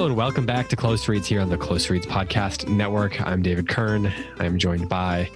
Hello 0.00 0.08
and 0.08 0.16
welcome 0.16 0.46
back 0.46 0.66
to 0.68 0.76
Close 0.76 1.06
Reads 1.08 1.26
here 1.26 1.42
on 1.42 1.50
the 1.50 1.58
Close 1.58 1.90
Reads 1.90 2.06
Podcast 2.06 2.66
Network. 2.66 3.20
I'm 3.20 3.42
David 3.42 3.68
Kern. 3.68 4.10
I'm 4.38 4.56
joined 4.58 4.88
by 4.88 5.28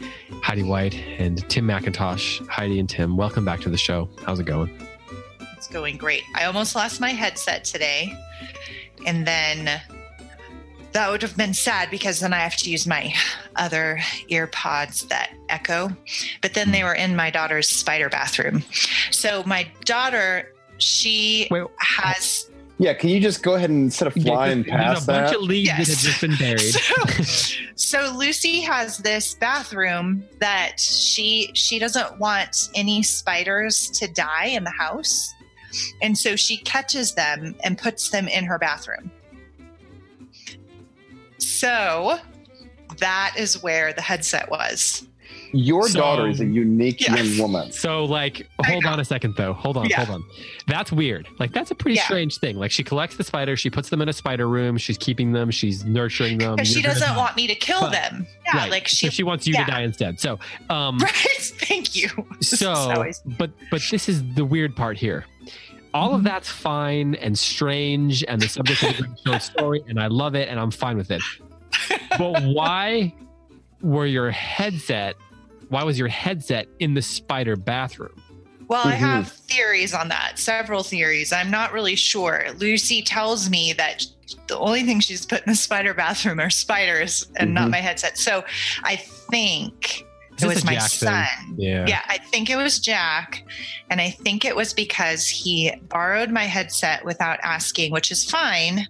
Heidi 0.42 0.62
White 0.62 0.94
and 0.94 1.46
Tim 1.50 1.66
McIntosh. 1.66 2.48
Heidi 2.48 2.80
and 2.80 2.88
Tim, 2.88 3.18
welcome 3.18 3.44
back 3.44 3.60
to 3.60 3.68
the 3.68 3.76
show. 3.76 4.08
How's 4.24 4.40
it 4.40 4.46
going? 4.46 4.70
It's 5.54 5.66
going 5.66 5.98
great. 5.98 6.22
I 6.34 6.46
almost 6.46 6.74
lost 6.74 6.98
my 6.98 7.10
headset 7.10 7.64
today. 7.64 8.14
And 9.04 9.26
then 9.26 9.82
that 10.92 11.10
would 11.10 11.20
have 11.20 11.36
been 11.36 11.52
sad 11.52 11.90
because 11.90 12.20
then 12.20 12.32
I 12.32 12.38
have 12.38 12.56
to 12.56 12.70
use 12.70 12.86
my 12.86 13.14
other 13.56 14.00
ear 14.28 14.46
pods 14.46 15.04
that 15.08 15.34
echo. 15.50 15.94
But 16.40 16.54
then 16.54 16.70
they 16.70 16.84
were 16.84 16.94
in 16.94 17.14
my 17.14 17.28
daughter's 17.28 17.68
spider 17.68 18.08
bathroom. 18.08 18.64
So 19.10 19.42
my 19.44 19.68
daughter, 19.84 20.54
she 20.78 21.48
Wait, 21.50 21.66
has 21.80 22.50
Yeah, 22.78 22.92
can 22.92 23.08
you 23.10 23.20
just 23.20 23.42
go 23.42 23.54
ahead 23.54 23.70
and 23.70 23.84
instead 23.84 24.08
of 24.08 24.14
flying 24.14 24.62
There's 24.62 24.70
past 24.70 25.04
a 25.04 25.06
bunch 25.06 25.30
that? 25.30 25.36
of 25.36 25.42
leaves 25.42 25.68
that 25.68 25.86
have 25.86 25.98
just 25.98 26.20
been 26.20 26.36
buried. 26.36 26.58
so, 27.28 27.54
so 27.76 28.16
Lucy 28.16 28.60
has 28.62 28.98
this 28.98 29.34
bathroom 29.34 30.24
that 30.40 30.80
she 30.80 31.50
she 31.54 31.78
doesn't 31.78 32.18
want 32.18 32.70
any 32.74 33.02
spiders 33.02 33.90
to 33.90 34.08
die 34.08 34.46
in 34.46 34.64
the 34.64 34.70
house. 34.70 35.32
And 36.02 36.16
so 36.16 36.36
she 36.36 36.58
catches 36.58 37.14
them 37.14 37.54
and 37.64 37.78
puts 37.78 38.10
them 38.10 38.28
in 38.28 38.44
her 38.44 38.58
bathroom. 38.58 39.10
So 41.38 42.18
that 42.98 43.34
is 43.36 43.62
where 43.62 43.92
the 43.92 44.02
headset 44.02 44.50
was. 44.50 45.06
Your 45.56 45.88
So- 45.88 46.00
daughter 46.00 46.26
is 46.28 46.40
a 46.40 46.44
unique 46.46 47.00
Yes. 47.00 47.24
young 47.24 47.38
woman. 47.38 47.70
So, 47.72 48.04
like, 48.04 48.48
hold 48.66 48.84
on 48.86 48.98
a 48.98 49.04
second, 49.04 49.34
though. 49.36 49.52
Hold 49.52 49.76
on, 49.76 49.88
Yeah. 49.88 50.04
hold 50.04 50.20
on. 50.20 50.24
That's 50.66 50.90
weird. 50.90 51.28
Like, 51.38 51.52
that's 51.52 51.70
a 51.70 51.74
pretty 51.74 51.94
Yeah. 51.96 52.04
strange 52.04 52.38
thing. 52.38 52.56
Like, 52.58 52.70
she 52.72 52.82
collects 52.82 53.16
the 53.16 53.24
spiders, 53.24 53.60
she 53.60 53.70
puts 53.70 53.88
them 53.88 54.02
in 54.02 54.08
a 54.08 54.12
spider 54.12 54.48
room, 54.48 54.76
she's 54.78 54.98
keeping 54.98 55.32
them, 55.32 55.50
she's 55.52 55.84
nurturing 55.84 56.38
them. 56.38 56.56
She 56.64 56.74
You're 56.74 56.82
gonna 56.82 56.94
doesn't 56.94 57.08
die. 57.10 57.16
want 57.16 57.36
me 57.36 57.46
to 57.46 57.54
kill 57.54 57.80
But- 57.82 57.92
them. 57.92 58.26
Yeah, 58.46 58.56
Right. 58.58 58.70
like 58.70 58.88
so 58.88 59.06
she, 59.08 59.10
she 59.10 59.22
wants 59.22 59.46
you 59.46 59.54
yeah. 59.54 59.64
to 59.64 59.70
die 59.70 59.82
instead. 59.82 60.18
So, 60.20 60.38
um, 60.70 60.98
Right. 61.02 61.12
Thank 61.68 61.94
you. 61.94 62.08
So 62.42 62.72
always- 62.72 63.22
but 63.38 63.50
but 63.70 63.80
this 63.90 64.08
is 64.08 64.22
the 64.34 64.44
weird 64.44 64.74
part 64.76 64.96
here 64.98 65.24
all 65.92 66.12
of 66.14 66.22
Mhm. 66.22 66.24
that's 66.24 66.48
fine 66.48 67.14
and 67.16 67.38
strange 67.38 68.24
and 68.26 68.40
the 68.42 68.48
subject 68.48 68.82
of 68.82 68.96
the 68.96 69.08
short 69.26 69.42
story 69.42 69.84
and 69.88 70.00
i 70.00 70.08
love 70.08 70.34
it 70.34 70.48
and 70.48 70.58
i'm 70.58 70.72
fine 70.72 70.96
with 70.96 71.12
it 71.12 71.22
but 72.18 72.42
why 72.42 73.14
were 73.80 74.04
your 74.06 74.30
headset 74.32 75.14
why 75.74 75.82
was 75.82 75.98
your 75.98 76.08
headset 76.08 76.66
in 76.78 76.94
the 76.94 77.02
spider 77.02 77.56
bathroom 77.56 78.22
Well, 78.68 78.86
I 78.86 78.94
Mhm. 78.94 78.98
have 78.98 79.30
theories 79.30 79.92
on 79.92 80.08
that, 80.08 80.38
several 80.38 80.82
theories. 80.82 81.32
I'm 81.34 81.50
not 81.50 81.72
really 81.74 81.96
sure. 81.96 82.46
Lucy 82.56 83.02
tells 83.02 83.50
me 83.50 83.74
that 83.74 84.06
the 84.46 84.58
only 84.58 84.84
thing 84.84 85.00
she's 85.00 85.26
put 85.26 85.44
in 85.44 85.52
the 85.52 85.56
spider 85.56 85.92
bathroom 85.92 86.40
are 86.40 86.48
spiders 86.48 87.26
and 87.36 87.52
not 87.52 87.68
Mhm. 87.68 87.72
my 87.72 87.80
headset. 87.80 88.16
So 88.16 88.42
I 88.82 88.96
think 88.96 90.04
Is 90.38 90.44
it 90.44 90.46
was 90.46 90.64
my 90.64 90.74
Jack 90.76 90.90
son. 90.90 91.26
yeah 91.58 91.84
Yeah, 91.86 92.00
I 92.08 92.16
think 92.16 92.48
it 92.48 92.56
was 92.56 92.78
Jack. 92.78 93.42
And 93.90 94.00
I 94.00 94.08
think 94.10 94.46
it 94.46 94.56
was 94.56 94.72
because 94.72 95.28
he 95.28 95.70
borrowed 95.90 96.30
my 96.30 96.44
headset 96.46 97.04
without 97.04 97.38
asking, 97.42 97.92
which 97.92 98.10
is 98.10 98.24
fine 98.24 98.88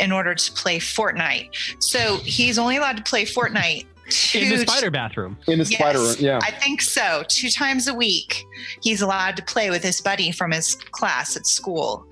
in 0.00 0.10
order 0.10 0.34
to 0.34 0.52
play 0.52 0.78
Fortnite. 0.80 1.50
So 1.78 2.16
he's 2.24 2.58
only 2.58 2.76
allowed 2.76 2.96
to 2.96 3.02
play 3.04 3.24
Fortnite. 3.24 3.86
In 4.34 4.48
the 4.50 4.58
spider 4.66 4.90
bathroom 4.90 5.38
In 5.46 5.58
the 5.58 5.64
Yes. 5.64 5.78
spider 5.78 5.98
room. 6.00 6.16
Yeah. 6.18 6.40
I 6.42 6.50
think 6.50 6.82
so. 6.82 7.24
Two 7.28 7.48
times 7.50 7.86
a 7.86 7.94
week, 7.94 8.44
he's 8.82 9.00
allowed 9.00 9.36
to 9.36 9.42
play 9.42 9.70
with 9.70 9.82
his 9.82 10.00
buddy 10.00 10.32
from 10.32 10.50
his 10.52 10.74
class 10.74 11.36
at 11.36 11.46
school. 11.46 12.06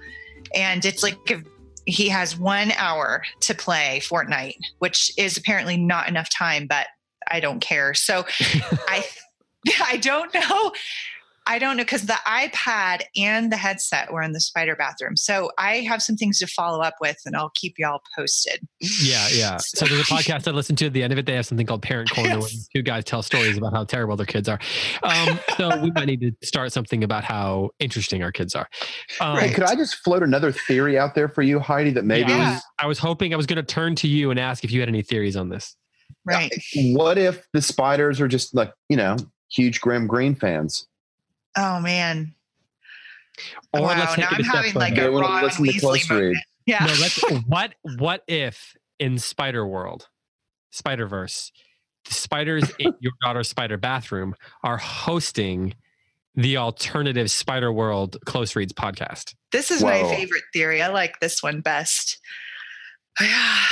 And 0.55 0.84
it's 0.84 1.03
like 1.03 1.19
if 1.31 1.43
he 1.87 2.09
has 2.09 2.39
one 2.39 2.73
hour 2.73 3.23
to 3.41 3.55
play 3.55 4.00
Fortnite, 4.03 4.56
which 4.79 5.12
is 5.19 5.37
apparently 5.37 5.77
not 5.77 6.09
enough 6.09 6.29
time, 6.31 6.67
but 6.67 6.87
I 7.29 7.41
don't 7.41 7.61
care. 7.61 7.95
So 7.95 8.25
I 8.89 9.05
I 9.84 9.97
don't 9.99 10.33
know. 10.33 10.73
I 11.50 11.59
don't 11.59 11.77
know 11.77 11.83
because 11.83 12.06
the 12.06 12.12
iPad 12.28 13.03
and 13.16 13.50
the 13.50 13.56
headset 13.56 14.12
were 14.12 14.22
in 14.22 14.31
the 14.31 14.41
spider 14.41 14.77
bathroom. 14.77 15.16
So 15.16 15.50
I 15.59 15.78
have 15.78 16.00
some 16.00 16.15
things 16.15 16.38
to 16.38 16.47
follow 16.47 16.81
up 16.81 16.94
with 17.00 17.16
and 17.27 17.34
I'll 17.34 17.50
keep 17.56 17.75
y'all 17.77 18.00
posted. 18.16 18.61
yeah 19.03 19.27
yeah 19.33 19.56
so 19.61 19.84
there's 19.84 20.00
a 20.00 20.05
podcast 20.05 20.47
i 20.47 20.53
listened 20.53 20.78
to 20.78 20.87
at 20.87 20.93
the 20.93 21.03
end 21.03 21.12
of 21.12 21.19
it 21.19 21.27
they 21.27 21.34
have 21.34 21.44
something 21.44 21.66
called 21.66 21.83
parent 21.83 22.09
corner 22.11 22.38
where 22.38 22.49
two 22.75 22.83
guys 22.83 23.05
tell 23.05 23.21
stories 23.21 23.59
about 23.59 23.72
how 23.72 23.84
terrible 23.84 24.16
their 24.16 24.27
kids 24.27 24.49
are 24.49 24.61
um, 25.03 25.41
so 25.56 25.81
we 25.83 25.91
might 25.91 26.06
need 26.06 26.21
to 26.21 26.33
start 26.47 26.72
something 26.72 27.03
about 27.03 27.25
how 27.25 27.69
interesting 27.81 28.22
our 28.22 28.31
kids 28.31 28.55
are 28.55 28.69
um, 29.21 29.37
Hey, 29.38 29.53
could 29.53 29.65
I 29.65 29.75
just 29.75 29.97
float 29.97 30.22
another 30.22 30.53
theory 30.53 30.99
out 30.99 31.15
there 31.15 31.28
for 31.28 31.43
you, 31.43 31.59
Heidi? 31.59 31.91
That 31.91 32.05
maybe 32.05 32.31
Yeah, 32.31 32.37
I, 32.37 32.53
was, 32.53 32.62
I 32.78 32.87
was 32.87 32.99
hoping 32.99 33.34
I 33.34 33.37
was 33.37 33.47
going 33.47 33.56
to 33.56 33.62
turn 33.62 33.97
to 33.97 34.09
you 34.09 34.31
and 34.31 34.38
ask 34.38 34.62
if 34.65 34.71
you 34.71 34.81
had 34.81 34.88
any 34.88 35.03
theories 35.03 35.37
on 35.37 35.49
this. 35.49 35.77
Right. 36.25 36.53
what 36.93 37.19
if 37.19 37.47
the 37.53 37.62
spiders 37.62 38.21
are 38.21 38.28
just 38.28 38.55
like 38.55 38.72
you 38.88 38.97
know 38.97 39.17
huge 39.50 39.81
Graham 39.81 40.06
Greene 40.06 40.34
fans? 40.34 40.87
Oh 41.56 41.81
man. 41.81 42.34
Or 43.72 43.83
wow, 43.83 43.88
let's 43.99 44.15
take 44.15 44.25
now 44.25 44.28
it 44.31 44.33
a 44.33 44.37
I'm 44.37 44.44
step 44.44 44.55
having 44.56 44.75
like 44.75 44.94
further. 44.97 45.09
A 45.09 45.12
wanna 45.12 45.27
Ron 45.27 45.43
listen 45.44 45.65
to 45.65 45.72
Weasley 45.72 45.81
close 45.81 46.09
moment. 46.11 46.27
read. 46.37 46.37
Yeah. 46.66 46.84
No, 46.84 46.93
let's, 47.00 47.21
what 47.47 47.75
what 47.99 48.22
if 48.28 48.77
in 49.00 49.19
Spider 49.19 49.66
World, 49.66 50.09
Spider 50.71 51.06
Verse, 51.06 51.50
the 52.05 52.15
spiders 52.15 52.71
in 52.78 52.94
your 53.00 53.12
daughter's 53.25 53.49
spider 53.49 53.77
bathroom 53.77 54.34
are 54.62 54.77
hosting 54.77 55.75
the 56.37 56.59
alternative 56.59 57.28
Spider 57.31 57.72
World 57.72 58.19
Close 58.27 58.55
Reads 58.55 58.72
podcast? 58.75 59.34
This 59.50 59.71
is 59.72 59.82
my 59.82 60.03
favorite 60.05 60.44
theory. 60.53 60.81
I 60.81 60.88
like 60.88 61.19
this 61.21 61.43
one 61.43 61.61
best. 61.61 62.21
I 63.19 63.67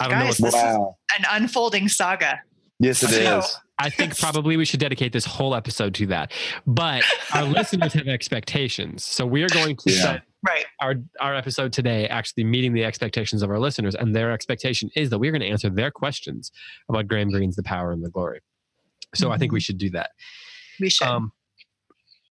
don't 0.00 0.10
know 0.10 0.26
Guys, 0.26 0.40
what 0.40 0.52
this 0.52 0.54
Wow. 0.62 0.96
is 1.18 1.18
an 1.18 1.26
unfolding 1.42 1.88
saga. 1.88 2.40
Yes, 2.80 3.02
it 3.02 3.10
is. 3.12 3.46
So- 3.46 3.58
I 3.82 3.88
think 3.88 4.18
probably 4.18 4.58
we 4.58 4.66
should 4.66 4.80
dedicate 4.80 5.10
this 5.14 5.24
whole 5.24 5.54
episode 5.54 5.94
to 5.94 6.06
that. 6.08 6.32
But 6.66 7.02
our 7.32 7.44
listeners 7.58 7.94
have 7.94 8.08
expectations. 8.08 9.04
So 9.06 9.24
we 9.24 9.42
are 9.42 9.48
going 9.48 9.76
to 9.76 9.90
Yeah. 9.90 10.02
set 10.02 10.22
Right. 10.46 10.64
our 10.80 10.94
our 11.20 11.34
episode 11.34 11.72
today 11.72 12.06
actually 12.08 12.44
meeting 12.44 12.72
the 12.74 12.84
expectations 12.84 13.42
of 13.42 13.50
our 13.50 13.58
listeners 13.58 13.94
and 13.94 14.14
their 14.16 14.32
expectation 14.32 14.90
is 14.96 15.08
that 15.10 15.18
we're 15.18 15.32
going 15.32 15.42
to 15.42 15.46
answer 15.48 15.68
their 15.68 15.90
questions 15.90 16.50
about 16.88 17.08
graham 17.08 17.28
greene's 17.30 17.56
the 17.56 17.62
power 17.62 17.92
and 17.92 18.02
the 18.02 18.08
glory 18.08 18.40
so 19.14 19.30
i 19.30 19.36
think 19.36 19.52
we 19.52 19.60
should 19.60 19.76
do 19.76 19.90
that 19.90 20.12
We 20.80 20.88
should. 20.88 21.06
um, 21.06 21.32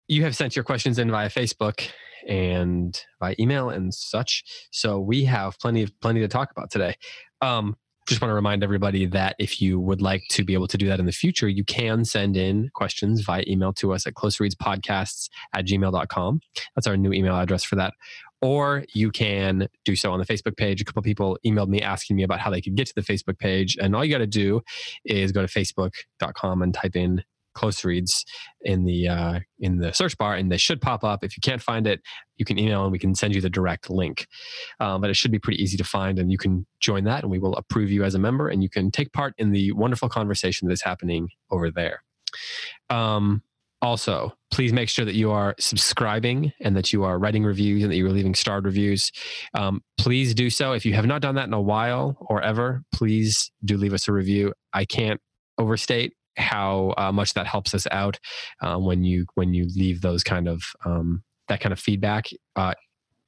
you 0.10 0.24
have 0.24 0.36
sent 0.36 0.54
your 0.54 0.66
questions 0.66 1.00
in 1.00 1.10
via 1.10 1.30
facebook 1.30 1.88
and 2.28 3.02
by 3.22 3.38
email 3.40 3.70
and 3.70 3.94
such 3.94 4.44
so 4.72 5.00
we 5.00 5.24
have 5.24 5.58
plenty 5.60 5.82
of 5.84 5.98
plenty 6.02 6.20
to 6.20 6.28
talk 6.28 6.52
about 6.52 6.72
today 6.72 6.96
um, 7.40 7.78
just 8.08 8.22
want 8.22 8.30
to 8.30 8.36
remind 8.36 8.64
everybody 8.64 9.06
that 9.08 9.36
if 9.40 9.62
you 9.62 9.80
would 9.80 10.02
like 10.02 10.24
to 10.32 10.44
be 10.44 10.54
able 10.54 10.68
to 10.68 10.78
do 10.78 10.88
that 10.88 11.00
in 11.00 11.06
the 11.06 11.12
future, 11.12 11.48
you 11.48 11.64
can 11.64 12.04
send 12.06 12.36
in 12.36 12.70
questions 12.74 13.22
via 13.22 13.44
email 13.48 13.74
to 13.74 13.94
us 13.94 14.06
at 14.06 14.14
closereadspodcasts 14.14 15.30
at 15.54 15.66
gmail.com. 15.66 16.42
That's 16.76 16.88
our 16.88 16.98
new 16.98 17.14
email 17.14 17.36
address 17.36 17.64
for 17.64 17.76
that. 17.76 17.94
Or 18.42 18.84
you 18.94 19.10
can 19.10 19.70
do 19.86 19.96
so 19.96 20.12
on 20.12 20.20
the 20.20 20.26
Facebook 20.26 20.58
page. 20.58 20.82
A 20.82 20.84
couple 20.84 21.02
people 21.02 21.40
emailed 21.46 21.70
me 21.70 21.82
asking 21.82 22.18
me 22.18 22.24
about 22.24 22.42
how 22.42 22.50
they 22.50 22.60
could 22.60 22.76
get 22.76 22.88
to 22.88 22.94
the 22.94 23.02
Facebook 23.02 23.40
page. 23.40 23.78
And 23.80 23.96
all 23.96 24.04
you 24.04 24.12
got 24.12 24.18
to 24.18 24.28
do 24.28 24.62
is 25.06 25.32
go 25.32 25.46
to 25.46 25.48
facebook.com 25.48 26.62
and 26.62 26.74
type 26.74 26.98
in 26.98 27.24
close 27.54 27.84
reads 27.84 28.26
in 28.62 28.86
the 28.86 29.08
uh, 29.08 29.40
in 29.60 29.80
the 29.80 29.94
search 29.94 30.18
bar 30.18 30.36
and 30.36 30.52
they 30.52 30.58
should 30.58 30.82
pop 30.82 31.04
up. 31.04 31.24
If 31.24 31.38
you 31.38 31.42
can't 31.42 31.62
find 31.62 31.88
it 31.88 32.02
you 32.38 32.46
can 32.46 32.58
email 32.58 32.84
and 32.84 32.92
we 32.92 33.00
can 33.00 33.16
send 33.16 33.36
you 33.36 33.42
the 33.42 33.50
direct 33.50 33.90
link. 33.90 34.28
Um, 34.80 35.02
but 35.02 35.10
it 35.10 35.16
should 35.16 35.32
be 35.32 35.40
pretty 35.40 35.62
easy 35.62 35.78
to 35.78 35.84
find 35.84 36.20
and 36.20 36.32
you 36.32 36.38
can 36.38 36.66
join 36.80 37.04
that 37.06 37.24
and 37.24 37.32
we 37.32 37.40
will 37.40 37.56
approve 37.56 37.92
you 37.92 38.04
as 38.04 38.16
a 38.16 38.20
member 38.20 38.50
and 38.50 38.64
you 38.64 38.70
can 38.70 38.92
take 38.92 39.12
part 39.14 39.34
in 39.38 39.52
the 39.52 39.72
wonderful 39.74 40.10
conversation 40.10 40.68
that 40.68 40.74
is 40.74 40.82
happening 40.82 41.30
over 41.52 41.72
there. 41.72 42.04
Um, 42.90 43.44
also 43.82 44.34
please 44.50 44.72
make 44.72 44.88
sure 44.88 45.04
that 45.04 45.16
you 45.16 45.30
are 45.30 45.56
subscribing 45.60 46.54
and 46.62 46.76
that 46.76 46.94
you 46.94 47.04
are 47.04 47.20
writing 47.20 47.44
reviews 47.44 47.84
and 47.84 47.92
that 47.92 47.98
you 47.98 48.06
are 48.06 48.12
leaving 48.12 48.34
starred 48.34 48.66
reviews. 48.66 49.12
Um, 49.54 49.82
please 49.98 50.34
do 50.34 50.50
so. 50.50 50.74
If 50.74 50.86
you 50.86 50.94
have 50.94 51.06
not 51.06 51.22
done 51.22 51.36
that 51.36 51.48
in 51.48 51.54
a 51.54 51.62
while 51.62 52.18
or 52.30 52.42
ever 52.42 52.84
please 52.94 53.52
do 53.66 53.78
leave 53.78 53.94
us 53.94 54.08
a 54.08 54.14
review. 54.14 54.54
I 54.74 54.86
can't 54.86 55.20
overstate 55.58 56.14
how 56.38 56.94
uh, 56.98 57.12
much 57.12 57.34
that 57.34 57.48
helps 57.48 57.74
us 57.74 57.88
out 57.92 58.20
uh, 58.62 58.78
when 58.78 59.04
you 59.04 59.26
when 59.36 59.54
you 59.54 59.68
leave 59.76 60.02
those 60.02 60.24
kind 60.24 60.48
of 60.48 60.64
um, 60.86 61.24
that 61.48 61.60
kind 61.60 61.74
of 61.74 61.80
feedback. 61.80 62.28
Uh, 62.56 62.74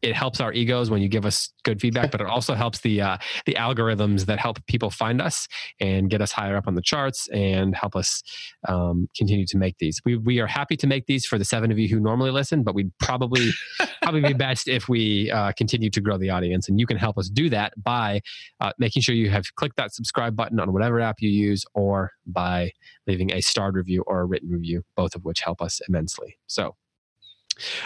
it 0.06 0.16
helps 0.16 0.40
our 0.40 0.54
egos 0.54 0.92
when 0.92 1.02
you 1.02 1.10
give 1.10 1.26
us 1.26 1.52
good 1.64 1.82
feedback, 1.82 2.12
but 2.12 2.22
it 2.22 2.28
also 2.28 2.54
helps 2.54 2.80
the 2.82 3.02
uh, 3.02 3.18
the 3.48 3.56
algorithms 3.56 4.28
that 4.28 4.38
help 4.38 4.64
people 4.68 4.92
find 4.92 5.20
us 5.20 5.48
and 5.80 6.12
get 6.12 6.22
us 6.22 6.32
higher 6.32 6.56
up 6.56 6.68
on 6.68 6.76
the 6.76 6.82
charts 6.82 7.28
and 7.30 7.76
help 7.76 7.96
us 7.96 8.22
um, 8.68 9.10
continue 9.18 9.48
to 9.48 9.58
make 9.58 9.78
these. 9.80 10.00
We 10.06 10.18
we 10.18 10.40
are 10.40 10.48
happy 10.48 10.78
to 10.78 10.88
make 10.88 11.08
these 11.08 11.26
for 11.26 11.40
the 11.40 11.46
seven 11.46 11.72
of 11.72 11.80
you 11.80 11.88
who 11.88 12.00
normally 12.00 12.30
listen, 12.30 12.62
but 12.62 12.76
we'd 12.76 12.92
probably 13.00 13.50
probably 14.04 14.22
be 14.22 14.34
best 14.34 14.68
if 14.68 14.88
we 14.88 15.32
uh, 15.32 15.52
continue 15.54 15.90
to 15.90 16.02
grow 16.02 16.18
the 16.18 16.30
audience. 16.30 16.70
And 16.70 16.80
you 16.80 16.86
can 16.86 16.98
help 16.98 17.18
us 17.18 17.28
do 17.28 17.50
that 17.50 17.74
by 17.84 18.22
uh, 18.62 18.72
making 18.78 19.02
sure 19.02 19.16
you 19.16 19.32
have 19.32 19.44
clicked 19.56 19.78
that 19.78 19.94
subscribe 19.94 20.36
button 20.36 20.60
on 20.60 20.72
whatever 20.72 21.00
app 21.00 21.20
you 21.20 21.30
use, 21.30 21.66
or 21.74 22.12
by 22.28 22.72
leaving 23.08 23.34
a 23.34 23.42
starred 23.42 23.76
review 23.76 24.04
or 24.06 24.22
a 24.22 24.26
written 24.26 24.52
review, 24.52 24.84
both 24.96 25.16
of 25.16 25.26
which 25.26 25.42
help 25.42 25.62
us 25.62 25.82
immensely. 25.90 26.38
So. 26.46 26.76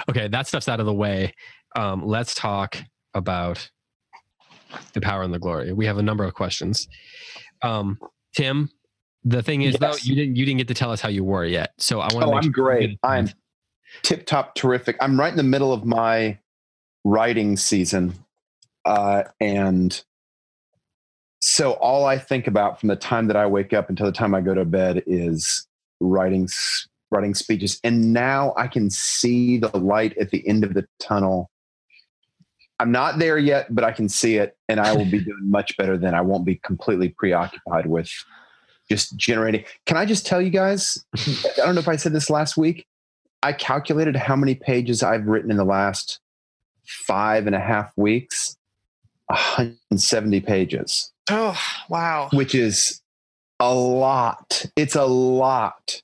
Okay, 0.09 0.27
that 0.27 0.47
stuff's 0.47 0.67
out 0.67 0.79
of 0.79 0.87
the 0.87 0.93
way 0.93 1.31
um, 1.75 2.05
let's 2.05 2.33
talk 2.33 2.77
about 3.13 3.69
the 4.93 5.01
power 5.01 5.23
and 5.23 5.33
the 5.33 5.39
glory. 5.39 5.73
We 5.73 5.85
have 5.85 5.97
a 5.97 6.03
number 6.03 6.23
of 6.23 6.33
questions. 6.33 6.87
Um, 7.61 7.99
Tim, 8.35 8.69
the 9.23 9.41
thing 9.41 9.63
is 9.63 9.73
yes. 9.73 9.79
though, 9.79 9.97
you 10.01 10.15
didn't 10.15 10.35
you 10.35 10.45
didn't 10.45 10.59
get 10.59 10.67
to 10.69 10.73
tell 10.73 10.91
us 10.91 11.01
how 11.01 11.09
you 11.09 11.23
were 11.23 11.45
yet. 11.45 11.73
So 11.77 11.99
I 11.99 12.13
want 12.13 12.25
to. 12.25 12.31
Oh, 12.31 12.33
I'm 12.33 12.43
sure 12.43 12.51
great. 12.51 12.99
I'm 13.03 13.29
tip 14.03 14.25
top 14.25 14.55
terrific. 14.55 14.97
I'm 15.01 15.19
right 15.19 15.31
in 15.31 15.37
the 15.37 15.43
middle 15.43 15.73
of 15.73 15.85
my 15.85 16.37
writing 17.03 17.57
season, 17.57 18.13
uh, 18.85 19.23
and 19.39 20.01
so 21.41 21.73
all 21.73 22.05
I 22.05 22.17
think 22.17 22.47
about 22.47 22.79
from 22.79 22.89
the 22.89 22.95
time 22.95 23.27
that 23.27 23.35
I 23.35 23.45
wake 23.45 23.73
up 23.73 23.89
until 23.89 24.05
the 24.05 24.11
time 24.11 24.35
I 24.35 24.41
go 24.41 24.53
to 24.53 24.65
bed 24.65 25.03
is 25.05 25.67
writing 25.99 26.47
writing 27.11 27.33
speeches. 27.33 27.79
And 27.83 28.13
now 28.13 28.53
I 28.55 28.67
can 28.67 28.89
see 28.89 29.57
the 29.57 29.75
light 29.77 30.17
at 30.17 30.29
the 30.29 30.47
end 30.47 30.63
of 30.63 30.73
the 30.73 30.85
tunnel 30.99 31.49
I'm 32.79 32.91
not 32.91 33.19
there 33.19 33.37
yet, 33.37 33.73
but 33.73 33.83
I 33.83 33.91
can 33.91 34.07
see 34.07 34.37
it, 34.37 34.57
and 34.67 34.79
I 34.79 34.95
will 34.95 35.05
be 35.05 35.19
doing 35.23 35.49
much 35.49 35.75
better 35.77 35.97
then. 35.97 36.15
I 36.15 36.21
won't 36.21 36.45
be 36.45 36.55
completely 36.55 37.09
preoccupied 37.09 37.85
with 37.85 38.09
just 38.89 39.15
generating. 39.17 39.65
Can 39.85 39.97
I 39.97 40.05
just 40.05 40.25
tell 40.25 40.41
you 40.41 40.49
guys? 40.49 41.03
I 41.17 41.51
don't 41.57 41.75
know 41.75 41.81
if 41.81 41.87
I 41.87 41.95
said 41.95 42.13
this 42.13 42.29
last 42.29 42.57
week. 42.57 42.85
I 43.43 43.53
calculated 43.53 44.15
how 44.15 44.35
many 44.35 44.55
pages 44.55 45.03
I've 45.03 45.27
written 45.27 45.51
in 45.51 45.57
the 45.57 45.63
last 45.63 46.19
five 46.85 47.45
and 47.45 47.55
a 47.55 47.59
half 47.59 47.91
weeks 47.95 48.57
170 49.27 50.41
pages. 50.41 51.11
Oh, 51.29 51.57
wow. 51.87 52.29
Which 52.33 52.55
is 52.55 53.01
a 53.59 53.73
lot. 53.73 54.65
It's 54.75 54.95
a 54.95 55.05
lot. 55.05 56.01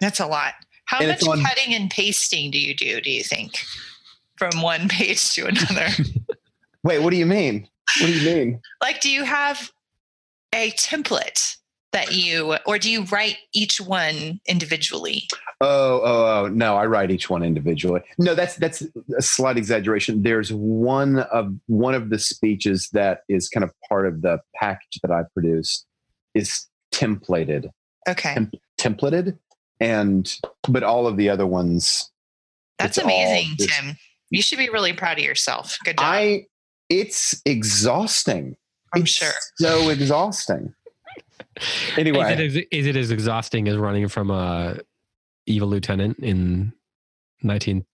That's 0.00 0.20
a 0.20 0.26
lot. 0.26 0.54
How 0.86 0.98
and 0.98 1.08
much 1.08 1.26
on, 1.26 1.42
cutting 1.42 1.72
and 1.74 1.90
pasting 1.90 2.50
do 2.50 2.58
you 2.58 2.74
do, 2.74 3.00
do 3.00 3.10
you 3.10 3.22
think? 3.22 3.64
From 4.50 4.62
one 4.62 4.88
page 4.88 5.30
to 5.34 5.46
another. 5.46 5.88
Wait, 6.84 7.00
what 7.00 7.10
do 7.10 7.16
you 7.16 7.26
mean? 7.26 7.68
What 8.00 8.06
do 8.06 8.12
you 8.12 8.34
mean? 8.34 8.60
like, 8.82 9.00
do 9.00 9.10
you 9.10 9.24
have 9.24 9.70
a 10.54 10.70
template 10.72 11.56
that 11.92 12.12
you, 12.12 12.56
or 12.66 12.78
do 12.78 12.90
you 12.90 13.04
write 13.04 13.38
each 13.52 13.80
one 13.80 14.40
individually? 14.46 15.28
Oh, 15.60 16.00
oh, 16.04 16.44
oh, 16.44 16.48
no! 16.48 16.76
I 16.76 16.84
write 16.86 17.10
each 17.10 17.30
one 17.30 17.42
individually. 17.42 18.02
No, 18.18 18.34
that's 18.34 18.56
that's 18.56 18.82
a 19.16 19.22
slight 19.22 19.56
exaggeration. 19.56 20.22
There's 20.22 20.52
one 20.52 21.20
of 21.20 21.54
one 21.66 21.94
of 21.94 22.10
the 22.10 22.18
speeches 22.18 22.88
that 22.92 23.20
is 23.28 23.48
kind 23.48 23.64
of 23.64 23.72
part 23.88 24.06
of 24.06 24.22
the 24.22 24.40
package 24.56 25.00
that 25.02 25.10
I 25.10 25.22
produced 25.32 25.86
is 26.34 26.66
templated. 26.92 27.70
Okay. 28.08 28.34
Tem- 28.34 28.52
templated, 28.78 29.38
and 29.80 30.36
but 30.68 30.82
all 30.82 31.06
of 31.06 31.16
the 31.16 31.30
other 31.30 31.46
ones. 31.46 32.10
That's 32.78 32.98
amazing, 32.98 33.56
Tim. 33.56 33.96
You 34.34 34.42
should 34.42 34.58
be 34.58 34.68
really 34.68 34.92
proud 34.92 35.18
of 35.18 35.24
yourself. 35.24 35.78
Good 35.84 35.98
job. 35.98 36.06
I 36.06 36.46
it's 36.90 37.40
exhausting. 37.44 38.56
I'm 38.94 39.02
it's 39.02 39.12
sure. 39.12 39.30
So 39.56 39.88
exhausting. 39.88 40.74
Anyway, 41.96 42.20
is 42.40 42.56
it, 42.56 42.66
as, 42.72 42.80
is 42.80 42.86
it 42.86 42.96
as 42.96 43.10
exhausting 43.10 43.68
as 43.68 43.76
running 43.76 44.08
from 44.08 44.30
a 44.30 44.78
evil 45.46 45.68
lieutenant 45.68 46.18
in 46.18 46.72
19 47.42 47.84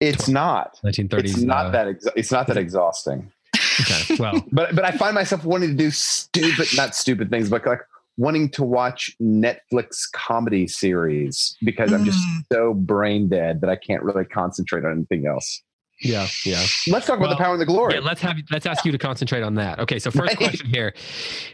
It's 0.00 0.28
not. 0.28 0.78
1930s. 0.84 1.24
It's 1.24 1.36
not 1.38 1.66
uh, 1.66 1.70
that 1.70 1.86
exa- 1.86 2.12
it's 2.14 2.30
not 2.30 2.46
that 2.48 2.56
exhausting. 2.56 3.32
okay. 3.80 4.16
Well, 4.18 4.44
but 4.52 4.74
but 4.74 4.84
I 4.84 4.90
find 4.90 5.14
myself 5.14 5.44
wanting 5.44 5.70
to 5.70 5.76
do 5.76 5.90
stupid 5.90 6.68
not 6.76 6.94
stupid 6.94 7.30
things 7.30 7.48
but 7.48 7.64
like 7.66 7.80
wanting 8.18 8.50
to 8.50 8.64
watch 8.64 9.16
Netflix 9.20 10.10
comedy 10.12 10.66
series 10.66 11.56
because 11.64 11.90
mm. 11.90 11.94
I'm 11.94 12.04
just 12.04 12.18
mm. 12.18 12.42
so 12.52 12.74
brain 12.74 13.28
dead 13.28 13.60
that 13.62 13.70
I 13.70 13.76
can't 13.76 14.02
really 14.02 14.24
concentrate 14.24 14.84
on 14.84 14.92
anything 14.92 15.26
else. 15.26 15.62
Yeah, 16.00 16.28
yeah. 16.44 16.62
Let's 16.88 17.06
talk 17.06 17.20
well, 17.20 17.30
about 17.30 17.38
the 17.38 17.42
power 17.42 17.52
and 17.52 17.60
the 17.60 17.66
glory. 17.66 17.94
Yeah, 17.94 18.00
let's 18.00 18.20
have 18.20 18.36
let's 18.50 18.66
ask 18.66 18.84
you 18.84 18.92
to 18.92 18.98
concentrate 18.98 19.42
on 19.42 19.54
that. 19.54 19.78
Okay, 19.78 19.98
so 19.98 20.10
first 20.10 20.36
question 20.36 20.66
here: 20.66 20.94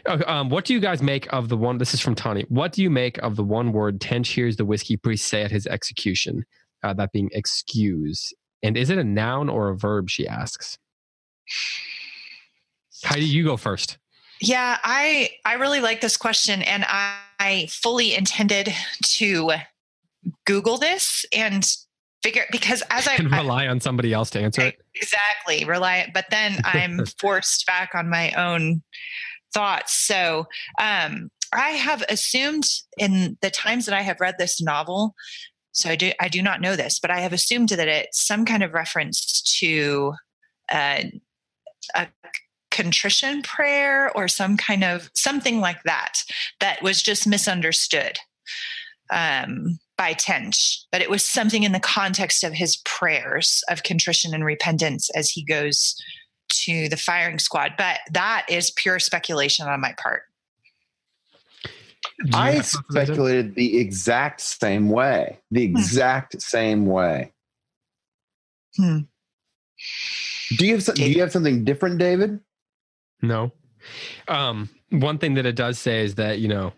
uh, 0.05 0.21
um, 0.27 0.49
What 0.49 0.65
do 0.65 0.73
you 0.73 0.81
guys 0.81 1.01
make 1.01 1.31
of 1.31 1.47
the 1.47 1.55
one? 1.55 1.77
This 1.77 1.93
is 1.93 2.01
from 2.01 2.13
Tani. 2.13 2.45
What 2.49 2.73
do 2.73 2.83
you 2.83 2.89
make 2.89 3.17
of 3.19 3.37
the 3.37 3.43
one 3.43 3.71
word 3.71 4.01
Tench 4.01 4.29
hears 4.29 4.57
the 4.57 4.65
whiskey 4.65 4.97
priest 4.97 5.27
say 5.27 5.43
at 5.43 5.51
his 5.51 5.65
execution? 5.65 6.45
Uh, 6.83 6.93
that 6.93 7.13
being 7.13 7.29
excuse, 7.31 8.33
and 8.61 8.75
is 8.75 8.89
it 8.89 8.97
a 8.97 9.03
noun 9.03 9.49
or 9.49 9.69
a 9.69 9.77
verb? 9.77 10.09
She 10.09 10.27
asks. 10.27 10.77
How 13.03 13.15
do 13.15 13.25
you 13.25 13.43
go 13.43 13.55
first? 13.55 13.97
Yeah, 14.41 14.77
I 14.83 15.31
I 15.45 15.53
really 15.53 15.79
like 15.79 16.01
this 16.01 16.17
question, 16.17 16.61
and 16.63 16.83
I, 16.85 17.15
I 17.39 17.67
fully 17.69 18.13
intended 18.13 18.73
to 19.03 19.53
Google 20.45 20.77
this 20.77 21.25
and 21.31 21.65
figure 22.23 22.45
because 22.51 22.81
as 22.89 23.07
I 23.07 23.15
and 23.15 23.31
rely 23.31 23.67
on 23.67 23.79
somebody 23.79 24.13
else 24.13 24.29
to 24.31 24.39
answer 24.39 24.61
it. 24.61 24.81
Exactly, 24.95 25.65
rely. 25.65 26.09
But 26.13 26.25
then 26.31 26.59
I'm 26.63 27.05
forced 27.19 27.65
back 27.65 27.91
on 27.93 28.09
my 28.09 28.31
own 28.31 28.81
thoughts. 29.53 29.93
So 29.93 30.47
um, 30.79 31.29
I 31.53 31.71
have 31.71 32.03
assumed 32.09 32.63
in 32.97 33.37
the 33.41 33.51
times 33.51 33.85
that 33.85 33.95
I 33.95 34.01
have 34.01 34.19
read 34.19 34.35
this 34.39 34.61
novel. 34.61 35.13
So 35.73 35.89
I 35.89 35.95
do 35.95 36.11
I 36.19 36.29
do 36.29 36.41
not 36.41 36.61
know 36.61 36.75
this, 36.75 36.99
but 36.99 37.11
I 37.11 37.19
have 37.19 37.33
assumed 37.33 37.69
that 37.69 37.87
it's 37.87 38.25
some 38.25 38.45
kind 38.45 38.63
of 38.63 38.73
reference 38.73 39.41
to 39.59 40.13
uh, 40.71 41.03
a 41.95 42.07
contrition 42.71 43.41
prayer 43.43 44.11
or 44.15 44.27
some 44.27 44.57
kind 44.57 44.83
of 44.83 45.09
something 45.13 45.59
like 45.59 45.83
that 45.83 46.23
that 46.59 46.81
was 46.81 47.01
just 47.01 47.27
misunderstood. 47.27 48.17
Um, 49.11 49.79
by 49.97 50.13
Tench, 50.13 50.85
but 50.91 51.01
it 51.01 51.09
was 51.09 51.23
something 51.23 51.63
in 51.63 51.71
the 51.71 51.79
context 51.79 52.43
of 52.43 52.53
his 52.53 52.77
prayers 52.77 53.63
of 53.69 53.83
contrition 53.83 54.33
and 54.33 54.43
repentance 54.43 55.09
as 55.15 55.29
he 55.29 55.43
goes 55.43 55.95
to 56.49 56.89
the 56.89 56.97
firing 56.97 57.39
squad. 57.39 57.73
But 57.77 57.99
that 58.11 58.45
is 58.49 58.71
pure 58.71 58.99
speculation 58.99 59.67
on 59.67 59.79
my 59.79 59.93
part. 59.97 60.23
I 62.33 62.61
speculated 62.61 63.55
the 63.55 63.79
exact 63.79 64.41
same 64.41 64.89
way. 64.89 65.39
The 65.51 65.67
hmm. 65.67 65.75
exact 65.75 66.33
hmm. 66.33 66.39
same 66.39 66.85
way. 66.85 67.31
Hmm. 68.75 68.99
Do 70.57 70.65
you 70.65 70.75
have 70.75 70.93
do 70.95 71.09
you 71.09 71.21
have 71.21 71.31
something 71.31 71.63
different, 71.63 71.97
David? 71.97 72.39
No. 73.21 73.51
Um, 74.27 74.69
one 74.89 75.17
thing 75.17 75.33
that 75.35 75.45
it 75.45 75.55
does 75.55 75.79
say 75.79 76.03
is 76.03 76.15
that 76.15 76.39
you 76.39 76.47
know 76.47 76.73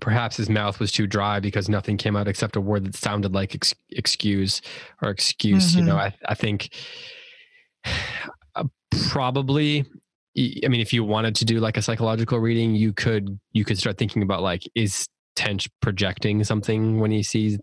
perhaps 0.00 0.36
his 0.36 0.48
mouth 0.48 0.78
was 0.78 0.92
too 0.92 1.06
dry 1.06 1.40
because 1.40 1.68
nothing 1.68 1.96
came 1.96 2.16
out 2.16 2.28
except 2.28 2.56
a 2.56 2.60
word 2.60 2.84
that 2.84 2.94
sounded 2.94 3.32
like 3.32 3.54
ex- 3.54 3.74
excuse 3.90 4.60
or 5.02 5.10
excuse. 5.10 5.70
Mm-hmm. 5.70 5.78
You 5.78 5.84
know, 5.84 5.96
mm-hmm. 5.96 6.24
I, 6.26 6.32
I 6.32 6.34
think 6.34 6.74
uh, 8.54 8.64
probably 9.08 9.84
I 10.38 10.68
mean, 10.68 10.80
if 10.80 10.92
you 10.92 11.02
wanted 11.02 11.34
to 11.36 11.44
do 11.46 11.60
like 11.60 11.78
a 11.78 11.82
psychological 11.82 12.38
reading, 12.38 12.74
you 12.74 12.92
could 12.92 13.40
you 13.52 13.64
could 13.64 13.78
start 13.78 13.96
thinking 13.96 14.22
about 14.22 14.42
like 14.42 14.62
is 14.74 15.08
Tench 15.34 15.68
projecting 15.80 16.44
something 16.44 16.98
when 16.98 17.10
he 17.10 17.22
sees 17.22 17.58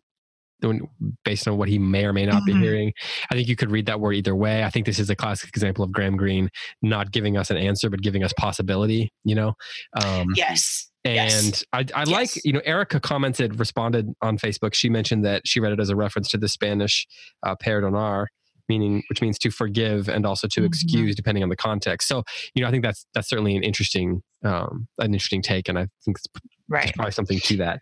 based 1.23 1.47
on 1.47 1.57
what 1.57 1.69
he 1.69 1.77
may 1.79 2.05
or 2.05 2.13
may 2.13 2.25
not 2.25 2.43
mm-hmm. 2.43 2.59
be 2.59 2.65
hearing. 2.65 2.93
I 3.29 3.35
think 3.35 3.47
you 3.47 3.55
could 3.55 3.71
read 3.71 3.85
that 3.87 3.99
word 3.99 4.13
either 4.13 4.35
way. 4.35 4.63
I 4.63 4.69
think 4.69 4.85
this 4.85 4.99
is 4.99 5.09
a 5.09 5.15
classic 5.15 5.49
example 5.49 5.83
of 5.83 5.91
Graham 5.91 6.17
Greene 6.17 6.49
not 6.81 7.11
giving 7.11 7.37
us 7.37 7.49
an 7.49 7.57
answer 7.57 7.89
but 7.89 8.01
giving 8.01 8.23
us 8.23 8.33
possibility. 8.33 9.11
You 9.23 9.35
know. 9.35 9.53
Um, 10.01 10.27
yes. 10.35 10.89
And 11.05 11.15
yes. 11.15 11.63
I, 11.73 11.79
I 11.79 12.03
yes. 12.05 12.07
like, 12.07 12.45
you 12.45 12.53
know, 12.53 12.61
Erica 12.63 12.99
commented, 12.99 13.59
responded 13.59 14.07
on 14.21 14.37
Facebook. 14.37 14.73
She 14.73 14.87
mentioned 14.87 15.25
that 15.25 15.41
she 15.45 15.59
read 15.59 15.73
it 15.73 15.79
as 15.81 15.89
a 15.89 15.97
reference 15.97 16.29
to 16.29 16.37
the 16.37 16.47
Spanish 16.47 17.05
uh, 17.45 17.55
perdonar, 17.57 18.27
meaning 18.69 19.03
which 19.09 19.21
means 19.21 19.37
to 19.39 19.51
forgive 19.51 20.07
and 20.07 20.25
also 20.25 20.47
to 20.47 20.61
mm-hmm. 20.61 20.67
excuse, 20.67 21.13
depending 21.13 21.43
on 21.43 21.49
the 21.49 21.57
context. 21.57 22.07
So, 22.07 22.23
you 22.55 22.61
know, 22.61 22.69
I 22.69 22.71
think 22.71 22.83
that's 22.83 23.05
that's 23.13 23.27
certainly 23.27 23.57
an 23.57 23.63
interesting 23.63 24.21
um, 24.45 24.87
an 24.97 25.13
interesting 25.13 25.41
take, 25.41 25.67
and 25.67 25.77
I 25.77 25.87
think 26.05 26.17
it's 26.17 26.27
right. 26.69 26.93
probably 26.95 27.11
something 27.11 27.39
to 27.39 27.57
that. 27.57 27.81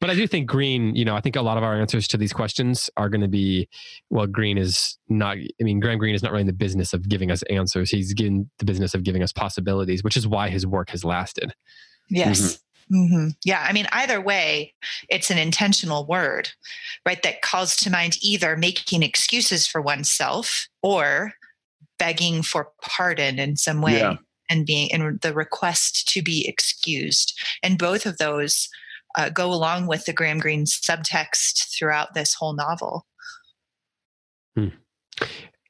But 0.00 0.10
I 0.10 0.14
do 0.14 0.26
think 0.26 0.48
Greene, 0.48 0.94
you 0.94 1.04
know, 1.04 1.14
I 1.14 1.20
think 1.20 1.36
a 1.36 1.42
lot 1.42 1.56
of 1.56 1.62
our 1.62 1.78
answers 1.78 2.08
to 2.08 2.16
these 2.16 2.32
questions 2.32 2.90
are 2.96 3.08
going 3.08 3.20
to 3.20 3.28
be, 3.28 3.68
well, 4.10 4.26
Greene 4.26 4.58
is 4.58 4.98
not. 5.08 5.36
I 5.36 5.64
mean, 5.64 5.80
Graham 5.80 5.98
Greene 5.98 6.14
is 6.14 6.22
not 6.22 6.32
really 6.32 6.42
in 6.42 6.46
the 6.46 6.52
business 6.52 6.92
of 6.92 7.08
giving 7.08 7.30
us 7.30 7.42
answers. 7.44 7.90
He's 7.90 8.14
in 8.20 8.50
the 8.58 8.64
business 8.64 8.94
of 8.94 9.02
giving 9.02 9.22
us 9.22 9.32
possibilities, 9.32 10.04
which 10.04 10.16
is 10.16 10.26
why 10.26 10.48
his 10.48 10.66
work 10.66 10.90
has 10.90 11.04
lasted. 11.04 11.54
Yes. 12.08 12.60
hmm 12.88 13.28
Yeah, 13.44 13.64
I 13.66 13.72
mean, 13.72 13.86
either 13.92 14.20
way, 14.20 14.74
it's 15.08 15.30
an 15.30 15.38
intentional 15.38 16.06
word, 16.06 16.50
right? 17.06 17.22
That 17.22 17.42
calls 17.42 17.76
to 17.76 17.90
mind 17.90 18.16
either 18.20 18.56
making 18.56 19.02
excuses 19.02 19.66
for 19.66 19.80
oneself 19.80 20.68
or 20.82 21.34
begging 21.98 22.42
for 22.42 22.70
pardon 22.82 23.38
in 23.38 23.56
some 23.56 23.82
way 23.82 23.98
Yeah. 23.98 24.16
And 24.50 24.66
being 24.66 24.88
in 24.90 25.18
the 25.22 25.32
request 25.32 26.08
to 26.08 26.22
be 26.22 26.46
excused. 26.46 27.32
And 27.62 27.78
both 27.78 28.04
of 28.04 28.18
those 28.18 28.68
uh, 29.16 29.30
go 29.30 29.52
along 29.52 29.86
with 29.86 30.04
the 30.04 30.12
Graham 30.12 30.38
Greene 30.38 30.64
subtext 30.66 31.74
throughout 31.78 32.14
this 32.14 32.34
whole 32.34 32.52
novel. 32.54 33.06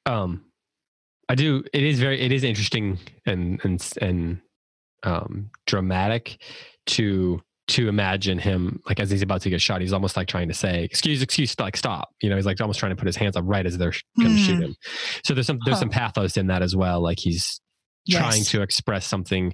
um 0.06 0.44
i 1.28 1.34
do 1.34 1.62
it 1.72 1.82
is 1.82 2.00
very 2.00 2.20
it 2.20 2.32
is 2.32 2.42
interesting 2.44 2.98
and 3.26 3.60
and 3.64 3.92
and 4.00 4.40
um 5.02 5.50
dramatic 5.66 6.40
to 6.86 7.40
to 7.68 7.88
imagine 7.88 8.38
him 8.38 8.80
like 8.86 8.98
as 8.98 9.10
he's 9.10 9.22
about 9.22 9.40
to 9.42 9.50
get 9.50 9.60
shot 9.60 9.80
he's 9.80 9.92
almost 9.92 10.16
like 10.16 10.26
trying 10.26 10.48
to 10.48 10.54
say 10.54 10.82
excuse 10.84 11.22
excuse 11.22 11.58
like 11.60 11.76
stop 11.76 12.08
you 12.22 12.28
know 12.30 12.36
he's 12.36 12.46
like 12.46 12.60
almost 12.60 12.80
trying 12.80 12.90
to 12.90 12.96
put 12.96 13.06
his 13.06 13.16
hands 13.16 13.36
up 13.36 13.44
right 13.46 13.66
as 13.66 13.76
they're 13.78 13.92
going 14.18 14.32
to 14.34 14.38
shoot 14.38 14.56
Hmm. 14.56 14.62
him 14.62 14.76
so 15.24 15.34
there's 15.34 15.46
some 15.46 15.58
there's 15.64 15.78
some 15.78 15.90
pathos 15.90 16.36
in 16.36 16.46
that 16.48 16.62
as 16.62 16.74
well 16.74 17.00
like 17.00 17.18
he's 17.20 17.60
trying 18.08 18.44
to 18.44 18.62
express 18.62 19.06
something 19.06 19.52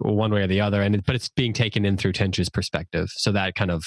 one 0.00 0.32
way 0.32 0.42
or 0.42 0.46
the 0.46 0.60
other 0.60 0.82
and 0.82 0.94
it, 0.94 1.04
but 1.06 1.14
it's 1.14 1.28
being 1.28 1.52
taken 1.52 1.84
in 1.84 1.96
through 1.96 2.12
tench's 2.12 2.48
perspective. 2.48 3.08
So 3.16 3.32
that 3.32 3.54
kind 3.54 3.70
of 3.70 3.82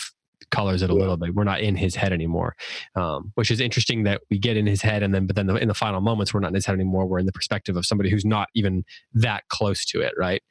colors 0.50 0.81
it 0.81 0.89
a 0.89 0.93
Yeah. 0.93 1.00
little 1.00 1.17
bit. 1.17 1.34
We're 1.36 1.43
not 1.46 1.62
in 1.62 1.75
his 1.75 1.96
head 1.96 2.12
anymore 2.12 2.55
um, 2.96 3.31
which 3.36 3.51
is 3.51 3.60
interesting 3.62 4.03
that 4.03 4.22
we 4.29 4.38
get 4.39 4.58
in 4.58 4.65
his 4.65 4.81
head 4.81 5.03
and 5.03 5.13
then 5.13 5.27
but 5.27 5.36
then 5.36 5.48
the, 5.48 5.55
in 5.55 5.67
the 5.67 5.74
final 5.74 6.01
moments 6.01 6.34
we're 6.34 6.39
not 6.41 6.50
in 6.50 6.55
his 6.55 6.65
head 6.65 6.74
anymore. 6.74 7.05
We're 7.05 7.20
in 7.20 7.27
the 7.27 7.31
perspective 7.31 7.77
of 7.77 7.86
somebody 7.86 8.10
who's 8.10 8.25
not 8.25 8.50
even 8.55 8.84
that 9.13 9.43
close 9.50 9.86
to 9.86 10.01
it 10.01 10.13
right? 10.17 10.41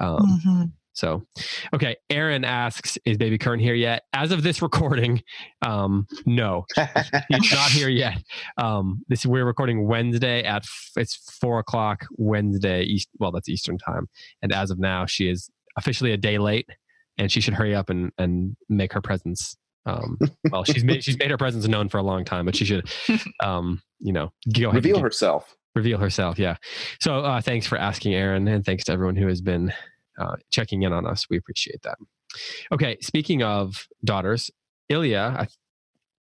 Um, 0.00 0.40
Mhm. 0.44 0.72
So 0.96 1.24
okay 1.74 1.94
aaron 2.10 2.44
asks 2.44 2.98
is 3.04 3.16
baby 3.16 3.38
kern 3.38 3.58
here 3.60 3.74
yet 3.74 4.02
as 4.12 4.32
of 4.32 4.42
this 4.42 4.60
recording 4.62 5.22
um, 5.66 6.06
no 6.26 6.64
he's 7.28 7.52
not 7.52 7.70
here 7.70 7.88
yet. 8.04 8.18
Um, 8.58 9.02
this 9.08 9.24
we're 9.26 9.44
recording 9.44 9.86
Wednesday 9.86 10.42
at 10.42 10.62
f- 10.64 10.90
it's 10.96 11.16
four 11.40 11.58
o'clock 11.58 12.06
Wednesday 12.18 12.82
East. 12.82 13.08
Well, 13.18 13.32
that's 13.32 13.48
Eastern 13.48 13.78
time, 13.78 14.08
and 14.42 14.52
as 14.52 14.70
of 14.70 14.78
now, 14.78 15.06
she 15.06 15.28
is 15.28 15.50
officially 15.76 16.12
a 16.12 16.16
day 16.16 16.38
late, 16.38 16.66
and 17.18 17.30
she 17.30 17.40
should 17.40 17.54
hurry 17.54 17.74
up 17.74 17.90
and 17.90 18.12
and 18.18 18.56
make 18.68 18.92
her 18.92 19.00
presence. 19.00 19.56
Um, 19.86 20.18
well, 20.50 20.64
she's 20.64 20.84
made 20.84 21.02
she's 21.04 21.18
made 21.18 21.30
her 21.30 21.38
presence 21.38 21.66
known 21.68 21.88
for 21.88 21.98
a 21.98 22.02
long 22.02 22.24
time, 22.24 22.44
but 22.46 22.54
she 22.56 22.64
should, 22.64 22.88
um, 23.42 23.80
you 24.00 24.12
know, 24.12 24.30
go 24.52 24.64
ahead 24.68 24.68
and 24.68 24.74
Reveal 24.76 24.96
get- 24.96 25.02
herself. 25.02 25.54
reveal 25.74 25.98
herself. 25.98 26.38
Yeah. 26.38 26.56
So 27.00 27.20
uh, 27.20 27.40
thanks 27.40 27.66
for 27.66 27.76
asking, 27.78 28.14
Aaron, 28.14 28.46
and 28.48 28.64
thanks 28.64 28.84
to 28.84 28.92
everyone 28.92 29.16
who 29.16 29.26
has 29.28 29.40
been 29.40 29.72
uh, 30.18 30.36
checking 30.50 30.82
in 30.82 30.92
on 30.92 31.06
us. 31.06 31.26
We 31.28 31.36
appreciate 31.36 31.82
that. 31.82 31.98
Okay. 32.72 32.98
Speaking 33.00 33.42
of 33.42 33.86
daughters, 34.04 34.50
Ilya, 34.88 35.36
I, 35.38 35.46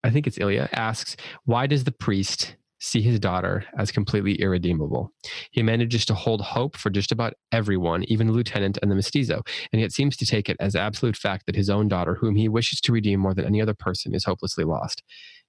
I 0.06 0.10
think 0.10 0.26
it's 0.26 0.38
Ilya, 0.38 0.68
asks, 0.72 1.16
why 1.44 1.66
does 1.66 1.84
the 1.84 1.92
priest 1.92 2.56
see 2.78 3.00
his 3.00 3.18
daughter 3.18 3.64
as 3.78 3.90
completely 3.90 4.34
irredeemable? 4.34 5.10
He 5.50 5.62
manages 5.62 6.04
to 6.06 6.14
hold 6.14 6.40
hope 6.42 6.76
for 6.76 6.90
just 6.90 7.10
about 7.10 7.34
everyone, 7.50 8.04
even 8.04 8.28
the 8.28 8.32
lieutenant 8.32 8.78
and 8.82 8.90
the 8.90 8.94
mestizo, 8.94 9.42
and 9.72 9.80
yet 9.80 9.92
seems 9.92 10.16
to 10.18 10.26
take 10.26 10.48
it 10.48 10.56
as 10.60 10.76
absolute 10.76 11.16
fact 11.16 11.46
that 11.46 11.56
his 11.56 11.70
own 11.70 11.88
daughter, 11.88 12.14
whom 12.14 12.36
he 12.36 12.48
wishes 12.48 12.80
to 12.82 12.92
redeem 12.92 13.20
more 13.20 13.34
than 13.34 13.46
any 13.46 13.60
other 13.60 13.74
person, 13.74 14.14
is 14.14 14.24
hopelessly 14.24 14.64
lost. 14.64 15.02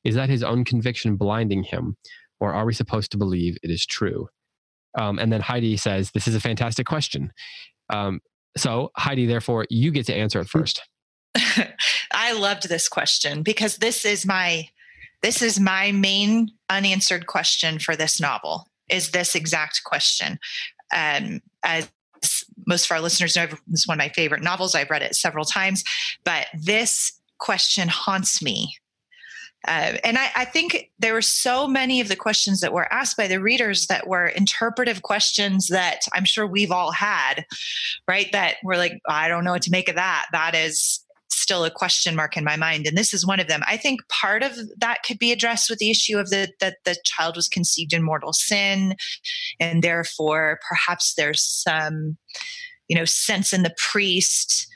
Is 0.03 0.15
that 0.15 0.29
his 0.29 0.43
own 0.43 0.63
conviction 0.63 1.17
blinding 1.17 1.63
him, 1.63 1.97
or 2.39 2.53
are 2.53 2.65
we 2.65 2.73
supposed 2.73 3.11
to 3.11 3.17
believe 3.17 3.57
it 3.61 3.69
is 3.69 3.85
true? 3.85 4.29
Um, 4.97 5.19
and 5.19 5.31
then 5.31 5.41
Heidi 5.41 5.77
says, 5.77 6.11
This 6.11 6.27
is 6.27 6.35
a 6.35 6.39
fantastic 6.39 6.87
question. 6.87 7.31
Um, 7.89 8.19
so, 8.55 8.91
Heidi, 8.97 9.25
therefore, 9.25 9.65
you 9.69 9.91
get 9.91 10.05
to 10.07 10.15
answer 10.15 10.39
it 10.39 10.49
first. 10.49 10.81
I 12.11 12.33
loved 12.33 12.67
this 12.67 12.89
question 12.89 13.43
because 13.43 13.77
this 13.77 14.05
is 14.05 14.25
my 14.25 14.67
this 15.23 15.41
is 15.41 15.59
my 15.59 15.91
main 15.91 16.49
unanswered 16.69 17.25
question 17.25 17.79
for 17.79 17.95
this 17.95 18.19
novel 18.19 18.67
is 18.89 19.11
this 19.11 19.35
exact 19.35 19.81
question. 19.83 20.39
Um, 20.95 21.41
as 21.63 21.89
most 22.65 22.85
of 22.85 22.91
our 22.91 23.01
listeners 23.01 23.35
know, 23.35 23.47
this 23.47 23.81
is 23.81 23.87
one 23.87 23.99
of 23.99 24.05
my 24.05 24.09
favorite 24.09 24.43
novels. 24.43 24.75
I've 24.75 24.89
read 24.89 25.01
it 25.01 25.15
several 25.15 25.45
times, 25.45 25.83
but 26.23 26.47
this 26.53 27.11
question 27.39 27.87
haunts 27.87 28.41
me. 28.41 28.75
Uh, 29.67 29.97
and 30.03 30.17
I, 30.17 30.29
I 30.35 30.45
think 30.45 30.91
there 30.97 31.13
were 31.13 31.21
so 31.21 31.67
many 31.67 31.99
of 31.99 32.07
the 32.07 32.15
questions 32.15 32.61
that 32.61 32.73
were 32.73 32.91
asked 32.91 33.17
by 33.17 33.27
the 33.27 33.41
readers 33.41 33.87
that 33.87 34.07
were 34.07 34.27
interpretive 34.27 35.01
questions 35.01 35.67
that 35.67 36.01
I'm 36.13 36.25
sure 36.25 36.47
we've 36.47 36.71
all 36.71 36.91
had, 36.91 37.45
right? 38.07 38.31
That 38.31 38.55
we're 38.63 38.77
like, 38.77 38.93
I 39.07 39.27
don't 39.27 39.43
know 39.43 39.51
what 39.51 39.63
to 39.63 39.71
make 39.71 39.89
of 39.89 39.95
that. 39.95 40.27
That 40.31 40.55
is 40.55 41.03
still 41.29 41.65
a 41.65 41.71
question 41.71 42.15
mark 42.15 42.35
in 42.35 42.43
my 42.43 42.55
mind 42.55 42.87
and 42.87 42.97
this 42.97 43.13
is 43.13 43.25
one 43.25 43.39
of 43.39 43.47
them 43.47 43.61
i 43.67 43.77
think 43.77 43.99
part 44.09 44.43
of 44.43 44.53
that 44.77 45.03
could 45.03 45.19
be 45.19 45.31
addressed 45.31 45.69
with 45.69 45.77
the 45.79 45.89
issue 45.89 46.17
of 46.17 46.29
the 46.29 46.49
that 46.59 46.77
the 46.83 46.95
child 47.03 47.35
was 47.35 47.47
conceived 47.47 47.93
in 47.93 48.03
mortal 48.03 48.33
sin 48.33 48.95
and 49.59 49.83
therefore 49.83 50.59
perhaps 50.67 51.13
there's 51.15 51.43
some 51.43 52.17
you 52.87 52.97
know 52.97 53.05
sense 53.05 53.53
in 53.53 53.63
the 53.63 53.75
priest 53.77 54.67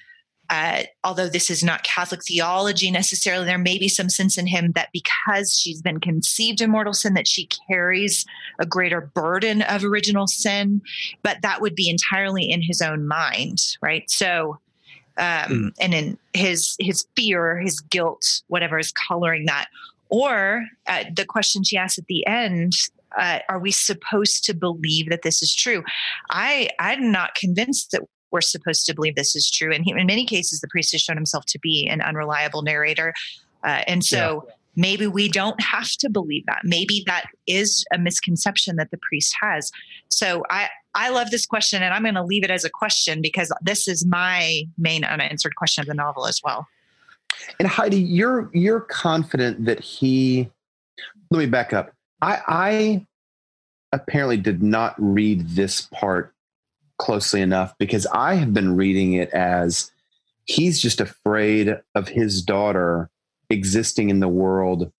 uh, 0.51 0.83
although 1.03 1.27
this 1.27 1.49
is 1.49 1.63
not 1.63 1.83
catholic 1.83 2.23
theology 2.23 2.91
necessarily 2.91 3.45
there 3.45 3.57
may 3.57 3.79
be 3.79 3.87
some 3.87 4.09
sense 4.09 4.37
in 4.37 4.45
him 4.45 4.71
that 4.73 4.89
because 4.93 5.57
she's 5.57 5.81
been 5.81 5.99
conceived 5.99 6.61
in 6.61 6.69
mortal 6.69 6.93
sin 6.93 7.15
that 7.15 7.27
she 7.27 7.49
carries 7.67 8.25
a 8.59 8.65
greater 8.65 9.01
burden 9.01 9.63
of 9.63 9.83
original 9.83 10.27
sin 10.27 10.81
but 11.23 11.37
that 11.41 11.61
would 11.61 11.73
be 11.73 11.89
entirely 11.89 12.43
in 12.43 12.61
his 12.61 12.81
own 12.81 13.07
mind 13.07 13.77
right 13.81 14.09
so 14.11 14.59
um, 15.17 15.73
and 15.79 15.93
in 15.93 16.17
his 16.33 16.75
his 16.79 17.05
fear, 17.15 17.59
his 17.59 17.79
guilt, 17.79 18.41
whatever 18.47 18.79
is 18.79 18.91
coloring 18.91 19.45
that. 19.45 19.67
Or 20.09 20.65
uh, 20.87 21.05
the 21.15 21.25
question 21.25 21.63
she 21.63 21.77
asked 21.77 21.99
at 21.99 22.07
the 22.07 22.25
end: 22.25 22.73
uh, 23.17 23.39
Are 23.49 23.59
we 23.59 23.71
supposed 23.71 24.43
to 24.45 24.53
believe 24.53 25.09
that 25.09 25.21
this 25.21 25.43
is 25.43 25.53
true? 25.53 25.83
I 26.29 26.69
I'm 26.79 27.11
not 27.11 27.35
convinced 27.35 27.91
that 27.91 28.03
we're 28.31 28.41
supposed 28.41 28.85
to 28.85 28.93
believe 28.93 29.15
this 29.15 29.35
is 29.35 29.49
true. 29.49 29.73
And 29.73 29.83
he, 29.83 29.91
in 29.91 30.05
many 30.05 30.25
cases, 30.25 30.61
the 30.61 30.67
priest 30.67 30.91
has 30.93 31.01
shown 31.01 31.17
himself 31.17 31.45
to 31.47 31.59
be 31.59 31.87
an 31.87 32.01
unreliable 32.01 32.61
narrator, 32.61 33.13
uh, 33.63 33.83
and 33.87 34.03
so. 34.03 34.47
Maybe 34.77 35.05
we 35.05 35.27
don't 35.27 35.61
have 35.61 35.89
to 35.97 36.09
believe 36.09 36.45
that. 36.45 36.61
Maybe 36.63 37.03
that 37.05 37.25
is 37.45 37.83
a 37.93 37.97
misconception 37.97 38.77
that 38.77 38.89
the 38.89 38.97
priest 38.97 39.35
has. 39.41 39.69
So 40.07 40.43
I, 40.49 40.69
I 40.95 41.09
love 41.09 41.29
this 41.29 41.45
question, 41.45 41.83
and 41.83 41.93
I'm 41.93 42.03
going 42.03 42.15
to 42.15 42.23
leave 42.23 42.45
it 42.45 42.51
as 42.51 42.63
a 42.63 42.69
question 42.69 43.21
because 43.21 43.51
this 43.61 43.89
is 43.89 44.05
my 44.05 44.63
main 44.77 45.03
unanswered 45.03 45.57
question 45.57 45.81
of 45.81 45.87
the 45.87 45.93
novel 45.93 46.25
as 46.25 46.39
well. 46.41 46.67
And 47.59 47.67
Heidi, 47.67 47.99
you're 47.99 48.49
you're 48.53 48.79
confident 48.79 49.65
that 49.65 49.81
he. 49.81 50.49
Let 51.31 51.39
me 51.39 51.47
back 51.47 51.73
up. 51.73 51.91
I, 52.21 52.39
I 52.47 53.05
apparently 53.91 54.37
did 54.37 54.63
not 54.63 54.95
read 54.97 55.49
this 55.49 55.81
part 55.81 56.33
closely 57.01 57.41
enough 57.41 57.73
because 57.79 58.05
I 58.13 58.35
have 58.35 58.53
been 58.53 58.75
reading 58.75 59.13
it 59.13 59.31
as 59.31 59.91
he's 60.45 60.79
just 60.79 61.01
afraid 61.01 61.75
of 61.95 62.07
his 62.07 62.43
daughter 62.43 63.09
existing 63.49 64.11
in 64.11 64.19
the 64.19 64.27
world 64.27 64.91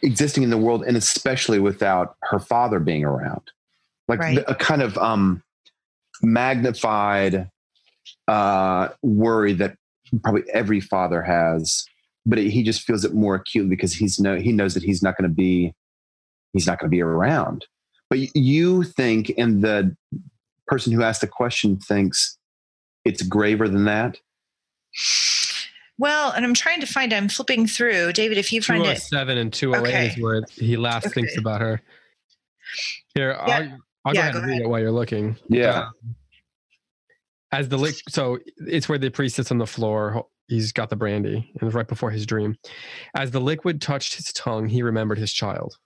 existing 0.00 0.44
in 0.44 0.48
the 0.50 0.56
world 0.56 0.82
and 0.82 0.96
especially 0.96 1.58
without 1.58 2.16
her 2.22 2.38
father 2.38 2.80
being 2.80 3.04
around 3.04 3.42
like 4.08 4.18
Right. 4.18 4.42
a 4.48 4.54
kind 4.54 4.80
of 4.80 4.96
um 4.96 5.42
magnified 6.22 7.50
uh 8.28 8.88
worry 9.02 9.52
that 9.52 9.76
probably 10.22 10.42
every 10.54 10.80
father 10.80 11.20
has 11.22 11.84
but 12.24 12.38
he 12.38 12.62
just 12.62 12.80
feels 12.80 13.04
it 13.04 13.12
more 13.12 13.34
acutely 13.34 13.68
because 13.68 13.92
he's 13.92 14.18
no 14.18 14.36
he 14.36 14.52
knows 14.52 14.72
that 14.72 14.82
he's 14.82 15.02
not 15.02 15.18
going 15.18 15.28
to 15.28 15.34
be 15.34 15.74
he's 16.54 16.66
not 16.66 16.78
going 16.78 16.90
to 16.90 16.96
be 16.96 17.02
around 17.02 17.66
but 18.12 18.36
you 18.36 18.82
think 18.82 19.32
and 19.38 19.64
the 19.64 19.96
person 20.66 20.92
who 20.92 21.02
asked 21.02 21.22
the 21.22 21.26
question 21.26 21.78
thinks 21.78 22.36
it's 23.06 23.22
graver 23.22 23.68
than 23.68 23.84
that 23.86 24.18
Well, 25.98 26.32
and 26.32 26.44
I'm 26.44 26.52
trying 26.54 26.80
to 26.80 26.86
find. 26.86 27.12
I'm 27.12 27.28
flipping 27.28 27.66
through, 27.66 28.12
David. 28.12 28.36
If 28.36 28.52
you 28.52 28.60
find 28.60 28.82
it, 28.84 29.00
207 29.10 29.38
and 29.38 29.52
208 29.52 29.94
Okay. 29.94 30.06
is 30.08 30.18
where 30.22 30.42
he 30.56 30.76
last 30.76 31.06
Okay. 31.06 31.14
thinks 31.14 31.36
about 31.38 31.60
her. 31.62 31.80
Here, 33.14 33.36
I'll, 33.40 33.78
I'll 34.04 34.12
go 34.14 34.20
ahead 34.20 34.32
go 34.32 34.38
and 34.40 34.46
read 34.46 34.52
ahead. 34.54 34.62
it 34.66 34.68
while 34.68 34.80
you're 34.80 34.90
looking. 34.92 35.36
yeah 35.48 35.86
Um, 35.86 36.14
as 37.52 37.68
the 37.68 37.78
lick, 37.78 37.94
so 38.08 38.38
it's 38.58 38.88
where 38.88 38.98
the 38.98 39.10
priest 39.10 39.36
sits 39.36 39.50
on 39.50 39.58
the 39.58 39.66
floor. 39.66 40.26
He's 40.48 40.72
got 40.72 40.90
the 40.90 40.96
brandy, 40.96 41.52
and 41.60 41.72
right 41.72 41.86
before 41.88 42.10
his 42.10 42.26
dream, 42.26 42.56
as 43.14 43.30
the 43.30 43.40
liquid 43.40 43.80
touched 43.80 44.14
his 44.16 44.32
tongue, 44.32 44.68
he 44.68 44.82
remembered 44.82 45.18
his 45.18 45.32
child 45.32 45.76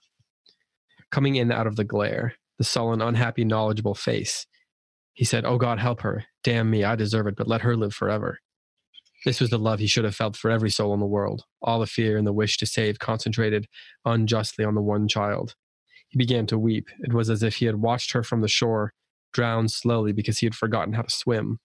coming 1.11 1.35
in 1.35 1.51
out 1.51 1.67
of 1.67 1.75
the 1.75 1.83
glare, 1.83 2.35
the 2.57 2.63
sullen, 2.63 3.01
unhappy, 3.01 3.45
knowledgeable 3.45 3.95
face. 3.95 4.45
He 5.13 5.25
said, 5.25 5.45
"Oh 5.45 5.57
God, 5.57 5.79
help 5.79 6.01
her! 6.01 6.25
Damn 6.43 6.69
me, 6.69 6.83
I 6.83 6.95
deserve 6.95 7.27
it, 7.27 7.35
but 7.35 7.47
let 7.47 7.61
her 7.61 7.75
live 7.75 7.93
forever." 7.93 8.39
This 9.25 9.41
was 9.41 9.49
the 9.49 9.57
love 9.57 9.79
he 9.79 9.87
should 9.87 10.05
have 10.05 10.15
felt 10.15 10.37
for 10.37 10.51
every 10.51 10.69
soul 10.69 10.93
in 10.93 10.99
the 10.99 11.05
world. 11.05 11.43
All 11.61 11.79
the 11.79 11.87
fear 11.87 12.17
and 12.17 12.27
the 12.27 12.33
wish 12.33 12.57
to 12.57 12.65
save 12.65 12.99
concentrated 12.99 13.67
unjustly 14.05 14.63
on 14.63 14.75
the 14.75 14.81
one 14.81 15.07
child. 15.07 15.55
He 16.07 16.17
began 16.17 16.45
to 16.47 16.57
weep. 16.57 16.87
It 16.99 17.13
was 17.13 17.29
as 17.29 17.43
if 17.43 17.55
he 17.55 17.65
had 17.65 17.77
watched 17.77 18.11
her 18.13 18.23
from 18.23 18.41
the 18.41 18.47
shore 18.47 18.93
drown 19.33 19.67
slowly 19.67 20.13
because 20.13 20.39
he 20.39 20.45
had 20.45 20.55
forgotten 20.55 20.93
how 20.93 21.01
to 21.01 21.09
swim. 21.09 21.59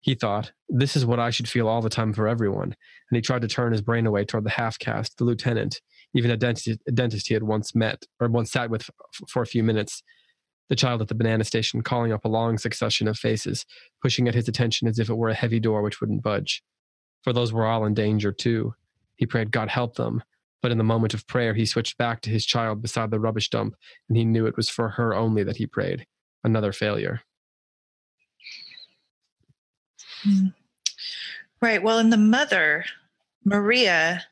He 0.00 0.14
thought, 0.14 0.52
this 0.68 0.96
is 0.96 1.06
what 1.06 1.18
I 1.18 1.30
should 1.30 1.48
feel 1.48 1.66
all 1.66 1.80
the 1.80 1.88
time 1.88 2.12
for 2.12 2.28
everyone. 2.28 2.74
And 3.10 3.16
he 3.16 3.22
tried 3.22 3.42
to 3.42 3.48
turn 3.48 3.72
his 3.72 3.82
brain 3.82 4.06
away 4.06 4.24
toward 4.24 4.44
the 4.44 4.50
half 4.50 4.78
caste, 4.78 5.16
the 5.16 5.24
lieutenant, 5.24 5.80
even 6.14 6.30
a 6.30 6.36
dentist, 6.36 6.80
a 6.86 6.92
dentist 6.92 7.28
he 7.28 7.34
had 7.34 7.42
once 7.42 7.74
met 7.74 8.04
or 8.20 8.28
once 8.28 8.52
sat 8.52 8.70
with 8.70 8.88
for 9.28 9.42
a 9.42 9.46
few 9.46 9.62
minutes, 9.62 10.02
the 10.68 10.76
child 10.76 11.02
at 11.02 11.08
the 11.08 11.14
banana 11.14 11.44
station 11.44 11.82
calling 11.82 12.12
up 12.12 12.24
a 12.24 12.28
long 12.28 12.56
succession 12.56 13.06
of 13.08 13.18
faces, 13.18 13.66
pushing 14.00 14.28
at 14.28 14.34
his 14.34 14.48
attention 14.48 14.88
as 14.88 14.98
if 14.98 15.10
it 15.10 15.14
were 15.14 15.28
a 15.28 15.34
heavy 15.34 15.60
door 15.60 15.82
which 15.82 16.00
wouldn't 16.00 16.22
budge. 16.22 16.62
For 17.22 17.32
those 17.32 17.52
were 17.52 17.66
all 17.66 17.84
in 17.84 17.94
danger 17.94 18.32
too. 18.32 18.74
He 19.16 19.26
prayed 19.26 19.50
God 19.50 19.68
help 19.68 19.96
them, 19.96 20.22
but 20.62 20.72
in 20.72 20.78
the 20.78 20.84
moment 20.84 21.14
of 21.14 21.26
prayer 21.26 21.54
he 21.54 21.66
switched 21.66 21.98
back 21.98 22.20
to 22.22 22.30
his 22.30 22.46
child 22.46 22.80
beside 22.80 23.10
the 23.10 23.20
rubbish 23.20 23.50
dump, 23.50 23.74
and 24.08 24.16
he 24.16 24.24
knew 24.24 24.46
it 24.46 24.56
was 24.56 24.70
for 24.70 24.90
her 24.90 25.14
only 25.14 25.42
that 25.44 25.56
he 25.56 25.66
prayed. 25.66 26.06
Another 26.42 26.72
failure. 26.72 27.22
Hmm. 30.22 30.48
Right. 31.60 31.82
Well, 31.82 31.98
in 31.98 32.10
the 32.10 32.18
mother, 32.18 32.84
Maria, 33.44 34.24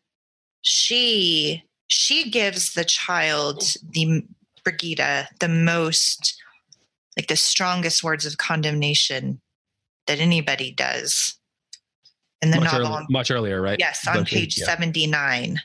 she 0.61 1.65
she 1.93 2.31
gives 2.31 2.73
the 2.73 2.85
child 2.85 3.63
the 3.91 4.25
Brigida 4.65 5.29
the 5.41 5.49
most 5.49 6.41
like 7.17 7.27
the 7.27 7.37
strongest 7.37 8.03
words 8.03 8.25
of 8.25 8.39
condemnation 8.39 9.41
that 10.07 10.19
anybody 10.19 10.73
does 10.73 11.35
in 12.41 12.51
the 12.51 12.59
much, 12.61 12.73
novel. 12.73 12.97
early, 12.97 13.07
much 13.11 13.31
earlier, 13.31 13.61
right? 13.61 13.79
Yes, 13.79 14.07
on 14.09 14.21
The- 14.21 14.25
page 14.25 14.57
yeah. 14.59 14.65
79. 14.65 15.61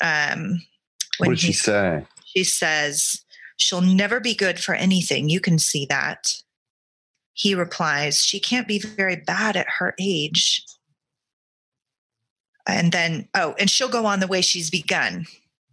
Um, 0.00 0.62
What 1.18 1.28
when 1.28 1.30
did 1.30 1.38
she 1.40 1.46
he- 1.48 1.52
say? 1.52 2.04
she 2.24 2.42
says, 2.44 3.22
She'll 3.56 3.80
never 3.80 4.18
be 4.20 4.34
good 4.34 4.58
for 4.60 4.74
anything. 4.74 5.28
You 5.30 5.40
can 5.40 5.58
see 5.58 5.86
that. 5.86 6.34
He 7.32 7.54
replies, 7.54 8.18
She 8.18 8.40
can't 8.40 8.66
be 8.68 8.78
very 8.80 9.16
bad 9.16 9.56
at 9.56 9.66
her 9.78 9.94
age. 10.00 10.62
And 12.66 12.92
then, 12.92 13.28
oh, 13.34 13.54
and 13.58 13.70
she'll 13.70 13.88
go 13.88 14.06
on 14.06 14.20
the 14.20 14.26
way 14.26 14.40
she's 14.40 14.70
begun. 14.70 15.26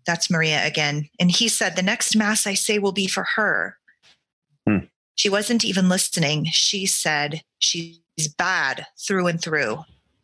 That's 0.05 0.29
Maria 0.29 0.65
again. 0.65 1.09
And 1.19 1.31
he 1.31 1.47
said, 1.47 1.75
The 1.75 1.81
next 1.81 2.15
mass 2.15 2.45
I 2.45 2.53
say 2.53 2.79
will 2.79 2.91
be 2.91 3.07
for 3.07 3.25
her. 3.35 3.77
Hmm. 4.67 4.85
She 5.15 5.29
wasn't 5.29 5.65
even 5.65 5.89
listening. 5.89 6.45
She 6.45 6.85
said, 6.85 7.41
She's 7.59 7.99
bad 8.37 8.85
through 8.99 9.27
and 9.27 9.41
through. 9.41 9.79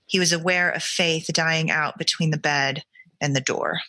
He 0.06 0.20
was 0.20 0.34
aware 0.34 0.70
of 0.70 0.84
faith 0.84 1.30
dying 1.34 1.70
out 1.70 1.98
between 1.98 2.32
the 2.32 2.38
bed 2.38 2.84
and 3.22 3.36
the 3.36 3.42
door. 3.42 3.80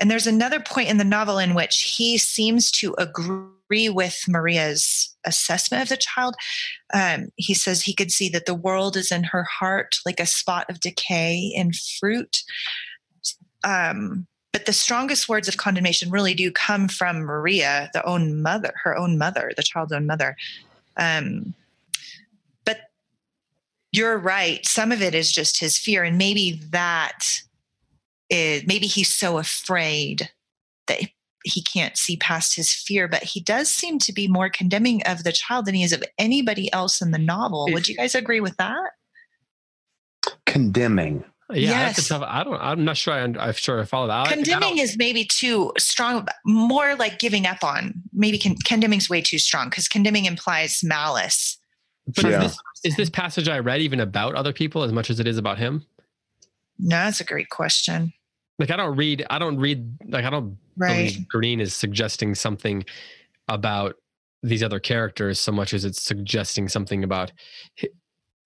And 0.00 0.10
there's 0.10 0.26
another 0.26 0.60
point 0.60 0.88
in 0.88 0.96
the 0.96 1.04
novel 1.04 1.38
in 1.38 1.54
which 1.54 1.94
he 1.96 2.18
seems 2.18 2.70
to 2.72 2.94
agree 2.98 3.88
with 3.88 4.24
Maria's 4.28 5.14
assessment 5.24 5.82
of 5.82 5.88
the 5.88 5.96
child. 5.96 6.34
Um, 6.92 7.28
he 7.36 7.54
says 7.54 7.82
he 7.82 7.94
could 7.94 8.10
see 8.10 8.28
that 8.30 8.46
the 8.46 8.54
world 8.54 8.96
is 8.96 9.12
in 9.12 9.24
her 9.24 9.44
heart 9.44 9.96
like 10.04 10.20
a 10.20 10.26
spot 10.26 10.68
of 10.68 10.80
decay 10.80 11.52
in 11.54 11.72
fruit. 11.72 12.42
Um, 13.64 14.26
but 14.52 14.66
the 14.66 14.72
strongest 14.72 15.28
words 15.28 15.48
of 15.48 15.56
condemnation 15.56 16.10
really 16.10 16.34
do 16.34 16.50
come 16.52 16.86
from 16.86 17.22
Maria, 17.22 17.90
the 17.94 18.04
own 18.04 18.42
mother, 18.42 18.74
her 18.82 18.96
own 18.96 19.16
mother, 19.16 19.50
the 19.56 19.62
child's 19.62 19.92
own 19.92 20.06
mother. 20.06 20.36
Um, 20.98 21.54
but 22.66 22.80
you're 23.92 24.18
right. 24.18 24.66
Some 24.66 24.92
of 24.92 25.00
it 25.00 25.14
is 25.14 25.32
just 25.32 25.58
his 25.58 25.78
fear, 25.78 26.04
and 26.04 26.18
maybe 26.18 26.60
that 26.70 27.24
is 28.32 28.64
maybe 28.66 28.86
he's 28.86 29.12
so 29.12 29.38
afraid 29.38 30.30
that 30.86 31.00
he 31.44 31.60
can't 31.62 31.96
see 31.96 32.16
past 32.16 32.54
his 32.56 32.72
fear. 32.72 33.06
But 33.08 33.22
he 33.24 33.40
does 33.40 33.68
seem 33.68 33.98
to 34.00 34.12
be 34.12 34.28
more 34.28 34.48
condemning 34.48 35.02
of 35.06 35.24
the 35.24 35.32
child 35.32 35.66
than 35.66 35.74
he 35.74 35.82
is 35.82 35.92
of 35.92 36.02
anybody 36.18 36.72
else 36.72 37.02
in 37.02 37.10
the 37.10 37.18
novel. 37.18 37.66
Would 37.70 37.88
you 37.88 37.96
guys 37.96 38.14
agree 38.14 38.40
with 38.40 38.56
that? 38.58 38.90
Condemning. 40.46 41.24
Yeah, 41.52 41.70
that's 41.86 41.98
a 41.98 42.00
Yes. 42.00 42.08
tough. 42.08 42.22
I 42.26 42.44
don't. 42.44 42.54
I'm 42.60 42.84
not 42.84 42.96
sure. 42.96 43.12
I, 43.12 43.22
I'm 43.24 43.52
sure 43.54 43.80
I 43.80 43.84
follow 43.84 44.06
that. 44.06 44.12
I- 44.14 44.20
I 44.22 44.24
don't- 44.24 44.34
condemning 44.44 44.78
is 44.78 44.96
maybe 44.96 45.24
too 45.24 45.72
strong 45.78 46.26
more 46.46 46.94
like 46.94 47.18
giving 47.18 47.46
up 47.46 47.62
on 47.62 47.94
maybe 48.12 48.38
con- 48.38 48.56
condemning's 48.64 49.10
way 49.10 49.20
too 49.20 49.38
strong 49.38 49.68
because 49.68 49.86
condemning 49.88 50.24
implies 50.24 50.80
malice 50.82 51.58
But 52.06 52.24
Yeah. 52.24 52.42
is, 52.44 52.52
this, 52.52 52.58
is 52.84 52.96
this 52.96 53.10
passage 53.10 53.48
I 53.48 53.58
read 53.58 53.80
even 53.82 54.00
about 54.00 54.34
other 54.34 54.52
people 54.52 54.82
as 54.82 54.92
much 54.92 55.10
as 55.10 55.20
it 55.20 55.26
is 55.26 55.36
about 55.38 55.58
him? 55.58 55.84
no 56.78 56.96
that's 56.96 57.20
a 57.20 57.24
great 57.24 57.50
question 57.50 58.12
Like 58.62 58.70
I 58.70 58.76
don't 58.76 58.96
read. 58.96 59.26
I 59.28 59.38
don't 59.38 59.58
read. 59.58 59.96
Like 60.08 60.24
I 60.24 60.30
don't 60.30 60.56
right 60.76 61.08
believe 61.10 61.28
Greene 61.28 61.60
is 61.60 61.74
suggesting 61.74 62.34
something 62.34 62.84
about 63.48 63.96
these 64.44 64.62
other 64.62 64.78
characters 64.80 65.40
so 65.40 65.50
much 65.52 65.74
as 65.74 65.84
it's 65.84 66.00
suggesting 66.02 66.68
something 66.68 67.02
about 67.04 67.32
hi- 67.80 67.88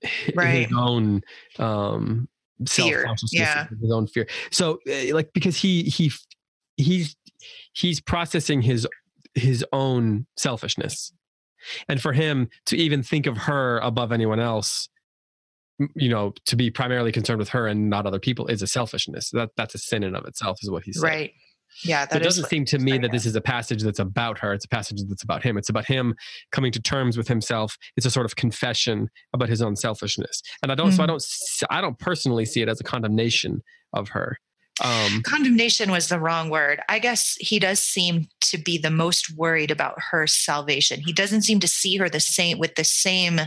hi- 0.04 0.32
Right. 0.34 0.66
his 0.68 0.76
own 0.76 1.22
um 1.58 2.28
Fear, 2.66 3.00
self-consciousness, 3.00 3.40
yeah. 3.40 3.66
his 3.82 3.92
own 3.92 4.06
fear. 4.06 4.26
So 4.50 4.78
uh, 4.88 5.14
like 5.14 5.30
because 5.34 5.56
he 5.58 5.82
he 5.82 6.10
he's 6.78 7.14
he's 7.74 8.00
processing 8.00 8.62
his 8.62 8.86
his 9.34 9.62
own 9.74 10.26
selfishness. 10.38 11.12
And 11.88 12.00
for 12.00 12.14
him 12.14 12.48
to 12.66 12.76
even 12.76 13.02
think 13.02 13.26
of 13.26 13.36
her 13.36 13.78
above 13.80 14.10
anyone 14.12 14.40
else 14.40 14.88
you 15.94 16.08
know 16.08 16.32
to 16.46 16.56
be 16.56 16.70
primarily 16.70 17.12
concerned 17.12 17.38
with 17.38 17.48
her 17.50 17.66
and 17.66 17.90
not 17.90 18.06
other 18.06 18.18
people 18.18 18.46
is 18.46 18.62
a 18.62 18.66
selfishness 18.66 19.30
that 19.30 19.50
that's 19.56 19.74
a 19.74 19.78
sin 19.78 20.02
in 20.02 20.14
of 20.14 20.24
itself 20.24 20.58
is 20.62 20.70
what 20.70 20.82
he's 20.84 21.00
saying 21.00 21.12
right 21.12 21.32
yeah 21.84 22.08
so 22.08 22.16
it 22.16 22.22
doesn't 22.22 22.46
seem 22.46 22.64
to 22.64 22.78
me 22.78 22.96
that 22.96 23.12
this 23.12 23.26
is 23.26 23.36
a 23.36 23.40
passage 23.40 23.82
that's 23.82 23.98
about 23.98 24.38
her. 24.38 24.54
It's 24.54 24.64
a 24.64 24.68
passage 24.68 25.02
that's 25.08 25.22
about 25.22 25.42
him. 25.42 25.58
It's 25.58 25.68
about 25.68 25.84
him 25.84 26.14
coming 26.50 26.72
to 26.72 26.80
terms 26.80 27.18
with 27.18 27.28
himself. 27.28 27.76
It's 27.96 28.06
a 28.06 28.10
sort 28.10 28.24
of 28.24 28.36
confession 28.36 29.10
about 29.34 29.50
his 29.50 29.60
own 29.60 29.76
selfishness. 29.76 30.40
And 30.62 30.72
I 30.72 30.74
don't. 30.74 30.92
So 30.92 31.02
I 31.02 31.06
Mhm. 31.06 31.08
don't. 31.08 31.24
I 31.70 31.80
don't 31.82 31.98
personally 31.98 32.46
see 32.46 32.62
it 32.62 32.68
as 32.70 32.80
a 32.80 32.84
condemnation 32.84 33.62
of 33.92 34.08
her. 34.10 34.38
Um, 34.82 35.22
condemnation 35.22 35.90
was 35.90 36.08
the 36.10 36.20
wrong 36.20 36.50
word 36.50 36.80
i 36.90 36.98
guess 36.98 37.34
he 37.40 37.58
does 37.58 37.82
seem 37.82 38.28
to 38.42 38.58
be 38.58 38.76
the 38.76 38.90
most 38.90 39.34
worried 39.34 39.70
about 39.70 39.94
her 40.10 40.26
salvation 40.26 41.00
he 41.00 41.14
doesn't 41.14 41.42
seem 41.42 41.60
to 41.60 41.68
see 41.68 41.96
her 41.96 42.10
the 42.10 42.20
same 42.20 42.58
with 42.58 42.74
the 42.74 42.84
same 42.84 43.40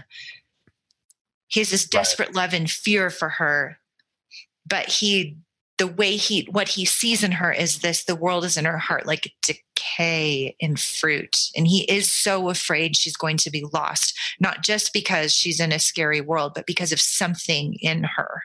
he 1.49 1.59
has 1.59 1.69
this 1.69 1.85
desperate 1.85 2.33
love 2.33 2.53
and 2.53 2.69
fear 2.71 3.09
for 3.09 3.29
her 3.29 3.77
but 4.65 4.85
he 4.87 5.37
the 5.77 5.87
way 5.87 6.15
he 6.15 6.47
what 6.51 6.69
he 6.69 6.85
sees 6.85 7.23
in 7.23 7.31
her 7.33 7.51
is 7.51 7.79
this 7.79 8.05
the 8.05 8.15
world 8.15 8.43
is 8.45 8.57
in 8.57 8.65
her 8.65 8.77
heart 8.77 9.05
like 9.05 9.33
decay 9.41 10.55
in 10.59 10.75
fruit 10.75 11.37
and 11.55 11.67
he 11.67 11.83
is 11.83 12.11
so 12.11 12.49
afraid 12.49 12.95
she's 12.95 13.15
going 13.15 13.37
to 13.37 13.49
be 13.49 13.65
lost 13.73 14.17
not 14.39 14.61
just 14.63 14.93
because 14.93 15.33
she's 15.33 15.59
in 15.59 15.71
a 15.71 15.79
scary 15.79 16.21
world 16.21 16.53
but 16.55 16.65
because 16.65 16.91
of 16.91 16.99
something 16.99 17.75
in 17.81 18.03
her 18.03 18.41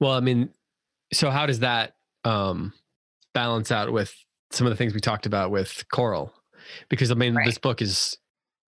well, 0.00 0.12
I 0.12 0.20
mean, 0.20 0.50
so 1.12 1.30
how 1.30 1.46
does 1.46 1.60
that 1.60 1.94
um, 2.24 2.72
balance 3.34 3.70
out 3.70 3.92
with 3.92 4.14
some 4.50 4.66
of 4.66 4.70
the 4.70 4.76
things 4.76 4.94
we 4.94 5.00
talked 5.00 5.26
about 5.26 5.50
with 5.50 5.84
Coral? 5.92 6.32
Because 6.88 7.10
I 7.10 7.14
mean, 7.14 7.34
Right. 7.34 7.46
this 7.46 7.58
book 7.58 7.82
is 7.82 8.16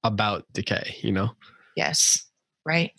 about 0.02 0.44
decay. 0.52 0.96
You 1.00 1.12
know. 1.12 1.30
Yes. 1.76 2.24
Right. 2.64 2.92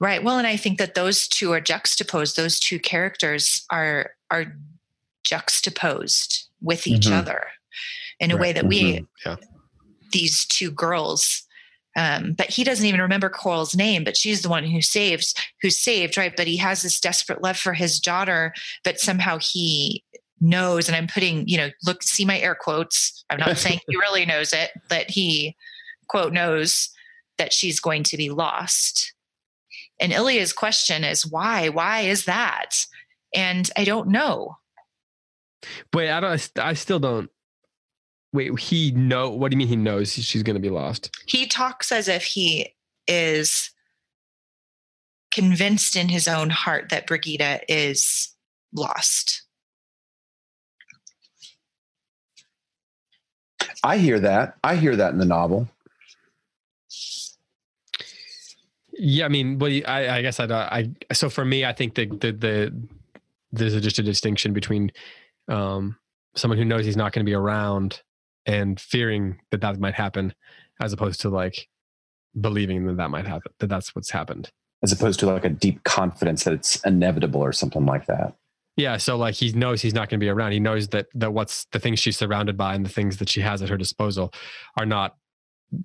Right. 0.00 0.22
Well, 0.22 0.38
and 0.38 0.46
I 0.46 0.56
think 0.56 0.78
that 0.78 0.94
those 0.94 1.28
two 1.28 1.52
are 1.52 1.60
juxtaposed. 1.60 2.36
Those 2.36 2.58
two 2.60 2.78
characters 2.78 3.64
are 3.70 4.10
are 4.30 4.56
juxtaposed 5.22 6.48
with 6.60 6.86
each 6.86 7.06
Mhm. 7.06 7.12
other 7.12 7.46
in 8.20 8.30
a 8.30 8.34
Right. 8.34 8.40
way 8.40 8.52
that 8.52 8.66
we 8.66 8.82
Mhm. 8.94 9.06
Yeah. 9.24 9.36
these 10.12 10.44
two 10.44 10.70
girls 10.70 11.42
um, 11.96 12.32
but 12.32 12.50
he 12.50 12.64
doesn't 12.64 12.86
even 12.86 13.00
remember 13.00 13.28
Coral's 13.30 13.76
name, 13.76 14.02
but 14.02 14.16
she's 14.16 14.42
the 14.42 14.48
one 14.48 14.64
who 14.64 14.82
saves, 14.82 15.32
who's 15.62 15.78
saved, 15.78 16.16
right? 16.16 16.34
But 16.36 16.48
he 16.48 16.56
has 16.56 16.82
this 16.82 16.98
desperate 16.98 17.40
love 17.40 17.56
for 17.56 17.72
his 17.72 18.00
daughter, 18.00 18.52
but 18.82 18.98
somehow 18.98 19.38
he 19.40 20.02
knows, 20.40 20.88
and 20.88 20.96
I'm 20.96 21.06
putting, 21.06 21.46
you 21.46 21.56
know, 21.56 21.70
look, 21.86 22.02
see 22.02 22.24
my 22.24 22.40
air 22.40 22.56
quotes. 22.56 23.24
I'm 23.30 23.38
not 23.38 23.58
saying 23.58 23.78
he 23.88 23.94
really 23.96 24.26
knows 24.26 24.52
it, 24.52 24.72
but 24.88 25.08
he 25.08 25.54
quote 26.08 26.32
knows 26.32 26.88
that 27.38 27.52
she's 27.52 27.80
going 27.80 28.02
to 28.04 28.16
be 28.16 28.30
lost. 28.30 29.14
And 30.00 30.12
Ilya's 30.12 30.52
question 30.52 31.04
is 31.04 31.26
why? 31.26 31.68
Why 31.68 32.00
is 32.00 32.24
that? 32.24 32.86
And 33.34 33.70
I 33.76 33.84
don't 33.84 34.08
know. 34.08 34.56
Wait, 35.92 36.10
I 36.10 36.20
don't. 36.20 36.50
I 36.58 36.74
still 36.74 36.98
don't. 36.98 37.30
Wait, 38.32 38.58
he 38.58 38.90
know. 38.92 39.30
What 39.30 39.50
do 39.50 39.54
you 39.54 39.58
mean 39.58 39.68
he 39.68 39.76
knows 39.76 40.12
she's 40.12 40.42
going 40.42 40.56
to 40.56 40.60
be 40.60 40.70
lost? 40.70 41.16
He 41.26 41.46
talks 41.46 41.92
as 41.92 42.08
if 42.08 42.24
he 42.24 42.74
is 43.06 43.70
convinced 45.30 45.96
in 45.96 46.08
his 46.08 46.28
own 46.28 46.50
heart 46.50 46.90
that 46.90 47.06
Brigida 47.06 47.60
is 47.68 48.34
lost. 48.72 49.42
I 53.82 53.98
hear 53.98 54.20
that. 54.20 54.56
I 54.64 54.76
hear 54.76 54.96
that 54.96 55.12
in 55.12 55.18
the 55.18 55.24
novel. 55.24 55.68
Yeah, 58.96 59.26
I 59.26 59.28
mean, 59.28 59.58
well, 59.58 59.72
I, 59.86 60.08
I 60.08 60.22
guess 60.22 60.38
I, 60.40 60.46
I, 60.46 61.14
so 61.14 61.28
for 61.28 61.44
me, 61.44 61.64
I 61.64 61.72
think 61.72 61.94
that 61.94 62.20
the, 62.20 62.32
the, 62.32 62.88
there's 63.52 63.80
just 63.80 63.98
a 63.98 64.02
distinction 64.02 64.52
between 64.52 64.92
um, 65.48 65.96
someone 66.36 66.58
who 66.58 66.64
knows 66.64 66.84
he's 66.84 66.96
not 66.96 67.12
going 67.12 67.24
to 67.24 67.28
be 67.28 67.34
around 67.34 68.02
and 68.46 68.78
fearing 68.78 69.40
that 69.50 69.60
that 69.62 69.78
might 69.78 69.94
happen, 69.94 70.34
as 70.80 70.92
opposed 70.92 71.20
to 71.22 71.28
like 71.28 71.68
believing 72.40 72.86
that 72.86 72.96
that 72.96 73.10
might 73.10 73.26
happen, 73.26 73.52
that 73.58 73.68
that's 73.68 73.94
what's 73.94 74.10
happened. 74.10 74.50
As 74.82 74.92
opposed 74.92 75.18
to 75.20 75.26
like 75.26 75.44
a 75.44 75.50
deep 75.50 75.82
confidence 75.84 76.44
that 76.44 76.52
it's 76.52 76.76
inevitable 76.84 77.40
or 77.40 77.52
something 77.52 77.86
like 77.86 78.06
that. 78.06 78.34
Yeah, 78.76 78.96
so 78.96 79.16
like 79.16 79.34
he 79.34 79.52
knows 79.52 79.80
he's 79.80 79.94
not 79.94 80.08
going 80.08 80.18
to 80.18 80.24
be 80.24 80.28
around. 80.28 80.52
He 80.52 80.60
knows 80.60 80.88
that 80.88 81.06
that 81.14 81.32
what's 81.32 81.64
the 81.66 81.78
things 81.78 82.00
she's 82.00 82.16
surrounded 82.16 82.56
by 82.56 82.74
and 82.74 82.84
the 82.84 82.90
things 82.90 83.18
that 83.18 83.28
she 83.28 83.40
has 83.40 83.62
at 83.62 83.68
her 83.68 83.76
disposal 83.76 84.32
are 84.76 84.84
not 84.84 85.16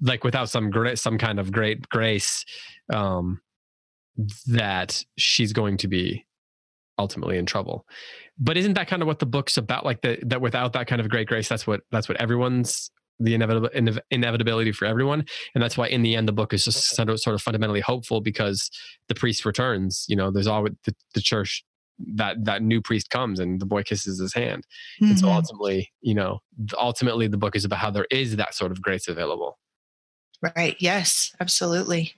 like 0.02 0.24
without 0.24 0.50
some 0.50 0.70
great 0.70 1.00
some 1.00 1.18
kind 1.18 1.39
of 1.39 1.52
great 1.52 1.88
grace 1.89 2.46
um 2.94 3.39
that 4.48 5.04
she's 5.18 5.54
going 5.54 5.78
to 5.78 5.88
be 5.88 6.26
ultimately 6.98 7.38
in 7.38 7.46
trouble. 7.46 7.86
But 8.38 8.58
isn't 8.58 8.74
that 8.74 8.88
kind 8.88 9.02
of 9.02 9.08
what 9.08 9.20
the 9.20 9.26
book's 9.26 9.58
about 9.58 9.86
like 9.86 10.02
the, 10.02 10.20
that 10.26 10.42
without 10.42 10.74
that 10.74 10.88
kind 10.88 11.02
of 11.02 11.10
great 11.10 11.28
grace 11.28 11.48
that's 11.48 11.65
what 11.65 11.82
that's 11.92 12.10
what 12.10 12.20
everyone's 12.20 12.92
the 13.20 13.34
inevitable 13.34 13.70
inevitability 14.12 14.72
for 14.72 14.86
everyone 14.86 15.26
and 15.54 15.62
that's 15.62 15.78
why 15.78 15.88
in 15.88 16.04
the 16.04 16.15
end 16.15 16.28
the 16.28 16.34
book 16.34 16.54
is 16.54 16.63
just 16.63 16.96
sort 16.96 17.10
of, 17.10 17.20
sort 17.20 17.34
of 17.34 17.42
fundamentally 17.42 17.82
hopeful 17.82 18.22
because 18.22 18.72
the 19.10 19.15
priest 19.15 19.44
returns 19.46 20.06
you 20.08 20.15
know 20.15 20.32
there's 20.32 20.48
always 20.48 20.74
the, 20.86 20.96
the 21.13 21.22
church 21.22 21.65
that 22.15 22.38
that 22.46 22.62
new 22.62 22.82
priest 22.82 23.10
comes 23.10 23.39
and 23.42 23.60
the 23.60 23.65
boy 23.65 23.84
kisses 23.84 24.20
his 24.20 24.34
hand 24.34 24.65
mm-hmm. 25.02 25.12
and 25.12 25.20
so 25.20 25.28
mm-hmm. 25.28 25.36
ultimately 25.36 25.92
you 26.00 26.13
know 26.13 26.39
ultimately 26.78 27.28
the 27.28 27.38
book 27.38 27.58
is 27.58 27.65
about 27.65 27.80
how 27.80 27.92
there 27.92 28.08
is 28.10 28.38
that 28.38 28.54
sort 28.54 28.72
of 28.72 28.82
grace 28.82 29.10
available 29.10 29.60
right 30.41 30.75
yes 30.80 31.36
absolutely 31.39 32.13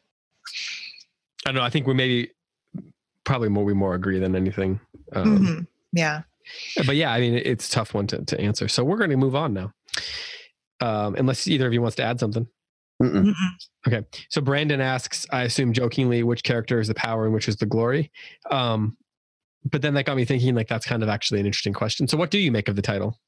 i 1.45 1.49
don't 1.49 1.55
know 1.55 1.62
i 1.62 1.69
think 1.69 1.88
we 1.88 1.93
maybe 1.93 2.29
probably 3.23 3.49
more 3.49 3.63
we 3.63 3.73
more 3.73 3.95
agree 3.95 4.19
than 4.19 4.36
anything 4.36 4.79
um, 5.13 5.39
mm-hmm. 5.39 5.62
yeah 5.93 6.21
but 6.86 6.95
yeah 6.95 7.12
i 7.12 7.19
mean 7.19 7.36
it's 7.36 7.67
a 7.69 7.71
tough 7.71 7.93
one 7.93 8.07
to, 8.07 8.23
to 8.25 8.39
answer 8.39 8.67
so 8.67 8.84
we're 8.84 8.97
going 8.97 9.10
to 9.10 9.17
move 9.17 9.36
on 9.36 9.53
now 9.53 9.71
um, 10.81 11.15
unless 11.15 11.47
either 11.47 11.67
of 11.67 11.73
you 11.73 11.81
wants 11.81 11.95
to 11.95 12.03
add 12.03 12.19
something 12.19 12.47
Mm-mm. 13.01 13.34
Okay. 13.88 14.05
So 14.29 14.41
Brandon 14.41 14.79
asks, 14.79 15.25
I 15.31 15.43
assume 15.43 15.73
jokingly, 15.73 16.23
which 16.23 16.43
character 16.43 16.79
is 16.79 16.88
the 16.88 16.93
power 16.93 17.25
and 17.25 17.34
which 17.34 17.47
is 17.47 17.55
the 17.55 17.65
glory? 17.65 18.12
Um, 18.51 18.95
but 19.65 19.81
then 19.81 19.93
that 19.95 20.05
got 20.05 20.17
me 20.17 20.25
thinking 20.25 20.55
like 20.55 20.67
that's 20.67 20.86
kind 20.86 21.03
of 21.03 21.10
actually 21.10 21.39
an 21.39 21.45
interesting 21.45 21.73
question. 21.73 22.07
So 22.07 22.17
what 22.17 22.31
do 22.31 22.38
you 22.38 22.51
make 22.51 22.67
of 22.67 22.75
the 22.75 22.81
title? 22.81 23.19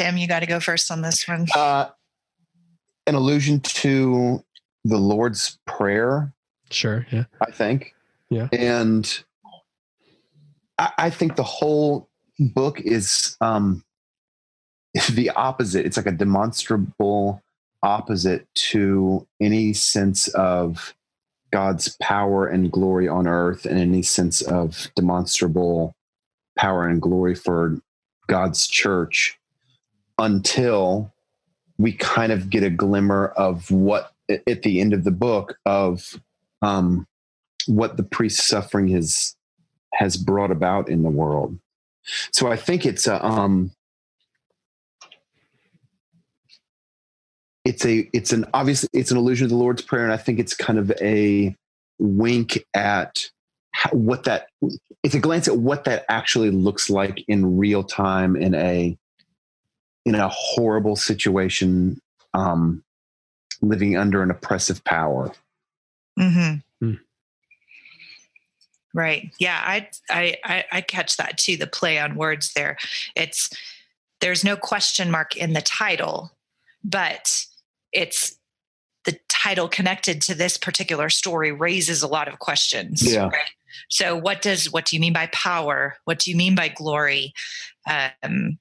Tim, 0.00 0.16
you 0.16 0.26
got 0.26 0.40
to 0.40 0.46
go 0.46 0.60
first 0.60 0.90
on 0.90 1.02
this 1.02 1.28
one. 1.28 1.46
Uh, 1.54 1.90
an 3.06 3.14
allusion 3.14 3.60
to 3.60 4.42
the 4.82 4.96
Lord's 4.96 5.58
Prayer. 5.66 6.32
Sure. 6.70 7.06
Yeah. 7.10 7.24
I 7.46 7.50
think. 7.50 7.94
Yeah. 8.30 8.48
And 8.50 9.22
I, 10.78 10.92
I 10.96 11.10
think 11.10 11.36
the 11.36 11.42
whole 11.42 12.08
book 12.38 12.80
is 12.80 13.36
um, 13.42 13.84
the 15.12 15.28
opposite. 15.36 15.84
It's 15.84 15.98
like 15.98 16.06
a 16.06 16.12
demonstrable 16.12 17.42
opposite 17.82 18.46
to 18.54 19.26
any 19.38 19.74
sense 19.74 20.28
of 20.28 20.94
God's 21.52 21.94
power 22.00 22.46
and 22.46 22.72
glory 22.72 23.06
on 23.06 23.26
earth 23.26 23.66
and 23.66 23.78
any 23.78 24.00
sense 24.00 24.40
of 24.40 24.90
demonstrable 24.96 25.94
power 26.56 26.88
and 26.88 27.02
glory 27.02 27.34
for 27.34 27.76
God's 28.28 28.66
church 28.66 29.36
until 30.20 31.12
we 31.78 31.92
kind 31.92 32.30
of 32.30 32.50
get 32.50 32.62
a 32.62 32.70
glimmer 32.70 33.28
of 33.36 33.70
what 33.70 34.12
at 34.46 34.62
the 34.62 34.80
end 34.80 34.92
of 34.92 35.04
the 35.04 35.10
book 35.10 35.56
of 35.66 36.20
um, 36.62 37.06
what 37.66 37.96
the 37.96 38.02
priest's 38.02 38.46
suffering 38.46 38.88
has 38.88 39.34
has 39.94 40.16
brought 40.16 40.50
about 40.50 40.88
in 40.88 41.02
the 41.02 41.10
world. 41.10 41.58
So 42.32 42.50
I 42.50 42.56
think 42.56 42.86
it's 42.86 43.06
a 43.06 43.24
um, 43.24 43.72
it's 47.64 47.84
a 47.84 48.08
it's 48.12 48.32
an 48.32 48.44
obviously 48.54 48.88
it's 48.92 49.10
an 49.10 49.16
allusion 49.16 49.48
to 49.48 49.54
the 49.54 49.58
Lord's 49.58 49.82
prayer, 49.82 50.04
and 50.04 50.12
I 50.12 50.16
think 50.16 50.38
it's 50.38 50.54
kind 50.54 50.78
of 50.78 50.92
a 51.00 51.56
wink 51.98 52.64
at 52.74 53.18
how, 53.72 53.90
what 53.90 54.24
that 54.24 54.48
it's 55.02 55.14
a 55.14 55.20
glance 55.20 55.48
at 55.48 55.56
what 55.56 55.84
that 55.84 56.04
actually 56.08 56.50
looks 56.50 56.90
like 56.90 57.24
in 57.26 57.56
real 57.56 57.82
time 57.82 58.36
in 58.36 58.54
a 58.54 58.98
in 60.14 60.20
a 60.20 60.28
horrible 60.28 60.96
situation 60.96 62.00
um, 62.34 62.82
living 63.62 63.96
under 63.96 64.22
an 64.22 64.30
oppressive 64.30 64.82
power 64.84 65.32
mm-hmm. 66.18 66.56
Hmm. 66.84 66.94
right 68.94 69.30
yeah 69.38 69.60
I, 69.64 69.88
I 70.10 70.64
i 70.72 70.80
catch 70.80 71.16
that 71.16 71.38
too 71.38 71.56
the 71.56 71.66
play 71.66 71.98
on 71.98 72.16
words 72.16 72.52
there 72.54 72.78
it's 73.14 73.50
there's 74.20 74.44
no 74.44 74.56
question 74.56 75.10
mark 75.10 75.36
in 75.36 75.52
the 75.52 75.62
title 75.62 76.32
but 76.82 77.44
it's 77.92 78.38
the 79.04 79.18
title 79.28 79.68
connected 79.68 80.20
to 80.22 80.34
this 80.34 80.56
particular 80.56 81.08
story 81.08 81.52
raises 81.52 82.02
a 82.02 82.08
lot 82.08 82.28
of 82.28 82.38
questions. 82.38 83.02
Yeah. 83.02 83.28
Right? 83.28 83.50
So, 83.88 84.16
what 84.16 84.42
does 84.42 84.70
what 84.70 84.84
do 84.84 84.96
you 84.96 85.00
mean 85.00 85.12
by 85.12 85.28
power? 85.32 85.96
What 86.04 86.18
do 86.18 86.30
you 86.30 86.36
mean 86.36 86.54
by 86.54 86.68
glory? 86.68 87.32
Um, 87.88 88.58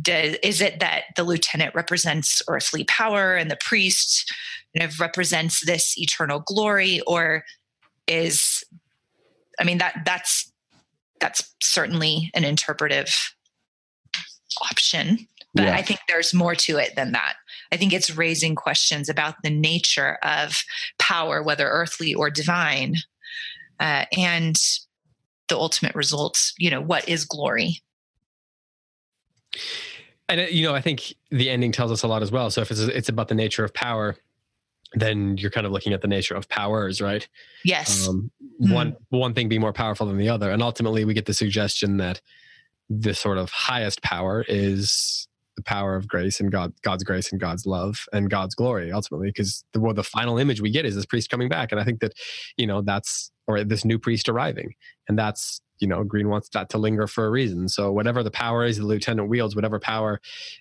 does, 0.00 0.36
is 0.42 0.60
it 0.60 0.80
that 0.80 1.04
the 1.16 1.24
lieutenant 1.24 1.74
represents 1.74 2.42
earthly 2.48 2.84
power 2.84 3.34
and 3.34 3.50
the 3.50 3.58
priest 3.60 4.32
kind 4.76 4.90
of 4.90 5.00
represents 5.00 5.64
this 5.64 5.98
eternal 5.98 6.40
glory, 6.40 7.00
or 7.06 7.44
is 8.06 8.64
I 9.60 9.64
mean 9.64 9.78
that 9.78 10.02
that's 10.04 10.52
that's 11.20 11.54
certainly 11.60 12.30
an 12.34 12.44
interpretive 12.44 13.34
option 14.70 15.26
but 15.54 15.64
yeah. 15.64 15.74
I 15.74 15.82
think 15.82 16.00
there's 16.06 16.34
more 16.34 16.54
to 16.54 16.76
it 16.76 16.94
than 16.94 17.12
that. 17.12 17.34
I 17.72 17.76
think 17.76 17.92
it's 17.92 18.16
raising 18.16 18.54
questions 18.54 19.08
about 19.08 19.34
the 19.42 19.50
nature 19.50 20.18
of 20.22 20.62
power, 20.98 21.42
whether 21.42 21.66
earthly 21.66 22.14
or 22.14 22.30
divine, 22.30 22.96
uh, 23.80 24.04
and 24.16 24.56
the 25.48 25.56
ultimate 25.56 25.94
results. 25.94 26.54
You 26.58 26.70
know, 26.70 26.80
what 26.80 27.08
is 27.08 27.24
glory? 27.24 27.82
And 30.28 30.40
uh, 30.40 30.44
you 30.44 30.62
know, 30.62 30.74
I 30.74 30.80
think 30.80 31.14
the 31.30 31.50
ending 31.50 31.72
tells 31.72 31.90
us 31.90 32.02
a 32.02 32.08
lot 32.08 32.22
as 32.22 32.30
well. 32.30 32.50
So 32.50 32.60
if 32.60 32.70
it's 32.70 32.80
it's 32.80 33.08
about 33.08 33.28
the 33.28 33.34
nature 33.34 33.64
of 33.64 33.72
power, 33.72 34.16
then 34.94 35.36
you're 35.36 35.50
kind 35.50 35.66
of 35.66 35.72
looking 35.72 35.92
at 35.92 36.02
the 36.02 36.08
nature 36.08 36.34
of 36.34 36.48
powers, 36.48 37.00
right? 37.00 37.26
Yes. 37.64 38.08
Um, 38.08 38.30
mm-hmm. 38.62 38.72
One 38.72 38.96
one 39.10 39.34
thing 39.34 39.48
being 39.48 39.60
more 39.60 39.72
powerful 39.72 40.06
than 40.06 40.18
the 40.18 40.28
other, 40.28 40.50
and 40.50 40.62
ultimately 40.62 41.04
we 41.04 41.14
get 41.14 41.26
the 41.26 41.34
suggestion 41.34 41.96
that 41.98 42.20
the 42.90 43.14
sort 43.14 43.38
of 43.38 43.50
highest 43.50 44.02
power 44.02 44.44
is 44.48 45.28
the 45.56 45.62
power 45.62 45.96
of 45.96 46.06
grace 46.06 46.38
and 46.40 46.52
God, 46.52 46.72
God's 46.82 47.02
grace 47.02 47.32
and 47.32 47.40
God's 47.40 47.66
love 47.66 48.06
and 48.12 48.30
God's 48.30 48.54
glory 48.54 48.92
ultimately, 48.92 49.28
because 49.28 49.64
the, 49.72 49.80
well, 49.80 49.92
the 49.92 50.04
final 50.04 50.38
image 50.38 50.60
we 50.60 50.70
get 50.70 50.86
is 50.86 50.94
this 50.94 51.04
priest 51.04 51.30
coming 51.30 51.48
back. 51.48 51.72
And 51.72 51.80
I 51.80 51.84
think 51.84 51.98
that, 52.00 52.12
you 52.56 52.66
know, 52.66 52.80
that's, 52.80 53.32
or 53.48 53.64
this 53.64 53.84
new 53.84 53.98
priest 53.98 54.28
arriving. 54.28 54.74
And 55.08 55.18
that's, 55.18 55.60
you 55.80 55.88
know, 55.88 56.04
Greene 56.04 56.28
wants 56.28 56.48
that 56.50 56.68
to 56.70 56.78
linger 56.78 57.06
for 57.06 57.26
a 57.26 57.30
reason. 57.30 57.68
So 57.68 57.92
whatever 57.92 58.22
the 58.22 58.30
power 58.30 58.64
is, 58.64 58.78
the 58.78 58.86
lieutenant 58.86 59.28
wields, 59.28 59.54
whatever 59.54 59.78
power 59.78 60.20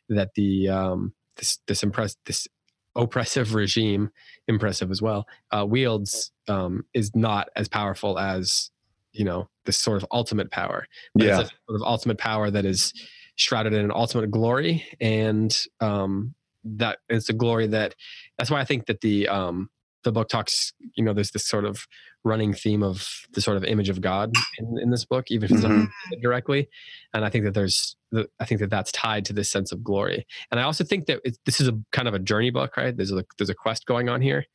that 0.09 0.33
the, 0.35 0.69
um, 0.69 1.13
this, 1.35 1.59
this 1.67 1.83
impress, 1.83 2.15
this 2.25 2.47
oppressive 2.95 3.53
regime, 3.53 4.11
impressive 4.47 4.91
as 4.91 5.01
well, 5.01 5.27
uh, 5.51 5.65
wields, 5.65 6.31
um, 6.47 6.85
is 6.93 7.15
not 7.15 7.49
as 7.55 7.67
powerful 7.67 8.17
as, 8.17 8.71
you 9.11 9.25
know, 9.25 9.49
this 9.65 9.77
sort 9.77 9.97
of 10.01 10.07
ultimate 10.11 10.51
power. 10.51 10.87
But 11.13 11.25
yeah. 11.25 11.41
It's 11.41 11.51
a 11.51 11.53
sort 11.67 11.81
of 11.81 11.87
ultimate 11.87 12.17
power 12.17 12.49
that 12.51 12.65
is, 12.65 12.93
shrouded 13.37 13.73
in 13.73 13.91
ultimate 13.91 14.31
glory 14.31 14.83
and 14.99 15.65
um, 15.79 16.33
that 16.63 16.97
it's 17.07 17.29
a 17.29 17.33
glory 17.33 17.67
that 17.67 17.95
that's 18.37 18.51
why 18.51 18.59
i 18.59 18.65
think 18.65 18.87
that 18.87 18.99
the 19.01 19.27
um, 19.29 19.69
the 20.07 20.11
book 20.11 20.29
talks 20.29 20.73
you 20.95 21.03
know 21.03 21.13
there's 21.13 21.31
this 21.31 21.47
sort 21.47 21.65
of 21.65 21.87
running 22.23 22.53
theme 22.53 22.83
of 22.83 23.07
the 23.33 23.41
sort 23.41 23.57
of 23.57 23.63
image 23.63 23.89
of 23.89 24.01
god 24.01 24.33
in, 24.57 24.77
in 24.81 24.89
this 24.89 25.05
book 25.05 25.25
even 25.29 25.45
if 25.45 25.51
it's 25.51 25.61
mm-hmm. 25.61 25.79
not 25.81 26.21
directly 26.21 26.67
and 27.13 27.25
i 27.25 27.29
think 27.29 27.45
that 27.45 27.53
there's 27.53 27.95
the, 28.11 28.27
i 28.39 28.45
think 28.45 28.59
that 28.59 28.69
that's 28.69 28.91
tied 28.91 29.25
to 29.25 29.33
this 29.33 29.49
sense 29.49 29.71
of 29.71 29.83
glory 29.83 30.25
and 30.51 30.59
i 30.59 30.63
also 30.63 30.83
think 30.83 31.05
that 31.05 31.21
this 31.45 31.59
is 31.59 31.67
a 31.67 31.73
kind 31.91 32.07
of 32.07 32.13
a 32.13 32.19
journey 32.19 32.49
book 32.49 32.75
right 32.77 32.97
there's 32.97 33.11
a 33.11 33.23
there's 33.37 33.49
a 33.49 33.55
quest 33.55 33.85
going 33.85 34.09
on 34.09 34.21
here 34.21 34.45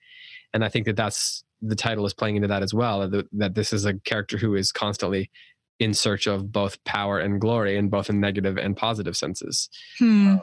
and 0.53 0.65
i 0.65 0.69
think 0.69 0.87
that 0.87 0.97
that's 0.97 1.45
the 1.61 1.77
title 1.77 2.05
is 2.05 2.13
playing 2.13 2.35
into 2.37 2.49
that 2.49 2.63
as 2.63 2.75
well 2.75 3.09
that, 3.09 3.27
that 3.33 3.55
this 3.55 3.73
is 3.73 3.85
a 3.85 3.95
character 4.01 4.37
who 4.37 4.55
is 4.55 4.73
constantly 4.73 5.31
in 5.83 5.95
search 5.95 6.27
of 6.27 6.53
both 6.53 6.83
power 6.85 7.19
and 7.19 7.41
glory 7.41 7.77
in 7.77 7.89
both 7.89 8.09
in 8.09 8.21
negative 8.21 8.57
and 8.57 8.77
positive 8.77 9.17
senses. 9.17 9.69
Hmm. 9.99 10.37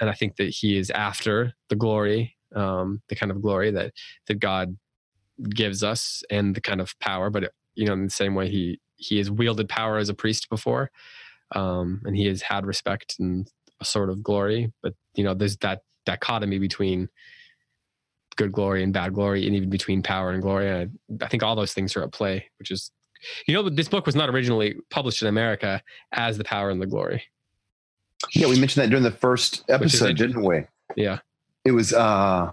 And 0.00 0.10
I 0.10 0.14
think 0.14 0.36
that 0.36 0.48
he 0.48 0.76
is 0.76 0.90
after 0.90 1.54
the 1.68 1.76
glory, 1.76 2.35
um, 2.54 3.02
the 3.08 3.16
kind 3.16 3.32
of 3.32 3.42
glory 3.42 3.70
that 3.70 3.92
that 4.26 4.40
God 4.40 4.76
gives 5.50 5.82
us, 5.82 6.22
and 6.30 6.54
the 6.54 6.60
kind 6.60 6.80
of 6.80 6.98
power. 7.00 7.30
But 7.30 7.52
you 7.74 7.86
know, 7.86 7.92
in 7.92 8.04
the 8.04 8.10
same 8.10 8.34
way, 8.34 8.48
he 8.50 8.80
he 8.96 9.18
has 9.18 9.30
wielded 9.30 9.68
power 9.68 9.98
as 9.98 10.08
a 10.08 10.14
priest 10.14 10.48
before, 10.48 10.90
um, 11.54 12.02
and 12.04 12.16
he 12.16 12.26
has 12.26 12.42
had 12.42 12.66
respect 12.66 13.16
and 13.18 13.48
a 13.80 13.84
sort 13.84 14.10
of 14.10 14.22
glory. 14.22 14.72
But 14.82 14.94
you 15.14 15.24
know, 15.24 15.34
there's 15.34 15.56
that 15.58 15.82
dichotomy 16.04 16.58
between 16.58 17.08
good 18.36 18.52
glory 18.52 18.82
and 18.82 18.92
bad 18.92 19.14
glory, 19.14 19.46
and 19.46 19.56
even 19.56 19.70
between 19.70 20.02
power 20.02 20.30
and 20.30 20.42
glory. 20.42 20.68
And 20.68 20.98
I, 21.20 21.24
I 21.24 21.28
think 21.28 21.42
all 21.42 21.56
those 21.56 21.74
things 21.74 21.96
are 21.96 22.02
at 22.02 22.12
play, 22.12 22.48
which 22.58 22.70
is 22.70 22.90
you 23.46 23.54
know, 23.54 23.68
this 23.68 23.88
book 23.88 24.06
was 24.06 24.14
not 24.14 24.28
originally 24.28 24.76
published 24.90 25.22
in 25.22 25.28
America 25.28 25.82
as 26.12 26.38
The 26.38 26.44
Power 26.44 26.70
and 26.70 26.80
the 26.80 26.86
Glory. 26.86 27.22
Yeah, 28.34 28.48
we 28.48 28.58
mentioned 28.58 28.84
that 28.84 28.90
during 28.90 29.04
the 29.04 29.10
first 29.10 29.64
episode, 29.68 30.16
didn't 30.16 30.42
we? 30.42 30.62
Yeah. 30.96 31.18
It 31.66 31.72
was 31.72 31.92
uh 31.92 32.52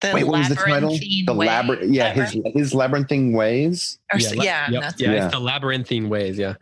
The 0.00 0.12
wait, 0.14 0.24
what 0.24 0.38
was 0.38 0.48
the 0.48 0.54
title? 0.56 0.90
The 0.98 1.32
labyrinth 1.34 1.92
yeah, 1.92 2.12
his 2.12 2.36
his 2.54 2.74
labyrinthine 2.74 3.32
ways. 3.32 3.98
Or 4.12 4.18
Yeah, 4.18 4.28
so- 4.28 4.36
la- 4.36 4.44
yeah, 4.44 4.70
Yep. 4.70 4.80
that's- 4.82 5.00
yeah, 5.00 5.12
Yeah. 5.12 5.24
it's 5.26 5.34
the 5.34 5.40
labyrinthine 5.40 6.08
ways. 6.08 6.38
Yeah. 6.38 6.54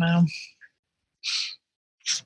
well, 0.00 0.26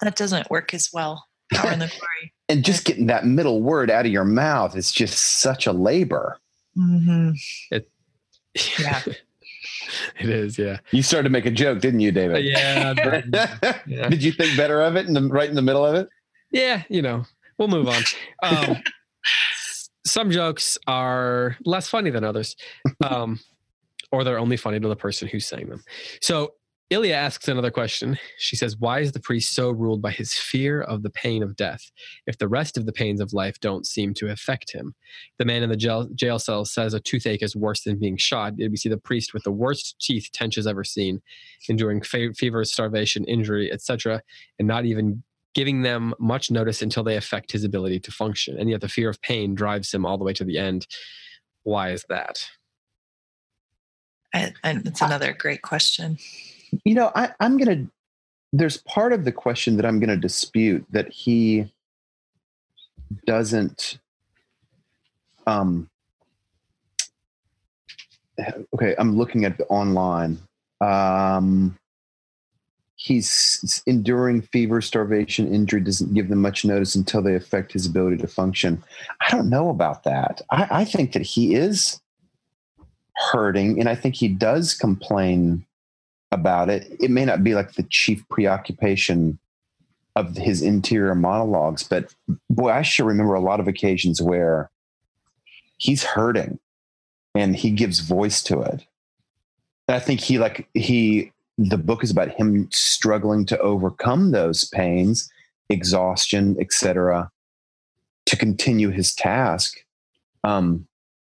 that 0.01 0.17
doesn't 0.17 0.51
work 0.51 0.75
as 0.75 0.91
well. 0.93 1.27
Power 1.53 1.73
in 1.73 1.79
the 1.79 1.87
glory. 1.99 2.33
And 2.49 2.65
just 2.65 2.85
getting 2.85 3.07
that 3.07 3.25
middle 3.27 3.61
word 3.63 3.91
out 3.91 4.07
of 4.07 4.13
your 4.13 4.25
mouth 4.25 4.77
is 4.77 4.93
just 4.93 5.41
such 5.41 5.67
a 5.67 5.73
labor. 5.73 6.39
Mm-hmm. 6.77 7.31
It, 7.71 7.89
Yeah. 8.79 9.03
it 10.21 10.29
is. 10.29 10.59
Yeah. 10.59 10.79
You 10.91 11.03
started 11.03 11.25
to 11.25 11.31
make 11.31 11.47
a 11.47 11.51
joke, 11.51 11.81
didn't 11.81 12.01
you, 12.01 12.13
David? 12.13 12.45
Yeah. 12.45 12.95
but- 12.95 13.83
yeah. 13.87 14.09
Did 14.09 14.23
you 14.23 14.33
think 14.33 14.57
better 14.57 14.81
of 14.83 14.97
it 14.97 15.07
in 15.07 15.13
the 15.15 15.23
right 15.23 15.49
in 15.49 15.55
the 15.55 15.63
middle 15.63 15.85
of 15.85 15.95
it? 15.95 16.09
yeah, 16.53 16.83
you 16.89 17.01
know, 17.03 17.25
we'll 17.61 17.69
move 17.69 17.89
on. 17.89 18.03
Um, 18.43 18.79
some 20.07 20.31
jokes 20.31 20.79
are 20.87 21.59
less 21.67 21.89
funny 21.89 22.09
than 22.09 22.25
others, 22.25 22.57
um, 23.05 23.39
or 24.11 24.25
they're 24.25 24.39
only 24.39 24.57
funny 24.57 24.81
to 24.81 24.89
the 24.89 24.97
person 24.97 25.29
who's 25.29 25.47
saying 25.47 25.69
them. 25.69 25.85
So 26.23 26.55
Ilya 26.89 27.15
asks 27.15 27.47
another 27.47 27.71
question. 27.71 28.19
She 28.39 28.57
says, 28.57 28.79
Why 28.79 29.01
is 29.01 29.13
the 29.13 29.21
priest 29.21 29.55
so 29.55 29.71
ruled 29.71 30.01
by 30.01 30.11
his 30.11 30.33
fear 30.35 30.81
of 30.81 31.03
the 31.03 31.11
pain 31.11 31.43
of 31.43 31.55
death 31.55 31.93
if 32.27 32.39
the 32.39 32.49
rest 32.49 32.79
of 32.79 32.87
the 32.87 32.93
pains 32.93 33.21
of 33.21 33.33
life 33.33 33.61
don't 33.61 33.87
seem 33.87 34.15
to 34.15 34.31
affect 34.31 34.73
him? 34.73 34.95
The 35.39 35.45
man 35.45 35.63
in 35.63 35.69
the 35.69 35.77
jail, 35.77 36.09
jail 36.15 36.39
cell 36.39 36.65
says 36.65 36.95
a 36.95 37.01
toothache 37.01 37.43
is 37.43 37.55
worse 37.55 37.85
than 37.85 38.01
being 38.01 38.17
shot. 38.17 38.57
Did 38.57 38.71
we 38.71 38.79
see 38.79 38.89
the 38.89 38.97
priest 38.97 39.35
with 39.35 39.45
the 39.45 39.53
worst 39.53 40.01
teeth 40.01 40.31
Tench 40.33 40.57
has 40.57 40.67
ever 40.67 40.83
seen, 40.83 41.21
enduring 41.69 42.03
fe- 42.03 42.33
fever, 42.33 42.65
starvation, 42.65 43.25
injury, 43.27 43.71
etc., 43.71 44.23
and 44.59 44.67
not 44.67 44.85
even 44.87 45.23
giving 45.55 45.83
them 45.83 46.15
much 46.19 46.51
notice 46.51 46.83
until 46.83 47.03
they 47.03 47.17
affect 47.17 47.53
his 47.53 47.65
ability 47.65 48.01
to 48.01 48.13
function. 48.13 48.59
And 48.59 48.71
yet 48.71 48.81
the 48.81 48.89
fear 48.89 49.09
of 49.09 49.21
pain 49.23 49.55
drives 49.55 49.93
him 49.93 50.07
all 50.07 50.19
the 50.19 50.25
way 50.25 50.33
to 50.35 50.45
the 50.45 50.59
end. 50.59 50.87
Why 51.65 51.91
is 51.91 52.05
that? 52.09 52.49
I, 54.33 54.53
and 54.63 54.87
it's 54.87 55.01
another 55.01 55.33
great 55.33 55.63
question. 55.63 56.19
You 56.85 56.95
know, 56.95 57.11
I, 57.15 57.31
I'm 57.41 57.57
gonna 57.57 57.87
there's 58.53 58.79
part 58.79 59.13
of 59.13 59.25
the 59.25 59.33
question 59.33 59.77
that 59.77 59.87
I'm 59.87 59.99
gonna 59.99 60.17
dispute 60.17 60.85
that 60.91 61.11
he 61.13 61.73
doesn't 63.27 63.99
um 65.47 65.89
okay, 68.75 68.95
I'm 68.99 69.17
looking 69.17 69.45
at 69.45 69.59
the 69.59 69.67
online. 69.67 70.39
Um 70.81 71.77
he's 73.01 73.83
enduring 73.87 74.43
fever, 74.43 74.83
starvation, 74.83 75.55
injury, 75.55 75.81
doesn't 75.81 76.13
give 76.13 76.29
them 76.29 76.43
much 76.43 76.67
notice 76.67 76.95
until 76.95 77.23
they 77.23 77.35
affect 77.35 77.73
his 77.73 77.87
ability 77.87 78.19
to 78.19 78.27
function. 78.27 78.83
I 79.27 79.31
don't 79.31 79.49
know 79.49 79.71
about 79.71 80.05
that. 80.05 80.43
I, 80.51 80.69
I 80.71 80.85
think 80.85 81.13
that 81.13 81.23
he 81.23 81.55
is 81.55 81.99
hurting, 83.33 83.81
and 83.81 83.89
I 83.89 83.95
think 83.95 84.17
he 84.17 84.29
does 84.29 84.75
complain 84.75 85.65
about 86.31 86.69
it. 86.69 86.95
It 87.01 87.11
may 87.11 87.25
not 87.25 87.43
be 87.43 87.55
like 87.55 87.73
the 87.73 87.85
chief 87.85 88.23
preoccupation 88.29 89.39
of 90.15 90.37
his 90.37 90.61
interior 90.61 91.15
monologues, 91.15 91.83
but 91.83 92.15
boy, 92.51 92.71
I 92.71 92.83
sure 92.83 93.07
remember 93.07 93.35
a 93.35 93.41
lot 93.41 93.61
of 93.61 93.69
occasions 93.69 94.21
where 94.21 94.71
he's 95.79 96.05
hurting 96.05 96.59
and 97.35 97.57
he 97.57 97.71
gives 97.71 98.01
voice 98.01 98.43
to 98.43 98.61
it. 98.61 98.85
And 99.89 99.97
I 99.97 100.01
think 100.01 100.21
he 100.21 100.39
like 100.39 100.69
he 100.75 101.33
the 101.69 101.79
book 101.79 102.03
is 102.03 102.11
about 102.11 102.31
him 102.31 102.69
struggling 102.73 103.45
to 103.47 103.59
overcome 103.59 104.31
those 104.31 104.65
pains, 104.65 105.31
exhaustion, 105.69 106.57
etc., 106.59 107.31
to 108.27 108.37
continue 108.37 108.89
his 108.91 109.15
task. 109.15 109.79
Um, 110.43 110.87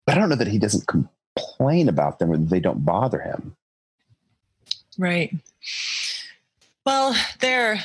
but 0.05 0.15
I 0.15 0.19
don't 0.19 0.29
know 0.29 0.35
that 0.35 0.47
he 0.47 0.59
doesn't 0.59 0.87
complain 0.87 1.89
about 1.89 2.19
them 2.19 2.31
or 2.31 2.37
they 2.37 2.59
don't 2.59 2.85
bother 2.85 3.21
him. 3.21 3.55
Right. 4.97 5.33
Well, 6.85 7.15
they're 7.39 7.79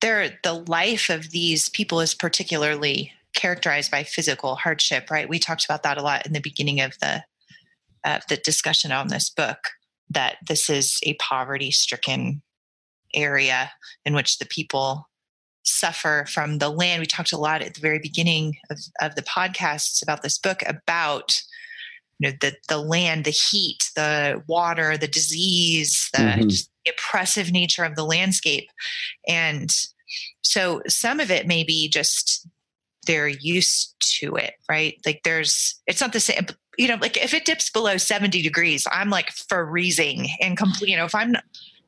they're 0.00 0.38
the 0.42 0.64
life 0.68 1.10
of 1.10 1.30
these 1.30 1.68
people 1.68 2.00
is 2.00 2.14
particularly 2.14 3.12
characterized 3.34 3.90
by 3.90 4.04
physical 4.04 4.54
hardship, 4.56 5.10
right? 5.10 5.28
We 5.28 5.38
talked 5.38 5.64
about 5.64 5.82
that 5.82 5.98
a 5.98 6.02
lot 6.02 6.26
in 6.26 6.32
the 6.32 6.40
beginning 6.40 6.80
of 6.80 6.98
the 7.00 7.24
uh, 8.04 8.20
the 8.28 8.36
discussion 8.36 8.92
on 8.92 9.08
this 9.08 9.28
book. 9.28 9.58
That 10.16 10.38
this 10.48 10.70
is 10.70 10.98
a 11.02 11.12
poverty-stricken 11.20 12.40
area 13.14 13.70
in 14.06 14.14
which 14.14 14.38
the 14.38 14.46
people 14.46 15.08
suffer 15.62 16.24
from 16.32 16.56
the 16.58 16.70
land. 16.70 17.00
We 17.00 17.06
talked 17.06 17.32
a 17.32 17.38
lot 17.38 17.60
at 17.60 17.74
the 17.74 17.80
very 17.80 17.98
beginning 17.98 18.56
of, 18.70 18.78
of 19.02 19.14
the 19.14 19.22
podcasts 19.22 20.02
about 20.02 20.22
this 20.22 20.38
book 20.38 20.62
about 20.66 21.42
you 22.18 22.30
know 22.30 22.36
the 22.40 22.54
the 22.68 22.78
land 22.78 23.24
the 23.24 23.30
heat 23.30 23.90
the 23.94 24.42
water 24.46 24.96
the 24.96 25.08
disease 25.08 26.08
the, 26.14 26.18
Mhm. 26.22 26.68
the 26.84 26.92
oppressive 26.92 27.52
nature 27.52 27.84
of 27.84 27.94
the 27.94 28.04
landscape 28.04 28.70
and 29.28 29.70
so 30.42 30.80
some 30.88 31.20
of 31.20 31.30
it 31.30 31.46
may 31.46 31.62
be 31.62 31.88
just 31.90 32.46
they're 33.06 33.28
used 33.28 33.94
to 34.00 34.34
it 34.36 34.54
right 34.70 34.98
like 35.04 35.20
there's 35.24 35.80
it's 35.86 36.00
not 36.00 36.12
the 36.14 36.20
same 36.20 36.46
you 36.78 36.88
know 36.88 36.96
like 37.00 37.16
if 37.16 37.34
it 37.34 37.44
dips 37.44 37.70
below 37.70 37.96
70 37.96 38.42
degrees 38.42 38.86
i'm 38.92 39.10
like 39.10 39.30
freezing 39.30 40.28
and 40.40 40.56
complete 40.56 40.90
you 40.90 40.96
know 40.96 41.04
if 41.04 41.14
i'm 41.14 41.34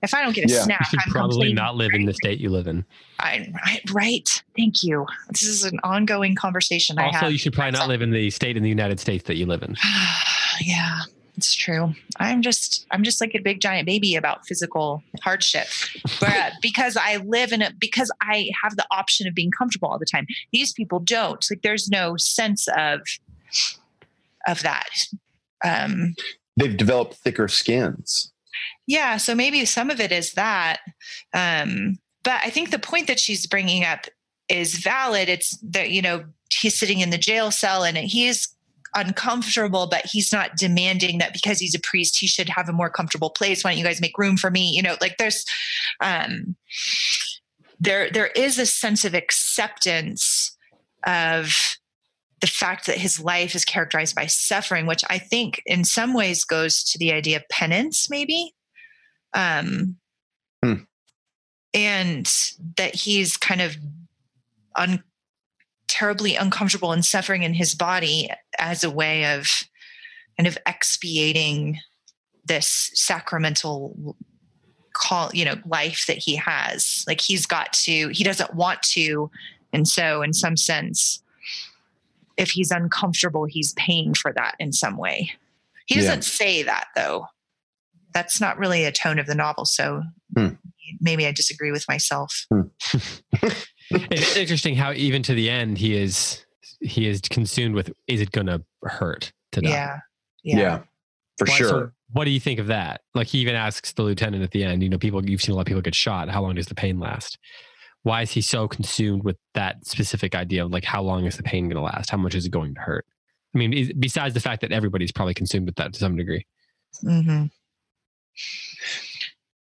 if 0.03 0.15
i 0.15 0.23
don't 0.23 0.35
get 0.35 0.45
a 0.49 0.53
Yeah. 0.53 0.59
You 0.59 0.63
snap 0.65 0.85
should 0.87 1.01
i'm 1.07 1.13
probably 1.13 1.53
not 1.53 1.77
live 1.77 1.91
in 1.95 2.05
the 2.07 2.15
state 2.15 2.39
you 2.39 2.51
live 2.51 2.67
in. 2.67 2.85
I, 3.21 3.53
I, 3.63 3.81
right 3.93 4.43
thank 4.57 4.83
you 4.85 5.07
this 5.31 5.43
is 5.43 5.65
an 5.65 5.79
ongoing 5.83 6.35
conversation 6.35 6.99
i 6.99 7.07
Also, 7.07 7.19
have 7.19 7.33
you 7.33 7.39
should 7.39 7.53
probably 7.53 7.73
not 7.73 7.79
myself. 7.81 7.89
live 7.89 8.03
in 8.03 8.11
the 8.13 8.31
state 8.31 8.57
in 8.57 8.63
the 8.63 8.69
United 8.69 9.01
States 9.01 9.25
that 9.25 9.37
you 9.37 9.47
live 9.47 9.63
in. 9.63 9.77
yeah 10.61 11.01
it's 11.37 11.55
true 11.55 11.95
i'm 12.19 12.43
just 12.43 12.85
i'm 12.91 13.05
just 13.05 13.21
like 13.21 13.33
a 13.35 13.39
big 13.41 13.61
giant 13.61 13.87
baby 13.87 14.17
about 14.17 14.45
physical 14.47 15.03
hardship 15.23 15.67
but 16.21 16.53
because 16.63 16.97
i 16.97 17.17
live 17.19 17.53
in 17.53 17.63
it 17.63 17.79
because 17.79 18.11
i 18.21 18.51
have 18.61 18.75
the 18.77 18.85
option 18.91 19.27
of 19.29 19.35
being 19.35 19.51
comfortable 19.53 19.89
all 19.89 19.99
the 20.01 20.07
time 20.07 20.27
these 20.53 20.73
people 20.73 20.99
don't 20.99 21.47
like 21.51 21.63
there's 21.63 21.89
no 21.89 22.17
sense 22.17 22.67
of 22.77 23.01
of 24.47 24.63
that. 24.63 24.89
Um 25.65 26.15
They've 26.57 26.77
developed 26.77 27.15
thicker 27.15 27.49
skins. 27.49 28.33
yeah 28.87 29.17
so 29.17 29.35
maybe 29.35 29.65
some 29.65 29.91
of 29.91 30.01
it 30.01 30.11
is 30.13 30.33
that 30.33 30.79
um 31.35 31.99
but 32.25 32.41
i 32.45 32.51
think 32.51 32.71
the 32.71 32.79
point 32.79 33.07
that 33.07 33.21
she's 33.21 33.47
bringing 33.47 33.85
up 33.85 34.07
is 34.49 34.79
valid. 34.79 35.29
It's 35.29 35.57
that 35.59 35.91
you 35.91 36.03
know 36.03 36.25
he's 36.53 36.79
sitting 36.79 37.01
in 37.01 37.11
the 37.11 37.19
jail 37.19 37.51
cell 37.51 37.85
and 37.85 37.99
he's 37.99 38.49
uncomfortable 38.95 39.87
but 39.87 40.07
he's 40.07 40.33
not 40.33 40.57
demanding 40.57 41.19
that 41.19 41.35
because 41.35 41.59
he's 41.59 41.75
a 41.75 41.79
priest 41.81 42.17
he 42.19 42.27
should 42.27 42.49
have 42.49 42.69
a 42.69 42.73
more 42.73 42.89
comfortable 42.91 43.31
place. 43.31 43.63
Why 43.63 43.71
don't 43.73 43.79
you 43.79 43.85
guys 43.85 44.01
make 44.01 44.17
room 44.17 44.37
for 44.39 44.51
me? 44.51 44.71
You 44.71 44.83
know 44.83 44.97
like 45.01 45.19
there's 45.19 45.45
um 46.03 46.57
there 47.79 48.11
there 48.11 48.29
is 48.29 48.59
a 48.59 48.67
sense 48.67 49.05
of 49.05 49.15
acceptance 49.15 50.57
of 51.07 51.78
the 52.41 52.47
fact 52.47 52.87
that 52.87 52.99
his 52.99 53.21
life 53.21 53.55
is 53.55 53.65
characterized 53.65 54.15
by 54.15 54.27
suffering 54.27 54.87
which 54.87 55.05
i 55.11 55.19
think 55.19 55.63
in 55.67 55.85
some 55.85 56.15
ways 56.15 56.45
goes 56.45 56.83
to 56.83 56.99
the 56.99 57.13
idea 57.13 57.37
of 57.37 57.49
penance 57.51 58.09
maybe 58.11 58.53
um 59.35 59.97
Hmm. 60.63 60.75
and 61.73 62.29
that 62.77 62.95
he's 62.95 63.37
kind 63.37 63.61
of 63.61 63.77
un- 64.75 65.05
terribly 65.87 66.35
uncomfortable 66.35 66.93
and 66.93 67.05
suffering 67.05 67.43
in 67.45 67.55
his 67.55 67.75
body 67.75 68.29
as 68.59 68.83
a 68.83 68.91
way 68.91 69.35
of 69.37 69.63
kind 70.37 70.47
of 70.47 70.59
expiating 70.67 71.79
this 72.45 72.91
sacramental 72.95 74.17
call 74.95 75.31
you 75.33 75.45
know 75.45 75.55
life 75.67 76.07
that 76.09 76.19
he 76.19 76.35
has 76.35 77.05
like 77.07 77.21
he's 77.21 77.47
got 77.47 77.73
to 77.73 78.09
he 78.09 78.25
doesn't 78.25 78.55
want 78.55 78.83
to 78.83 79.31
and 79.73 79.87
so 79.87 80.23
in 80.23 80.33
some 80.33 80.57
sense 80.57 81.23
if 82.39 82.51
he's 82.51 82.71
uncomfortable 82.71 83.45
he's 83.45 83.73
paying 83.75 84.15
for 84.15 84.33
that 84.33 84.55
in 84.59 84.73
some 84.73 84.97
way 84.97 85.31
he 85.87 85.97
doesn't 85.97 86.23
say 86.23 86.63
that 86.63 86.87
though 86.97 87.27
that's 88.15 88.41
not 88.41 88.57
really 88.59 88.85
a 88.85 88.93
tone 88.93 89.19
of 89.19 89.27
the 89.27 89.35
novel 89.35 89.65
so 89.67 90.03
Hmm. 90.37 90.49
maybe 91.01 91.27
i 91.27 91.33
disagree 91.33 91.71
with 91.73 91.85
myself 91.89 92.47
it's 93.91 94.37
interesting 94.37 94.75
how 94.77 94.93
even 94.93 95.23
to 95.23 95.35
the 95.35 95.49
end 95.51 95.79
he 95.79 95.97
is 95.97 96.45
he 96.81 97.07
is 97.09 97.21
consumed 97.23 97.75
with 97.75 97.91
is 98.07 98.21
it 98.21 98.31
gonna 98.31 98.63
hurt 98.85 99.33
to 99.53 99.61
die? 99.61 99.71
yeah 99.71 99.99
Yeah, 100.45 100.79
for 101.39 101.47
Why- 101.47 101.55
sure. 101.55 101.69
so 101.69 101.91
what 102.13 102.25
do 102.25 102.31
you 102.31 102.41
think 102.41 102.59
of 102.59 102.69
that? 102.69 103.03
Like 103.15 103.27
he 103.27 103.39
even 103.39 103.55
asks 103.55 103.93
the 103.93 104.03
lieutenant 104.03 104.43
at 104.43 104.51
the 104.53 104.65
end, 104.65 104.83
you 104.83 104.89
know, 104.89 104.97
people 104.97 105.23
you've 105.29 105.43
seen 105.43 105.53
a 105.53 105.57
lot 105.57 105.63
of 105.63 105.67
people 105.67 105.83
get 105.83 105.95
shot. 105.95 106.31
How 106.31 106.41
long 106.41 106.55
does 106.55 106.67
the 106.67 106.75
pain 106.75 106.99
last? 106.99 107.37
Why 108.05 108.23
is 108.23 108.31
he 108.31 108.41
so 108.41 108.69
consumed 108.69 109.25
with 109.25 109.37
that 109.55 109.85
specific 109.87 110.35
idea 110.35 110.65
of 110.65 110.71
like 110.73 110.85
how 110.85 111.03
long 111.03 111.25
is 111.27 111.37
the 111.37 111.43
pain 111.43 111.65
going 111.69 111.77
to 111.77 111.83
last? 111.83 112.11
How 112.11 112.17
much 112.17 112.35
is 112.35 112.47
it 112.47 112.51
going 112.51 112.75
to 112.75 112.81
hurt? 112.81 113.05
I 113.55 113.59
mean, 113.59 113.73
is- 113.73 113.93
besides 113.99 114.35
the 114.35 114.41
fact 114.41 114.61
that 114.63 114.73
everybody's 114.73 115.13
probably 115.13 115.35
consumed 115.35 115.67
with 115.67 115.77
that 115.77 115.93
to 115.93 115.99
some 115.99 116.17
degree. 116.17 116.47
hmm 117.03 117.45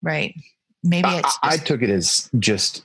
Right. 0.03 0.35
Maybe 0.83 1.09
I, 1.09 1.19
it's 1.21 1.39
I 1.43 1.57
just, 1.57 1.67
took 1.67 1.81
it 1.83 1.89
as 1.91 2.29
just 2.39 2.85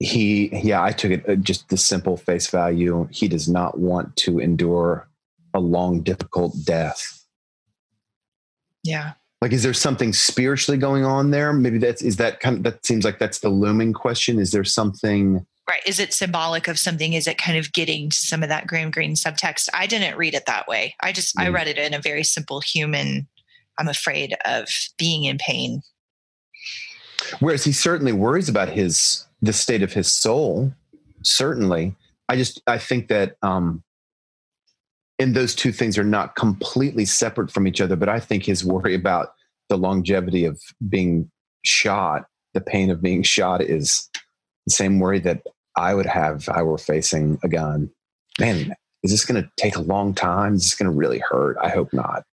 he 0.00 0.48
yeah 0.58 0.82
i 0.82 0.90
took 0.90 1.12
it 1.12 1.28
uh, 1.28 1.36
just 1.36 1.68
the 1.68 1.76
simple 1.76 2.16
face 2.16 2.48
value 2.50 3.06
he 3.12 3.28
does 3.28 3.48
not 3.48 3.78
want 3.78 4.14
to 4.16 4.40
endure 4.40 5.08
a 5.54 5.60
long 5.60 6.00
difficult 6.02 6.52
death 6.64 7.24
Yeah. 8.82 9.12
Like 9.44 9.52
is 9.52 9.62
there 9.62 9.74
something 9.74 10.12
spiritually 10.14 10.78
going 10.78 11.04
on 11.04 11.30
there 11.30 11.52
maybe 11.52 11.76
that's 11.76 12.00
is 12.00 12.16
that 12.16 12.40
kind 12.40 12.56
of 12.56 12.62
that 12.62 12.84
seems 12.86 13.04
like 13.04 13.18
that's 13.18 13.40
the 13.40 13.50
looming 13.50 13.92
question 13.92 14.38
is 14.38 14.50
there 14.52 14.64
something 14.64 15.44
Right. 15.66 15.80
Is 15.86 15.98
it 15.98 16.12
symbolic 16.12 16.68
of 16.68 16.78
something? 16.78 17.14
Is 17.14 17.26
it 17.26 17.38
kind 17.38 17.56
of 17.56 17.72
getting 17.72 18.10
to 18.10 18.16
some 18.16 18.42
of 18.42 18.50
that 18.50 18.66
Graham 18.66 18.90
Greene 18.90 19.14
subtext? 19.14 19.70
I 19.72 19.86
didn't 19.86 20.18
read 20.18 20.34
it 20.34 20.44
that 20.44 20.68
way. 20.68 20.94
I 21.02 21.10
just, 21.10 21.34
I 21.40 21.46
Mm. 21.46 21.54
read 21.54 21.68
it 21.68 21.78
in 21.78 21.94
a 21.94 22.00
very 22.02 22.22
simple 22.22 22.60
human, 22.60 23.26
I'm 23.78 23.88
afraid 23.88 24.34
of 24.44 24.68
being 24.98 25.24
in 25.24 25.38
pain. 25.38 25.80
whereas 27.40 27.64
he 27.64 27.72
certainly 27.72 28.12
worries 28.12 28.50
about 28.50 28.68
his 28.68 29.24
the 29.40 29.54
state 29.54 29.82
of 29.82 29.94
his 29.94 30.12
soul 30.12 30.70
certainly 31.22 31.94
i 32.28 32.36
just 32.36 32.60
i 32.66 32.76
think 32.76 33.08
that 33.08 33.36
um 33.42 33.82
and 35.18 35.34
those 35.34 35.54
two 35.54 35.72
things 35.72 35.96
are 35.96 36.04
not 36.04 36.36
completely 36.36 37.04
separate 37.04 37.50
from 37.50 37.66
each 37.66 37.80
other 37.80 37.96
but 37.96 38.08
i 38.08 38.20
think 38.20 38.44
his 38.44 38.64
worry 38.64 38.94
about 38.94 39.34
the 39.68 39.76
longevity 39.76 40.44
of 40.44 40.60
being 40.88 41.30
shot 41.64 42.26
the 42.52 42.60
pain 42.60 42.90
of 42.90 43.02
being 43.02 43.22
shot 43.22 43.60
is 43.62 44.08
the 44.66 44.72
same 44.72 44.98
worry 44.98 45.18
that 45.18 45.42
i 45.76 45.94
would 45.94 46.06
have 46.06 46.38
if 46.38 46.48
i 46.48 46.62
were 46.62 46.78
facing 46.78 47.38
a 47.42 47.48
gun. 47.48 47.90
Man 48.40 48.74
is 49.04 49.10
this 49.10 49.24
going 49.24 49.40
to 49.40 49.48
take 49.56 49.76
a 49.76 49.82
long 49.82 50.14
time? 50.14 50.54
Is 50.54 50.62
this 50.64 50.74
going 50.74 50.90
to 50.90 50.96
really 50.96 51.22
hurt? 51.30 51.56
I 51.62 51.68
hope 51.68 51.92
not. 51.92 52.24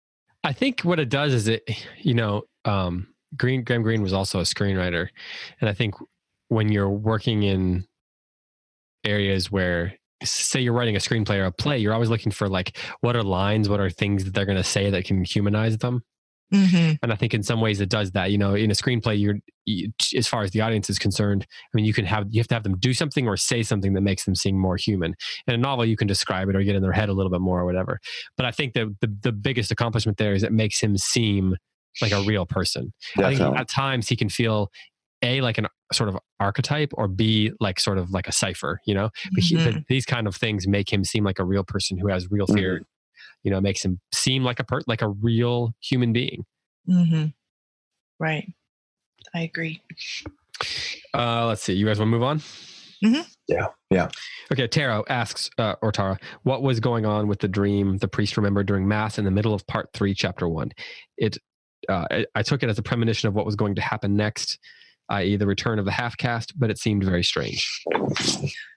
I 0.43 0.53
think 0.53 0.81
what 0.81 0.99
it 0.99 1.09
does 1.09 1.33
is 1.33 1.47
it, 1.49 1.69
you 1.99 2.13
know, 2.13 2.43
um, 2.65 3.09
Greene 3.35 3.63
Graham 3.63 3.83
Greene 3.83 4.01
was 4.01 4.13
also 4.13 4.39
a 4.39 4.43
screenwriter, 4.43 5.09
and 5.59 5.69
I 5.69 5.73
think 5.73 5.95
when 6.47 6.71
you're 6.71 6.89
working 6.89 7.43
in 7.43 7.85
areas 9.05 9.51
where, 9.51 9.93
say, 10.23 10.61
you're 10.61 10.73
writing 10.73 10.95
a 10.95 10.99
screenplay 10.99 11.37
or 11.37 11.45
a 11.45 11.51
play, 11.51 11.77
you're 11.77 11.93
always 11.93 12.09
looking 12.09 12.31
for 12.31 12.47
like 12.47 12.77
what 13.01 13.15
are 13.15 13.23
lines, 13.23 13.69
what 13.69 13.79
are 13.79 13.89
things 13.89 14.23
that 14.25 14.33
they're 14.33 14.45
going 14.45 14.57
to 14.57 14.63
say 14.63 14.89
that 14.89 15.05
can 15.05 15.23
humanize 15.23 15.77
them. 15.77 16.03
Mm-hmm. 16.53 16.95
And 17.01 17.13
I 17.13 17.15
think 17.15 17.33
in 17.33 17.43
some 17.43 17.61
ways 17.61 17.79
it 17.79 17.89
does 17.89 18.11
that. 18.11 18.31
You 18.31 18.37
know, 18.37 18.55
in 18.55 18.71
a 18.71 18.73
screenplay, 18.73 19.19
you're 19.19 19.35
you, 19.65 19.91
as 20.17 20.27
far 20.27 20.43
as 20.43 20.51
the 20.51 20.61
audience 20.61 20.89
is 20.89 20.99
concerned. 20.99 21.47
I 21.49 21.69
mean, 21.73 21.85
you 21.85 21.93
can 21.93 22.05
have 22.05 22.27
you 22.29 22.41
have 22.41 22.47
to 22.49 22.55
have 22.55 22.63
them 22.63 22.77
do 22.77 22.93
something 22.93 23.27
or 23.27 23.37
say 23.37 23.63
something 23.63 23.93
that 23.93 24.01
makes 24.01 24.25
them 24.25 24.35
seem 24.35 24.57
more 24.57 24.75
human. 24.75 25.15
In 25.47 25.53
a 25.53 25.57
novel, 25.57 25.85
you 25.85 25.95
can 25.95 26.07
describe 26.07 26.49
it 26.49 26.55
or 26.55 26.63
get 26.63 26.75
in 26.75 26.81
their 26.81 26.91
head 26.91 27.07
a 27.07 27.13
little 27.13 27.31
bit 27.31 27.39
more 27.39 27.61
or 27.61 27.65
whatever. 27.65 27.99
But 28.35 28.45
I 28.45 28.51
think 28.51 28.73
that 28.73 28.93
the 28.99 29.15
the 29.21 29.31
biggest 29.31 29.71
accomplishment 29.71 30.17
there 30.17 30.33
is 30.33 30.43
it 30.43 30.51
makes 30.51 30.81
him 30.81 30.97
seem 30.97 31.55
like 32.01 32.11
a 32.11 32.21
real 32.21 32.45
person. 32.45 32.93
I 33.17 33.35
think 33.35 33.57
at 33.57 33.69
times 33.69 34.07
he 34.07 34.15
can 34.15 34.29
feel 34.29 34.71
a 35.21 35.41
like 35.41 35.57
an 35.57 35.67
sort 35.93 36.09
of 36.09 36.17
archetype 36.39 36.91
or 36.93 37.07
b 37.07 37.51
like 37.59 37.79
sort 37.79 37.97
of 37.97 38.11
like 38.11 38.27
a 38.27 38.31
cipher. 38.31 38.79
You 38.85 38.95
know, 38.95 39.09
but, 39.33 39.43
he, 39.43 39.55
but 39.55 39.75
these 39.87 40.05
kind 40.05 40.27
of 40.27 40.35
things 40.35 40.67
make 40.67 40.91
him 40.91 41.03
seem 41.03 41.23
like 41.23 41.39
a 41.39 41.43
real 41.43 41.63
person 41.63 41.97
who 41.97 42.07
has 42.07 42.29
real 42.31 42.47
fear. 42.47 42.81
You 43.43 43.51
know, 43.51 43.61
makes 43.61 43.83
him 43.83 43.99
seem 44.13 44.43
like 44.43 44.59
a 44.59 44.63
per- 44.63 44.81
like 44.87 45.01
a 45.01 45.09
real 45.09 45.73
human 45.81 46.13
being. 46.13 46.45
Mm-hmm. 46.89 47.27
Right. 48.19 48.47
I 49.33 49.41
agree. 49.41 49.81
Uh, 51.13 51.47
let's 51.47 51.63
see. 51.63 51.73
You 51.73 51.85
guys 51.85 51.99
want 51.99 52.09
to 52.09 52.11
move 52.11 52.23
on? 52.23 52.41
yeah 53.47 53.65
yeah 53.89 54.07
Okay. 54.51 54.67
Taro 54.67 55.03
asks, 55.09 55.49
uh, 55.57 55.75
or 55.81 55.91
Tara, 55.91 56.19
what 56.43 56.61
was 56.61 56.79
going 56.79 57.05
on 57.05 57.27
with 57.27 57.39
the 57.39 57.47
dream 57.47 57.97
the 57.97 58.07
priest 58.07 58.35
remembered 58.37 58.67
during 58.67 58.87
Mass 58.87 59.17
in 59.17 59.25
the 59.25 59.31
middle 59.31 59.53
of 59.53 59.65
part 59.65 59.89
three, 59.93 60.13
chapter 60.13 60.47
one? 60.47 60.71
It, 61.17 61.37
uh, 61.87 62.05
I, 62.11 62.25
I 62.35 62.43
took 62.43 62.61
it 62.61 62.69
as 62.69 62.77
a 62.77 62.83
premonition 62.83 63.27
of 63.27 63.33
what 63.33 63.45
was 63.45 63.55
going 63.55 63.75
to 63.75 63.81
happen 63.81 64.15
next, 64.15 64.59
i.e., 65.11 65.35
the 65.35 65.45
return 65.47 65.79
of 65.79 65.85
the 65.85 65.91
half 65.91 66.17
caste, 66.17 66.53
but 66.59 66.69
it 66.69 66.77
seemed 66.77 67.03
very 67.03 67.23
strange. 67.23 67.83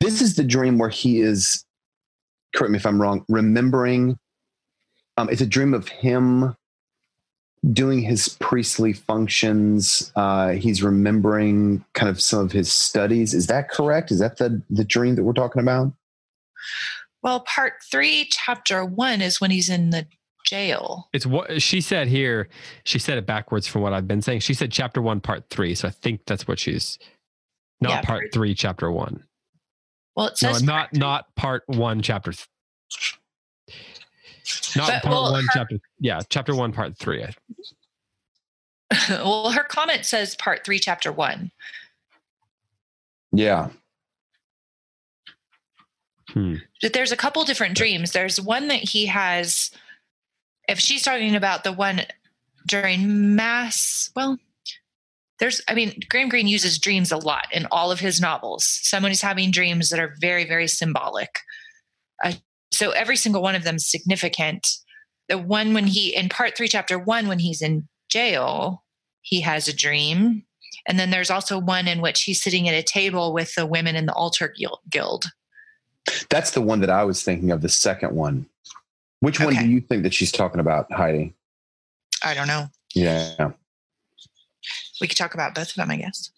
this 0.00 0.20
is 0.20 0.36
the 0.36 0.44
dream 0.44 0.78
where 0.78 0.88
he 0.90 1.20
is 1.20 1.64
correct 2.54 2.70
me 2.70 2.76
if 2.78 2.86
i'm 2.86 3.00
wrong 3.00 3.24
remembering 3.28 4.16
um, 5.16 5.28
it's 5.30 5.40
a 5.40 5.46
dream 5.46 5.74
of 5.74 5.88
him 5.88 6.54
doing 7.72 8.00
his 8.02 8.28
priestly 8.40 8.92
functions 8.92 10.12
uh, 10.16 10.50
he's 10.50 10.82
remembering 10.82 11.84
kind 11.94 12.08
of 12.10 12.20
some 12.20 12.40
of 12.40 12.52
his 12.52 12.70
studies 12.70 13.32
is 13.34 13.46
that 13.46 13.70
correct 13.70 14.10
is 14.10 14.18
that 14.20 14.36
the 14.36 14.62
the 14.70 14.84
dream 14.84 15.14
that 15.16 15.24
we're 15.24 15.32
talking 15.32 15.62
about 15.62 15.92
Well, 17.22 17.40
part 17.40 17.74
three, 17.90 18.28
chapter 18.30 18.84
one 18.84 19.22
is 19.22 19.40
when 19.40 19.50
he's 19.50 19.70
in 19.70 19.90
the 19.90 20.06
jail. 20.44 21.08
It's 21.12 21.26
what 21.26 21.60
she 21.60 21.80
said 21.80 22.08
here. 22.08 22.48
She 22.84 22.98
said 22.98 23.18
it 23.18 23.26
backwards 23.26 23.66
from 23.66 23.82
what 23.82 23.92
I've 23.92 24.06
been 24.08 24.22
saying. 24.22 24.40
She 24.40 24.54
said 24.54 24.70
chapter 24.70 25.02
one, 25.02 25.20
part 25.20 25.44
three. 25.50 25.74
So 25.74 25.88
I 25.88 25.90
think 25.90 26.20
that's 26.26 26.46
what 26.46 26.58
she's 26.58 26.98
not 27.80 27.90
Yeah, 27.90 27.96
part 28.02 28.06
part- 28.20 28.32
three, 28.32 28.54
chapter 28.54 28.90
one. 28.90 29.24
Well, 30.16 30.26
it 30.26 30.38
No, 30.42 30.52
says 30.52 30.62
not 30.62 30.82
part 30.82 30.90
three. 30.92 30.98
not 31.00 31.34
part 31.34 31.62
one, 31.68 32.02
chapter. 32.02 32.32
Th- 32.32 32.46
not 34.76 34.88
But, 34.88 35.02
part 35.02 35.12
well, 35.12 35.32
one, 35.32 35.42
her- 35.44 35.48
chapter. 35.52 35.76
Yeah, 35.98 36.20
chapter 36.28 36.54
one, 36.54 36.72
part 36.72 36.96
three. 36.96 37.24
well, 39.08 39.50
her 39.50 39.64
comment 39.64 40.04
says 40.04 40.36
part 40.36 40.64
three, 40.64 40.78
chapter 40.78 41.10
one. 41.10 41.50
yeah 43.32 43.70
Hmm. 46.32 46.56
But 46.82 46.92
there's 46.94 47.12
a 47.12 47.16
couple 47.16 47.44
different 47.44 47.76
dreams. 47.76 48.10
There's 48.12 48.40
one 48.40 48.66
that 48.68 48.88
he 48.88 49.06
has. 49.06 49.70
If 50.68 50.78
she's 50.78 51.02
talking 51.02 51.34
about 51.34 51.64
the 51.64 51.72
one 51.72 52.02
during 52.66 53.36
mass, 53.36 54.10
well, 54.16 54.38
there's. 55.38 55.60
I 55.68 55.74
mean, 55.74 56.00
Graham 56.08 56.28
Greene 56.28 56.48
uses 56.48 56.78
dreams 56.78 57.12
a 57.12 57.16
lot 57.16 57.46
in 57.52 57.66
all 57.70 57.90
of 57.90 58.00
his 58.00 58.20
novels. 58.20 58.64
Someone 58.82 59.12
is 59.12 59.20
having 59.22 59.50
dreams 59.50 59.90
that 59.90 60.00
are 60.00 60.14
very, 60.20 60.46
very 60.46 60.68
symbolic. 60.68 61.38
Uh, 62.22 62.32
so 62.72 62.90
every 62.90 63.16
single 63.16 63.42
one 63.42 63.54
of 63.54 63.64
them 63.64 63.76
is 63.76 63.90
significant. 63.90 64.66
The 65.28 65.38
one 65.38 65.74
when 65.74 65.86
he 65.86 66.14
in 66.14 66.28
part 66.28 66.56
three, 66.56 66.68
chapter 66.68 66.98
one, 66.98 67.28
when 67.28 67.38
he's 67.38 67.62
in 67.62 67.88
jail, 68.08 68.84
he 69.22 69.40
has 69.40 69.68
a 69.68 69.76
dream. 69.76 70.44
And 70.86 70.98
then 70.98 71.10
there's 71.10 71.30
also 71.30 71.58
one 71.58 71.88
in 71.88 72.00
which 72.00 72.22
he's 72.22 72.42
sitting 72.42 72.68
at 72.68 72.74
a 72.74 72.82
table 72.82 73.32
with 73.32 73.54
the 73.54 73.66
women 73.66 73.96
in 73.96 74.06
the 74.06 74.12
altar 74.12 74.52
guild- 74.56 74.80
guild. 74.90 75.26
that's 76.28 76.50
the 76.50 76.60
one 76.60 76.80
that 76.80 76.90
i 76.90 77.02
was 77.02 77.22
thinking 77.22 77.50
of 77.50 77.62
the 77.62 77.68
second 77.68 78.14
one 78.14 78.46
which 79.24 79.40
one 79.40 79.54
do 79.54 79.66
you 79.66 79.80
think 79.80 80.02
that 80.02 80.14
she's 80.14 80.32
talking 80.32 80.60
about 80.60 80.90
heidi 80.92 81.34
I 82.22 82.34
don't 82.34 82.46
know. 82.48 82.68
yeah 82.94 83.50
We 85.00 85.08
could 85.08 85.18
talk 85.18 85.34
about 85.34 85.54
both 85.54 85.70
of 85.70 85.74
them, 85.74 85.90
I 85.90 85.96
guess. 85.96 86.30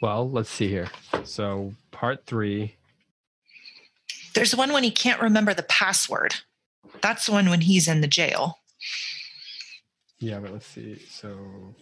Well, 0.00 0.30
let's 0.30 0.48
see 0.48 0.68
here. 0.68 0.88
So 1.24 1.74
part 1.90 2.24
three. 2.24 2.76
There's 4.34 4.56
one 4.56 4.72
when 4.72 4.84
he 4.84 4.90
can't 4.90 5.20
remember 5.20 5.52
the 5.52 5.64
password. 5.64 6.36
That's 7.02 7.26
the 7.26 7.32
one 7.32 7.50
when 7.50 7.60
he's 7.60 7.88
in 7.88 8.00
the 8.00 8.06
jail. 8.06 8.58
Yeah, 10.18 10.38
but 10.38 10.52
let's 10.52 10.66
see. 10.66 10.98
So 11.10 11.74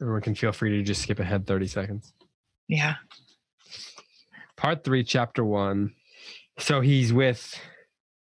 everyone 0.00 0.22
can 0.22 0.34
feel 0.34 0.52
free 0.52 0.70
to 0.70 0.82
just 0.82 1.02
skip 1.02 1.20
ahead 1.20 1.46
30 1.46 1.66
seconds. 1.66 2.12
Yeah. 2.68 2.96
Part 4.56 4.82
three, 4.82 5.04
chapter 5.04 5.44
one. 5.44 5.94
So 6.58 6.80
he's 6.80 7.12
with. 7.12 7.60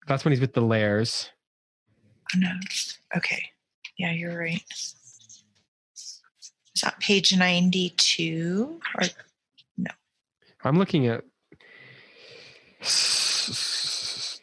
That's 0.07 0.25
when 0.25 0.33
he's 0.33 0.41
with 0.41 0.55
the 0.55 0.63
Lehrs. 0.63 1.29
Oh, 2.35 2.39
no. 2.39 2.53
Okay. 3.17 3.43
Yeah, 3.99 4.13
you're 4.13 4.39
right. 4.39 4.63
Is 6.77 6.83
that 6.83 7.01
page 7.01 7.37
92? 7.37 8.81
Or 8.95 9.03
no? 9.79 9.91
I'm 10.65 10.79
looking 10.79 11.07
at. 11.07 11.25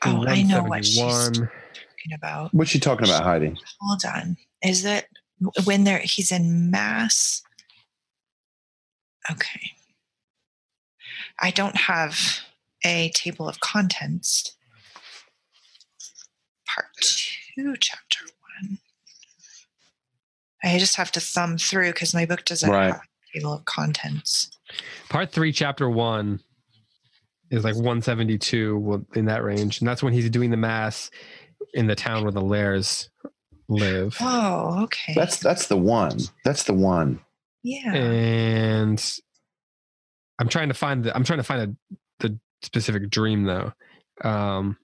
Oh, 0.05 0.25
I 0.27 0.41
know 0.43 0.63
what 0.63 0.83
she's 0.83 0.97
talking 0.97 1.49
about? 2.13 2.53
what's 2.53 2.69
she 2.69 2.79
talking 2.79 3.07
about 3.07 3.23
heidi 3.23 3.55
Hold 3.79 4.01
on. 4.05 4.35
Is 4.61 4.83
that 4.83 5.05
when 5.63 5.85
there 5.85 5.99
he's 5.99 6.31
in 6.31 6.69
mass? 6.71 7.41
Okay. 9.31 9.71
I 11.39 11.51
don't 11.51 11.77
have 11.77 12.41
a 12.83 13.09
table 13.11 13.47
of 13.47 13.59
contents. 13.59 14.55
Part 16.73 16.87
two, 17.01 17.75
chapter 17.79 18.25
one. 18.59 18.77
I 20.63 20.77
just 20.79 20.95
have 20.95 21.11
to 21.13 21.19
thumb 21.19 21.57
through 21.57 21.91
because 21.91 22.13
my 22.13 22.25
book 22.25 22.45
doesn't 22.45 22.69
Right. 22.69 22.93
have 22.93 23.01
a 23.01 23.37
table 23.39 23.53
of 23.53 23.65
contents. 23.65 24.49
Part 25.09 25.31
three, 25.31 25.51
chapter 25.51 25.89
one 25.89 26.39
is 27.51 27.63
like 27.63 27.75
172 27.75 29.05
in 29.15 29.25
that 29.25 29.43
range. 29.43 29.79
And 29.79 29.87
that's 29.87 30.01
when 30.01 30.13
he's 30.13 30.29
doing 30.29 30.49
the 30.51 30.57
mass 30.57 31.11
in 31.73 31.87
the 31.87 31.95
town 31.95 32.23
where 32.23 32.31
the 32.31 32.41
Lehrs 32.41 33.09
live. 33.67 34.17
Oh, 34.21 34.83
okay. 34.83 35.13
that's 35.15 35.37
that's 35.37 35.67
the 35.67 35.77
one 35.77 36.19
that's 36.43 36.63
the 36.63 36.73
one 36.73 37.19
yeah. 37.63 37.93
and 37.93 39.19
I'm 40.37 40.49
trying 40.49 40.67
to 40.67 40.73
find 40.73 41.03
the 41.05 41.15
I'm 41.15 41.23
trying 41.23 41.39
to 41.39 41.43
find 41.43 41.61
a, 41.61 41.97
the 42.19 42.39
specific 42.61 43.09
dream 43.09 43.43
though. 43.43 43.73
Um, 44.21 44.77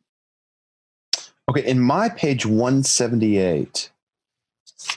Okay, 1.50 1.66
in 1.66 1.80
my 1.80 2.10
page 2.10 2.46
178, 2.46 3.90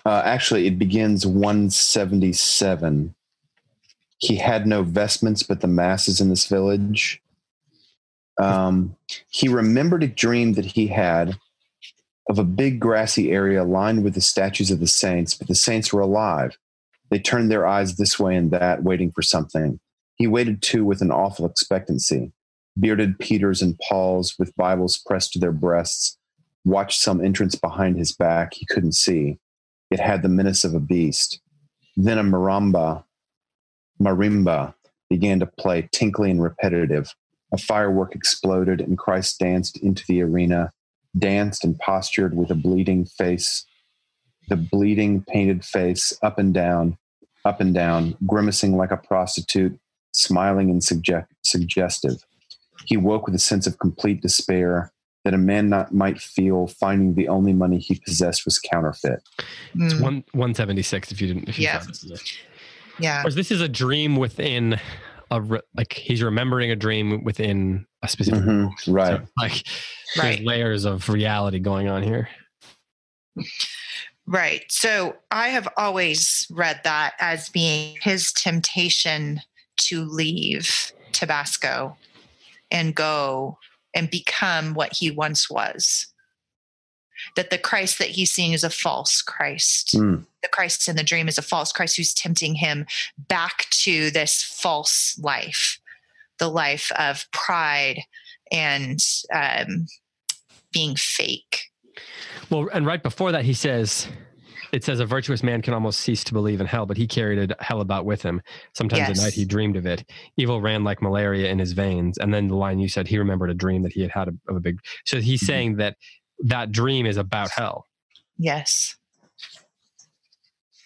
uh, 0.04 0.22
actually, 0.22 0.66
it 0.66 0.78
begins 0.78 1.26
177. 1.26 3.14
he 4.18 4.36
had 4.36 4.66
no 4.66 4.82
vestments 4.82 5.42
but 5.42 5.62
the 5.62 5.66
masses 5.66 6.20
in 6.20 6.28
this 6.28 6.46
village. 6.46 7.22
Um, 8.38 8.96
he 9.30 9.48
remembered 9.48 10.02
a 10.02 10.08
dream 10.08 10.52
that 10.52 10.66
he 10.66 10.88
had 10.88 11.38
of 12.28 12.38
a 12.38 12.44
big 12.44 12.78
grassy 12.78 13.32
area 13.32 13.64
lined 13.64 14.04
with 14.04 14.12
the 14.12 14.20
statues 14.20 14.70
of 14.70 14.78
the 14.78 14.86
saints, 14.86 15.32
but 15.32 15.48
the 15.48 15.54
saints 15.54 15.90
were 15.90 16.02
alive. 16.02 16.58
They 17.08 17.18
turned 17.18 17.50
their 17.50 17.66
eyes 17.66 17.96
this 17.96 18.18
way 18.18 18.36
and 18.36 18.50
that, 18.50 18.82
waiting 18.82 19.10
for 19.10 19.22
something. 19.22 19.80
He 20.16 20.26
waited 20.26 20.60
too 20.60 20.84
with 20.84 21.00
an 21.00 21.10
awful 21.10 21.46
expectancy. 21.46 22.30
Bearded 22.78 23.18
Peters 23.18 23.62
and 23.62 23.78
Pauls, 23.88 24.34
with 24.38 24.54
Bibles 24.54 25.02
pressed 25.06 25.32
to 25.32 25.38
their 25.38 25.52
breasts, 25.52 26.18
watched 26.64 27.00
some 27.00 27.24
entrance 27.24 27.54
behind 27.54 27.96
his 27.96 28.12
back 28.12 28.54
he 28.54 28.66
couldn't 28.66 28.92
see. 28.92 29.38
It 29.90 30.00
had 30.00 30.22
the 30.22 30.28
menace 30.28 30.64
of 30.64 30.74
a 30.74 30.80
beast. 30.80 31.40
Then 31.96 32.18
a 32.18 32.22
maramba, 32.22 33.04
marimba, 34.00 34.74
began 35.10 35.40
to 35.40 35.46
play, 35.46 35.88
tinkly 35.92 36.30
and 36.30 36.42
repetitive. 36.42 37.14
A 37.52 37.58
firework 37.58 38.14
exploded, 38.14 38.80
and 38.80 38.96
Christ 38.96 39.38
danced 39.38 39.76
into 39.78 40.04
the 40.08 40.22
arena, 40.22 40.72
danced 41.18 41.64
and 41.64 41.78
postured 41.78 42.34
with 42.34 42.50
a 42.50 42.54
bleeding 42.54 43.04
face, 43.04 43.66
the 44.48 44.56
bleeding, 44.56 45.22
painted 45.28 45.64
face 45.64 46.14
up 46.22 46.38
and 46.38 46.54
down, 46.54 46.96
up 47.44 47.60
and 47.60 47.74
down, 47.74 48.16
grimacing 48.26 48.76
like 48.76 48.90
a 48.90 48.96
prostitute, 48.96 49.78
smiling 50.12 50.70
and 50.70 50.82
suggest- 50.82 51.28
suggestive. 51.42 52.24
He 52.86 52.96
woke 52.96 53.26
with 53.26 53.34
a 53.34 53.38
sense 53.38 53.66
of 53.66 53.78
complete 53.78 54.22
despair 54.22 54.92
that 55.24 55.34
a 55.34 55.38
man 55.38 55.68
not, 55.68 55.92
might 55.94 56.20
feel 56.20 56.66
finding 56.66 57.14
the 57.14 57.28
only 57.28 57.52
money 57.52 57.78
he 57.78 58.00
possessed 58.04 58.44
was 58.44 58.58
counterfeit. 58.58 59.22
It's 59.76 59.94
Mm, 59.94 60.00
one 60.00 60.24
one 60.32 60.54
seventy 60.54 60.82
six. 60.82 61.12
If 61.12 61.20
you 61.20 61.28
didn't, 61.28 61.48
if 61.48 61.58
you 61.58 61.64
Yeah. 61.64 61.78
thought 61.78 61.88
this 61.88 62.04
is 62.04 62.10
a- 62.10 63.02
yeah. 63.02 63.22
Whereas 63.22 63.34
this 63.34 63.50
is 63.50 63.60
a 63.60 63.68
dream 63.68 64.16
within 64.16 64.78
a 65.30 65.40
re- 65.40 65.60
like 65.74 65.92
he's 65.94 66.22
remembering 66.22 66.70
a 66.70 66.76
dream 66.76 67.24
within 67.24 67.86
a 68.02 68.08
specific 68.08 68.40
Mhm, 68.42 68.70
right. 68.88 69.20
So, 69.20 69.26
like 69.38 69.52
Right. 69.52 70.36
there's 70.36 70.40
layers 70.40 70.84
of 70.84 71.08
reality 71.08 71.58
going 71.58 71.88
on 71.88 72.02
here. 72.02 72.28
Right. 74.26 74.62
So 74.68 75.16
I 75.30 75.48
have 75.48 75.68
always 75.76 76.46
read 76.50 76.80
that 76.84 77.14
as 77.18 77.48
being 77.48 77.98
his 78.02 78.32
temptation 78.32 79.40
to 79.78 80.04
leave 80.04 80.92
Tabasco 81.12 81.96
and 82.70 82.94
go 82.94 83.58
and 83.94 84.10
become 84.10 84.74
what 84.74 84.94
he 84.94 85.10
once 85.10 85.50
was. 85.50 86.06
That 87.36 87.50
the 87.50 87.58
Christ 87.58 87.98
that 87.98 88.08
he's 88.08 88.32
seeing 88.32 88.52
is 88.52 88.64
a 88.64 88.70
false 88.70 89.22
Christ. 89.22 89.94
Mm. 89.94 90.26
The 90.42 90.48
Christ 90.48 90.88
in 90.88 90.96
the 90.96 91.04
dream 91.04 91.28
is 91.28 91.38
a 91.38 91.42
false 91.42 91.70
Christ 91.72 91.96
who's 91.96 92.14
tempting 92.14 92.56
him 92.56 92.86
back 93.16 93.66
to 93.70 94.10
this 94.10 94.42
false 94.42 95.16
life, 95.18 95.78
the 96.38 96.48
life 96.48 96.90
of 96.98 97.30
pride 97.32 98.00
and 98.50 98.98
um, 99.32 99.86
being 100.72 100.96
fake. 100.96 101.70
Well, 102.50 102.68
and 102.72 102.86
right 102.86 103.02
before 103.02 103.30
that, 103.32 103.44
he 103.44 103.54
says, 103.54 104.08
it 104.72 104.82
says 104.84 105.00
a 105.00 105.06
virtuous 105.06 105.42
man 105.42 105.60
can 105.62 105.74
almost 105.74 106.00
cease 106.00 106.24
to 106.24 106.32
believe 106.32 106.60
in 106.60 106.66
hell, 106.66 106.86
but 106.86 106.96
he 106.96 107.06
carried 107.06 107.50
a 107.52 107.62
hell 107.62 107.80
about 107.82 108.04
with 108.06 108.22
him. 108.22 108.40
Sometimes 108.74 109.00
Yes. 109.08 109.10
at 109.18 109.22
night 109.22 109.32
he 109.34 109.44
dreamed 109.44 109.76
of 109.76 109.86
it. 109.86 110.04
Evil 110.36 110.60
ran 110.62 110.82
like 110.82 111.02
malaria 111.02 111.50
in 111.50 111.58
his 111.58 111.72
veins. 111.72 112.16
And 112.18 112.32
then 112.32 112.48
the 112.48 112.56
line 112.56 112.78
you 112.78 112.88
said, 112.88 113.06
he 113.06 113.18
remembered 113.18 113.50
a 113.50 113.54
dream 113.54 113.82
that 113.82 113.92
he 113.92 114.00
had 114.00 114.10
had 114.10 114.28
of 114.28 114.34
of 114.48 114.56
a 114.56 114.60
big. 114.60 114.78
So 115.04 115.20
he's 115.20 115.42
Mhm. 115.42 115.46
saying 115.46 115.76
that 115.76 115.96
that 116.44 116.72
dream 116.72 117.04
is 117.06 117.18
about 117.18 117.50
hell. 117.50 117.86
Yes. 118.38 118.96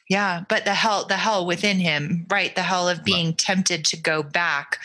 Yeah, 0.09 0.45
but 0.49 0.65
the 0.65 0.75
hell 0.75 1.05
the 1.05 1.17
hell 1.17 1.47
within 1.47 1.79
him, 1.81 2.27
right? 2.31 2.55
The 2.55 2.63
hell 2.63 2.89
of 2.89 3.03
being 3.03 3.35
tempted 3.35 3.85
to 3.87 3.97
go 3.97 4.23
back 4.23 4.79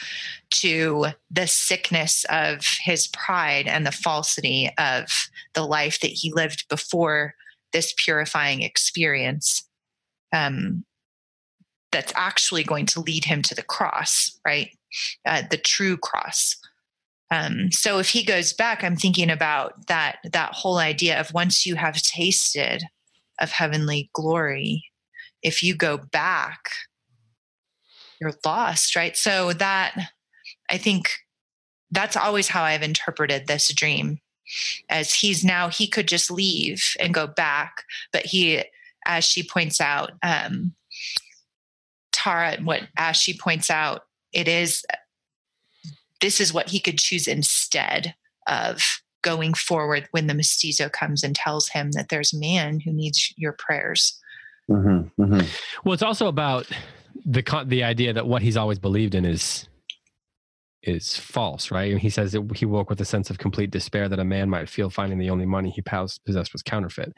to 0.52 1.08
the 1.30 1.48
sickness 1.48 2.26
of 2.30 2.66
his 2.84 3.08
pride 3.08 3.68
and 3.68 3.86
the 3.86 3.92
falsity 3.92 4.72
of 4.78 5.30
the 5.54 5.64
life 5.66 6.00
that 6.00 6.08
he 6.12 6.32
lived 6.34 6.68
before 6.70 7.36
this 7.72 7.94
purifying 7.98 8.62
experience. 8.62 9.68
Um 10.34 10.86
that's 11.92 12.14
actually 12.16 12.64
going 12.64 12.86
to 12.88 13.02
lead 13.02 13.26
him 13.26 13.42
to 13.42 13.54
the 13.54 13.64
cross, 13.64 14.40
right? 14.46 14.70
Uh, 15.26 15.44
the 15.50 15.58
true 15.58 15.98
cross. 15.98 16.56
Um, 17.32 17.72
so 17.72 18.00
if 18.00 18.10
he 18.10 18.24
goes 18.24 18.54
back, 18.54 18.84
I'm 18.84 18.98
thinking 18.98 19.30
about 19.30 19.88
that 19.88 20.18
that 20.32 20.54
whole 20.54 20.78
idea 20.78 21.20
of 21.20 21.34
once 21.34 21.66
you 21.66 21.76
have 21.76 22.02
tasted 22.02 22.84
of 23.40 23.52
heavenly 23.52 24.10
glory, 24.14 24.84
if 25.42 25.64
you 25.64 25.76
go 25.76 25.98
back, 25.98 26.72
you're 28.20 28.34
lost, 28.46 28.96
right? 28.96 29.16
So 29.16 29.54
that 29.54 30.12
I 30.70 30.78
think 30.78 31.10
that's 31.90 32.18
always 32.18 32.50
how 32.50 32.64
I've 32.64 32.84
interpreted 32.84 33.48
this 33.48 33.74
dream. 33.74 34.20
As 34.90 35.14
he's 35.14 35.44
now 35.44 35.70
he 35.70 35.88
could 35.88 36.08
just 36.08 36.32
leave 36.32 36.96
and 37.00 37.14
go 37.14 37.28
back, 37.28 37.84
but 38.12 38.26
he, 38.26 38.64
as 39.06 39.24
she 39.24 39.44
points 39.44 39.80
out, 39.82 40.12
um, 40.24 40.74
Tara, 42.12 42.58
what 42.64 42.82
as 42.98 43.18
she 43.18 43.38
points 43.38 43.70
out, 43.70 44.04
it 44.34 44.48
is 44.48 44.86
this 46.22 46.40
is 46.40 46.54
what 46.54 46.70
he 46.70 46.80
could 46.80 47.00
choose 47.00 47.28
instead 47.28 48.16
of 48.48 48.82
going 49.24 49.54
forward 49.54 50.08
when 50.12 50.28
the 50.28 50.34
mestizo 50.34 50.90
comes 50.90 51.24
and 51.24 51.36
tells 51.36 51.70
him 51.70 51.92
that 51.92 52.10
there's 52.10 52.34
a 52.34 52.40
man 52.40 52.80
who 52.80 52.92
needs 52.92 53.34
your 53.38 53.54
prayers. 53.54 54.20
hmm 54.68 55.02
hmm 55.18 55.42
Well, 55.84 55.94
it's 55.94 56.04
also 56.04 56.28
about 56.28 56.68
the 57.26 57.44
con- 57.44 57.70
the 57.70 57.84
idea 57.84 58.14
that 58.14 58.28
what 58.28 58.42
he's 58.42 58.58
always 58.58 58.80
believed 58.80 59.16
in 59.16 59.26
is 59.26 59.68
is 60.84 61.18
false, 61.18 61.72
right? 61.72 61.92
And 61.92 62.02
he 62.02 62.10
says 62.10 62.32
that 62.32 62.56
he 62.56 62.66
woke 62.66 62.90
with 62.90 63.02
a 63.02 63.06
sense 63.06 63.30
of 63.30 63.38
complete 63.38 63.72
despair 63.72 64.10
that 64.10 64.20
a 64.20 64.26
man 64.26 64.50
might 64.50 64.70
feel 64.70 64.90
finding 64.90 65.20
the 65.20 65.30
only 65.30 65.46
money 65.46 65.70
he 65.70 65.82
possessed 65.82 66.54
was 66.54 66.64
counterfeit. 66.64 67.14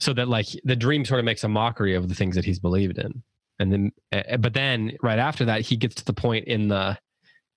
So 0.00 0.12
that 0.14 0.28
like 0.28 0.46
the 0.64 0.76
dream 0.76 1.04
sort 1.04 1.18
of 1.18 1.24
makes 1.24 1.44
a 1.44 1.48
mockery 1.48 1.94
of 1.94 2.08
the 2.08 2.14
things 2.14 2.36
that 2.36 2.44
he's 2.44 2.60
believed 2.60 2.98
in, 2.98 3.22
and 3.58 3.72
then 3.72 3.92
uh, 4.12 4.36
but 4.36 4.54
then 4.54 4.92
right 5.02 5.18
after 5.18 5.44
that 5.46 5.62
he 5.62 5.76
gets 5.76 5.96
to 5.96 6.04
the 6.04 6.12
point 6.12 6.46
in 6.46 6.68
the 6.68 6.96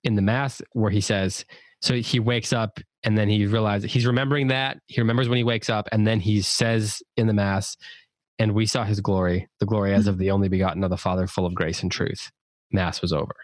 in 0.04 0.16
the 0.16 0.22
mass 0.24 0.62
where 0.74 0.90
he 0.90 1.02
says 1.02 1.46
so 1.82 1.94
he 1.94 2.20
wakes 2.20 2.52
up 2.52 2.80
and 3.04 3.16
then 3.16 3.30
he 3.30 3.46
realizes 3.46 3.92
he's 3.92 4.08
remembering 4.08 4.48
that 4.48 4.80
he 4.88 5.00
remembers 5.00 5.30
when 5.30 5.38
he 5.38 5.44
wakes 5.44 5.70
up 5.70 5.88
and 5.92 6.08
then 6.08 6.20
he 6.20 6.42
says 6.42 7.04
in 7.16 7.28
the 7.28 7.34
mass 7.34 7.78
and 8.42 8.56
we 8.56 8.66
saw 8.66 8.84
his 8.84 9.02
glory, 9.02 9.48
the 9.60 9.68
glory 9.68 9.94
as 9.94 10.08
of 10.08 10.18
the 10.18 10.32
only 10.32 10.50
begotten 10.50 10.84
of 10.84 10.90
the 10.90 10.98
Father, 10.98 11.28
full 11.28 11.46
of 11.46 11.54
grace 11.54 11.84
and 11.84 11.92
truth. 11.92 12.32
Mass 12.72 13.00
was 13.00 13.14
over. 13.14 13.36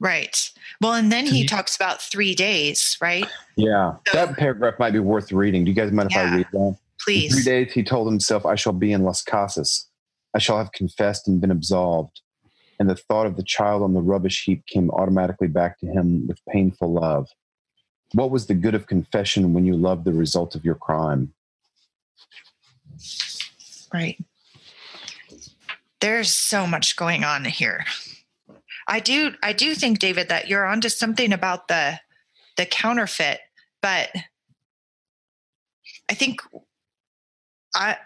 Right. 0.00 0.36
Well, 0.80 0.94
and 0.94 1.10
then 1.10 1.26
he 1.26 1.44
talks 1.44 1.74
about 1.74 2.00
three 2.00 2.34
days, 2.34 2.96
right? 3.00 3.26
Yeah, 3.56 3.94
So- 4.06 4.26
that 4.26 4.36
paragraph 4.36 4.74
might 4.78 4.92
be 4.92 5.00
worth 5.00 5.32
reading. 5.32 5.64
Do 5.64 5.70
you 5.70 5.74
guys 5.74 5.90
mind 5.90 6.10
if 6.12 6.16
I 6.16 6.36
read 6.36 6.46
that? 6.52 6.76
In 7.08 7.30
three 7.30 7.42
days, 7.42 7.72
he 7.72 7.82
told 7.82 8.06
himself, 8.08 8.46
I 8.46 8.54
shall 8.54 8.72
be 8.72 8.92
in 8.92 9.02
Las 9.02 9.22
Casas. 9.22 9.88
I 10.34 10.38
shall 10.38 10.58
have 10.58 10.72
confessed 10.72 11.26
and 11.26 11.40
been 11.40 11.50
absolved. 11.50 12.20
And 12.78 12.88
the 12.88 12.94
thought 12.94 13.26
of 13.26 13.36
the 13.36 13.42
child 13.42 13.82
on 13.82 13.94
the 13.94 14.00
rubbish 14.00 14.44
heap 14.44 14.64
came 14.66 14.90
automatically 14.90 15.48
back 15.48 15.78
to 15.80 15.86
him 15.86 16.28
with 16.28 16.38
painful 16.48 16.92
love. 16.92 17.28
What 18.12 18.30
was 18.30 18.46
the 18.46 18.54
good 18.54 18.74
of 18.74 18.86
confession 18.86 19.52
when 19.52 19.64
you 19.64 19.74
loved 19.76 20.04
the 20.04 20.12
result 20.12 20.54
of 20.54 20.64
your 20.64 20.76
crime? 20.76 21.34
Right. 23.92 24.18
There's 26.00 26.30
so 26.32 26.66
much 26.66 26.94
going 26.96 27.24
on 27.24 27.44
here. 27.46 27.84
I 28.88 29.00
do 29.00 29.34
I 29.42 29.52
do 29.52 29.74
think 29.74 29.98
David 29.98 30.30
that 30.30 30.48
you're 30.48 30.66
onto 30.66 30.88
something 30.88 31.32
about 31.32 31.68
the 31.68 32.00
the 32.56 32.64
counterfeit, 32.64 33.38
but 33.82 34.10
I 36.08 36.14
think 36.14 36.40
I 37.74 37.98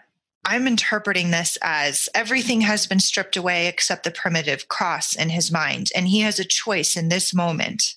I'm 0.45 0.67
interpreting 0.67 1.31
this 1.31 1.57
as 1.61 2.09
everything 2.13 2.61
has 2.61 2.85
been 2.85 2.99
stripped 2.99 3.37
away 3.37 3.67
except 3.67 4.03
the 4.03 4.11
primitive 4.11 4.67
cross 4.67 5.15
in 5.15 5.29
his 5.29 5.51
mind 5.51 5.89
and 5.95 6.09
he 6.09 6.19
has 6.19 6.37
a 6.37 6.43
choice 6.45 6.97
in 6.97 7.07
this 7.07 7.33
moment. 7.33 7.95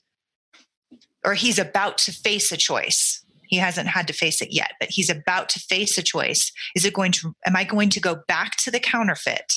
Or 1.24 1.34
he's 1.34 1.58
about 1.58 1.98
to 1.98 2.12
face 2.12 2.52
a 2.52 2.56
choice. 2.56 3.24
He 3.48 3.56
hasn't 3.56 3.88
had 3.88 4.06
to 4.06 4.12
face 4.12 4.40
it 4.40 4.52
yet, 4.52 4.72
but 4.78 4.90
he's 4.90 5.10
about 5.10 5.48
to 5.50 5.60
face 5.60 5.98
a 5.98 6.02
choice. 6.04 6.52
Is 6.76 6.84
it 6.84 6.94
going 6.94 7.10
to 7.12 7.34
am 7.44 7.56
i 7.56 7.64
going 7.64 7.90
to 7.90 8.00
go 8.00 8.22
back 8.28 8.56
to 8.58 8.70
the 8.70 8.78
counterfeit 8.78 9.52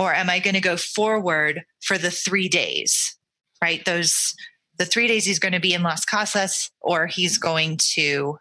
or 0.00 0.12
am 0.12 0.28
i 0.28 0.40
going 0.40 0.54
to 0.54 0.60
go 0.60 0.76
forward 0.76 1.62
for 1.80 1.96
the 1.96 2.10
three 2.10 2.48
days 2.48 3.16
right? 3.62 3.84
Those 3.84 4.34
the 4.78 4.86
three 4.86 5.06
days 5.06 5.24
he's 5.26 5.38
going 5.38 5.52
to 5.52 5.60
be 5.60 5.74
in 5.74 5.82
las 5.82 6.04
casas 6.04 6.70
or 6.80 7.06
he's 7.06 7.36
going 7.38 7.78
to 7.94 8.38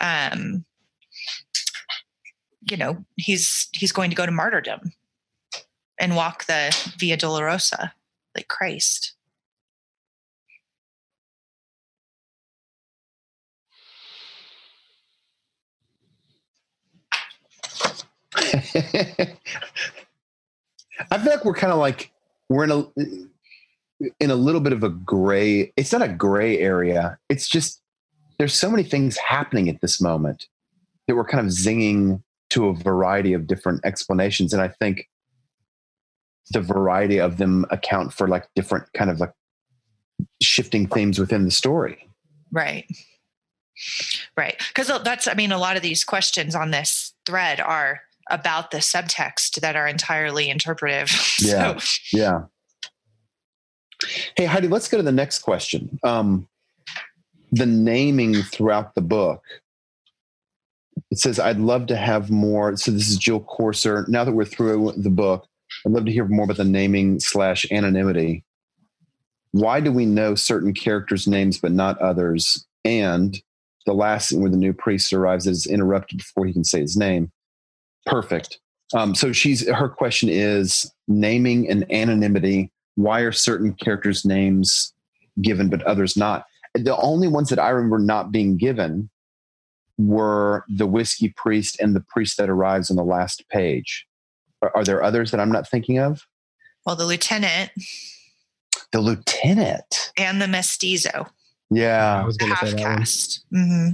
um 0.00 0.64
you 2.70 2.76
know 2.76 3.04
he's 3.16 3.68
he's 3.72 3.92
going 3.92 4.10
to 4.10 4.16
go 4.16 4.26
to 4.26 4.32
martyrdom 4.32 4.92
and 5.98 6.14
walk 6.14 6.46
the 6.46 6.76
via 6.98 7.16
dolorosa 7.16 7.92
like 8.36 8.48
christ 8.48 9.14
I 21.10 21.18
feel 21.18 21.32
like 21.32 21.44
we're 21.44 21.54
kind 21.54 21.72
of 21.72 21.78
like 21.78 22.12
we're 22.48 22.64
in 22.64 22.70
a 22.70 22.84
in 24.20 24.30
a 24.30 24.34
little 24.34 24.60
bit 24.60 24.72
of 24.72 24.82
a 24.82 24.90
gray. 24.90 25.72
It's 25.76 25.92
not 25.92 26.02
a 26.02 26.08
gray 26.08 26.58
area. 26.58 27.18
It's 27.28 27.48
just 27.48 27.80
there's 28.38 28.54
so 28.54 28.70
many 28.70 28.82
things 28.82 29.16
happening 29.16 29.68
at 29.68 29.80
this 29.80 30.00
moment 30.00 30.48
that 31.06 31.16
we're 31.16 31.24
kind 31.24 31.46
of 31.46 31.52
zinging 31.52 32.22
to 32.50 32.68
a 32.68 32.74
variety 32.74 33.32
of 33.32 33.46
different 33.46 33.84
explanations, 33.84 34.52
and 34.52 34.62
I 34.62 34.68
think 34.68 35.08
the 36.50 36.60
variety 36.60 37.18
of 37.18 37.38
them 37.38 37.66
account 37.70 38.12
for 38.12 38.28
like 38.28 38.48
different 38.54 38.92
kind 38.92 39.10
of 39.10 39.18
like 39.18 39.32
shifting 40.40 40.86
themes 40.86 41.18
within 41.18 41.44
the 41.44 41.50
story. 41.50 42.08
Right. 42.52 42.86
Right. 44.36 44.56
Because 44.68 44.88
uh, 44.88 44.98
that's, 44.98 45.28
I 45.28 45.34
mean, 45.34 45.52
a 45.52 45.58
lot 45.58 45.76
of 45.76 45.82
these 45.82 46.04
questions 46.04 46.54
on 46.54 46.70
this 46.70 47.12
thread 47.26 47.60
are 47.60 48.00
about 48.30 48.70
the 48.70 48.78
subtext 48.78 49.60
that 49.60 49.76
are 49.76 49.86
entirely 49.86 50.50
interpretive. 50.50 51.10
Yeah. 51.40 51.76
so, 51.76 51.98
Yeah. 52.12 52.40
Hey, 54.36 54.46
Heidi, 54.46 54.68
let's 54.68 54.88
go 54.88 54.96
to 54.96 55.02
the 55.02 55.12
next 55.12 55.40
question. 55.40 55.98
Um, 56.02 56.48
the 57.52 57.66
naming 57.66 58.34
throughout 58.34 58.94
the 58.94 59.00
book. 59.00 59.42
It 61.10 61.18
says, 61.18 61.38
I'd 61.38 61.58
love 61.58 61.86
to 61.86 61.96
have 61.96 62.30
more. 62.30 62.76
So 62.76 62.90
this 62.90 63.08
is 63.08 63.16
Jill 63.16 63.40
Corser. 63.40 64.08
Now 64.08 64.24
that 64.24 64.32
we're 64.32 64.44
through 64.44 64.92
the 64.96 65.10
book, 65.10 65.46
I'd 65.84 65.92
love 65.92 66.04
to 66.06 66.12
hear 66.12 66.24
more 66.26 66.44
about 66.44 66.56
the 66.56 66.64
naming 66.64 67.20
slash 67.20 67.66
anonymity. 67.70 68.44
Why 69.52 69.80
do 69.80 69.92
we 69.92 70.04
know 70.04 70.34
certain 70.34 70.74
characters' 70.74 71.26
names 71.26 71.58
but 71.58 71.72
not 71.72 71.98
others? 71.98 72.66
And 72.84 73.40
the 73.86 73.94
last 73.94 74.28
scene 74.28 74.40
where 74.40 74.50
the 74.50 74.56
new 74.56 74.72
priest 74.72 75.12
arrives 75.12 75.46
is 75.46 75.66
interrupted 75.66 76.18
before 76.18 76.46
he 76.46 76.52
can 76.52 76.64
say 76.64 76.80
his 76.80 76.96
name. 76.96 77.30
Perfect. 78.06 78.58
Um, 78.94 79.14
so 79.14 79.32
she's 79.32 79.68
her 79.68 79.88
question 79.88 80.28
is 80.28 80.90
naming 81.08 81.68
and 81.68 81.90
anonymity. 81.92 82.70
Why 82.94 83.20
are 83.20 83.32
certain 83.32 83.74
characters' 83.74 84.24
names 84.24 84.92
given 85.42 85.68
but 85.68 85.82
others 85.82 86.16
not? 86.16 86.46
The 86.74 86.96
only 86.96 87.26
ones 87.28 87.48
that 87.50 87.58
I 87.58 87.70
remember 87.70 87.98
not 87.98 88.30
being 88.32 88.56
given 88.56 89.10
were 89.98 90.64
the 90.68 90.86
whiskey 90.86 91.32
priest 91.36 91.80
and 91.80 91.96
the 91.96 92.00
priest 92.00 92.36
that 92.38 92.48
arrives 92.50 92.90
on 92.90 92.96
the 92.96 93.04
last 93.04 93.48
page. 93.48 94.06
Are, 94.62 94.70
are 94.76 94.84
there 94.84 95.02
others 95.02 95.30
that 95.30 95.40
I'm 95.40 95.50
not 95.52 95.68
thinking 95.68 95.98
of? 95.98 96.26
well, 96.84 96.94
the 96.96 97.04
lieutenant 97.06 97.70
The 98.92 99.00
lieutenant. 99.00 100.12
and 100.16 100.40
the 100.40 100.46
mestizo, 100.46 101.10
I 101.26 101.26
Yeah. 101.70 102.24
was 102.24 102.36
going 102.36 102.52
to 102.52 102.56
say 102.58 102.66
half 102.70 102.76
that 102.76 102.82
one. 102.88 102.98
cast. 102.98 103.44
hmm 103.50 103.88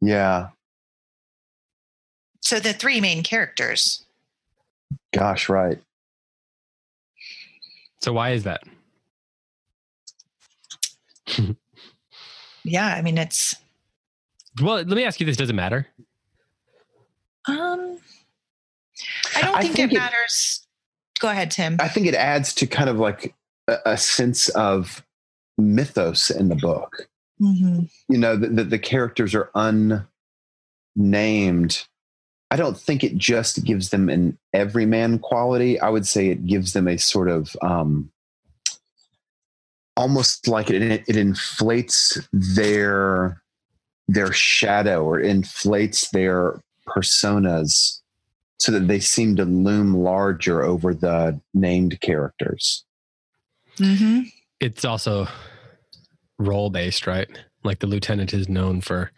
Yeah. 0.00 0.48
So 2.46 2.60
the 2.60 2.72
three 2.72 3.00
main 3.00 3.24
characters. 3.24 4.04
Gosh, 5.12 5.48
right. 5.48 5.78
So 8.00 8.12
why 8.12 8.30
is 8.30 8.44
that? 8.44 8.62
Yeah. 12.62 12.86
I 12.86 13.02
mean, 13.02 13.18
it's, 13.18 13.56
Well, 14.62 14.76
let 14.76 14.86
me 14.88 15.02
ask 15.02 15.18
you 15.18 15.26
this: 15.26 15.36
Does 15.36 15.50
it 15.50 15.54
matter? 15.54 15.88
um, 17.48 17.98
I 19.36 19.40
don't 19.42 19.56
I 19.56 19.62
think, 19.62 19.74
think 19.74 19.90
it 19.92 19.96
it- 19.96 19.98
matters. 19.98 20.62
Go 21.18 21.28
ahead, 21.28 21.50
Tim. 21.50 21.78
I 21.80 21.88
think 21.88 22.06
it 22.06 22.14
adds 22.14 22.54
to 22.54 22.66
kind 22.68 22.88
of 22.88 22.98
like 22.98 23.34
a, 23.66 23.78
a 23.86 23.96
sense 23.96 24.50
of 24.50 25.04
mythos 25.58 26.30
in 26.30 26.48
the 26.48 26.54
book. 26.54 27.08
hmm 27.40 27.80
You 28.08 28.18
know, 28.18 28.36
that 28.36 28.54
the, 28.54 28.62
the 28.62 28.78
characters 28.78 29.34
are 29.34 29.50
unnamed. 30.94 31.88
I 32.50 32.56
don't 32.56 32.78
think 32.78 33.02
it 33.02 33.16
just 33.16 33.64
gives 33.64 33.90
them 33.90 34.08
an 34.08 34.38
everyman 34.52 35.18
quality. 35.18 35.80
I 35.80 35.88
would 35.88 36.06
say 36.06 36.28
it 36.28 36.46
gives 36.46 36.72
them 36.72 36.86
a 36.86 36.96
sort 36.96 37.28
of 37.28 37.56
um, 37.60 38.10
almost 39.96 40.46
like 40.46 40.70
it, 40.70 40.82
it 41.08 41.16
inflates 41.16 42.18
their 42.32 43.42
their 44.08 44.32
shadow 44.32 45.04
or 45.04 45.18
inflates 45.18 46.10
their 46.10 46.60
personas 46.86 48.00
so 48.58 48.70
that 48.72 48.86
they 48.86 49.00
seem 49.00 49.34
to 49.36 49.44
loom 49.44 49.94
larger 49.94 50.62
over 50.62 50.94
the 50.94 51.40
named 51.52 52.00
characters. 52.00 52.84
hmm 53.78 54.22
It's 54.60 54.84
also 54.84 55.26
role 56.38 56.70
based, 56.70 57.06
right? 57.06 57.28
Like 57.64 57.80
the 57.80 57.86
lieutenant 57.88 58.32
is 58.32 58.48
known 58.48 58.80
for 58.80 59.10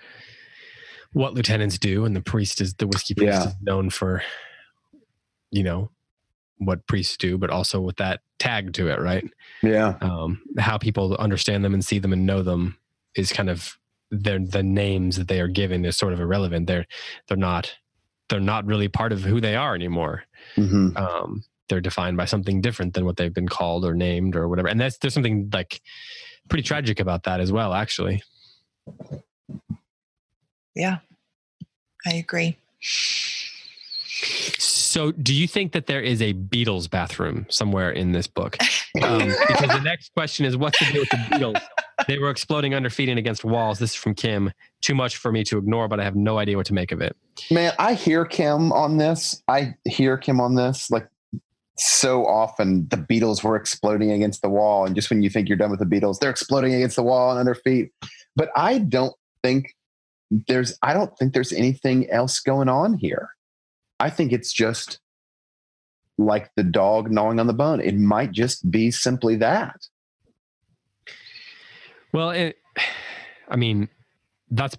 what 1.13 1.35
lieutenants 1.35 1.79
do, 1.79 2.05
and 2.05 2.15
the 2.15 2.21
priest 2.21 2.61
is 2.61 2.75
the 2.75 2.87
whiskey 2.87 3.15
priest 3.15 3.33
Yeah. 3.41 3.49
is 3.49 3.55
known 3.63 3.91
for, 3.91 4.23
you 5.51 5.63
know, 5.63 5.91
what 6.59 6.87
priests 6.87 7.17
do, 7.17 7.39
but 7.39 7.51
also 7.51 7.81
with 7.81 7.97
that 7.97 8.21
tag 8.39 8.73
to 8.75 8.89
it, 8.89 9.01
right? 9.01 9.25
Yeah. 9.63 9.97
um, 10.01 10.41
how 10.59 10.77
people 10.79 11.15
understand 11.17 11.65
them 11.65 11.75
and 11.75 11.85
see 11.85 11.99
them 11.99 12.13
and 12.13 12.27
know 12.27 12.43
them 12.43 12.77
is 13.15 13.33
kind 13.33 13.49
of 13.51 13.79
their 14.11 14.39
the 14.39 14.63
names 14.63 15.17
that 15.17 15.29
they 15.29 15.41
are 15.41 15.49
given 15.49 15.85
is 15.85 15.97
sort 15.97 16.13
of 16.13 16.21
irrelevant. 16.21 16.67
They're 16.67 16.87
they're 17.29 17.37
not 17.37 17.75
they're 18.29 18.41
not 18.41 18.67
really 18.67 18.89
part 18.89 19.13
of 19.13 19.23
who 19.23 19.41
they 19.41 19.55
are 19.57 19.75
anymore. 19.75 20.25
hmm 20.55 20.97
Um, 20.97 21.45
they're 21.69 21.81
defined 21.83 22.17
by 22.17 22.25
something 22.25 22.61
different 22.63 22.95
than 22.95 23.05
what 23.05 23.17
they've 23.19 23.33
been 23.35 23.49
called 23.49 23.85
or 23.85 23.95
named 23.95 24.35
or 24.37 24.49
whatever. 24.49 24.69
And 24.69 24.81
that's 24.81 24.99
there's 24.99 25.13
something 25.15 25.51
like 25.53 25.81
pretty 26.49 26.63
tragic 26.63 26.99
about 27.01 27.25
that 27.25 27.41
as 27.41 27.53
well, 27.53 27.75
actually. 27.75 28.23
Yeah. 30.79 30.99
I 32.07 32.15
agree. 32.15 32.57
So, 34.59 35.13
do 35.13 35.35
you 35.35 35.47
think 35.47 35.73
that 35.73 35.87
there 35.87 36.01
is 36.01 36.23
a 36.23 36.33
beetles 36.33 36.89
bathroom 36.89 37.47
somewhere 37.51 37.91
in 37.91 38.13
this 38.13 38.27
book? 38.27 38.57
Um, 39.03 39.29
because 39.29 39.69
the 39.69 39.81
next 39.85 40.13
question 40.15 40.45
is, 40.45 40.57
what's 40.57 40.79
the 40.79 40.87
deal 40.87 41.03
with 41.03 41.11
the 41.11 41.27
beetles? 41.31 41.57
They 42.09 42.19
were 42.19 42.31
exploding 42.31 42.75
under 42.75 42.91
feet 42.91 43.09
and 43.09 43.19
against 43.19 43.45
walls. 43.45 43.79
This 43.79 43.91
is 43.91 43.97
from 43.97 44.15
Kim. 44.15 44.51
Too 44.81 44.95
much 44.95 45.19
for 45.19 45.31
me 45.31 45.45
to 45.45 45.59
ignore, 45.59 45.89
but 45.89 46.01
I 46.01 46.05
have 46.05 46.17
no 46.17 46.39
idea 46.39 46.57
what 46.57 46.67
to 46.67 46.75
make 46.75 46.91
of 46.91 47.01
it. 47.01 47.17
Man, 47.51 47.73
I 47.79 47.95
hear 47.95 48.25
Kim 48.25 48.73
on 48.73 48.97
this. 48.97 49.43
I 49.47 49.75
hear 49.85 50.17
Kim 50.17 50.41
on 50.41 50.55
this. 50.55 50.91
Like 50.91 51.07
so 51.77 52.27
often, 52.27 52.89
the 52.89 52.97
beetles 52.97 53.45
were 53.45 53.57
exploding 53.57 54.11
against 54.11 54.43
the 54.43 54.49
wall, 54.49 54.85
and 54.85 54.95
just 54.95 55.11
when 55.11 55.23
you 55.23 55.31
think 55.31 55.49
you're 55.49 55.59
done 55.59 55.71
with 55.71 55.81
the 55.81 55.87
beetles, 55.87 56.19
they're 56.19 56.31
exploding 56.31 56.75
against 56.75 56.97
the 56.97 57.05
wall 57.05 57.31
and 57.31 57.39
under 57.39 57.55
feet. 57.55 57.93
But 58.35 58.51
I 58.57 58.79
don't 58.79 59.15
think 59.45 59.77
there's. 60.31 60.79
I 60.83 60.93
don't 60.95 61.17
think 61.19 61.33
there's 61.33 61.53
anything 61.53 62.11
else 62.11 62.41
going 62.41 62.69
on 62.69 62.95
here. 62.95 63.31
I 64.01 64.11
think 64.11 64.33
it's 64.33 64.53
just 64.53 65.01
like 66.19 66.51
the 66.57 66.63
dog 66.65 67.11
gnawing 67.11 67.41
on 67.41 67.47
the 67.47 67.53
bone. 67.53 67.81
It 67.81 67.97
might 67.97 68.33
just 68.33 68.71
be 68.71 68.91
simply 68.91 69.37
that. 69.37 69.77
Well, 72.13 72.31
it, 72.31 72.57
I 73.49 73.57
mean, 73.57 73.89
that's. 74.51 74.77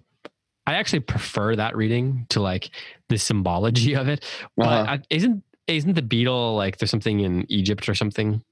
I 0.67 0.73
actually 0.73 0.99
prefer 0.99 1.55
that 1.55 1.75
reading 1.75 2.27
to 2.29 2.41
like 2.41 2.69
the 3.07 3.17
symbology 3.17 3.95
of 3.95 4.07
it. 4.07 4.23
But 4.55 4.67
Uh-huh. 4.67 4.91
I, 4.93 4.99
isn't 5.09 5.43
isn't 5.67 5.93
the 5.93 6.01
beetle 6.01 6.55
like 6.55 6.77
there's 6.77 6.91
something 6.91 7.19
in 7.21 7.45
Egypt 7.49 7.89
or 7.89 7.95
something 7.95 8.43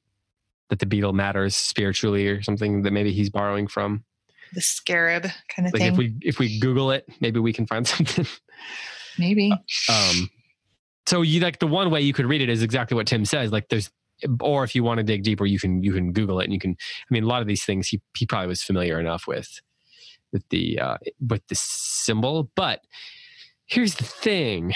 that 0.70 0.80
the 0.80 0.86
beetle 0.86 1.14
matters 1.14 1.56
spiritually 1.56 2.28
or 2.28 2.42
something 2.42 2.82
that 2.84 2.92
maybe 2.92 3.12
he's 3.12 3.30
borrowing 3.30 3.68
from? 3.68 4.04
The 4.54 4.62
scarab 4.62 5.24
kind 5.54 5.68
of 5.68 5.74
Like 5.74 5.82
thing. 5.82 5.92
if 5.94 5.98
we 5.98 6.14
if 6.22 6.40
we 6.40 6.60
Google 6.60 6.92
it, 6.92 7.06
maybe 7.20 7.40
we 7.40 7.54
can 7.54 7.66
find 7.68 7.88
something. 7.88 8.26
Maybe. 9.20 9.52
um 9.90 10.30
so 11.08 11.22
you 11.22 11.40
like 11.40 11.60
the 11.60 11.68
one 11.68 11.90
way 11.90 12.02
you 12.02 12.14
could 12.14 12.26
read 12.26 12.42
it 12.42 12.50
is 12.50 12.62
exactly 12.62 12.94
what 12.96 13.08
tim 13.08 13.24
says 13.26 13.52
like 13.52 13.70
there's 13.70 13.90
or 14.42 14.64
if 14.64 14.76
you 14.76 14.84
want 14.84 14.98
to 15.00 15.04
dig 15.04 15.24
deeper 15.24 15.46
you 15.46 15.58
can 15.60 15.82
you 15.82 15.92
can 15.94 16.12
google 16.12 16.40
it 16.40 16.44
and 16.44 16.54
you 16.54 16.60
can 16.60 16.72
i 16.72 17.14
mean 17.14 17.24
a 17.24 17.28
lot 17.28 17.42
of 17.42 17.48
these 17.48 17.64
things 17.64 17.88
he, 17.88 18.02
he 18.16 18.26
probably 18.26 18.48
was 18.48 18.62
familiar 18.62 19.00
enough 19.00 19.26
with 19.28 19.60
with 20.32 20.44
the 20.50 20.78
uh 20.80 20.98
with 21.30 21.42
the 21.48 21.56
symbol 21.56 22.52
but 22.56 22.82
here's 23.66 23.96
the 23.96 24.04
thing 24.04 24.74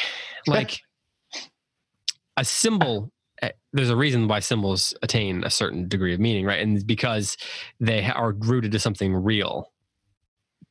like 0.47 0.79
a 2.37 2.45
symbol 2.45 3.11
there's 3.73 3.89
a 3.89 3.95
reason 3.95 4.27
why 4.27 4.39
symbols 4.39 4.93
attain 5.01 5.43
a 5.43 5.49
certain 5.49 5.87
degree 5.87 6.13
of 6.13 6.19
meaning 6.19 6.45
right? 6.45 6.59
And 6.59 6.85
because 6.85 7.37
they 7.79 8.05
are 8.05 8.33
rooted 8.33 8.71
to 8.73 8.79
something 8.79 9.13
real. 9.13 9.71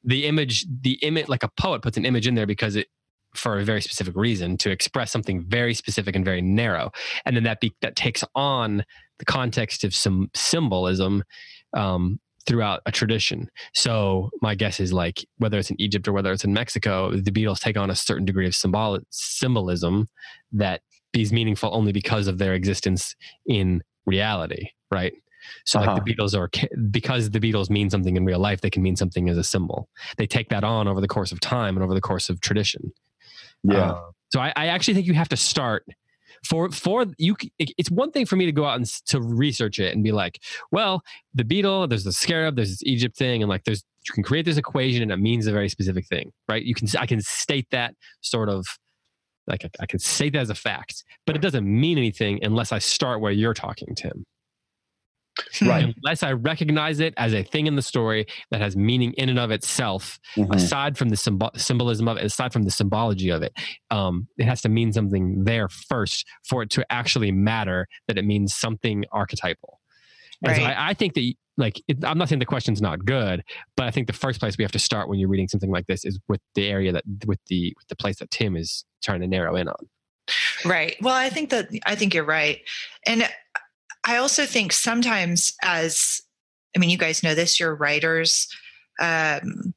The 0.04 0.26
image 0.26 0.66
the 0.80 0.94
image 1.02 1.28
like 1.28 1.42
a 1.42 1.48
poet 1.48 1.82
puts 1.82 1.96
an 1.96 2.04
image 2.04 2.26
in 2.26 2.34
there 2.34 2.46
because 2.46 2.76
it 2.76 2.88
for 3.34 3.58
a 3.58 3.64
very 3.64 3.80
specific 3.80 4.16
reason 4.16 4.56
to 4.58 4.70
express 4.70 5.12
something 5.12 5.44
very 5.46 5.74
specific 5.74 6.16
and 6.16 6.24
very 6.24 6.42
narrow. 6.42 6.90
And 7.24 7.36
then 7.36 7.44
that 7.44 7.60
be, 7.60 7.72
that 7.80 7.94
takes 7.94 8.24
on 8.34 8.84
the 9.18 9.24
context 9.24 9.84
of 9.84 9.94
some 9.94 10.30
symbolism 10.34 11.22
um, 11.76 12.18
throughout 12.46 12.80
a 12.86 12.90
tradition. 12.90 13.48
So 13.74 14.30
my 14.42 14.54
guess 14.56 14.80
is 14.80 14.92
like 14.92 15.24
whether 15.36 15.58
it's 15.58 15.70
in 15.70 15.80
egypt 15.80 16.08
or 16.08 16.12
whether 16.12 16.32
it's 16.32 16.44
in 16.44 16.52
mexico 16.52 17.12
the 17.14 17.30
beetles 17.30 17.60
take 17.60 17.76
on 17.76 17.90
a 17.90 17.94
certain 17.94 18.24
degree 18.24 18.46
of 18.46 18.54
symbol 18.54 18.98
symbolism 19.10 20.08
that 20.52 20.80
is 21.14 21.32
meaningful 21.32 21.70
only 21.72 21.92
because 21.92 22.26
of 22.26 22.38
their 22.38 22.54
existence 22.54 23.14
in 23.46 23.82
reality 24.06 24.68
right 24.90 25.12
so 25.64 25.78
Uh-huh. 25.78 25.88
like 25.92 25.96
the 25.96 26.02
beetles 26.02 26.34
are 26.34 26.50
because 26.90 27.30
the 27.30 27.40
beetles 27.40 27.70
mean 27.70 27.90
something 27.90 28.16
in 28.16 28.24
real 28.24 28.38
life 28.38 28.60
they 28.60 28.70
can 28.70 28.82
mean 28.82 28.96
something 28.96 29.28
as 29.28 29.36
a 29.38 29.44
symbol 29.44 29.88
they 30.18 30.26
take 30.26 30.48
that 30.50 30.64
on 30.64 30.86
over 30.88 31.00
the 31.00 31.08
course 31.08 31.32
of 31.32 31.40
time 31.40 31.76
and 31.76 31.82
over 31.84 31.94
the 31.94 32.00
course 32.00 32.28
of 32.28 32.40
tradition 32.40 32.92
Yeah. 33.64 33.92
uh, 33.92 34.00
so 34.32 34.40
I, 34.40 34.52
I 34.56 34.66
actually 34.66 34.94
think 34.94 35.06
you 35.06 35.14
have 35.14 35.28
to 35.30 35.36
start 35.36 35.84
for 36.48 36.70
for 36.70 37.04
you 37.18 37.36
it's 37.58 37.90
one 37.90 38.10
thing 38.12 38.24
for 38.24 38.36
me 38.36 38.46
to 38.46 38.52
go 38.52 38.64
out 38.64 38.76
and 38.76 38.86
to 39.06 39.20
research 39.20 39.78
it 39.78 39.94
and 39.94 40.02
be 40.02 40.12
like 40.12 40.40
well 40.72 41.02
the 41.34 41.44
beetle 41.44 41.86
there's 41.86 42.04
the 42.04 42.12
scarab 42.12 42.56
there's 42.56 42.70
this 42.70 42.82
egypt 42.84 43.16
thing 43.16 43.42
and 43.42 43.50
like 43.50 43.64
there's 43.64 43.84
you 44.06 44.14
can 44.14 44.22
create 44.22 44.46
this 44.46 44.56
equation 44.56 45.02
and 45.02 45.12
it 45.12 45.18
means 45.18 45.46
a 45.46 45.52
very 45.52 45.68
specific 45.68 46.06
thing 46.06 46.32
right 46.48 46.62
you 46.64 46.74
can 46.74 46.88
i 46.98 47.04
can 47.04 47.20
state 47.20 47.66
that 47.70 47.94
sort 48.22 48.48
of 48.48 48.64
like 49.50 49.64
I, 49.64 49.68
I 49.80 49.86
can 49.86 49.98
say 49.98 50.30
that 50.30 50.38
as 50.38 50.50
a 50.50 50.54
fact 50.54 51.04
but 51.26 51.36
it 51.36 51.42
doesn't 51.42 51.66
mean 51.66 51.98
anything 51.98 52.38
unless 52.42 52.72
i 52.72 52.78
start 52.78 53.20
where 53.20 53.32
you're 53.32 53.54
talking 53.54 53.94
tim 53.94 54.24
Right. 55.62 55.94
Unless 56.04 56.22
I 56.22 56.32
recognize 56.32 57.00
it 57.00 57.14
as 57.16 57.32
a 57.32 57.42
thing 57.42 57.66
in 57.66 57.76
the 57.76 57.82
story 57.82 58.26
that 58.50 58.60
has 58.60 58.76
meaning 58.76 59.12
in 59.14 59.28
and 59.28 59.38
of 59.38 59.50
itself, 59.50 60.18
Mhm. 60.36 60.54
aside 60.54 60.98
from 60.98 61.08
the 61.08 61.16
symbo- 61.16 61.56
symbolism 61.58 62.08
of 62.08 62.18
it, 62.18 62.24
aside 62.24 62.52
from 62.52 62.64
the 62.64 62.70
symbology 62.70 63.30
of 63.30 63.42
it, 63.42 63.52
um, 63.90 64.26
it 64.38 64.44
has 64.44 64.60
to 64.62 64.68
mean 64.68 64.92
something 64.92 65.44
there 65.44 65.68
first 65.68 66.26
for 66.48 66.62
it 66.62 66.70
to 66.70 66.84
actually 66.92 67.32
matter 67.32 67.86
that 68.06 68.18
it 68.18 68.24
means 68.24 68.54
something 68.54 69.04
archetypal. 69.12 69.80
And 70.44 70.56
so 70.56 70.62
Right. 70.62 70.76
I, 70.76 70.90
I 70.90 70.94
think 70.94 71.14
that, 71.14 71.32
like, 71.56 71.80
it, 71.88 72.04
I'm 72.04 72.18
not 72.18 72.28
saying 72.28 72.40
the 72.40 72.44
question's 72.46 72.82
not 72.82 73.04
good, 73.04 73.42
but 73.76 73.86
I 73.86 73.90
think 73.90 74.08
the 74.08 74.12
first 74.12 74.40
place 74.40 74.58
we 74.58 74.64
have 74.64 74.72
to 74.72 74.78
start 74.78 75.08
when 75.08 75.18
you're 75.18 75.28
reading 75.28 75.48
something 75.48 75.70
like 75.70 75.86
this 75.86 76.04
is 76.04 76.18
with 76.28 76.40
the 76.54 76.66
area 76.68 76.92
that, 76.92 77.04
with 77.26 77.40
the, 77.46 77.72
with 77.78 77.86
the 77.88 77.96
place 77.96 78.18
that 78.18 78.30
Tim 78.30 78.56
is 78.56 78.84
trying 79.02 79.20
to 79.20 79.26
narrow 79.26 79.56
in 79.56 79.68
on. 79.68 79.88
Right. 80.64 80.96
Well, 81.00 81.14
I 81.14 81.30
think 81.30 81.50
that 81.50 81.68
I 81.86 81.94
think 81.94 82.14
you're 82.14 82.24
right. 82.24 82.60
And 83.06 83.28
I 84.06 84.16
also 84.16 84.46
think 84.46 84.72
sometimes 84.72 85.54
as 85.62 86.20
I 86.76 86.78
mean, 86.78 86.90
you 86.90 86.98
guys 86.98 87.22
know 87.22 87.34
this, 87.34 87.58
you're 87.58 87.74
writers. 87.74 88.48
Um, 89.00 89.74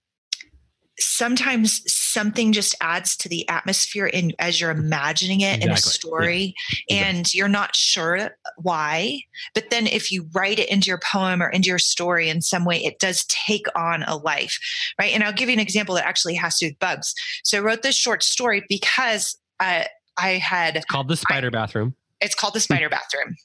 sometimes 1.03 1.81
something 1.91 2.51
just 2.53 2.75
adds 2.81 3.15
to 3.17 3.29
the 3.29 3.47
atmosphere 3.49 4.05
in 4.07 4.31
as 4.39 4.59
you're 4.61 4.71
imagining 4.71 5.41
it 5.41 5.63
in 5.63 5.69
a 5.69 5.73
Exactly. 5.73 5.89
Yeah. 5.89 5.93
story 5.93 6.55
and 6.89 7.33
you're 7.33 7.47
not 7.47 7.75
sure 7.75 8.31
why 8.57 9.19
but 9.53 9.69
then 9.69 9.87
if 9.87 10.11
you 10.11 10.27
write 10.33 10.59
it 10.59 10.69
into 10.69 10.87
your 10.87 10.99
poem 11.03 11.41
or 11.41 11.49
into 11.49 11.67
your 11.69 11.79
story 11.79 12.29
in 12.29 12.41
some 12.41 12.65
way 12.65 12.77
it 12.83 12.99
does 12.99 13.25
take 13.25 13.65
on 13.75 14.03
a 14.03 14.15
life 14.17 14.57
right 14.99 15.13
and 15.13 15.23
i'll 15.23 15.33
give 15.33 15.49
you 15.49 15.53
an 15.53 15.59
example 15.59 15.95
that 15.95 16.05
actually 16.05 16.35
has 16.35 16.57
to 16.57 16.65
do 16.65 16.69
with 16.71 16.79
bugs 16.79 17.13
so 17.43 17.57
i 17.57 17.61
wrote 17.61 17.81
this 17.83 17.95
short 17.95 18.23
story 18.23 18.63
because 18.69 19.37
uh, 19.59 19.83
i 20.17 20.29
had 20.31 20.75
It's 20.77 20.85
called 20.85 21.07
The 21.07 21.17
Spider 21.17 21.51
Bathroom. 21.51 21.95
it's 22.21 22.35
called 22.35 22.53
the 22.53 22.59
spider 22.61 22.87
bathroom. 22.89 23.35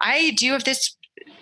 I 0.00 0.32
do 0.36 0.52
have 0.52 0.64
this. 0.64 0.94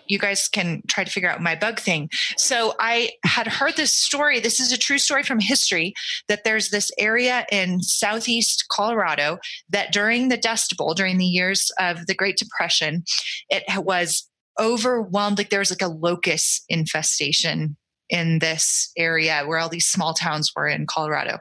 You 0.07 0.19
guys 0.19 0.49
can 0.49 0.83
try 0.89 1.05
to 1.05 1.11
figure 1.11 1.29
out 1.29 1.41
my 1.41 1.55
bug 1.55 1.81
thing. 1.81 2.09
So 2.37 2.75
I 2.79 3.11
had 3.25 3.47
heard 3.47 3.77
this 3.77 3.93
story. 3.93 4.41
This 4.41 4.61
is 4.61 4.73
a 4.73 4.79
true 4.79 4.99
story 4.99 5.23
from 5.23 5.41
history 5.41 5.95
that 6.29 6.45
there's 6.45 6.71
this 6.71 6.91
area 6.99 7.45
in 7.51 7.83
southeast 7.83 8.67
Colorado 8.71 9.39
that 9.69 9.93
during 9.93 10.29
the 10.29 10.37
Dust 10.37 10.77
Bowl, 10.77 10.95
during 10.95 11.19
the 11.19 11.25
years 11.25 11.71
of 11.81 12.07
the 12.07 12.15
Great 12.15 12.37
Depression, 12.37 13.05
it 13.49 13.65
was 13.85 14.29
overwhelmed. 14.61 15.39
Like 15.39 15.51
there 15.51 15.59
was 15.59 15.71
like 15.71 15.83
a 15.83 15.89
locust 15.89 16.65
infestation 16.69 17.77
in 18.09 18.39
this 18.39 18.93
area 18.97 19.43
where 19.47 19.59
all 19.59 19.69
these 19.69 19.87
small 19.87 20.15
towns 20.15 20.53
were 20.55 20.69
in 20.69 20.87
Colorado. 20.87 21.39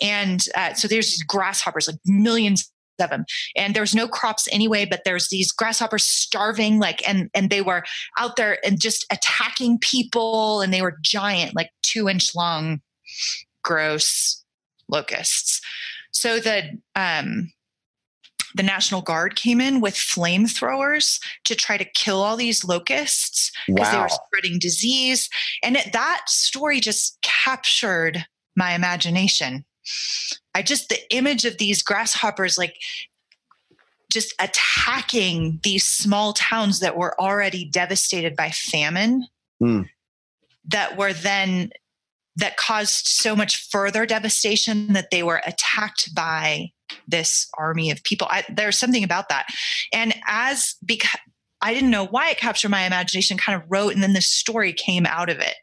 And 0.00 0.44
uh, 0.56 0.74
so 0.74 0.88
there's 0.88 1.22
grasshoppers, 1.22 1.86
like 1.86 1.98
millions 2.06 2.71
of 3.02 3.10
them. 3.10 3.24
And 3.56 3.74
there 3.74 3.82
was 3.82 3.94
no 3.94 4.08
crops 4.08 4.48
anyway 4.52 4.84
but 4.84 5.02
there's 5.04 5.28
these 5.28 5.52
grasshoppers 5.52 6.04
starving 6.04 6.78
like 6.78 7.06
and 7.08 7.30
and 7.34 7.50
they 7.50 7.62
were 7.62 7.84
out 8.18 8.36
there 8.36 8.58
and 8.64 8.80
just 8.80 9.06
attacking 9.10 9.78
people 9.78 10.60
and 10.60 10.72
they 10.72 10.82
were 10.82 10.98
giant 11.02 11.54
like 11.54 11.70
two 11.82 12.08
inch 12.08 12.34
long 12.34 12.80
gross 13.62 14.44
locusts. 14.88 15.60
So 16.12 16.38
the 16.38 16.78
um 16.94 17.52
the 18.54 18.62
national 18.62 19.00
guard 19.00 19.34
came 19.34 19.60
in 19.60 19.80
with 19.80 19.94
flamethrowers 19.94 21.18
to 21.44 21.54
try 21.54 21.78
to 21.78 21.84
kill 21.84 22.22
all 22.22 22.36
these 22.36 22.64
locusts 22.64 23.50
because 23.66 23.90
they 23.90 23.98
were 23.98 24.08
spreading 24.08 24.58
disease. 24.58 25.30
And 25.62 25.76
it, 25.76 25.94
that 25.94 26.24
story 26.26 26.80
just 26.80 27.18
captured 27.22 28.26
my 28.54 28.74
imagination 28.74 29.64
i 30.54 30.62
just 30.62 30.88
the 30.88 31.14
image 31.14 31.44
of 31.44 31.58
these 31.58 31.82
grasshoppers 31.82 32.58
like 32.58 32.76
just 34.12 34.34
attacking 34.40 35.58
these 35.62 35.84
small 35.84 36.32
towns 36.34 36.80
that 36.80 36.96
were 36.96 37.18
already 37.20 37.64
devastated 37.64 38.36
by 38.36 38.50
famine 38.50 39.26
Hmm. 39.60 39.82
that 40.64 40.96
were 40.96 41.12
then 41.12 41.70
that 42.34 42.56
caused 42.56 43.06
so 43.06 43.36
much 43.36 43.68
further 43.70 44.06
devastation 44.06 44.94
that 44.94 45.10
they 45.10 45.22
were 45.22 45.40
attacked 45.46 46.12
by 46.14 46.72
this 47.06 47.46
army 47.58 47.90
of 47.90 48.02
people. 48.02 48.26
I, 48.28 48.42
there's 48.48 48.78
something 48.78 49.04
about 49.04 49.28
that. 49.28 49.46
And 49.92 50.14
as 50.26 50.74
because 50.84 51.20
i 51.60 51.72
didn't 51.72 51.90
know 51.90 52.06
why 52.06 52.30
it 52.30 52.38
captured 52.38 52.70
my 52.70 52.84
imagination 52.84 53.36
kind 53.38 53.60
of 53.60 53.70
wrote 53.70 53.94
and 53.94 54.02
then 54.02 54.14
the 54.14 54.20
story 54.20 54.72
came 54.72 55.06
out 55.06 55.28
of 55.30 55.38
it 55.38 55.54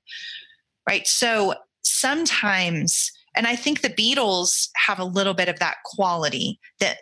right? 0.89 1.05
So 1.07 1.53
sometimes 1.83 3.11
and 3.35 3.47
i 3.47 3.55
think 3.55 3.81
the 3.81 3.89
beetles 3.89 4.69
have 4.75 4.99
a 4.99 5.05
little 5.05 5.33
bit 5.33 5.49
of 5.49 5.59
that 5.59 5.77
quality 5.85 6.59
that 6.79 6.97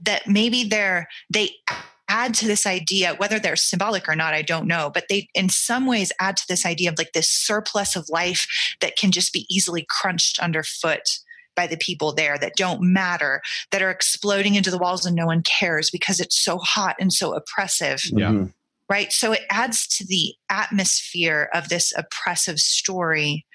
that 0.00 0.26
maybe 0.26 0.64
they're 0.64 1.08
they 1.32 1.50
add 2.08 2.34
to 2.34 2.46
this 2.46 2.66
idea 2.66 3.14
whether 3.16 3.38
they're 3.38 3.56
symbolic 3.56 4.08
or 4.08 4.14
not 4.14 4.34
i 4.34 4.42
don't 4.42 4.66
know 4.66 4.90
but 4.92 5.04
they 5.08 5.28
in 5.34 5.48
some 5.48 5.86
ways 5.86 6.12
add 6.20 6.36
to 6.36 6.44
this 6.48 6.64
idea 6.64 6.90
of 6.90 6.98
like 6.98 7.12
this 7.12 7.28
surplus 7.28 7.96
of 7.96 8.08
life 8.08 8.46
that 8.80 8.96
can 8.96 9.10
just 9.10 9.32
be 9.32 9.46
easily 9.50 9.84
crunched 9.88 10.38
underfoot 10.38 11.00
by 11.56 11.66
the 11.66 11.78
people 11.78 12.12
there 12.12 12.38
that 12.38 12.54
don't 12.54 12.82
matter 12.82 13.40
that 13.72 13.82
are 13.82 13.90
exploding 13.90 14.54
into 14.54 14.70
the 14.70 14.78
walls 14.78 15.06
and 15.06 15.16
no 15.16 15.26
one 15.26 15.42
cares 15.42 15.90
because 15.90 16.20
it's 16.20 16.36
so 16.38 16.58
hot 16.58 16.94
and 17.00 17.12
so 17.12 17.34
oppressive 17.34 18.02
Yeah. 18.12 18.28
Mhm. 18.28 18.52
right? 18.88 19.10
So 19.12 19.32
it 19.32 19.42
adds 19.50 19.86
to 19.96 20.06
the 20.06 20.34
atmosphere 20.48 21.48
of 21.54 21.70
this 21.70 21.92
oppressive 21.96 22.60
story 22.60 23.46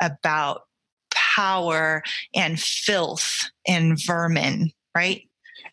about 0.00 0.62
power 1.34 2.02
and 2.34 2.58
filth 2.60 3.50
and 3.66 3.98
vermin, 4.04 4.70
right? 4.96 5.22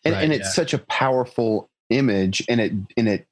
and, 0.04 0.14
Right, 0.14 0.24
and 0.24 0.32
it's 0.32 0.46
yeah. 0.46 0.50
such 0.50 0.74
a 0.74 0.78
powerful 0.78 1.70
image 1.90 2.44
and 2.48 2.60
it 2.60 2.72
and 2.96 3.08
it 3.08 3.26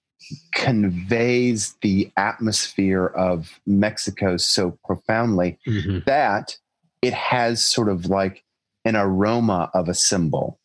conveys 0.55 1.75
the 1.83 2.11
atmosphere 2.17 3.07
of 3.07 3.61
mexico 3.67 4.37
so 4.37 4.79
profoundly 4.85 5.59
Mm-hmm. 5.67 5.99
that 6.07 6.57
it 7.03 7.13
has 7.13 7.63
sort 7.65 7.89
of 7.89 8.07
like 8.07 8.43
an 8.85 8.97
aroma 8.97 9.71
of 9.75 9.89
a 9.89 9.95
symbol 9.95 10.59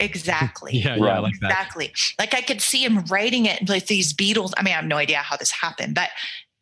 Exactly. 0.00 0.72
Yeah, 0.78 0.94
yeah, 0.96 1.16
I 1.16 1.18
like 1.18 1.34
that. 1.40 1.50
Exactly. 1.50 1.92
Like 2.20 2.32
I 2.34 2.40
could 2.40 2.60
see 2.60 2.84
him 2.84 3.04
writing 3.06 3.46
it 3.46 3.68
with 3.68 3.88
these 3.88 4.12
beetles. 4.12 4.54
I 4.56 4.62
mean, 4.62 4.72
I 4.74 4.76
have 4.76 4.84
no 4.84 4.96
idea 4.96 5.16
how 5.18 5.36
this 5.36 5.50
happened, 5.50 5.94
but 5.96 6.10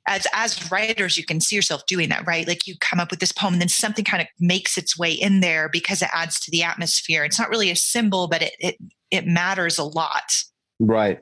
as 0.07 0.27
as 0.33 0.71
writers, 0.71 1.17
you 1.17 1.25
can 1.25 1.41
see 1.41 1.57
yourself 1.57 1.85
doing 1.87 2.09
that, 2.09 2.27
right? 2.27 2.47
Like 2.47 2.67
you 2.67 2.75
come 2.81 3.01
up 3.01 3.11
with 3.11 3.21
this 3.21 3.33
poem, 3.33 3.55
and 3.55 3.61
then 3.61 3.69
something 3.69 4.05
kind 4.05 4.23
of 4.23 4.29
makes 4.39 4.79
its 4.79 4.99
way 4.99 5.13
in 5.13 5.41
there 5.41 5.69
because 5.69 6.03
it 6.03 6.09
adds 6.13 6.41
to 6.41 6.51
the 6.51 6.63
atmosphere. 6.63 7.25
It's 7.25 7.39
not 7.39 7.51
really 7.51 7.71
a 7.71 7.77
symbol, 7.77 8.29
but 8.29 8.43
it 8.43 8.55
it 8.59 8.77
it 9.11 9.27
matters 9.27 9.79
a 9.79 9.85
lot. 9.85 10.33
right 10.81 11.21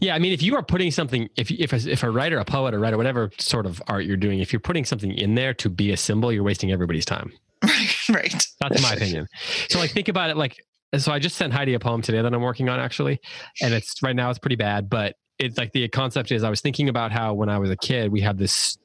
Yeah, 0.00 0.14
I 0.14 0.18
mean, 0.18 0.32
if 0.32 0.42
you 0.42 0.54
are 0.56 0.62
putting 0.62 0.90
something, 0.90 1.28
if 1.36 1.50
if 1.50 1.72
a, 1.72 1.90
if 1.90 2.02
a 2.02 2.10
writer, 2.10 2.38
a 2.38 2.44
poet, 2.44 2.74
a 2.74 2.78
writer, 2.78 2.96
whatever 2.96 3.30
sort 3.38 3.66
of 3.66 3.82
art 3.88 4.04
you're 4.04 4.16
doing, 4.16 4.40
if 4.40 4.52
you're 4.52 4.60
putting 4.60 4.84
something 4.84 5.12
in 5.12 5.34
there 5.34 5.54
to 5.54 5.68
be 5.68 5.92
a 5.92 5.96
symbol, 5.96 6.32
you're 6.32 6.44
wasting 6.44 6.72
everybody's 6.72 7.04
time. 7.04 7.32
Right. 7.62 7.92
Right. 8.08 8.46
That's 8.60 8.82
my 8.82 8.92
opinion. 8.92 9.26
So, 9.68 9.80
like, 9.80 9.90
think 9.90 10.06
about 10.06 10.30
it. 10.30 10.36
Like, 10.36 10.56
so 10.96 11.10
I 11.10 11.18
just 11.18 11.36
sent 11.36 11.52
Heidi 11.52 11.74
a 11.74 11.80
poem 11.80 12.02
today 12.02 12.22
that 12.22 12.32
I'm 12.32 12.40
working 12.40 12.68
on 12.68 12.78
actually, 12.78 13.18
and 13.60 13.74
it's 13.74 14.00
right 14.00 14.14
now 14.14 14.30
it's 14.30 14.38
pretty 14.38 14.56
bad, 14.56 14.88
but 14.88 15.16
it's 15.38 15.58
like 15.58 15.72
the 15.72 15.88
concept 15.88 16.32
is 16.32 16.42
I 16.44 16.50
was 16.50 16.60
thinking 16.60 16.88
about 16.88 17.12
how 17.12 17.34
when 17.34 17.48
I 17.48 17.58
was 17.58 17.70
a 17.70 17.76
kid 17.76 18.10
we 18.10 18.20
had 18.20 18.38
this 18.38 18.78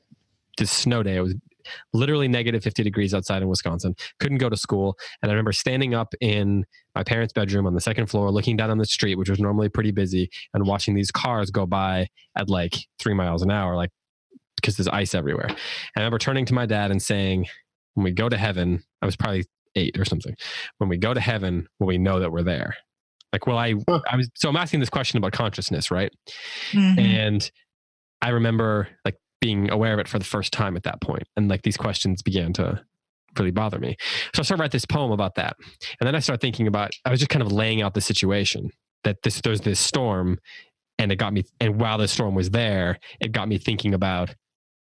this 0.57 0.71
snow 0.71 1.03
day. 1.03 1.15
It 1.15 1.21
was 1.21 1.35
literally 1.93 2.27
negative 2.27 2.63
50 2.63 2.83
degrees 2.83 3.13
outside 3.13 3.41
in 3.41 3.47
Wisconsin. 3.47 3.95
Couldn't 4.19 4.39
go 4.39 4.49
to 4.49 4.57
school, 4.57 4.97
and 5.21 5.31
I 5.31 5.33
remember 5.33 5.51
standing 5.51 5.93
up 5.93 6.13
in 6.19 6.65
my 6.95 7.03
parents' 7.03 7.33
bedroom 7.33 7.65
on 7.65 7.73
the 7.73 7.81
second 7.81 8.07
floor, 8.07 8.31
looking 8.31 8.57
down 8.57 8.69
on 8.69 8.77
the 8.77 8.85
street, 8.85 9.15
which 9.15 9.29
was 9.29 9.39
normally 9.39 9.69
pretty 9.69 9.91
busy, 9.91 10.29
and 10.53 10.65
watching 10.65 10.93
these 10.93 11.11
cars 11.11 11.51
go 11.51 11.65
by 11.65 12.07
at 12.35 12.49
like 12.49 12.75
three 12.99 13.13
miles 13.13 13.41
an 13.41 13.51
hour, 13.51 13.75
like 13.75 13.91
because 14.55 14.77
there's 14.77 14.87
ice 14.89 15.15
everywhere. 15.15 15.47
And 15.47 15.57
I 15.95 15.99
remember 16.01 16.19
turning 16.19 16.45
to 16.45 16.53
my 16.53 16.65
dad 16.65 16.91
and 16.91 17.01
saying, 17.01 17.47
"When 17.93 18.03
we 18.03 18.11
go 18.11 18.29
to 18.29 18.37
heaven," 18.37 18.83
I 19.01 19.05
was 19.05 19.15
probably 19.15 19.45
eight 19.75 19.97
or 19.97 20.05
something. 20.05 20.35
When 20.79 20.89
we 20.89 20.97
go 20.97 21.13
to 21.13 21.21
heaven, 21.21 21.67
will 21.79 21.87
we 21.87 21.97
know 21.97 22.19
that 22.19 22.31
we're 22.31 22.43
there? 22.43 22.75
Like, 23.33 23.47
well, 23.47 23.57
I? 23.57 23.75
Huh. 23.87 24.01
I 24.09 24.17
was 24.17 24.29
so 24.35 24.49
I'm 24.49 24.57
asking 24.57 24.79
this 24.81 24.89
question 24.89 25.17
about 25.17 25.31
consciousness, 25.31 25.89
right? 25.91 26.11
Mhm. 26.71 26.99
And 26.99 27.51
I 28.21 28.29
remember 28.29 28.89
like 29.05 29.15
being 29.39 29.71
aware 29.71 29.93
of 29.93 29.99
it 29.99 30.07
for 30.07 30.19
the 30.19 30.25
first 30.25 30.53
time 30.53 30.75
at 30.75 30.83
that 30.83 31.01
point, 31.01 31.23
and 31.35 31.47
like 31.49 31.63
these 31.63 31.77
questions 31.77 32.21
began 32.21 32.53
to 32.53 32.81
really 33.39 33.51
bother 33.51 33.79
me. 33.79 33.95
So 34.35 34.41
I 34.41 34.43
started 34.43 34.57
to 34.57 34.61
write 34.63 34.71
this 34.71 34.85
poem 34.85 35.11
about 35.11 35.35
that, 35.35 35.55
and 35.99 36.07
then 36.07 36.15
I 36.15 36.19
started 36.19 36.41
thinking 36.41 36.67
about. 36.67 36.91
I 37.05 37.09
was 37.09 37.19
just 37.19 37.29
kind 37.29 37.41
of 37.41 37.51
laying 37.51 37.81
out 37.81 37.93
the 37.93 38.01
situation 38.01 38.69
that 39.03 39.17
this 39.23 39.39
there's 39.41 39.61
this 39.61 39.79
storm, 39.79 40.37
and 40.99 41.11
it 41.11 41.15
got 41.15 41.33
me. 41.33 41.43
And 41.59 41.79
while 41.79 41.97
the 41.97 42.07
storm 42.07 42.35
was 42.35 42.49
there, 42.51 42.99
it 43.21 43.31
got 43.31 43.47
me 43.47 43.57
thinking 43.57 43.93
about 43.93 44.35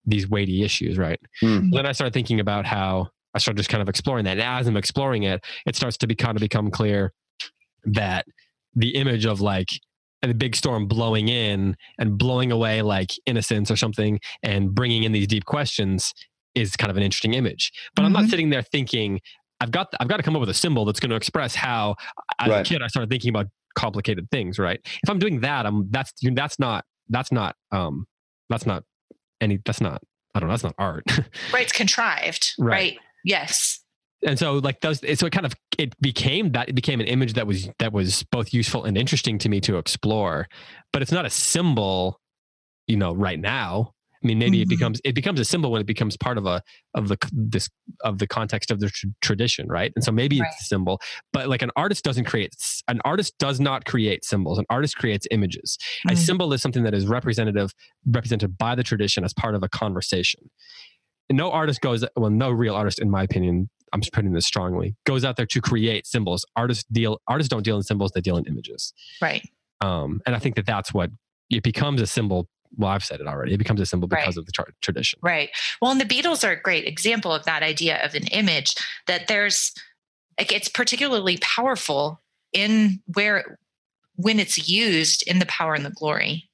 these 0.05 0.29
weighty 0.29 0.63
issues, 0.65 0.99
right? 0.99 1.21
Hmm. 1.41 1.71
Then 1.71 1.87
I 1.87 1.93
started 1.93 2.15
thinking 2.15 2.41
about 2.41 2.67
how 2.67 3.09
I 3.35 3.39
started 3.39 3.59
just 3.59 3.71
kind 3.71 3.81
of 3.83 3.89
exploring 3.89 4.25
that. 4.25 4.33
And 4.33 4.41
as 4.43 4.67
I'm 4.67 4.77
exploring 4.77 5.23
it, 5.23 5.45
it 5.67 5.77
starts 5.77 5.97
to 5.99 6.07
be 6.07 6.15
kind 6.17 6.37
of 6.37 6.41
become 6.41 6.71
clear 6.71 7.13
that 7.85 8.27
the 8.75 8.91
image 8.97 9.27
of 9.27 9.41
like 9.41 9.69
a 10.23 10.35
big 10.35 10.55
storm 10.55 10.87
blowing 10.87 11.29
in 11.29 11.77
and 11.99 12.19
blowing 12.19 12.53
away 12.53 12.83
like 12.83 13.11
innocence 13.27 13.71
or 13.71 13.77
something 13.77 14.21
and 14.43 14.75
bringing 14.75 15.05
in 15.05 15.13
these 15.13 15.27
deep 15.27 15.45
questions 15.47 16.13
is 16.55 16.77
kind 16.77 16.91
of 16.91 16.97
an 16.97 17.03
interesting 17.03 17.35
image. 17.35 17.73
But 17.95 18.03
mm-hmm. 18.03 18.07
I'm 18.07 18.13
not 18.13 18.23
mm-hmm. 18.23 18.31
sitting 18.31 18.51
there 18.51 18.63
thinking 18.63 19.21
I've 19.61 19.71
got 19.71 19.89
I've 20.01 20.09
got 20.09 20.17
to 20.17 20.23
come 20.23 20.37
up 20.37 20.41
with 20.41 20.49
a 20.49 20.55
symbol 20.55 20.85
that's 20.85 21.01
going 21.01 21.11
to 21.11 21.17
express 21.17 21.55
how 21.55 21.97
as 22.39 22.49
right. 22.49 22.67
a 22.67 22.69
kid 22.69 22.83
I 22.83 22.87
started 22.89 23.11
thinking 23.11 23.31
about 23.31 23.47
complicated 23.77 24.29
things, 24.31 24.59
right? 24.59 24.81
If 24.85 25.09
I'm 25.09 25.19
doing 25.19 25.41
that, 25.41 25.67
I'm 25.67 25.91
that's 25.91 26.13
that's 26.35 26.59
not 26.59 26.85
that's 27.09 27.31
not 27.31 27.57
um 27.73 28.07
that's 28.49 28.67
not 28.67 28.85
any 29.41 29.59
that's 29.65 29.81
not 29.81 30.03
I 30.35 30.41
don't 30.41 30.49
know, 30.49 30.53
that's 30.53 30.65
not 30.65 30.75
art. 30.79 31.05
right, 31.53 31.63
it's 31.63 31.73
contrived. 31.73 32.53
Right. 32.59 32.73
right. 32.73 32.99
Yes. 33.25 33.80
And 34.27 34.39
so 34.39 34.55
like 34.55 34.81
those 34.81 35.01
so 35.19 35.27
it 35.27 35.33
kind 35.33 35.47
of 35.47 35.55
it 35.79 35.99
became 36.01 36.53
that 36.53 36.69
it 36.69 36.75
became 36.75 37.01
an 37.01 37.07
image 37.07 37.35
that 37.35 37.47
was 37.47 37.71
that 37.79 37.93
was 37.93 38.23
both 38.25 38.53
useful 38.53 38.85
and 38.85 38.97
interesting 38.99 39.39
to 39.39 39.49
me 39.49 39.61
to 39.63 39.79
explore. 39.79 40.47
But 40.93 41.03
it's 41.03 41.13
not 41.13 41.25
a 41.25 41.31
symbol, 41.31 42.21
you 42.87 42.97
know, 42.97 43.15
right 43.15 43.39
now. 43.39 43.95
I 44.23 44.27
mean, 44.27 44.39
maybe 44.39 44.59
mm-hmm. 44.59 44.63
it 44.63 44.69
becomes 44.69 45.01
it 45.05 45.15
becomes 45.15 45.41
a 45.41 45.45
symbol 45.47 45.71
when 45.71 45.81
it 45.81 45.87
becomes 45.87 46.17
part 46.19 46.37
of 46.37 46.45
a 46.45 46.63
of 46.95 47.09
the 47.09 47.17
this 47.33 47.71
of 48.05 48.19
the 48.19 48.27
context 48.27 48.71
of 48.71 48.79
the 48.79 48.91
tr- 48.91 49.07
tradition, 49.23 49.67
right? 49.69 49.93
And 49.97 50.05
so 50.05 50.13
maybe 50.13 50.39
right. 50.41 50.51
it's 50.53 50.63
a 50.63 50.65
symbol, 50.67 51.01
but 51.33 51.49
like 51.49 51.63
an 51.63 51.71
artist 51.75 52.05
doesn't 52.05 52.25
create 52.25 52.55
an 52.89 53.01
artist 53.07 53.39
does 53.39 53.61
not 53.61 53.87
create 53.87 54.25
symbols. 54.25 54.59
An 54.59 54.67
artist 54.69 54.97
creates 54.97 55.27
images. 55.31 55.79
Mm-hmm. 55.81 56.13
A 56.13 56.17
symbol 56.17 56.53
is 56.53 56.61
something 56.61 56.83
that 56.83 56.93
is 56.93 57.07
representative 57.07 57.73
represented 58.07 58.59
by 58.59 58.75
the 58.75 58.83
tradition 58.83 59.25
as 59.25 59.33
part 59.33 59.55
of 59.55 59.63
a 59.63 59.69
conversation. 59.71 60.51
And 61.31 61.39
no 61.39 61.51
artist 61.51 61.81
goes 61.81 62.05
well, 62.17 62.31
no 62.31 62.51
real 62.51 62.75
artist, 62.75 62.99
in 62.99 63.11
my 63.11 63.23
opinion, 63.23 63.71
I'm 63.93 64.01
just 64.01 64.13
putting 64.13 64.33
this 64.33 64.47
strongly, 64.47 64.97
goes 65.05 65.25
out 65.25 65.37
there 65.37 65.47
to 65.47 65.61
create 65.61 66.07
symbols. 66.07 66.45
Artists 66.57 66.85
deal 66.93 67.21
artists 67.27 67.49
don't 67.49 67.63
deal 67.63 67.77
in 67.77 67.83
symbols; 67.83 68.13
they 68.13 68.21
deal 68.21 68.37
in 68.37 68.45
images. 68.47 68.93
Right. 69.21 69.49
Um, 69.81 70.21
and 70.27 70.37
I 70.37 70.39
think 70.39 70.57
that 70.57 70.67
that's 70.67 70.93
what 70.93 71.11
it 71.49 71.63
becomes 71.63 72.01
a 72.01 72.07
symbol 72.07 72.49
well, 72.77 72.91
I've 72.91 73.05
said 73.05 73.21
it 73.21 73.27
already. 73.27 73.55
It 73.55 73.59
becomes 73.59 73.81
a 73.81 73.87
symbol 73.87 74.09
because 74.09 74.37
right. 74.37 74.39
of 74.39 74.47
the 74.47 74.53
tra- 74.53 74.73
tradition. 74.81 75.19
Right. 75.23 75.51
Well, 75.81 75.91
and 75.91 76.01
the 76.01 76.05
beetles 76.05 76.45
are 76.45 76.53
a 76.53 76.61
great 76.61 76.87
example 76.87 77.33
of 77.33 77.45
that 77.45 77.63
idea 77.63 78.05
of 78.05 78.15
an 78.15 78.27
image 78.29 78.75
that 79.07 79.29
there's, 79.29 79.73
like, 80.39 80.53
it's 80.53 80.69
particularly 80.69 81.39
powerful 81.39 82.23
in 82.53 83.01
where, 83.15 83.59
when 84.15 84.39
it's 84.39 84.69
used 84.69 85.25
in 85.27 85.39
the 85.39 85.47
power 85.47 85.75
and 85.75 85.85
the 85.85 85.91
glory. 85.91 86.49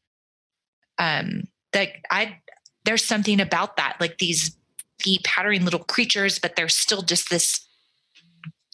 Um, 0.99 1.45
that 1.73 1.91
I, 2.11 2.39
there's 2.85 3.05
something 3.05 3.41
about 3.41 3.77
that, 3.77 3.97
like 4.01 4.19
these 4.19 4.57
feet 5.01 5.25
pattering 5.25 5.65
little 5.65 5.85
creatures, 5.85 6.39
but 6.39 6.57
they're 6.57 6.69
still 6.69 7.03
just 7.03 7.31
this, 7.31 7.67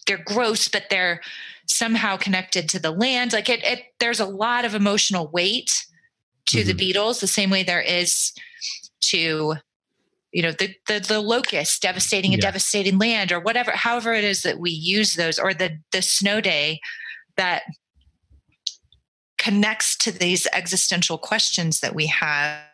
they're 0.07 0.23
gross, 0.23 0.67
but 0.67 0.85
they're 0.89 1.21
somehow 1.67 2.17
connected 2.17 2.69
to 2.69 2.79
the 2.79 2.91
land. 2.91 3.33
Like 3.33 3.49
it, 3.49 3.63
it 3.63 3.83
there's 3.99 4.19
a 4.19 4.25
lot 4.25 4.65
of 4.65 4.75
emotional 4.75 5.27
weight 5.27 5.85
to 6.47 6.59
mm-hmm. 6.59 6.67
the 6.67 6.73
beetles, 6.73 7.19
the 7.19 7.27
same 7.27 7.49
way 7.49 7.63
there 7.63 7.81
is 7.81 8.33
to 9.01 9.55
you 10.33 10.41
know 10.41 10.51
the 10.51 10.75
the, 10.87 10.99
the 10.99 11.21
locust 11.21 11.81
devastating 11.81 12.33
a 12.33 12.37
yeah. 12.37 12.41
devastating 12.41 12.97
land 12.97 13.31
or 13.31 13.39
whatever 13.39 13.71
however 13.71 14.13
it 14.13 14.23
is 14.23 14.41
that 14.41 14.59
we 14.59 14.71
use 14.71 15.13
those 15.13 15.37
or 15.37 15.53
the 15.53 15.77
the 15.91 16.01
snow 16.01 16.41
day 16.41 16.79
that 17.37 17.63
connects 19.37 19.95
to 19.95 20.11
these 20.11 20.47
existential 20.51 21.17
questions 21.17 21.81
that 21.81 21.93
we 21.93 22.07
have 22.07 22.65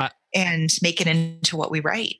I, 0.00 0.10
and 0.34 0.70
make 0.82 1.00
it 1.00 1.06
into 1.06 1.56
what 1.56 1.70
we 1.70 1.80
write 1.80 2.16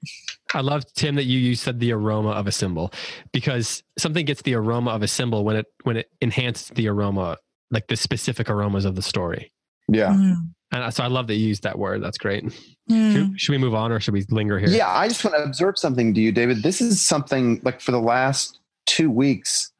i 0.55 0.61
love 0.61 0.85
tim 0.95 1.15
that 1.15 1.25
you 1.25 1.39
you 1.39 1.55
said 1.55 1.79
the 1.81 1.93
aroma 1.93 2.31
of 2.31 2.47
a 2.47 2.53
symbol 2.53 2.93
because 3.33 3.83
something 3.99 4.25
gets 4.25 4.43
the 4.43 4.55
aroma 4.55 4.91
of 4.91 5.03
a 5.03 5.09
symbol 5.09 5.45
when 5.45 5.57
it 5.57 5.67
when 5.85 5.97
it 5.97 6.11
enhances 6.23 6.69
the 6.71 6.89
aroma 6.89 7.37
like 7.71 7.87
the 7.89 7.97
specific 7.97 8.51
aromas 8.51 8.85
of 8.85 8.95
the 8.95 9.03
story 9.03 9.53
yeah 9.89 10.15
mm. 10.15 10.37
And 10.73 10.95
so 10.95 11.03
I 11.03 11.09
love 11.09 11.27
that 11.27 11.35
you 11.35 11.49
used 11.49 11.65
that 11.65 11.79
word. 11.79 12.03
That's 12.03 12.19
great. 12.19 12.45
Mm. 12.89 13.13
Should, 13.13 13.41
should, 13.41 13.53
we 13.53 13.59
move 13.59 13.75
on 13.75 13.91
or 13.91 13.99
should 13.99 14.15
we 14.15 14.25
linger 14.31 14.59
here? 14.59 14.69
Yeah, 14.69 14.89
I 14.89 15.09
just 15.09 15.25
want 15.25 15.37
to 15.37 15.43
observe 15.43 15.77
something 15.79 16.15
to 16.15 16.21
you, 16.21 16.31
David. 16.31 16.63
This 16.63 16.81
is 16.81 17.01
something 17.01 17.61
like 17.65 17.81
for 17.81 17.91
the 17.91 18.01
last 18.01 18.61
two 18.87 19.11
weeks, 19.11 19.73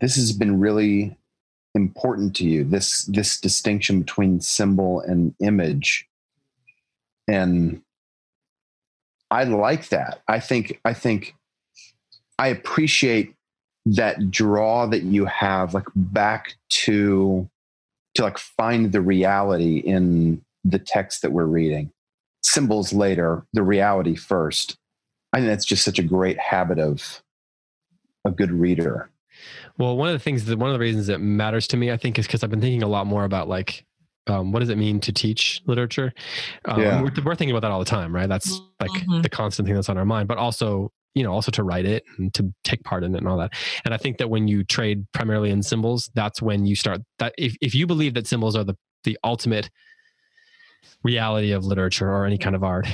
this 0.00 0.16
has 0.16 0.32
been 0.32 0.58
really 0.58 1.16
important 1.74 2.34
to 2.36 2.44
you. 2.44 2.64
This 2.64 3.04
this 3.04 3.40
distinction 3.40 4.00
between 4.00 4.40
symbol 4.40 5.00
and 5.00 5.34
image. 5.40 6.06
And 7.28 7.82
I 9.30 9.44
like 9.44 9.88
that. 9.88 10.22
I 10.28 10.40
think 10.40 10.80
I 10.84 10.94
think 10.94 11.34
I 12.38 12.48
appreciate 12.48 13.34
that 13.86 14.30
draw 14.30 14.86
that 14.86 15.02
you 15.02 15.24
have 15.26 15.74
like 15.74 15.86
back 15.94 16.54
to 16.68 17.48
to 18.14 18.22
like 18.22 18.38
find 18.38 18.92
the 18.92 19.00
reality 19.00 19.78
in 19.78 20.42
the 20.64 20.78
text 20.78 21.22
that 21.22 21.32
we're 21.32 21.44
reading. 21.44 21.90
Symbols 22.42 22.92
later, 22.92 23.44
the 23.52 23.62
reality 23.62 24.14
first. 24.14 24.76
I 25.32 25.38
think 25.38 25.48
that's 25.48 25.64
just 25.64 25.84
such 25.84 25.98
a 25.98 26.02
great 26.02 26.38
habit 26.38 26.78
of 26.78 27.22
a 28.24 28.30
good 28.30 28.52
reader. 28.52 29.10
Well, 29.78 29.96
one 29.96 30.08
of 30.08 30.12
the 30.12 30.20
things 30.20 30.44
that 30.44 30.58
one 30.58 30.70
of 30.70 30.74
the 30.74 30.80
reasons 30.80 31.08
that 31.08 31.20
matters 31.20 31.66
to 31.68 31.76
me, 31.76 31.90
I 31.90 31.96
think, 31.96 32.18
is 32.18 32.26
because 32.26 32.44
I've 32.44 32.50
been 32.50 32.60
thinking 32.60 32.82
a 32.82 32.88
lot 32.88 33.06
more 33.06 33.24
about 33.24 33.48
like 33.48 33.84
um, 34.26 34.52
what 34.52 34.60
does 34.60 34.70
it 34.70 34.78
mean 34.78 35.00
to 35.00 35.12
teach 35.12 35.60
literature? 35.66 36.12
Um, 36.64 36.80
yeah. 36.80 37.02
we're, 37.02 37.12
we're, 37.24 37.34
thinking 37.34 37.50
about 37.50 37.66
that 37.66 37.72
all 37.72 37.78
the 37.78 37.84
time, 37.84 38.14
right? 38.14 38.28
That's 38.28 38.60
like 38.80 38.90
mm-hmm. 38.90 39.22
the 39.22 39.28
constant 39.28 39.66
thing 39.66 39.74
that's 39.74 39.88
on 39.88 39.98
our 39.98 40.04
mind, 40.04 40.28
but 40.28 40.38
also 40.38 40.90
you 41.14 41.22
know 41.22 41.32
also 41.32 41.50
to 41.50 41.62
write 41.62 41.86
it 41.86 42.04
and 42.18 42.34
to 42.34 42.52
take 42.64 42.82
part 42.84 43.04
in 43.04 43.14
it 43.14 43.18
and 43.18 43.28
all 43.28 43.38
that 43.38 43.52
and 43.84 43.94
i 43.94 43.96
think 43.96 44.18
that 44.18 44.28
when 44.28 44.48
you 44.48 44.64
trade 44.64 45.06
primarily 45.12 45.50
in 45.50 45.62
symbols 45.62 46.10
that's 46.14 46.42
when 46.42 46.66
you 46.66 46.74
start 46.74 47.00
that 47.18 47.32
if, 47.38 47.54
if 47.60 47.74
you 47.74 47.86
believe 47.86 48.14
that 48.14 48.26
symbols 48.26 48.56
are 48.56 48.64
the 48.64 48.74
the 49.04 49.16
ultimate 49.22 49.70
reality 51.02 51.52
of 51.52 51.64
literature 51.64 52.10
or 52.10 52.26
any 52.26 52.38
kind 52.38 52.56
of 52.56 52.64
art 52.64 52.86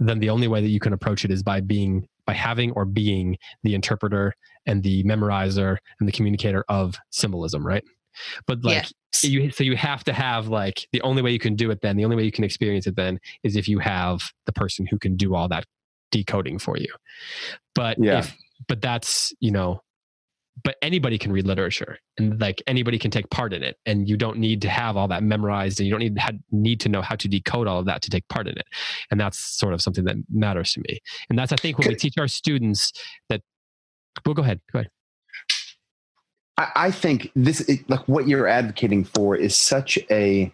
then 0.00 0.18
the 0.18 0.30
only 0.30 0.48
way 0.48 0.60
that 0.60 0.68
you 0.68 0.80
can 0.80 0.92
approach 0.92 1.24
it 1.24 1.30
is 1.30 1.42
by 1.42 1.60
being 1.60 2.06
by 2.26 2.32
having 2.32 2.70
or 2.72 2.84
being 2.84 3.36
the 3.62 3.74
interpreter 3.74 4.32
and 4.66 4.82
the 4.82 5.02
memorizer 5.04 5.76
and 5.98 6.08
the 6.08 6.12
communicator 6.12 6.64
of 6.68 6.96
symbolism 7.10 7.66
right 7.66 7.84
but 8.46 8.62
like 8.64 8.84
yeah. 9.22 9.30
you 9.30 9.50
so 9.50 9.64
you 9.64 9.76
have 9.76 10.04
to 10.04 10.12
have 10.12 10.48
like 10.48 10.88
the 10.92 11.00
only 11.02 11.22
way 11.22 11.30
you 11.30 11.38
can 11.38 11.54
do 11.54 11.70
it 11.70 11.80
then 11.80 11.96
the 11.96 12.04
only 12.04 12.16
way 12.16 12.24
you 12.24 12.32
can 12.32 12.44
experience 12.44 12.86
it 12.86 12.96
then 12.96 13.18
is 13.42 13.56
if 13.56 13.68
you 13.68 13.78
have 13.78 14.22
the 14.46 14.52
person 14.52 14.86
who 14.86 14.98
can 14.98 15.16
do 15.16 15.34
all 15.34 15.48
that 15.48 15.64
decoding 16.12 16.60
for 16.60 16.76
you. 16.76 16.94
But 17.74 17.96
yeah. 17.98 18.20
if, 18.20 18.36
but 18.68 18.80
that's, 18.80 19.32
you 19.40 19.50
know, 19.50 19.80
but 20.62 20.76
anybody 20.82 21.18
can 21.18 21.32
read 21.32 21.46
literature 21.46 21.98
and 22.18 22.38
like 22.38 22.62
anybody 22.66 22.98
can 22.98 23.10
take 23.10 23.28
part 23.30 23.54
in 23.54 23.62
it 23.62 23.78
and 23.86 24.06
you 24.06 24.18
don't 24.18 24.36
need 24.36 24.60
to 24.62 24.68
have 24.68 24.98
all 24.98 25.08
that 25.08 25.22
memorized 25.22 25.80
and 25.80 25.86
you 25.86 25.90
don't 25.90 26.00
need 26.00 26.14
to 26.14 26.38
need 26.50 26.78
to 26.80 26.90
know 26.90 27.00
how 27.00 27.16
to 27.16 27.26
decode 27.26 27.66
all 27.66 27.78
of 27.78 27.86
that 27.86 28.02
to 28.02 28.10
take 28.10 28.28
part 28.28 28.46
in 28.46 28.56
it 28.58 28.66
and 29.10 29.18
that's 29.18 29.38
sort 29.38 29.72
of 29.72 29.80
something 29.80 30.04
that 30.04 30.16
matters 30.30 30.74
to 30.74 30.80
me 30.86 31.00
and 31.30 31.38
that's 31.38 31.52
i 31.52 31.56
think 31.56 31.78
when 31.78 31.88
we 31.88 31.94
teach 31.94 32.18
our 32.18 32.28
students 32.28 32.92
that 33.30 33.40
well 34.26 34.34
go 34.34 34.42
ahead 34.42 34.60
go 34.70 34.80
ahead 34.80 34.90
i, 36.58 36.90
think 36.90 37.30
this 37.34 37.68
like 37.88 38.06
what 38.08 38.28
you're 38.28 38.46
advocating 38.46 39.04
for 39.04 39.34
is 39.34 39.56
such 39.56 39.98
a 40.10 40.52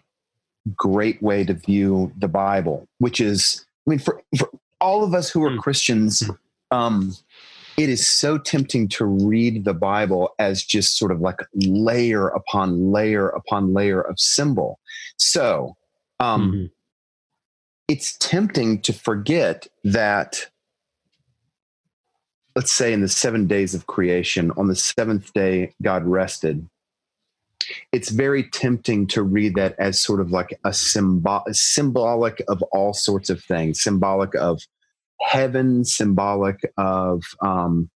great 0.75 1.21
way 1.21 1.43
to 1.43 1.53
view 1.53 2.11
the 2.17 2.27
bible 2.27 2.87
which 2.99 3.21
is 3.21 3.65
i 3.85 3.91
mean 3.91 3.99
for, 3.99 4.21
for 4.37 4.49
all 4.81 5.03
of 5.03 5.13
us 5.13 5.29
who 5.29 5.43
are 5.43 5.51
mm. 5.51 5.59
Christians, 5.59 6.21
hmm. 6.21 6.31
um, 6.71 7.15
it 7.77 7.89
is 7.89 8.07
so 8.07 8.37
tempting 8.37 8.87
to 8.89 9.05
read 9.05 9.65
the 9.65 9.73
Bible 9.73 10.33
as 10.39 10.63
just 10.63 10.97
sort 10.97 11.11
of 11.11 11.21
like 11.21 11.39
layer 11.53 12.27
upon 12.27 12.91
layer 12.91 13.29
upon 13.29 13.73
layer 13.73 14.01
of 14.01 14.19
symbol. 14.19 14.79
So 15.17 15.77
um, 16.19 16.51
mm-hmm. 16.51 16.65
it's 17.87 18.17
tempting 18.17 18.81
to 18.81 18.93
forget 18.93 19.67
that, 19.85 20.49
let's 22.55 22.71
say, 22.71 22.93
in 22.93 23.01
the 23.01 23.07
seven 23.07 23.47
days 23.47 23.73
of 23.73 23.87
creation, 23.87 24.51
on 24.57 24.67
the 24.67 24.75
seventh 24.75 25.33
day, 25.33 25.73
God 25.81 26.05
rested. 26.05 26.67
It's 27.91 28.09
very 28.09 28.43
tempting 28.49 29.07
to 29.07 29.21
read 29.21 29.55
that 29.55 29.75
as 29.79 30.01
sort 30.01 30.21
of 30.21 30.31
like 30.31 30.57
a 30.63 30.73
symbol, 30.73 31.43
symbolic 31.51 32.41
of 32.47 32.61
all 32.71 32.93
sorts 32.93 33.29
of 33.29 33.43
things, 33.43 33.81
symbolic 33.81 34.33
of 34.35 34.61
heaven, 35.21 35.85
symbolic 35.85 36.57
of 36.77 37.23
um, 37.41 37.89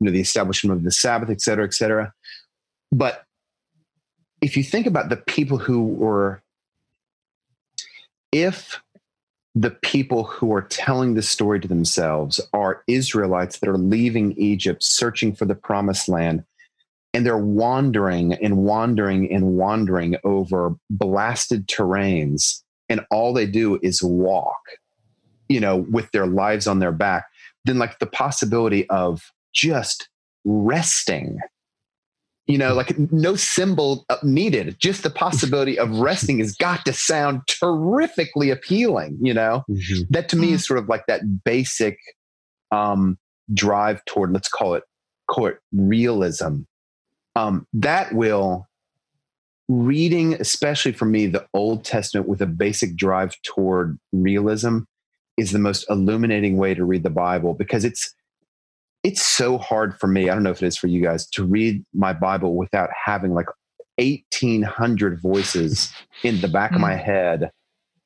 you 0.00 0.06
know 0.06 0.12
the 0.12 0.20
establishment 0.20 0.76
of 0.76 0.84
the 0.84 0.92
Sabbath, 0.92 1.30
et 1.30 1.40
cetera, 1.40 1.64
et 1.64 1.74
cetera. 1.74 2.12
But 2.92 3.24
if 4.40 4.56
you 4.56 4.62
think 4.62 4.86
about 4.86 5.08
the 5.08 5.16
people 5.16 5.58
who 5.58 5.82
were, 5.82 6.42
if 8.30 8.80
the 9.56 9.70
people 9.70 10.22
who 10.24 10.52
are 10.52 10.62
telling 10.62 11.14
the 11.14 11.22
story 11.22 11.58
to 11.58 11.66
themselves 11.66 12.40
are 12.52 12.84
Israelites 12.86 13.58
that 13.58 13.68
are 13.68 13.78
leaving 13.78 14.32
Egypt, 14.32 14.84
searching 14.84 15.34
for 15.34 15.46
the 15.46 15.54
promised 15.54 16.08
land, 16.08 16.44
and 17.12 17.26
they're 17.26 17.38
wandering 17.38 18.34
and 18.34 18.58
wandering 18.58 19.32
and 19.32 19.54
wandering 19.54 20.16
over 20.22 20.76
blasted 20.90 21.66
terrains, 21.66 22.62
and 22.88 23.00
all 23.10 23.32
they 23.32 23.46
do 23.46 23.80
is 23.82 24.02
walk 24.02 24.60
you 25.48 25.60
know, 25.60 25.86
with 25.90 26.10
their 26.12 26.26
lives 26.26 26.66
on 26.66 26.78
their 26.78 26.92
back, 26.92 27.26
then 27.64 27.78
like 27.78 27.98
the 27.98 28.06
possibility 28.06 28.88
of 28.90 29.32
just 29.52 30.08
resting 30.44 31.38
You 32.46 32.58
know, 32.58 32.74
like 32.74 32.96
no 32.98 33.34
symbol 33.34 34.04
uh, 34.08 34.18
needed. 34.22 34.76
Just 34.78 35.02
the 35.02 35.10
possibility 35.10 35.78
of 35.78 35.90
resting 35.98 36.38
has 36.38 36.54
got 36.54 36.84
to 36.84 36.92
sound 36.92 37.40
terrifically 37.48 38.50
appealing. 38.50 39.18
You 39.20 39.34
know, 39.34 39.64
Mhm. 39.68 40.06
that 40.10 40.28
to 40.30 40.36
me 40.36 40.52
is 40.52 40.64
sort 40.66 40.78
of 40.78 40.88
like 40.88 41.06
that 41.08 41.22
basic 41.44 41.98
um, 42.70 43.18
drive 43.54 44.04
toward 44.06 44.32
let's 44.32 44.48
call 44.48 44.74
it 44.74 44.84
court 45.28 45.60
realism. 45.72 46.60
Um, 47.34 47.66
that 47.74 48.12
will 48.14 48.66
reading, 49.68 50.34
especially 50.34 50.92
for 50.92 51.04
me, 51.06 51.26
the 51.26 51.46
Old 51.52 51.84
Testament 51.84 52.28
with 52.28 52.40
a 52.40 52.46
basic 52.46 52.96
drive 52.96 53.34
toward 53.42 53.98
realism 54.12 54.80
is 55.36 55.50
the 55.50 55.58
most 55.58 55.84
illuminating 55.90 56.56
way 56.56 56.74
to 56.74 56.84
read 56.84 57.02
the 57.02 57.10
Bible 57.10 57.54
because 57.54 57.84
it's 57.84 58.14
it's 59.06 59.24
so 59.24 59.56
hard 59.56 59.96
for 60.00 60.08
me. 60.08 60.28
I 60.28 60.34
don't 60.34 60.42
know 60.42 60.50
if 60.50 60.60
it 60.60 60.66
is 60.66 60.76
for 60.76 60.88
you 60.88 61.00
guys 61.00 61.28
to 61.28 61.44
read 61.44 61.84
my 61.94 62.12
Bible 62.12 62.56
without 62.56 62.90
having 63.04 63.34
like 63.34 63.46
1800 63.98 65.22
voices 65.22 65.92
in 66.24 66.40
the 66.40 66.48
back 66.48 66.72
of 66.72 66.80
my 66.80 66.94
mm. 66.94 67.04
head 67.04 67.50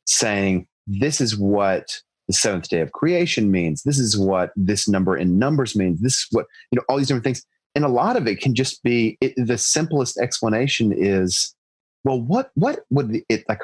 saying, 0.06 0.66
This 0.86 1.22
is 1.22 1.38
what 1.38 2.02
the 2.28 2.34
seventh 2.34 2.68
day 2.68 2.80
of 2.80 2.92
creation 2.92 3.50
means. 3.50 3.82
This 3.82 3.98
is 3.98 4.18
what 4.18 4.50
this 4.56 4.86
number 4.86 5.16
in 5.16 5.38
numbers 5.38 5.74
means. 5.74 6.02
This 6.02 6.16
is 6.16 6.26
what, 6.32 6.44
you 6.70 6.76
know, 6.76 6.84
all 6.86 6.98
these 6.98 7.08
different 7.08 7.24
things. 7.24 7.42
And 7.74 7.82
a 7.82 7.88
lot 7.88 8.16
of 8.16 8.26
it 8.26 8.38
can 8.38 8.54
just 8.54 8.82
be 8.82 9.16
it, 9.22 9.32
the 9.38 9.56
simplest 9.56 10.18
explanation 10.18 10.92
is, 10.94 11.54
well, 12.04 12.20
what 12.20 12.50
what 12.56 12.80
would 12.90 13.22
it 13.30 13.44
like 13.48 13.62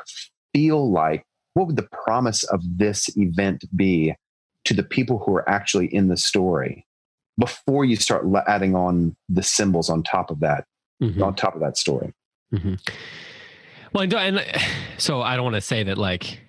feel 0.55 0.91
like? 0.91 1.23
What 1.53 1.67
would 1.67 1.77
the 1.77 1.89
promise 2.05 2.45
of 2.45 2.63
this 2.65 3.15
event 3.19 3.67
be 3.77 4.15
to 4.65 4.73
the 4.73 4.83
people 4.83 5.19
who 5.19 5.35
are 5.35 5.49
actually 5.49 5.95
in 5.95 6.09
the 6.09 6.17
story 6.17 6.87
before 7.39 7.85
you 7.85 7.97
start 7.97 8.25
adding 8.47 8.75
on 8.75 9.15
the 9.29 9.43
symbols 9.43 9.91
on 9.91 10.03
top 10.03 10.31
of 10.31 10.41
that, 10.41 10.65
Mhm. 11.03 11.23
on 11.23 11.35
top 11.35 11.55
of 11.55 11.61
that 11.61 11.77
story? 11.77 12.13
Mhm. 12.55 12.79
Well, 13.93 14.05
and, 14.05 14.15
and 14.15 14.41
so 14.99 15.21
I 15.23 15.37
don't 15.37 15.45
want 15.45 15.57
to 15.57 15.61
say 15.61 15.83
that 15.83 15.99
like 15.99 16.41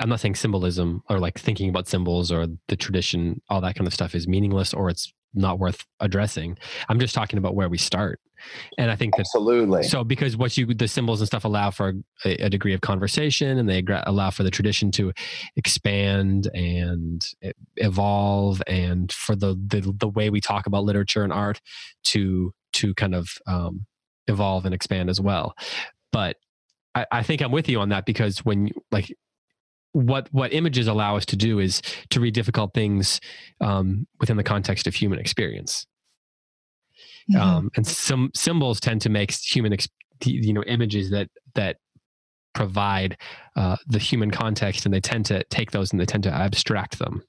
I'm 0.00 0.08
not 0.08 0.20
saying 0.20 0.34
symbolism 0.34 1.02
or 1.08 1.20
like 1.20 1.38
thinking 1.38 1.68
about 1.68 1.86
symbols 1.86 2.32
or 2.32 2.46
the 2.68 2.76
tradition, 2.76 3.40
all 3.48 3.60
that 3.60 3.76
kind 3.76 3.86
of 3.86 3.94
stuff 3.94 4.14
is 4.16 4.26
meaningless 4.26 4.74
or 4.74 4.88
it's 4.90 5.12
not 5.34 5.58
worth 5.58 5.84
addressing. 6.00 6.58
I'm 6.88 7.00
just 7.00 7.14
talking 7.14 7.38
about 7.38 7.54
where 7.54 7.68
we 7.68 7.78
start, 7.78 8.20
and 8.78 8.90
I 8.90 8.96
think 8.96 9.14
that 9.16 9.22
Absolutely. 9.22 9.82
so 9.84 10.04
because 10.04 10.36
what 10.36 10.56
you 10.56 10.66
the 10.74 10.88
symbols 10.88 11.20
and 11.20 11.26
stuff 11.26 11.44
allow 11.44 11.70
for 11.70 11.94
a, 12.24 12.34
a 12.44 12.50
degree 12.50 12.74
of 12.74 12.80
conversation 12.80 13.58
and 13.58 13.68
they 13.68 13.84
allow 14.06 14.30
for 14.30 14.42
the 14.42 14.50
tradition 14.50 14.90
to 14.92 15.12
expand 15.56 16.48
and 16.54 17.26
evolve 17.76 18.62
and 18.66 19.12
for 19.12 19.36
the, 19.36 19.54
the 19.66 19.92
the 19.98 20.08
way 20.08 20.30
we 20.30 20.40
talk 20.40 20.66
about 20.66 20.84
literature 20.84 21.22
and 21.22 21.32
art 21.32 21.60
to 22.04 22.52
to 22.72 22.94
kind 22.94 23.14
of 23.14 23.28
um, 23.46 23.86
evolve 24.26 24.64
and 24.64 24.74
expand 24.74 25.10
as 25.10 25.20
well 25.20 25.54
but 26.12 26.36
I, 26.94 27.06
I 27.10 27.22
think 27.22 27.42
i'm 27.42 27.52
with 27.52 27.68
you 27.68 27.80
on 27.80 27.88
that 27.90 28.06
because 28.06 28.38
when 28.44 28.68
you- 28.68 28.82
like 28.90 29.14
what 29.92 30.28
what 30.32 30.52
images 30.52 30.86
allow 30.86 31.16
us 31.16 31.26
to 31.26 31.36
do 31.36 31.58
is 31.58 31.82
to 32.10 32.20
read 32.20 32.34
difficult 32.34 32.72
things 32.74 33.20
um, 33.60 34.06
within 34.20 34.36
the 34.36 34.42
context 34.42 34.86
of 34.86 34.94
human 34.94 35.18
experience 35.18 35.86
Mhm. 37.30 37.40
um, 37.40 37.70
and 37.76 37.86
some 37.86 38.30
symbols 38.34 38.80
tend 38.80 39.00
to 39.02 39.08
make 39.08 39.30
human 39.32 39.72
ex- 39.72 39.88
you 40.24 40.52
know 40.52 40.62
images 40.64 41.10
that 41.10 41.28
that 41.54 41.76
provide 42.54 43.16
uh, 43.56 43.76
the 43.86 43.98
human 43.98 44.30
context 44.30 44.84
and 44.84 44.92
they 44.92 45.00
tend 45.00 45.24
to 45.26 45.42
take 45.44 45.70
those 45.70 45.90
and 45.92 46.00
they 46.00 46.04
tend 46.04 46.22
to 46.24 46.30
abstract 46.30 46.98
them 46.98 47.22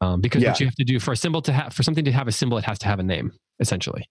um, 0.00 0.20
because 0.20 0.42
Yeah. 0.42 0.50
what 0.50 0.60
you 0.60 0.66
have 0.66 0.74
to 0.76 0.84
do 0.84 1.00
for 1.00 1.12
a 1.12 1.16
symbol 1.16 1.40
to 1.42 1.52
have 1.52 1.72
for 1.72 1.82
something 1.82 2.04
to 2.04 2.12
have 2.12 2.28
a 2.28 2.32
symbol 2.32 2.58
it 2.58 2.64
has 2.64 2.78
to 2.80 2.86
have 2.86 2.98
a 2.98 3.02
name 3.02 3.32
essentially 3.58 4.04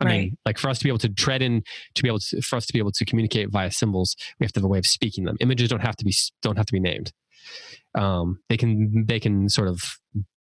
i 0.00 0.04
Right. 0.04 0.20
mean 0.20 0.38
like 0.44 0.58
for 0.58 0.68
us 0.68 0.78
to 0.78 0.84
be 0.84 0.90
able 0.90 0.98
to 0.98 1.08
tread 1.08 1.42
in 1.42 1.62
to 1.94 2.02
be 2.02 2.08
able 2.08 2.18
to 2.18 2.40
for 2.42 2.56
us 2.56 2.66
to 2.66 2.72
be 2.72 2.78
able 2.78 2.92
to 2.92 3.04
communicate 3.04 3.50
via 3.50 3.70
symbols 3.70 4.14
we 4.38 4.44
have 4.44 4.52
to 4.52 4.60
have 4.60 4.64
a 4.64 4.68
way 4.68 4.78
of 4.78 4.86
speaking 4.86 5.24
them. 5.24 5.36
Images 5.40 5.68
don't 5.68 5.80
have 5.80 5.96
to 5.96 6.04
be 6.04 6.14
don't 6.42 6.56
have 6.56 6.66
to 6.66 6.72
be 6.72 6.80
named. 6.80 7.12
Um, 7.94 8.40
they 8.48 8.56
can 8.56 9.06
they 9.06 9.18
can 9.20 9.48
sort 9.48 9.68
of 9.68 9.82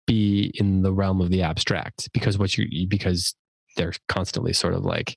be 0.05 0.51
in 0.55 0.81
the 0.81 0.93
realm 0.93 1.21
of 1.21 1.29
the 1.29 1.41
abstract 1.43 2.09
because 2.13 2.37
what 2.37 2.57
you 2.57 2.87
because 2.87 3.35
they're 3.77 3.93
constantly 4.07 4.51
sort 4.51 4.73
of 4.73 4.83
like 4.83 5.15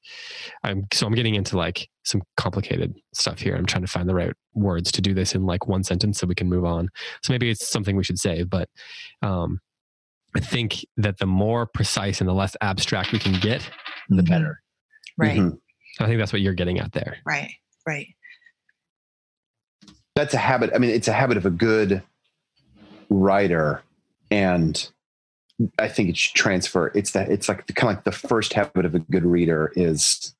i'm 0.62 0.84
so 0.92 1.06
i'm 1.06 1.14
getting 1.14 1.34
into 1.34 1.56
like 1.56 1.88
some 2.04 2.20
complicated 2.36 2.94
stuff 3.14 3.38
here. 3.38 3.54
I'm 3.56 3.64
trying 3.66 3.84
to 3.84 3.90
find 3.90 4.08
the 4.08 4.14
right 4.14 4.32
words 4.54 4.90
to 4.92 5.00
do 5.00 5.14
this 5.14 5.34
in 5.34 5.46
like 5.46 5.66
one 5.68 5.84
sentence 5.84 6.18
so 6.18 6.26
we 6.26 6.34
can 6.34 6.48
move 6.48 6.64
on. 6.64 6.88
So 7.22 7.32
maybe 7.32 7.48
it's 7.48 7.68
something 7.68 7.96
we 7.96 8.04
should 8.04 8.18
say 8.18 8.42
but 8.42 8.68
um 9.22 9.60
i 10.36 10.40
think 10.40 10.84
that 10.96 11.18
the 11.18 11.26
more 11.26 11.66
precise 11.66 12.20
and 12.20 12.28
the 12.28 12.34
less 12.34 12.56
abstract 12.60 13.12
we 13.12 13.18
can 13.18 13.38
get 13.40 13.68
the 14.08 14.22
better 14.22 14.60
Right, 15.18 15.38
Mhm. 15.38 15.58
i 16.00 16.06
think 16.06 16.18
that's 16.18 16.32
what 16.32 16.42
you're 16.42 16.54
getting 16.54 16.78
at 16.78 16.92
there 16.92 17.18
right, 17.26 17.52
right. 17.86 18.08
that's 20.14 20.34
a 20.34 20.38
habit. 20.38 20.70
I 20.74 20.78
mean, 20.78 20.90
it's 20.90 21.08
a 21.08 21.12
habit 21.12 21.36
of 21.36 21.46
a 21.46 21.50
good 21.50 22.02
writer, 23.08 23.82
and 24.30 24.90
I 25.78 25.88
think 25.88 26.08
it 26.10 26.16
should 26.16 26.34
transfer. 26.34 26.90
It's 26.94 27.12
that 27.12 27.30
it's 27.30 27.48
like 27.48 27.66
the, 27.66 27.72
kind 27.72 27.90
of 27.90 27.96
like 27.96 28.04
the 28.04 28.12
first 28.12 28.52
habit 28.52 28.84
of 28.84 28.94
a 28.94 28.98
good 28.98 29.24
reader 29.24 29.72
is 29.74 30.34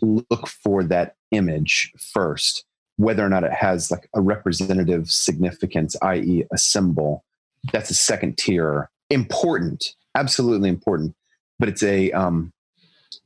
look 0.00 0.48
for 0.48 0.82
that 0.84 1.14
image 1.30 1.92
first, 1.98 2.64
whether 2.96 3.24
or 3.24 3.28
not 3.28 3.44
it 3.44 3.52
has 3.52 3.90
like 3.90 4.08
a 4.14 4.20
representative 4.20 5.10
significance, 5.10 5.94
i.e., 6.02 6.44
a 6.52 6.58
symbol. 6.58 7.24
That's 7.72 7.90
a 7.90 7.94
second 7.94 8.38
tier, 8.38 8.90
important, 9.10 9.94
absolutely 10.16 10.68
important, 10.68 11.14
but 11.60 11.68
it's 11.68 11.82
a 11.84 12.10
um, 12.10 12.52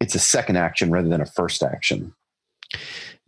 it's 0.00 0.14
a 0.14 0.18
second 0.18 0.56
action 0.56 0.90
rather 0.90 1.08
than 1.08 1.20
a 1.20 1.26
first 1.26 1.62
action. 1.62 2.14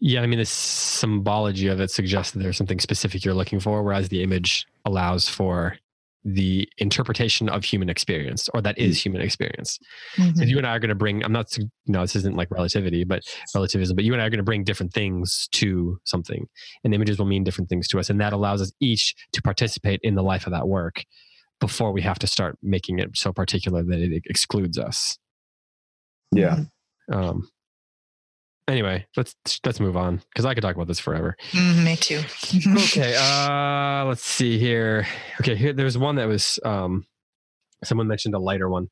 Yeah, 0.00 0.22
I 0.22 0.26
mean, 0.26 0.38
the 0.38 0.44
symbology 0.44 1.66
of 1.66 1.80
it 1.80 1.90
suggests 1.90 2.32
that 2.32 2.38
there's 2.40 2.56
something 2.56 2.80
specific 2.80 3.24
you're 3.24 3.34
looking 3.34 3.60
for, 3.60 3.82
whereas 3.82 4.08
the 4.08 4.22
image 4.22 4.66
allows 4.84 5.28
for 5.28 5.76
the 6.24 6.68
interpretation 6.78 7.48
of 7.48 7.64
human 7.64 7.88
experience, 7.88 8.48
or 8.52 8.60
that 8.60 8.76
is 8.76 9.02
human 9.02 9.22
experience. 9.22 9.78
Mhm. 10.16 10.34
Because 10.34 10.50
you 10.50 10.58
and 10.58 10.66
I 10.66 10.76
are 10.76 10.78
going 10.78 10.88
to 10.90 10.94
bring, 10.94 11.24
I'm 11.24 11.32
not, 11.32 11.56
you 11.56 11.68
know, 11.86 12.02
this 12.02 12.16
isn't 12.16 12.36
like 12.36 12.50
relativity, 12.50 13.04
but 13.04 13.22
relativism, 13.54 13.96
but 13.96 14.04
you 14.04 14.12
and 14.12 14.20
I 14.20 14.26
are 14.26 14.30
going 14.30 14.38
to 14.38 14.44
bring 14.44 14.64
different 14.64 14.92
things 14.92 15.48
to 15.52 15.98
something, 16.04 16.46
and 16.84 16.92
images 16.92 17.18
will 17.18 17.26
mean 17.26 17.44
different 17.44 17.68
things 17.68 17.88
to 17.88 17.98
us. 17.98 18.10
And 18.10 18.20
that 18.20 18.32
allows 18.32 18.60
us 18.60 18.72
each 18.80 19.14
to 19.32 19.42
participate 19.42 20.00
in 20.02 20.16
the 20.16 20.22
life 20.22 20.46
of 20.46 20.52
that 20.52 20.68
work 20.68 21.04
before 21.60 21.92
we 21.92 22.02
have 22.02 22.18
to 22.20 22.26
start 22.26 22.58
making 22.62 22.98
it 22.98 23.16
so 23.16 23.32
particular 23.32 23.82
that 23.82 23.98
it 23.98 24.22
excludes 24.26 24.78
us. 24.78 25.18
Yeah. 26.32 26.58
Um, 27.10 27.48
anyway, 28.68 29.06
let's 29.16 29.34
let's 29.64 29.80
move 29.80 29.96
on 29.96 30.22
because 30.32 30.44
I 30.44 30.54
could 30.54 30.60
talk 30.62 30.74
about 30.76 30.86
this 30.88 31.00
forever. 31.00 31.36
Mhm, 31.52 31.84
me 31.84 31.96
too. 31.96 32.20
okay 32.84 33.16
uh 33.16 34.04
let's 34.04 34.22
see 34.22 34.58
here. 34.58 35.06
Okay 35.40 35.56
here 35.56 35.72
there's 35.72 35.98
one 35.98 36.16
that 36.16 36.26
was 36.28 36.58
um 36.64 37.06
someone 37.84 38.08
mentioned 38.08 38.34
a 38.34 38.38
lighter 38.38 38.68
one. 38.68 38.88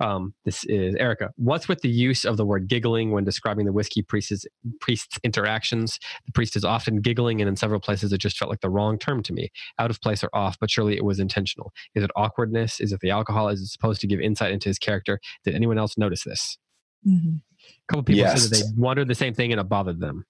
Um 0.00 0.34
this 0.44 0.64
is 0.64 0.94
erica. 0.94 1.30
What's 1.36 1.68
with 1.68 1.80
the 1.82 1.88
use 1.90 2.24
of 2.24 2.36
the 2.36 2.46
word 2.46 2.68
giggling 2.68 3.10
when 3.10 3.24
describing 3.24 3.66
the 3.66 3.72
whiskey 3.72 4.02
priest's 4.02 4.46
priest's 4.80 5.18
interactions? 5.24 5.98
The 6.26 6.32
priest 6.32 6.56
is 6.56 6.64
often 6.64 7.00
giggling 7.00 7.40
and 7.40 7.48
in 7.48 7.56
several 7.56 7.80
places 7.80 8.12
it 8.12 8.18
just 8.18 8.38
felt 8.38 8.50
like 8.50 8.60
the 8.60 8.70
wrong 8.70 8.98
term 8.98 9.22
to 9.24 9.32
me. 9.32 9.50
Out 9.78 9.90
of 9.90 10.00
place 10.00 10.24
or 10.24 10.30
off 10.32 10.56
but 10.60 10.70
surely 10.70 10.96
it 10.96 11.04
was 11.04 11.18
intentional. 11.20 11.72
Is 11.94 12.04
it 12.04 12.10
awkwardness? 12.16 12.80
Is 12.80 12.92
it 12.92 13.00
the 13.00 13.10
alcohol? 13.10 13.48
Is 13.48 13.60
it 13.60 13.66
supposed 13.66 14.00
to 14.00 14.06
give 14.06 14.20
insight 14.20 14.52
into 14.52 14.68
his 14.68 14.78
character? 14.78 15.20
Did 15.44 15.54
anyone 15.54 15.76
else 15.78 15.98
notice 15.98 16.24
this 16.24 16.56
Mhm. 17.06 17.40
a 17.40 17.70
couple 17.88 18.02
people 18.02 18.26
said 18.36 18.50
that 18.50 18.56
they 18.56 18.80
wondered 18.80 19.08
the 19.08 19.14
same 19.14 19.32
thing 19.34 19.52
and 19.52 19.60
it 19.60 19.64
bothered 19.68 20.00
them 20.00 20.24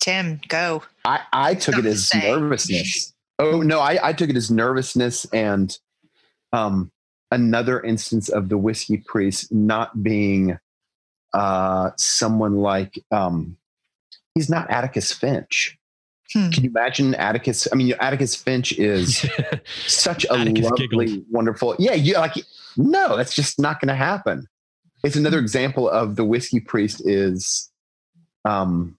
Tim, 0.00 0.40
go. 0.48 0.82
I, 1.06 1.20
I 1.32 1.54
took 1.54 1.76
it 1.78 1.84
Something 1.84 1.84
to 1.84 1.90
as 1.90 2.08
say. 2.08 2.20
nervousness. 2.30 3.14
Oh 3.38 3.62
no, 3.62 3.80
I, 3.80 4.08
I 4.08 4.12
took 4.12 4.28
it 4.30 4.36
as 4.36 4.50
nervousness 4.50 5.24
and 5.32 5.76
um, 6.52 6.92
another 7.30 7.80
instance 7.80 8.28
of 8.28 8.48
the 8.50 8.58
whiskey 8.58 8.98
priest 8.98 9.50
not 9.52 10.02
being 10.02 10.58
uh, 11.32 11.90
someone 11.96 12.56
like 12.56 13.02
um, 13.10 13.56
he's 14.34 14.50
not 14.50 14.70
Atticus 14.70 15.10
Finch. 15.10 15.78
Hmm. 16.32 16.50
Can 16.50 16.64
you 16.64 16.70
imagine 16.70 17.14
Atticus? 17.14 17.66
I 17.72 17.76
mean, 17.76 17.94
Atticus 17.98 18.36
Finch 18.36 18.72
is 18.78 19.24
such 19.86 20.24
a 20.26 20.32
Atticus 20.34 20.64
lovely, 20.64 21.06
giggled. 21.06 21.24
wonderful. 21.30 21.74
Yeah, 21.78 21.94
you 21.94 22.14
like 22.14 22.34
no, 22.76 23.16
that's 23.16 23.34
just 23.34 23.58
not 23.58 23.80
going 23.80 23.88
to 23.88 23.94
happen. 23.94 24.46
It's 25.04 25.16
another 25.16 25.38
example 25.38 25.88
of 25.88 26.16
the 26.16 26.24
whiskey 26.24 26.60
priest 26.60 27.02
is 27.04 27.70
um, 28.44 28.96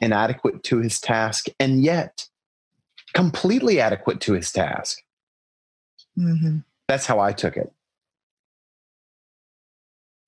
inadequate 0.00 0.62
to 0.64 0.78
his 0.78 1.00
task, 1.00 1.46
and 1.60 1.82
yet 1.82 2.26
completely 3.14 3.80
adequate 3.80 4.20
to 4.22 4.32
his 4.32 4.50
task. 4.52 4.98
Mhm. 6.18 6.64
That's 6.88 7.06
how 7.06 7.20
I 7.20 7.32
took 7.32 7.56
it. 7.56 7.72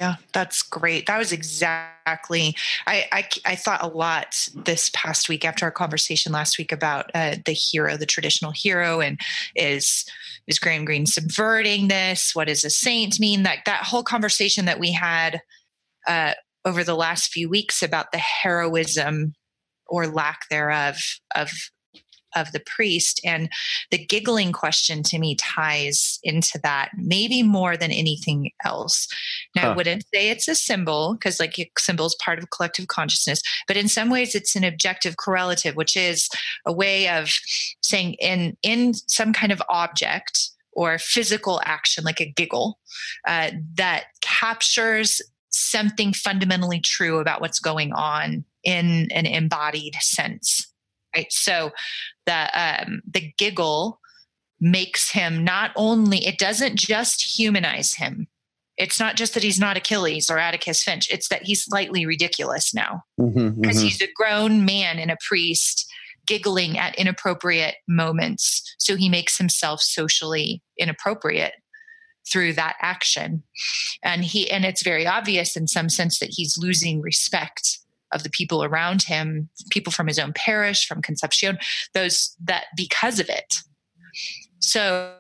Yeah, 0.01 0.14
that's 0.32 0.62
great. 0.62 1.07
That 1.07 1.18
was 1.18 1.30
exactly. 1.30 2.57
I, 2.86 3.05
I, 3.12 3.28
I 3.44 3.55
thought 3.55 3.82
a 3.82 3.86
lot 3.86 4.48
this 4.55 4.90
past 4.94 5.28
week 5.28 5.44
after 5.44 5.66
our 5.66 5.70
conversation 5.70 6.32
last 6.32 6.57
week 6.57 6.72
about 6.72 7.11
uh, 7.14 7.36
the 7.44 7.53
hero, 7.53 7.98
the 7.98 8.07
traditional 8.07 8.51
hero, 8.51 9.01
and 9.03 9.20
is 9.55 10.07
is 10.46 10.59
Graham 10.59 10.86
Greene 10.86 11.05
subverting 11.05 11.88
this? 11.88 12.34
What 12.34 12.48
does 12.48 12.64
a 12.64 12.70
saint 12.70 13.20
mean? 13.20 13.42
That 13.42 13.59
that 13.66 13.82
whole 13.82 14.03
conversation 14.03 14.64
that 14.64 14.80
we 14.80 14.90
had 14.90 15.42
uh, 16.09 16.32
over 16.64 16.82
the 16.82 16.96
last 16.96 17.30
few 17.30 17.51
weeks 17.51 17.82
about 17.82 18.11
the 18.11 18.18
heroism 18.18 19.34
or 19.86 20.07
lack 20.07 20.48
thereof 20.48 20.96
of 21.34 21.51
of 22.35 22.53
the 22.53 22.61
priest 22.61 23.20
and 23.24 23.49
the 23.91 23.99
giggling 23.99 24.53
question 24.53 25.03
to 25.03 25.18
me 25.18 25.35
ties 25.37 26.18
into 26.22 26.59
that 26.62 26.91
maybe 26.97 27.43
more 27.43 27.76
than 27.76 27.91
anything 27.91 28.51
else 28.64 29.09
now 29.55 29.62
huh. 29.62 29.70
i 29.70 29.76
wouldn't 29.76 30.05
say 30.14 30.31
it's 30.31 30.49
a 30.49 30.55
symbol 30.55 31.14
because 31.14 31.41
like 31.41 31.59
a 31.59 31.70
symbol 31.78 32.07
is 32.07 32.16
part 32.16 32.39
of 32.39 32.51
collective 32.51 32.89
consciousness 32.89 33.43
but 33.66 33.76
in 33.76 33.89
some 33.89 34.11
ways 34.11 34.35
it's 34.35 34.57
an 34.57 34.64
objective 34.64 35.16
correlative 35.16 35.76
which 35.76 35.97
is 35.97 36.28
a 36.66 36.72
way 36.72 37.09
of 37.09 37.31
saying 37.83 38.14
in 38.14 38.57
in 38.62 38.95
some 38.95 39.33
kind 39.33 39.53
of 39.53 39.62
object 39.68 40.51
or 40.72 40.99
physical 40.99 41.61
action 41.64 42.05
like 42.05 42.20
a 42.20 42.31
giggle 42.31 42.78
uh, 43.26 43.51
that 43.74 44.05
captures 44.20 45.20
something 45.51 46.12
fundamentally 46.12 46.81
true 46.81 47.18
about 47.18 47.41
what's 47.41 47.59
going 47.59 47.93
on 47.93 48.45
in 48.64 49.09
an 49.12 49.26
embodied 49.26 49.95
sense 50.01 50.70
right? 51.15 51.31
So 51.31 51.71
the 52.27 52.49
um, 52.55 53.03
the 53.11 53.33
giggle 53.39 54.01
makes 54.61 55.11
him 55.11 55.43
not 55.43 55.73
only 55.77 56.27
it 56.27 56.39
doesn't 56.39 56.77
just 56.77 57.39
humanize 57.39 57.95
him. 57.95 58.29
It's 58.77 59.01
not 59.01 59.17
just 59.17 59.35
that 59.35 59.43
he's 59.43 59.61
not 59.61 59.77
achilles 59.77 60.31
or 60.31 60.39
atticus 60.39 60.83
finch 60.83 61.11
it's 61.11 61.29
that 61.29 61.43
he's 61.43 61.65
slightly 61.65 62.07
ridiculous 62.07 62.75
now. 62.75 63.03
Because 63.17 63.35
mm-hmm, 63.35 63.61
mm-hmm. 63.61 63.79
he's 63.79 64.03
a 64.03 64.09
grown 64.15 64.65
man 64.65 64.99
and 64.99 65.11
a 65.11 65.19
priest 65.27 65.87
giggling 66.27 66.79
at 66.79 66.95
inappropriate 66.97 67.77
moments. 67.89 68.63
So 68.79 68.97
he 68.97 69.09
makes 69.09 69.37
himself 69.37 69.81
socially 69.81 70.63
inappropriate 70.79 71.55
through 72.31 72.53
that 72.55 72.77
action. 72.81 73.43
And 74.03 74.25
he 74.25 74.51
and 74.51 74.65
it's 74.65 74.83
very 74.83 75.07
obvious 75.07 75.57
in 75.57 75.67
some 75.67 75.89
sense 75.89 76.19
that 76.21 76.31
he's 76.33 76.59
losing 76.59 77.01
respect 77.01 77.79
of 78.13 78.23
the 78.23 78.31
people 78.31 78.65
around 78.65 79.03
him, 79.03 79.49
people 79.71 79.93
from 79.93 80.07
his 80.07 80.19
own 80.19 80.33
parish, 80.35 80.87
from 80.87 81.03
Concepcion, 81.03 81.59
those 81.95 82.37
that 82.43 82.67
because 82.77 83.21
of 83.21 83.29
it. 83.29 83.55
So 84.59 85.15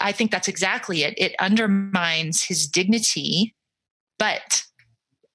I 0.00 0.12
think 0.12 0.30
that's 0.30 0.48
exactly 0.48 1.02
it. 1.02 1.14
It 1.16 1.34
undermines 1.38 2.42
his 2.42 2.66
dignity, 2.66 3.54
but 4.18 4.62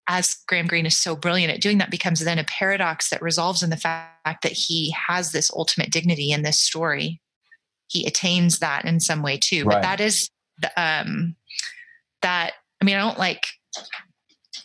as 0.08 0.38
Graham 0.48 0.66
Greene 0.66 0.88
is 0.88 0.98
so 0.98 1.16
brilliant 1.16 1.54
at 1.54 1.62
doing 1.62 1.78
that, 1.78 1.92
becomes 1.92 2.20
then 2.20 2.40
a 2.40 2.44
paradox 2.44 3.12
that 3.12 3.22
resolves 3.22 3.62
in 3.62 3.70
the 3.70 3.78
fact 3.78 4.42
that 4.42 4.54
he 4.54 4.94
has 5.08 5.32
this 5.32 5.52
ultimate 5.54 5.92
dignity 5.92 6.32
in 6.32 6.42
this 6.42 6.60
story. 6.60 7.22
He 7.88 8.06
attains 8.06 8.58
that 8.60 8.86
in 8.86 9.00
some 9.00 9.22
way 9.22 9.38
too. 9.38 9.66
Right. 9.66 9.76
But 9.76 9.82
that 9.84 10.02
is 10.02 10.30
um, 10.76 11.36
that. 12.24 12.54
I 12.82 12.86
mean, 12.86 12.96
I 12.96 13.00
don't 13.00 13.20
like 13.20 13.46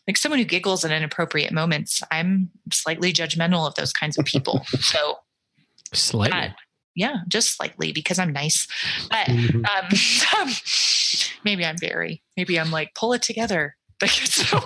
like 0.06 0.16
someone 0.16 0.38
who 0.38 0.44
giggles 0.44 0.84
at 0.84 0.90
inappropriate 0.90 1.52
moments, 1.52 2.02
I'm 2.10 2.50
slightly 2.72 3.12
judgmental 3.12 3.66
of 3.66 3.74
those 3.74 3.92
kinds 3.92 4.18
of 4.18 4.24
people. 4.24 4.64
so 4.80 5.16
slightly. 5.92 6.38
Uh, 6.38 6.48
yeah, 6.94 7.16
just 7.26 7.56
slightly 7.56 7.92
because 7.92 8.18
I'm 8.18 8.32
nice. 8.32 8.68
But 9.10 9.26
mm-hmm. 9.26 9.64
um, 10.38 11.40
maybe 11.44 11.64
I'm 11.64 11.78
very, 11.78 12.22
maybe 12.36 12.58
I'm 12.58 12.70
like, 12.70 12.94
pull 12.94 13.12
it 13.12 13.22
together. 13.22 13.76
so, 14.06 14.60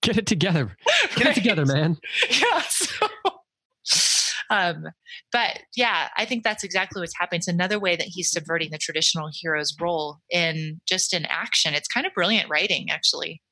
Get 0.00 0.16
it 0.16 0.26
together. 0.26 0.76
Get 1.16 1.24
right? 1.24 1.36
it 1.36 1.40
together, 1.40 1.66
man. 1.66 1.98
Yeah. 2.30 2.62
So, 2.68 3.06
um, 4.48 4.84
but 5.32 5.60
yeah, 5.76 6.08
I 6.16 6.24
think 6.24 6.44
that's 6.44 6.64
exactly 6.64 7.00
what's 7.00 7.16
happening. 7.18 7.38
It's 7.38 7.48
another 7.48 7.78
way 7.78 7.96
that 7.96 8.06
he's 8.06 8.30
subverting 8.30 8.70
the 8.70 8.78
traditional 8.78 9.28
hero's 9.32 9.74
role 9.80 10.18
in 10.30 10.80
just 10.86 11.12
in 11.12 11.26
action. 11.26 11.74
It's 11.74 11.88
kind 11.88 12.06
of 12.06 12.14
brilliant 12.14 12.48
writing, 12.48 12.90
actually. 12.90 13.42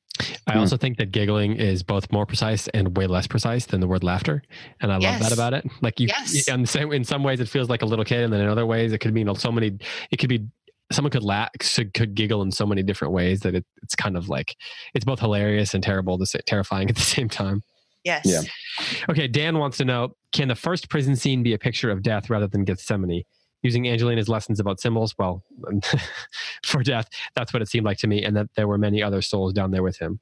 I 0.47 0.53
hmm. 0.53 0.59
also 0.59 0.77
think 0.77 0.97
that 0.97 1.11
giggling 1.11 1.53
is 1.53 1.83
both 1.83 2.11
more 2.11 2.25
precise 2.25 2.67
and 2.69 2.95
way 2.95 3.07
less 3.07 3.27
precise 3.27 3.65
than 3.65 3.81
the 3.81 3.87
word 3.87 4.03
laughter, 4.03 4.43
and 4.79 4.91
I 4.91 4.99
yes. 4.99 5.19
love 5.19 5.29
that 5.29 5.35
about 5.35 5.53
it. 5.53 5.69
Like 5.81 5.99
you, 5.99 6.07
yes. 6.07 6.47
in, 6.47 6.65
same, 6.65 6.93
in 6.93 7.03
some 7.03 7.23
ways, 7.23 7.39
it 7.39 7.49
feels 7.49 7.69
like 7.69 7.81
a 7.81 7.85
little 7.85 8.05
kid, 8.05 8.23
and 8.23 8.31
then 8.31 8.41
in 8.41 8.47
other 8.47 8.65
ways, 8.65 8.93
it 8.93 8.99
could 8.99 9.13
mean 9.13 9.33
so 9.35 9.51
many. 9.51 9.77
It 10.11 10.17
could 10.17 10.29
be 10.29 10.45
someone 10.91 11.11
could 11.11 11.23
laugh, 11.23 11.49
could 11.93 12.15
giggle 12.15 12.41
in 12.41 12.51
so 12.51 12.65
many 12.65 12.83
different 12.83 13.13
ways 13.13 13.41
that 13.41 13.55
it, 13.55 13.65
it's 13.81 13.95
kind 13.95 14.15
of 14.15 14.29
like 14.29 14.55
it's 14.93 15.05
both 15.05 15.19
hilarious 15.19 15.73
and 15.73 15.83
terrible, 15.83 16.17
to 16.17 16.25
say, 16.25 16.39
terrifying 16.45 16.89
at 16.89 16.95
the 16.95 17.01
same 17.01 17.29
time. 17.29 17.63
Yes. 18.03 18.21
Yeah. 18.25 18.41
Okay. 19.09 19.27
Dan 19.27 19.57
wants 19.57 19.77
to 19.77 19.85
know: 19.85 20.15
Can 20.31 20.47
the 20.47 20.55
first 20.55 20.89
prison 20.89 21.15
scene 21.15 21.43
be 21.43 21.53
a 21.53 21.59
picture 21.59 21.89
of 21.89 22.03
death 22.03 22.29
rather 22.29 22.47
than 22.47 22.63
Gethsemane? 22.63 23.23
Using 23.65 23.89
Angelina's 23.89 24.29
lessons 24.29 24.59
about 24.59 24.79
symbols, 24.79 25.15
well, 25.17 25.43
for 26.63 26.83
death, 26.83 27.09
that's 27.35 27.51
what 27.51 27.63
it 27.63 27.67
seemed 27.67 27.85
like 27.85 27.97
to 27.97 28.07
me, 28.07 28.23
and 28.23 28.37
that 28.37 28.47
there 28.55 28.67
were 28.67 28.77
many 28.77 29.01
other 29.01 29.23
souls 29.23 29.53
down 29.53 29.71
there 29.71 29.81
with 29.81 29.97
him. 29.97 30.19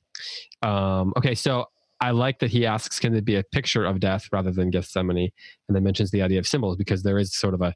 Um, 0.61 1.13
okay, 1.17 1.35
so 1.35 1.67
I 1.99 2.11
like 2.11 2.39
that 2.39 2.51
he 2.51 2.65
asks, 2.65 2.99
can 2.99 3.13
it 3.13 3.25
be 3.25 3.35
a 3.35 3.43
picture 3.43 3.83
of 3.83 3.99
death 3.99 4.29
rather 4.31 4.51
than 4.51 4.69
Gethsemane? 4.69 5.29
And 5.67 5.75
then 5.75 5.83
mentions 5.83 6.11
the 6.11 6.21
idea 6.21 6.39
of 6.39 6.47
symbols 6.47 6.77
because 6.77 7.03
there 7.03 7.19
is 7.19 7.33
sort 7.33 7.53
of 7.53 7.61
a 7.61 7.75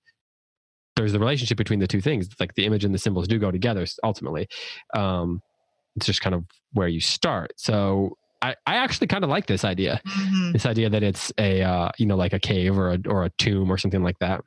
there's 0.96 1.12
the 1.12 1.20
relationship 1.20 1.58
between 1.58 1.80
the 1.80 1.86
two 1.86 2.02
things. 2.02 2.28
Like 2.40 2.56
the 2.56 2.66
image 2.66 2.84
and 2.84 2.92
the 2.92 2.98
symbols 2.98 3.28
do 3.28 3.38
go 3.38 3.52
together 3.52 3.86
ultimately. 4.04 4.48
Um, 4.96 5.44
it's 5.96 6.08
just 6.08 6.22
kind 6.22 6.34
of 6.34 6.44
where 6.74 6.88
you 6.88 7.00
start. 7.00 7.54
So 7.58 8.18
I, 8.42 8.56
I 8.66 8.78
actually 8.78 9.08
kind 9.08 9.24
of 9.24 9.30
like 9.30 9.46
this 9.46 9.64
idea. 9.64 10.02
Mm-hmm. 10.08 10.54
This 10.54 10.66
idea 10.66 10.90
that 10.90 11.04
it's 11.04 11.32
a 11.38 11.62
uh, 11.62 11.92
you 12.00 12.08
know 12.08 12.16
like 12.16 12.34
a 12.34 12.40
cave 12.40 12.78
or 12.78 12.94
a 12.94 13.00
or 13.08 13.26
a 13.26 13.30
tomb 13.38 13.72
or 13.72 13.78
something 13.78 14.02
like 14.02 14.18
that 14.20 14.42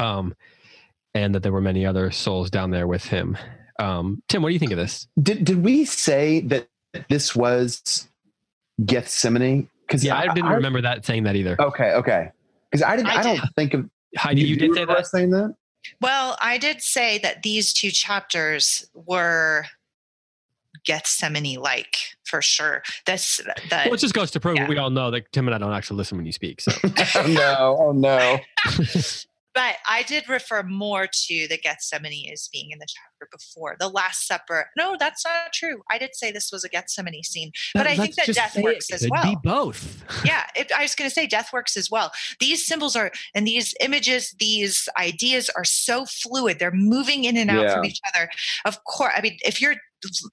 um, 0.00 0.34
and 1.14 1.34
that 1.34 1.42
there 1.42 1.52
were 1.52 1.60
many 1.60 1.86
other 1.86 2.10
souls 2.10 2.50
down 2.50 2.70
there 2.70 2.86
with 2.86 3.04
him. 3.04 3.36
Um, 3.78 4.22
Tim, 4.28 4.42
what 4.42 4.48
do 4.48 4.52
you 4.52 4.58
think 4.58 4.72
of 4.72 4.78
this? 4.78 5.06
Did 5.20 5.44
did 5.44 5.62
we 5.62 5.84
say 5.84 6.40
that 6.40 6.68
this 7.08 7.34
was 7.34 8.08
Gethsemane? 8.84 9.68
Because 9.86 10.04
yeah, 10.04 10.16
I, 10.16 10.30
I 10.30 10.34
didn't 10.34 10.50
I, 10.50 10.54
remember 10.54 10.80
that 10.82 11.04
saying 11.04 11.24
that 11.24 11.36
either. 11.36 11.60
Okay, 11.60 11.92
okay. 11.92 12.30
Because 12.70 12.84
I 12.84 12.96
didn't. 12.96 13.08
I, 13.08 13.20
I 13.20 13.22
don't 13.22 13.40
think 13.56 13.74
of. 13.74 13.88
Heidi, 14.16 14.42
you, 14.42 14.48
you 14.48 14.56
did 14.56 14.74
say 14.74 14.84
that. 14.84 15.06
Saying 15.06 15.30
that. 15.30 15.54
Well, 16.00 16.36
I 16.40 16.58
did 16.58 16.82
say 16.82 17.18
that 17.18 17.42
these 17.42 17.72
two 17.72 17.90
chapters 17.90 18.88
were 18.92 19.64
Gethsemane 20.84 21.56
like 21.56 21.96
for 22.24 22.42
sure. 22.42 22.82
This 23.06 23.38
the, 23.38 23.82
well, 23.86 23.94
it 23.94 24.00
just 24.00 24.14
goes 24.14 24.30
to 24.32 24.40
prove 24.40 24.56
yeah. 24.56 24.68
we 24.68 24.78
all 24.78 24.90
know 24.90 25.10
that 25.10 25.32
Tim 25.32 25.48
and 25.48 25.54
I 25.54 25.58
don't 25.58 25.72
actually 25.72 25.96
listen 25.96 26.18
when 26.18 26.26
you 26.26 26.32
speak. 26.32 26.60
So 26.60 26.72
oh 26.84 27.26
no, 27.28 27.76
oh 27.80 27.92
no. 27.92 28.38
but 29.54 29.76
I 29.88 30.02
did 30.02 30.28
refer 30.28 30.62
more 30.62 31.06
to 31.06 31.48
the 31.48 31.58
Gethsemane 31.58 32.30
as 32.32 32.48
being 32.52 32.70
in 32.70 32.78
the 32.78 32.86
chapter 32.86 33.28
before 33.32 33.76
the 33.78 33.88
Last 33.88 34.26
Supper. 34.26 34.66
No, 34.76 34.96
that's 34.98 35.24
not 35.24 35.52
true. 35.52 35.82
I 35.90 35.98
did 35.98 36.14
say 36.14 36.30
this 36.30 36.50
was 36.52 36.64
a 36.64 36.68
Gethsemane 36.68 37.22
scene, 37.22 37.52
but 37.74 37.86
I 37.86 37.96
think 37.96 38.14
that 38.16 38.34
death 38.34 38.56
works 38.56 38.90
as 38.92 39.06
well. 39.10 39.24
Be 39.24 39.36
both. 39.42 40.04
yeah, 40.24 40.46
it, 40.54 40.70
I 40.72 40.82
was 40.82 40.94
going 40.94 41.08
to 41.08 41.14
say 41.14 41.26
death 41.26 41.52
works 41.52 41.76
as 41.76 41.90
well. 41.90 42.12
These 42.38 42.66
symbols 42.66 42.94
are 42.96 43.10
and 43.34 43.46
these 43.46 43.74
images, 43.80 44.34
these 44.38 44.88
ideas 44.98 45.50
are 45.56 45.64
so 45.64 46.06
fluid. 46.06 46.58
They're 46.58 46.70
moving 46.70 47.24
in 47.24 47.36
and 47.36 47.50
out 47.50 47.62
yeah. 47.62 47.74
from 47.74 47.84
each 47.84 48.00
other. 48.14 48.30
Of 48.64 48.84
course, 48.84 49.12
I 49.16 49.20
mean, 49.20 49.36
if 49.44 49.60
you're 49.60 49.76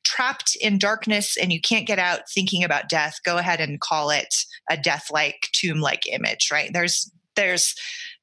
trapped 0.03 0.55
in 0.61 0.77
darkness 0.77 1.35
and 1.35 1.51
you 1.51 1.59
can't 1.59 1.87
get 1.87 1.99
out 1.99 2.29
thinking 2.29 2.63
about 2.63 2.89
death, 2.89 3.19
go 3.25 3.37
ahead 3.37 3.59
and 3.59 3.81
call 3.81 4.09
it 4.09 4.33
a 4.69 4.77
death-like, 4.77 5.49
tomb-like 5.53 6.07
image. 6.07 6.49
Right? 6.51 6.71
There's 6.71 7.11
there's 7.35 7.75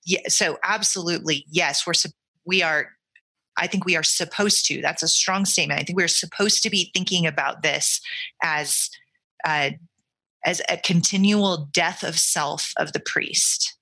yeah, 0.04 0.20
so 0.28 0.58
absolutely 0.62 1.44
yes 1.48 1.86
we're 1.86 1.94
we 2.44 2.62
are 2.62 2.88
i 3.56 3.66
think 3.66 3.84
we 3.84 3.96
are 3.96 4.02
supposed 4.02 4.66
to 4.66 4.80
that's 4.80 5.02
a 5.02 5.08
strong 5.08 5.44
statement 5.44 5.80
i 5.80 5.84
think 5.84 5.96
we're 5.96 6.08
supposed 6.08 6.62
to 6.62 6.70
be 6.70 6.90
thinking 6.94 7.26
about 7.26 7.62
this 7.62 8.00
as 8.42 8.90
uh, 9.44 9.70
as 10.46 10.62
a 10.70 10.78
continual 10.78 11.68
death 11.72 12.02
of 12.02 12.18
self 12.18 12.72
of 12.76 12.92
the 12.92 13.00
priest 13.00 13.76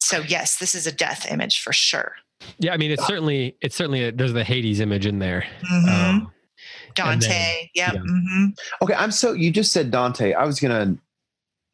so 0.00 0.20
yes 0.20 0.58
this 0.58 0.74
is 0.74 0.86
a 0.86 0.92
death 0.92 1.30
image 1.30 1.60
for 1.60 1.72
sure 1.72 2.14
yeah 2.58 2.72
i 2.72 2.76
mean 2.76 2.90
it's 2.90 3.06
certainly 3.06 3.56
it's 3.60 3.76
certainly 3.76 4.04
a, 4.04 4.12
there's 4.12 4.32
the 4.32 4.44
hades 4.44 4.80
image 4.80 5.06
in 5.06 5.18
there 5.18 5.44
mm-hmm. 5.70 6.10
um, 6.10 6.32
dante 6.94 7.28
then, 7.28 7.68
yep. 7.74 7.94
yeah 7.94 8.00
mm-hmm. 8.00 8.46
okay 8.82 8.94
i'm 8.94 9.10
so 9.10 9.32
you 9.32 9.50
just 9.50 9.72
said 9.72 9.90
dante 9.90 10.32
i 10.32 10.44
was 10.44 10.58
gonna 10.58 10.96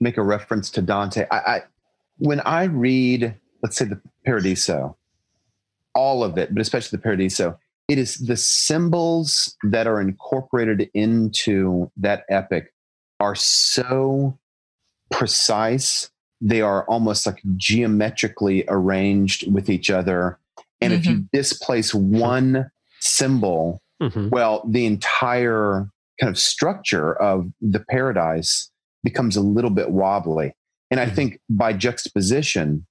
make 0.00 0.16
a 0.16 0.22
reference 0.22 0.70
to 0.70 0.82
dante 0.82 1.26
I, 1.30 1.36
I 1.36 1.62
when 2.18 2.40
I 2.40 2.64
read, 2.64 3.34
let's 3.62 3.76
say 3.76 3.84
the 3.84 4.00
Paradiso, 4.24 4.96
all 5.94 6.24
of 6.24 6.38
it, 6.38 6.54
but 6.54 6.60
especially 6.60 6.96
the 6.96 7.02
Paradiso, 7.02 7.58
it 7.88 7.98
is 7.98 8.16
the 8.16 8.36
symbols 8.36 9.56
that 9.62 9.86
are 9.86 10.00
incorporated 10.00 10.90
into 10.94 11.90
that 11.96 12.24
epic 12.28 12.72
are 13.20 13.34
so 13.34 14.38
precise. 15.10 16.10
They 16.40 16.60
are 16.60 16.84
almost 16.84 17.26
like 17.26 17.40
geometrically 17.56 18.64
arranged 18.68 19.50
with 19.52 19.70
each 19.70 19.90
other. 19.90 20.38
And 20.80 20.92
mm-hmm. 20.92 21.00
if 21.00 21.06
you 21.06 21.14
mm-hmm. 21.14 21.36
displace 21.36 21.94
one 21.94 22.70
symbol, 23.00 23.80
Mhm. 24.00 24.30
well, 24.30 24.62
the 24.68 24.86
entire 24.86 25.88
kind 26.20 26.30
of 26.30 26.38
structure 26.38 27.14
of 27.14 27.50
the 27.60 27.80
paradise 27.80 28.70
becomes 29.02 29.36
a 29.36 29.40
little 29.40 29.70
bit 29.70 29.90
wobbly. 29.90 30.54
And 30.90 31.00
I 31.00 31.06
Mhm. 31.06 31.14
think 31.14 31.40
by 31.50 31.72
juxtaposition, 31.72 32.86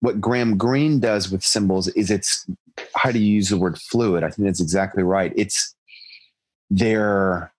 what 0.00 0.20
Graham 0.20 0.56
Greene 0.56 1.00
does 1.00 1.30
with 1.30 1.42
symbols 1.42 1.88
is 1.88 2.10
it's 2.10 2.46
how 2.94 3.10
do 3.10 3.18
you 3.18 3.32
use 3.34 3.48
the 3.48 3.56
word 3.58 3.78
fluid? 3.78 4.22
I 4.24 4.30
think 4.30 4.46
that's 4.46 4.60
exactly 4.60 5.02
right. 5.02 5.32
It's 5.36 5.74
they're 6.70 7.52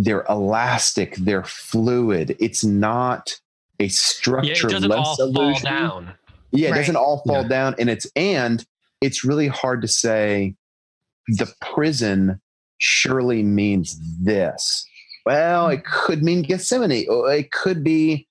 they're 0.00 0.24
elastic, 0.28 1.16
they're 1.16 1.42
fluid. 1.44 2.36
It's 2.38 2.62
not 2.64 3.34
a 3.80 3.84
Yeah, 3.84 3.90
structure 3.90 4.68
it 4.68 4.70
doesn't 4.70 4.92
all 4.92 5.16
fall 5.16 5.26
illusion. 5.26 5.64
down. 5.64 6.14
Yeah, 6.52 6.68
it 6.68 6.72
Right. 6.72 6.78
doesn't 6.78 6.96
all 6.96 7.22
fall 7.26 7.42
Yeah. 7.42 7.48
down. 7.48 7.74
And 7.80 7.90
it's 7.90 8.06
and 8.14 8.64
it's 9.00 9.24
really 9.24 9.48
hard 9.48 9.82
to 9.82 9.88
say 9.88 10.54
the 11.26 11.52
prison 11.60 12.40
surely 12.78 13.42
means 13.42 13.98
this. 14.22 14.86
Well, 15.26 15.68
it 15.68 15.84
could 15.84 16.22
mean 16.22 16.42
Gethsemane. 16.42 16.92
It 17.08 17.50
could 17.50 17.82
be 17.82 18.27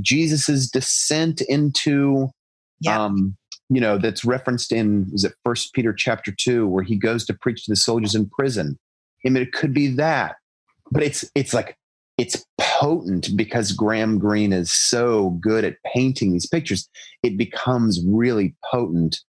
Jesus's 0.00 0.70
descent 0.70 1.40
into 1.42 2.30
Yeah. 2.80 3.02
um, 3.04 3.36
you 3.68 3.80
know, 3.80 3.98
that's 3.98 4.24
referenced 4.24 4.72
in 4.72 5.08
is 5.12 5.24
it 5.24 5.32
first 5.44 5.72
Peter 5.74 5.92
chapter 5.92 6.32
two, 6.32 6.66
where 6.66 6.82
he 6.82 6.96
goes 6.96 7.24
to 7.26 7.34
preach 7.34 7.64
to 7.64 7.70
the 7.70 7.76
soldiers 7.76 8.14
in 8.14 8.28
prison. 8.28 8.78
I 9.24 9.28
mean, 9.28 9.42
it 9.42 9.52
could 9.52 9.72
be 9.74 9.88
that. 9.94 10.36
But 10.90 11.02
it's 11.04 11.24
it's 11.36 11.54
like 11.54 11.76
it's 12.18 12.44
potent 12.58 13.28
because 13.36 13.72
Graham 13.72 14.18
Greene 14.18 14.52
is 14.52 14.72
so 14.72 15.30
good 15.40 15.64
at 15.64 15.76
painting 15.94 16.32
these 16.32 16.46
pictures. 16.48 16.88
It 17.22 17.36
becomes 17.38 18.02
really 18.04 18.54
potent, 18.70 19.20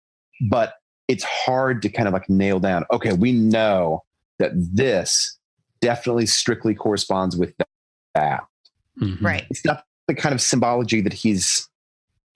but 0.50 0.74
it's 1.06 1.24
hard 1.24 1.82
to 1.82 1.88
kind 1.90 2.08
of 2.08 2.14
like 2.14 2.28
nail 2.30 2.58
down. 2.61 2.84
Okay, 2.92 3.12
we 3.12 3.32
know 3.32 4.02
that 4.38 4.52
this 4.54 5.38
definitely 5.82 6.26
strictly 6.26 6.74
corresponds 6.74 7.36
with 7.36 7.52
that. 8.14 8.44
Mhm. 9.00 9.20
Right. 9.20 9.44
It's 9.50 9.64
not 9.64 9.84
the 10.11 10.20
kind 10.20 10.34
of 10.34 10.40
symbology 10.40 11.00
that 11.00 11.12
he's 11.12 11.68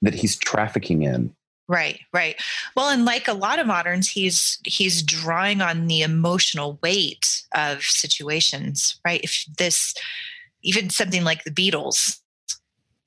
that 0.03 0.15
he's 0.15 0.37
trafficking 0.37 1.03
in. 1.03 1.35
Right, 1.67 2.01
right. 2.13 2.37
Well, 2.77 2.91
and 2.91 3.05
like 3.05 3.27
a 3.27 3.33
lot 3.33 3.59
of 3.59 3.67
moderns, 3.67 4.09
he's 4.09 4.59
he's 4.65 5.03
drawing 5.03 5.61
on 5.61 5.87
the 5.87 6.03
emotional 6.03 6.79
weight 6.83 7.43
of 7.55 7.83
situations, 7.83 9.01
right? 9.05 9.21
If 9.25 9.45
this 9.59 9.95
even 10.63 10.89
something 10.89 11.25
like 11.25 11.45
the 11.45 11.51
beetles 11.51 12.21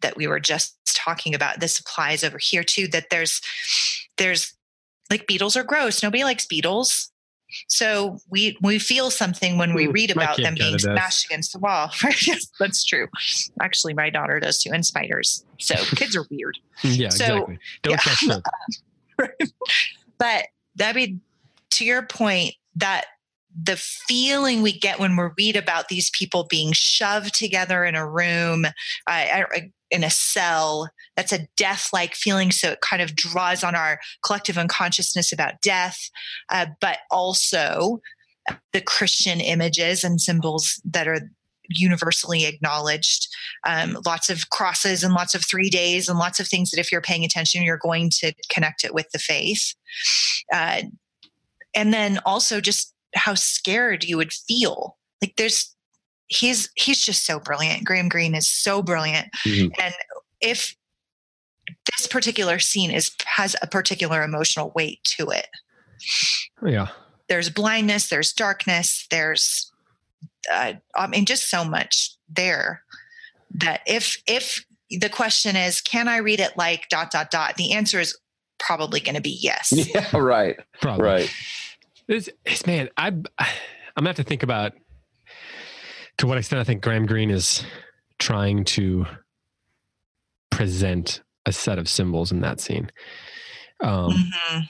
that 0.01 0.17
we 0.17 0.27
were 0.27 0.39
just 0.39 0.75
talking 0.85 1.33
about, 1.33 1.59
this 1.59 1.79
applies 1.79 2.23
over 2.23 2.37
here 2.37 2.63
too, 2.63 2.87
that 2.89 3.09
there's 3.09 3.41
there's 4.17 4.53
like 5.09 5.27
beetles 5.27 5.55
are 5.55 5.63
gross. 5.63 6.03
Nobody 6.03 6.23
likes 6.23 6.45
beetles. 6.45 7.09
So 7.67 8.19
we 8.29 8.57
we 8.61 8.79
feel 8.79 9.09
something 9.09 9.57
when 9.57 9.73
we 9.73 9.87
Mm, 9.87 9.93
read 9.93 10.11
about 10.11 10.37
them 10.37 10.55
being 10.55 10.77
smashed 10.79 11.25
against 11.25 11.53
the 11.53 11.59
wall. 11.59 11.91
Right? 12.03 12.21
yes, 12.27 12.47
that's 12.59 12.83
true. 12.83 13.07
Actually, 13.61 13.93
my 13.93 14.09
daughter 14.09 14.39
does 14.39 14.61
too, 14.61 14.71
and 14.73 14.85
spiders. 14.85 15.45
So 15.59 15.75
kids 15.95 16.15
are 16.15 16.25
weird. 16.29 16.57
Yeah, 16.83 17.09
So- 17.09 17.23
exactly. 17.25 17.59
Don't 17.83 17.91
yeah. 17.93 17.97
trust 17.97 18.27
them. 18.27 18.41
but 20.17 20.45
that 20.75 20.95
be 20.95 21.19
to 21.71 21.85
your 21.85 22.03
point 22.03 22.55
that 22.75 23.05
the 23.59 23.77
feeling 23.77 24.61
we 24.61 24.71
get 24.77 24.99
when 24.99 25.15
we 25.17 25.23
read 25.37 25.55
about 25.55 25.87
these 25.87 26.11
people 26.11 26.43
being 26.49 26.71
shoved 26.73 27.33
together 27.33 27.83
in 27.83 27.95
a 27.95 28.07
room 28.07 28.65
I- 29.07 29.47
in 29.91 30.03
a 30.03 30.09
cell 30.09 30.89
that's 31.15 31.31
a 31.31 31.47
death-like 31.57 32.13
feeling 32.13 32.51
so 32.51 32.71
it 32.71 32.81
kind 32.81 33.01
of 33.01 33.15
draws 33.15 33.63
on 33.63 33.75
our 33.75 33.99
collective 34.23 34.57
unconsciousness 34.57 35.31
about 35.31 35.61
death 35.61 36.09
uh, 36.49 36.65
but 36.81 36.99
also 37.11 38.01
the 38.73 38.81
christian 38.81 39.39
images 39.39 40.03
and 40.03 40.21
symbols 40.21 40.81
that 40.85 41.07
are 41.07 41.19
universally 41.69 42.45
acknowledged. 42.45 43.27
Um, 43.67 43.97
lots 44.05 44.29
of 44.29 44.49
crosses 44.49 45.03
and 45.03 45.13
lots 45.13 45.35
of 45.35 45.43
three 45.43 45.69
days 45.69 46.07
and 46.07 46.17
lots 46.17 46.39
of 46.39 46.47
things 46.47 46.71
that 46.71 46.79
if 46.79 46.91
you're 46.91 47.01
paying 47.01 47.25
attention 47.25 47.63
you're 47.63 47.77
going 47.77 48.09
to 48.19 48.33
connect 48.49 48.83
it 48.83 48.93
with 48.93 49.09
the 49.11 49.19
faith. 49.19 49.73
Uh, 50.53 50.83
and 51.75 51.93
then 51.93 52.19
also 52.25 52.61
just 52.61 52.93
how 53.15 53.33
scared 53.33 54.03
you 54.03 54.17
would 54.17 54.33
feel. 54.33 54.97
Like 55.21 55.35
there's 55.37 55.75
he's 56.27 56.69
he's 56.75 57.01
just 57.01 57.25
so 57.25 57.39
brilliant 57.39 57.83
graham 57.85 58.09
greene 58.09 58.35
is 58.35 58.47
so 58.47 58.81
brilliant 58.81 59.27
Mhm. 59.45 59.71
and 59.81 59.93
if 60.41 60.75
this 61.97 62.07
particular 62.07 62.59
scene 62.59 62.91
is 62.91 63.11
has 63.25 63.55
a 63.61 63.67
particular 63.67 64.23
emotional 64.23 64.71
weight 64.75 65.03
to 65.17 65.29
it 65.29 65.47
Yeah. 66.65 66.87
there's 67.29 67.49
blindness 67.49 68.09
there's 68.09 68.33
darkness 68.33 69.05
there's 69.09 69.71
uh, 70.51 70.73
i 70.95 71.07
mean 71.07 71.25
just 71.25 71.49
so 71.49 71.63
much 71.63 72.15
there 72.29 72.83
that 73.53 73.81
if 73.87 74.21
if 74.27 74.65
the 74.89 75.09
question 75.09 75.55
is 75.55 75.81
can 75.81 76.07
i 76.07 76.17
read 76.17 76.39
it 76.39 76.55
like 76.57 76.87
dot 76.89 77.11
dot 77.11 77.31
dot 77.31 77.55
the 77.57 77.73
answer 77.73 77.99
is 77.99 78.17
probably 78.59 78.99
going 78.99 79.15
to 79.15 79.21
be 79.21 79.37
yes 79.41 79.71
Yeah, 79.93 80.17
right, 80.17 80.57
Probably. 80.81 81.05
right. 81.05 81.33
It's, 82.07 82.27
it's 82.45 82.65
man, 82.65 82.89
I 82.97 83.07
I'm 83.09 83.23
gonna 83.97 84.09
have 84.09 84.15
to 84.15 84.23
think 84.23 84.41
about 84.41 84.73
to 86.17 86.27
what 86.27 86.37
extent 86.37 86.59
I 86.59 86.63
think 86.63 86.81
Graham 86.81 87.05
Greene 87.05 87.29
is 87.29 87.63
trying 88.19 88.65
to 88.65 89.05
present 90.49 91.21
a 91.45 91.51
set 91.51 91.77
of 91.77 91.87
symbols 91.87 92.31
in 92.31 92.41
that 92.41 92.59
scene. 92.59 92.91
Um, 93.81 94.11
Mhm. 94.11 94.69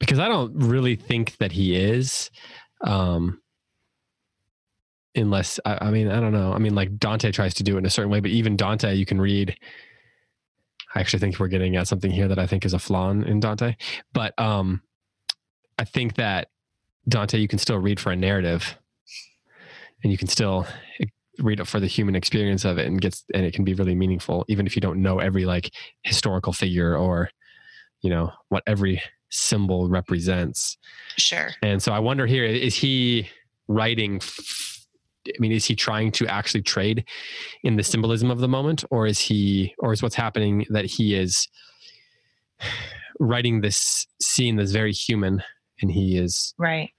because 0.00 0.18
I 0.18 0.28
don't 0.28 0.52
really 0.54 0.96
think 0.96 1.36
that 1.38 1.52
he 1.52 1.76
is. 1.76 2.30
Um, 2.82 3.40
unless 5.14 5.60
I, 5.64 5.86
I 5.86 5.90
mean, 5.90 6.08
I 6.08 6.20
don't 6.20 6.32
know. 6.32 6.52
I 6.52 6.58
mean, 6.58 6.74
like 6.74 6.98
Dante 6.98 7.30
tries 7.32 7.54
to 7.54 7.62
do 7.62 7.76
it 7.76 7.78
in 7.78 7.86
a 7.86 7.90
certain 7.90 8.10
way, 8.10 8.20
but 8.20 8.30
even 8.30 8.56
Dante, 8.56 8.94
you 8.94 9.04
can 9.06 9.20
read. 9.20 9.56
I 10.94 11.00
actually 11.00 11.20
think 11.20 11.38
we're 11.38 11.48
getting 11.48 11.76
at 11.76 11.86
something 11.86 12.10
here 12.10 12.26
that 12.28 12.38
I 12.38 12.46
think 12.46 12.64
is 12.64 12.72
a 12.74 12.78
flaw 12.78 13.10
in, 13.10 13.22
in 13.24 13.38
Dante, 13.40 13.76
but 14.12 14.36
um, 14.40 14.82
I 15.78 15.84
think 15.84 16.14
that 16.16 16.48
Dante, 17.08 17.38
you 17.38 17.46
can 17.46 17.58
still 17.60 17.78
read 17.78 18.00
for 18.00 18.10
a 18.10 18.16
narrative, 18.16 18.76
and 20.02 20.12
you 20.12 20.18
can 20.18 20.28
still 20.28 20.66
eh, 21.00 21.06
read 21.38 21.60
it 21.60 21.66
for 21.66 21.80
the 21.80 21.86
human 21.86 22.14
experience 22.14 22.64
of 22.64 22.78
it, 22.78 22.86
and 22.86 23.00
gets 23.00 23.24
and 23.34 23.44
it 23.44 23.54
can 23.54 23.64
be 23.64 23.74
really 23.74 23.94
meaningful, 23.94 24.44
even 24.48 24.66
if 24.66 24.76
you 24.76 24.80
don't 24.80 25.00
know 25.02 25.18
every 25.18 25.44
like 25.44 25.72
historical 26.02 26.52
figure 26.52 26.96
or, 26.96 27.30
you 28.02 28.10
know, 28.10 28.32
what 28.48 28.62
every 28.66 29.00
symbol 29.30 29.88
represents. 29.88 30.76
sure 31.16 31.50
And 31.62 31.82
so 31.82 31.92
I 31.92 31.98
wonder 31.98 32.26
here 32.26 32.44
is 32.44 32.74
he 32.74 33.28
writing 33.68 34.16
f- 34.16 34.86
I 35.28 35.32
mean 35.38 35.52
is 35.52 35.64
he 35.64 35.76
trying 35.76 36.10
to 36.12 36.26
actually 36.26 36.62
trade 36.62 37.04
in 37.62 37.76
the 37.76 37.84
symbolism 37.84 38.30
of 38.30 38.40
the 38.40 38.48
moment 38.48 38.84
or 38.90 39.06
is 39.06 39.20
he 39.20 39.74
or 39.78 39.92
is 39.92 40.02
what's 40.02 40.16
happening 40.16 40.66
that 40.70 40.84
he 40.84 41.14
is 41.14 41.48
writing 43.20 43.60
this 43.60 44.06
scene 44.20 44.56
that's 44.56 44.72
very 44.72 44.92
human 44.92 45.42
and 45.80 45.92
he 45.92 46.16
is 46.18 46.54
right 46.58 46.90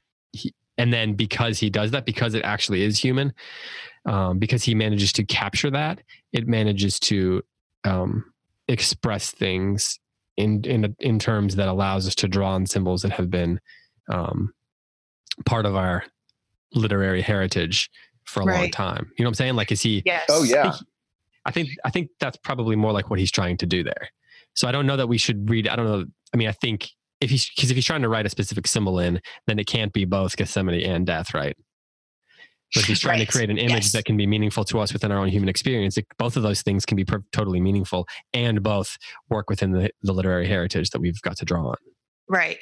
and 0.81 0.91
then 0.91 1.13
because 1.13 1.59
he 1.59 1.69
does 1.69 1.91
that 1.91 2.05
because 2.05 2.33
it 2.33 2.43
actually 2.43 2.81
is 2.83 2.97
human 2.97 3.33
um, 4.05 4.39
because 4.39 4.63
he 4.63 4.73
manages 4.73 5.13
to 5.13 5.23
capture 5.23 5.69
that 5.69 6.01
it 6.33 6.47
manages 6.47 6.99
to 6.99 7.41
um, 7.83 8.25
express 8.67 9.31
things 9.31 9.99
in 10.37 10.63
in 10.65 10.95
in 10.99 11.19
terms 11.19 11.55
that 11.55 11.67
allows 11.67 12.07
us 12.07 12.15
to 12.15 12.27
draw 12.27 12.53
on 12.53 12.65
symbols 12.65 13.01
that 13.03 13.11
have 13.11 13.29
been 13.29 13.59
um, 14.09 14.53
part 15.45 15.65
of 15.65 15.75
our 15.75 16.03
literary 16.73 17.21
heritage 17.21 17.89
for 18.23 18.41
a 18.41 18.45
long 18.45 18.71
time 18.71 19.11
you 19.17 19.23
know 19.23 19.27
what 19.27 19.31
i'm 19.31 19.35
saying 19.35 19.55
like 19.55 19.71
is 19.71 19.81
he 19.81 20.01
yes 20.05 20.25
Oh 20.29 20.43
yeah, 20.43 20.73
I 21.45 21.51
think 21.51 21.69
I 21.83 21.89
think 21.89 22.09
that's 22.19 22.37
probably 22.37 22.75
more 22.75 22.91
like 22.91 23.09
what 23.09 23.19
he's 23.19 23.31
trying 23.31 23.57
to 23.57 23.65
do 23.65 23.83
there. 23.83 24.09
So 24.53 24.67
I 24.67 24.71
don't 24.71 24.85
know 24.85 24.97
that 24.97 25.07
we 25.07 25.17
should 25.17 25.49
read. 25.49 25.67
I 25.67 25.75
don't 25.75 25.85
know. 25.85 26.05
I 26.33 26.37
mean, 26.37 26.47
I 26.47 26.51
think 26.51 26.89
if 27.21 27.29
he's 27.29 27.49
because 27.55 27.71
if 27.71 27.75
he's 27.75 27.85
trying 27.85 28.01
to 28.01 28.09
write 28.09 28.25
a 28.25 28.29
specific 28.29 28.67
symbol 28.67 28.99
in, 28.99 29.21
then 29.47 29.59
it 29.59 29.67
can't 29.67 29.93
be 29.93 30.05
both 30.05 30.35
Gethsemane 30.35 30.81
and 30.83 31.05
death, 31.05 31.33
right? 31.33 31.55
But 32.73 32.83
if 32.83 32.87
he's 32.87 32.99
trying 33.01 33.19
Right. 33.19 33.25
to 33.27 33.31
create 33.31 33.49
an 33.49 33.57
image 33.57 33.83
Yes. 33.83 33.91
that 33.91 34.05
can 34.05 34.15
be 34.17 34.25
meaningful 34.25 34.63
to 34.65 34.79
us 34.79 34.93
within 34.93 35.11
our 35.11 35.19
own 35.19 35.27
human 35.27 35.49
experience, 35.49 35.97
it, 35.97 36.07
both 36.17 36.37
of 36.37 36.43
those 36.43 36.61
things 36.61 36.85
can 36.85 36.95
be 36.95 37.03
per- 37.03 37.23
totally 37.33 37.59
meaningful 37.59 38.07
and 38.33 38.63
both 38.63 38.97
work 39.29 39.49
within 39.49 39.71
the, 39.71 39.89
the 40.03 40.13
literary 40.13 40.47
heritage 40.47 40.89
that 40.91 41.01
we've 41.01 41.21
got 41.21 41.35
to 41.37 41.45
draw 41.45 41.67
on. 41.69 41.75
right 42.29 42.59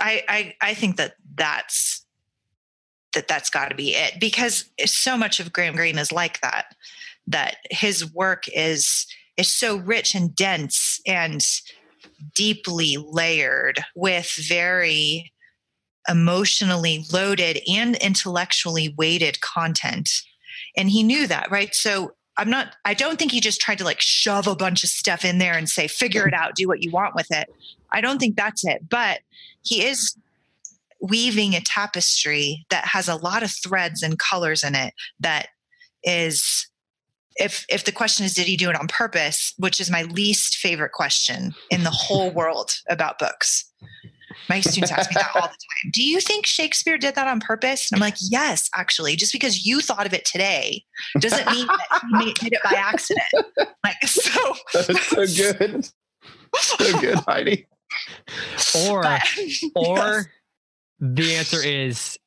i 0.00 0.24
i, 0.28 0.54
I 0.70 0.74
think 0.74 0.96
that 0.96 1.14
that's 1.36 2.04
that 3.14 3.28
that's 3.28 3.50
got 3.50 3.68
to 3.68 3.76
be 3.76 3.94
it 3.94 4.18
because 4.18 4.64
so 4.84 5.16
much 5.16 5.38
of 5.38 5.52
graham 5.52 5.76
greene 5.76 5.96
is 5.98 6.10
like 6.10 6.40
that 6.40 6.74
that 7.28 7.58
his 7.70 8.12
work 8.12 8.44
is 8.52 9.06
is 9.36 9.52
so 9.52 9.76
rich 9.76 10.14
and 10.16 10.34
dense 10.34 11.00
and 11.06 11.40
deeply 12.34 12.96
layered 12.98 13.80
with 13.94 14.32
very 14.48 15.32
emotionally 16.08 17.04
loaded 17.12 17.60
and 17.68 17.96
intellectually 17.96 18.94
weighted 18.96 19.40
content. 19.40 20.10
And 20.76 20.90
he 20.90 21.02
knew 21.02 21.26
that 21.26 21.50
right? 21.50 21.74
So 21.74 22.12
i'm 22.38 22.48
not 22.48 22.74
i 22.86 22.94
don't 22.94 23.18
think 23.18 23.30
he 23.30 23.40
just 23.40 23.60
tried 23.60 23.76
to 23.76 23.84
like 23.84 24.00
shove 24.00 24.46
a 24.46 24.56
bunch 24.56 24.82
of 24.82 24.88
stuff 24.88 25.22
in 25.22 25.36
there 25.36 25.52
and 25.52 25.68
say 25.68 25.86
figure 25.86 26.26
it 26.26 26.32
out 26.32 26.54
do 26.54 26.66
what 26.66 26.82
you 26.82 26.90
want 26.90 27.14
with 27.14 27.30
it. 27.30 27.48
I 27.90 28.00
don't 28.00 28.18
think 28.18 28.36
that's 28.36 28.64
it. 28.64 28.88
But 28.88 29.20
he 29.62 29.84
is 29.84 30.16
weaving 31.00 31.54
a 31.54 31.60
tapestry 31.60 32.64
that 32.70 32.86
has 32.86 33.08
a 33.08 33.16
lot 33.16 33.42
of 33.42 33.50
threads 33.50 34.02
and 34.02 34.18
colors 34.18 34.64
in 34.64 34.74
it 34.74 34.94
that 35.20 35.48
is 36.04 36.68
if 37.36 37.64
if 37.68 37.84
the 37.84 37.92
question 37.92 38.24
is 38.24 38.34
did 38.34 38.46
he 38.46 38.56
do 38.56 38.70
it 38.70 38.76
on 38.78 38.88
purpose 38.88 39.52
which 39.58 39.80
is 39.80 39.90
my 39.90 40.02
least 40.02 40.56
favorite 40.56 40.92
question 40.92 41.54
in 41.70 41.84
the 41.84 41.90
whole 41.90 42.30
world 42.34 42.72
about 42.88 43.18
books 43.18 43.70
my 44.48 44.60
students 44.60 44.90
ask 44.90 45.10
me 45.10 45.14
that 45.14 45.30
all 45.34 45.42
the 45.42 45.48
time 45.48 45.90
do 45.92 46.02
you 46.02 46.20
think 46.20 46.46
shakespeare 46.46 46.96
did 46.96 47.14
that 47.14 47.28
on 47.28 47.38
purpose 47.40 47.90
and 47.90 47.96
i'm 47.96 48.06
like 48.06 48.16
yes 48.30 48.68
actually 48.74 49.14
just 49.16 49.32
because 49.32 49.66
you 49.66 49.80
thought 49.80 50.06
of 50.06 50.14
it 50.14 50.24
today 50.24 50.82
doesn't 51.20 51.46
mean 51.50 51.66
that 51.66 52.22
he 52.24 52.32
did 52.34 52.52
it 52.54 52.60
by 52.64 52.72
accident 52.72 53.26
like 53.84 53.96
so 54.04 54.54
That's 54.74 55.06
so 55.06 55.26
good. 55.26 55.88
So 56.54 57.00
good, 57.00 57.18
Heidi. 57.26 57.66
Or 58.88 59.02
but- 59.02 59.22
or 59.74 59.96
yes, 59.96 60.26
the 61.00 61.34
answer 61.34 61.62
is 61.62 62.18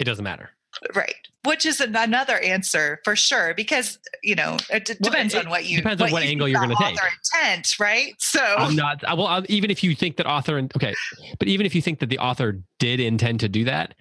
it 0.00 0.04
doesn't 0.04 0.24
matter. 0.24 0.50
Right 0.94 1.14
which 1.44 1.66
is 1.66 1.80
an- 1.80 1.94
another 1.96 2.38
answer 2.38 3.00
for 3.04 3.16
sure 3.16 3.52
because 3.54 3.98
you 4.22 4.34
know 4.34 4.56
it 4.70 4.84
d- 4.84 4.94
Well, 5.00 5.10
depends 5.10 5.34
it 5.34 5.44
on 5.46 5.50
what 5.50 5.64
you 5.64 5.78
depends 5.78 6.00
on 6.02 6.10
what 6.10 6.22
you 6.24 6.30
angle 6.30 6.48
you're 6.48 6.60
gonna 6.60 6.74
take. 6.76 6.94
author 6.96 7.08
intent 7.34 7.68
right 7.80 8.14
so 8.18 8.40
I'm 8.40 8.76
not. 8.76 9.02
I- 9.04 9.14
Well, 9.14 9.26
I'll- 9.26 9.44
even 9.48 9.70
if 9.70 9.82
you 9.84 9.94
think 9.94 10.16
that 10.18 10.26
author 10.26 10.58
and 10.58 10.72
okay, 10.76 10.94
but 11.38 11.48
even 11.48 11.66
if 11.66 11.74
you 11.74 11.82
think 11.82 11.98
that 12.00 12.08
the 12.10 12.18
author 12.18 12.60
did 12.78 13.00
intend 13.00 13.40
to 13.40 13.48
do 13.48 13.64
that, 13.64 13.94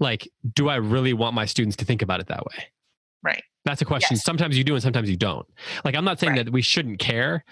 like, 0.00 0.28
do 0.54 0.68
I 0.68 0.76
really 0.76 1.12
want 1.12 1.34
my 1.34 1.44
students 1.46 1.76
to 1.76 1.84
think 1.84 2.02
about 2.02 2.20
it 2.20 2.26
that 2.28 2.44
way? 2.46 2.64
Right. 3.22 3.42
That's 3.64 3.82
a 3.82 3.84
question. 3.84 4.14
Yes. 4.16 4.24
Sometimes 4.24 4.56
you 4.56 4.64
do, 4.64 4.74
and 4.74 4.82
sometimes 4.82 5.10
you 5.10 5.16
don't. 5.16 5.46
Like, 5.84 5.94
I'm 5.96 6.04
not 6.04 6.20
saying 6.20 6.34
Right. 6.34 6.44
that 6.46 6.52
we 6.52 6.62
shouldn't 6.62 6.98
care 7.00 7.44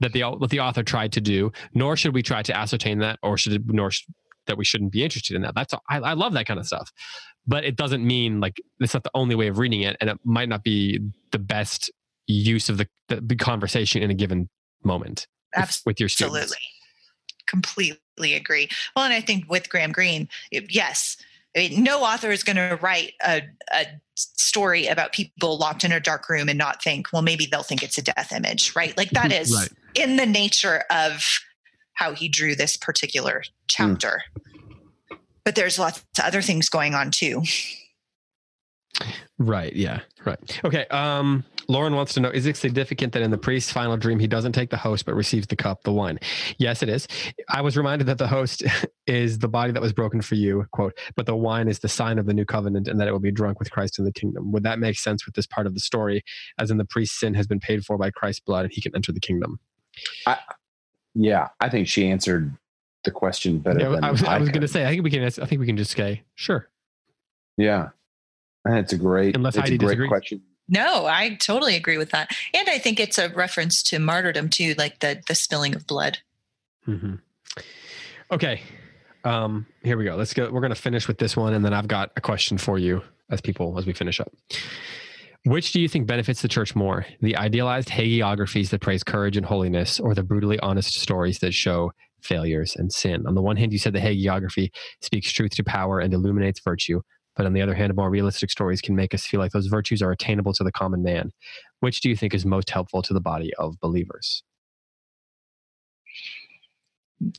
that 0.00 0.12
the 0.12 0.22
what 0.24 0.50
the 0.50 0.60
author 0.60 0.82
tried 0.82 1.12
to 1.12 1.20
do, 1.20 1.52
nor 1.74 1.96
should 1.96 2.12
we 2.14 2.22
try 2.22 2.42
to 2.42 2.56
ascertain 2.56 2.98
that, 2.98 3.18
or 3.22 3.38
should 3.38 3.52
it, 3.54 3.62
nor 3.66 3.90
that 4.46 4.56
we 4.56 4.64
shouldn't 4.64 4.92
be 4.92 5.02
interested 5.04 5.36
in 5.36 5.42
that. 5.42 5.54
That's 5.54 5.74
I, 5.88 5.98
I 5.98 6.12
love 6.14 6.32
that 6.34 6.46
kind 6.46 6.58
of 6.60 6.66
stuff, 6.66 6.92
but 7.46 7.64
it 7.64 7.76
doesn't 7.76 8.04
mean 8.06 8.40
like 8.40 8.60
it's 8.80 8.94
not 8.94 9.04
the 9.04 9.10
only 9.14 9.34
way 9.34 9.48
of 9.48 9.58
reading 9.58 9.82
it, 9.82 9.96
and 10.00 10.10
it 10.10 10.18
might 10.24 10.48
not 10.48 10.62
be 10.64 11.00
the 11.30 11.38
best 11.38 11.90
use 12.26 12.68
of 12.68 12.78
the 12.78 12.88
the, 13.08 13.20
the 13.20 13.36
conversation 13.36 14.02
in 14.02 14.10
a 14.10 14.14
given 14.14 14.48
moment 14.84 15.26
with- 15.56 15.82
with 15.86 16.00
your 16.00 16.08
students. 16.08 16.36
Absolutely. 16.38 16.58
Completely 17.46 18.34
agree. 18.34 18.68
Well, 18.96 19.04
and 19.04 19.12
I 19.14 19.20
think 19.20 19.50
with 19.50 19.68
Graham 19.68 19.92
Greene, 19.92 20.28
it- 20.50 20.72
yes, 20.74 21.16
I 21.54 21.58
mean, 21.68 21.82
no 21.82 22.02
author 22.02 22.30
is 22.30 22.42
going 22.44 22.56
to 22.56 22.78
write 22.80 23.12
a, 23.22 23.42
a 23.72 23.84
story 24.14 24.86
about 24.86 25.12
people 25.12 25.58
locked 25.58 25.84
in 25.84 25.92
a 25.92 26.00
dark 26.00 26.28
room 26.30 26.48
and 26.48 26.56
not 26.56 26.82
think, 26.82 27.12
well, 27.12 27.20
maybe 27.20 27.44
they'll 27.44 27.62
think 27.62 27.82
it's 27.82 27.98
a 27.98 28.02
death 28.02 28.32
image, 28.32 28.74
right? 28.74 28.96
Like 28.96 29.10
that 29.10 29.32
is 29.40 29.52
Right. 29.54 29.68
in 29.94 30.16
the 30.16 30.24
nature 30.24 30.84
of 30.90 31.22
how 31.94 32.14
he 32.14 32.28
drew 32.28 32.54
this 32.54 32.76
particular 32.76 33.42
chapter. 33.68 34.22
But 35.44 35.54
there's 35.54 35.78
lots 35.78 35.98
of 35.98 36.24
other 36.24 36.42
things 36.42 36.68
going 36.68 36.94
on 36.94 37.10
too. 37.10 37.42
Right. 39.38 39.74
Yeah. 39.74 40.00
Right. 40.24 40.60
Okay. 40.64 40.86
Um, 40.88 41.44
Lauren 41.68 41.94
wants 41.94 42.14
to 42.14 42.20
know: 42.20 42.28
Is 42.28 42.46
it 42.46 42.56
significant 42.56 43.12
that 43.14 43.22
in 43.22 43.30
the 43.30 43.38
priest's 43.38 43.72
final 43.72 43.96
dream 43.96 44.18
he 44.18 44.26
doesn't 44.26 44.52
take 44.52 44.70
the 44.70 44.76
host 44.76 45.04
but 45.06 45.14
receives 45.14 45.46
the 45.46 45.56
cup, 45.56 45.82
the 45.82 45.92
wine? 45.92 46.18
Yes, 46.58 46.82
it 46.82 46.88
is. 46.88 47.08
I 47.48 47.60
was 47.62 47.76
reminded 47.76 48.06
that 48.08 48.18
the 48.18 48.28
host 48.28 48.62
is 49.06 49.38
the 49.38 49.48
body 49.48 49.72
that 49.72 49.82
was 49.82 49.92
broken 49.92 50.20
for 50.20 50.34
you, 50.34 50.66
quote, 50.72 50.96
but 51.16 51.26
the 51.26 51.34
wine 51.34 51.68
is 51.68 51.80
the 51.80 51.88
sign 51.88 52.18
of 52.18 52.26
the 52.26 52.34
new 52.34 52.44
covenant, 52.44 52.88
and 52.88 53.00
that 53.00 53.08
it 53.08 53.12
will 53.12 53.20
be 53.20 53.32
drunk 53.32 53.58
with 53.58 53.70
Christ 53.70 53.98
in 53.98 54.04
the 54.04 54.12
kingdom. 54.12 54.52
Would 54.52 54.64
that 54.64 54.78
make 54.78 54.98
sense 54.98 55.24
with 55.24 55.34
this 55.34 55.46
part 55.46 55.66
of 55.66 55.74
the 55.74 55.80
story, 55.80 56.22
as 56.58 56.70
in 56.70 56.76
the 56.76 56.84
priest's 56.84 57.18
sin 57.18 57.34
has 57.34 57.46
been 57.46 57.60
paid 57.60 57.84
for 57.84 57.96
by 57.96 58.10
Christ's 58.10 58.40
blood, 58.40 58.64
and 58.64 58.72
he 58.72 58.80
can 58.80 58.94
enter 58.94 59.12
the 59.12 59.20
kingdom? 59.20 59.58
Yeah, 61.14 61.48
I 61.60 61.68
think 61.68 61.88
she 61.88 62.08
answered 62.08 62.56
the 63.04 63.10
question 63.10 63.58
better 63.58 63.80
Yeah, 63.80 63.88
than 63.90 64.04
I 64.04 64.10
was, 64.10 64.22
I 64.22 64.38
was 64.38 64.48
going 64.48 64.62
to 64.62 64.68
say. 64.68 64.84
I 64.86 64.90
think 64.90 65.02
we 65.04 65.10
can. 65.10 65.24
I 65.24 65.30
think 65.30 65.60
we 65.60 65.66
can 65.66 65.76
just 65.76 65.90
say 65.96 66.22
sure. 66.34 66.68
Yeah, 67.56 67.90
and 68.64 68.78
it's 68.78 68.92
a 68.92 68.98
great, 68.98 69.36
Unless 69.36 69.56
it's 69.56 69.68
a 69.68 69.76
great 69.76 69.80
disagrees. 69.80 70.08
question. 70.08 70.42
No, 70.68 71.04
I 71.06 71.34
totally 71.34 71.76
agree 71.76 71.98
with 71.98 72.10
that. 72.12 72.34
And 72.54 72.68
I 72.68 72.78
think 72.78 72.98
it's 72.98 73.18
a 73.18 73.28
reference 73.30 73.82
to 73.84 73.98
martyrdom 73.98 74.48
too, 74.48 74.74
like 74.78 75.00
the 75.00 75.22
the 75.28 75.34
spilling 75.34 75.74
of 75.74 75.86
blood. 75.86 76.18
hmm 76.84 77.14
Okay. 78.30 78.62
Um, 79.24 79.66
here 79.84 79.96
we 79.98 80.04
go. 80.04 80.16
Let's 80.16 80.32
go. 80.34 80.50
We're 80.50 80.60
going 80.60 80.74
to 80.74 80.80
finish 80.80 81.06
with 81.06 81.18
this 81.18 81.36
one, 81.36 81.52
and 81.52 81.64
then 81.64 81.74
I've 81.74 81.86
got 81.88 82.10
a 82.16 82.20
question 82.20 82.56
for 82.58 82.78
you 82.78 83.02
as 83.30 83.40
people 83.40 83.78
as 83.78 83.86
we 83.86 83.92
finish 83.92 84.18
up. 84.18 84.32
Which 85.44 85.72
do 85.72 85.80
you 85.80 85.88
think 85.88 86.06
benefits 86.06 86.40
the 86.40 86.46
church 86.48 86.76
more? 86.76 87.04
The 87.20 87.36
idealized 87.36 87.88
hagiographies 87.88 88.70
that 88.70 88.80
praise 88.80 89.02
courage 89.02 89.36
and 89.36 89.44
holiness, 89.44 89.98
or 89.98 90.14
the 90.14 90.22
brutally 90.22 90.58
honest 90.60 90.94
stories 90.94 91.40
that 91.40 91.52
show 91.52 91.90
failures 92.20 92.76
and 92.76 92.92
sin? 92.92 93.26
On 93.26 93.34
the 93.34 93.42
one 93.42 93.56
hand, 93.56 93.72
you 93.72 93.78
said 93.80 93.92
the 93.92 93.98
hagiography 93.98 94.70
speaks 95.00 95.32
truth 95.32 95.50
to 95.56 95.64
power 95.64 95.98
and 95.98 96.14
illuminates 96.14 96.60
virtue. 96.60 97.00
But 97.34 97.46
on 97.46 97.54
the 97.54 97.62
other 97.62 97.74
hand, 97.74 97.92
more 97.96 98.08
realistic 98.08 98.50
stories 98.50 98.80
can 98.80 98.94
make 98.94 99.14
us 99.14 99.26
feel 99.26 99.40
like 99.40 99.50
those 99.50 99.66
virtues 99.66 100.00
are 100.00 100.12
attainable 100.12 100.52
to 100.52 100.62
the 100.62 100.70
common 100.70 101.02
man. 101.02 101.32
Which 101.80 102.02
do 102.02 102.08
you 102.08 102.14
think 102.14 102.34
is 102.34 102.46
most 102.46 102.70
helpful 102.70 103.02
to 103.02 103.12
the 103.12 103.20
body 103.20 103.52
of 103.58 103.80
believers? 103.80 104.44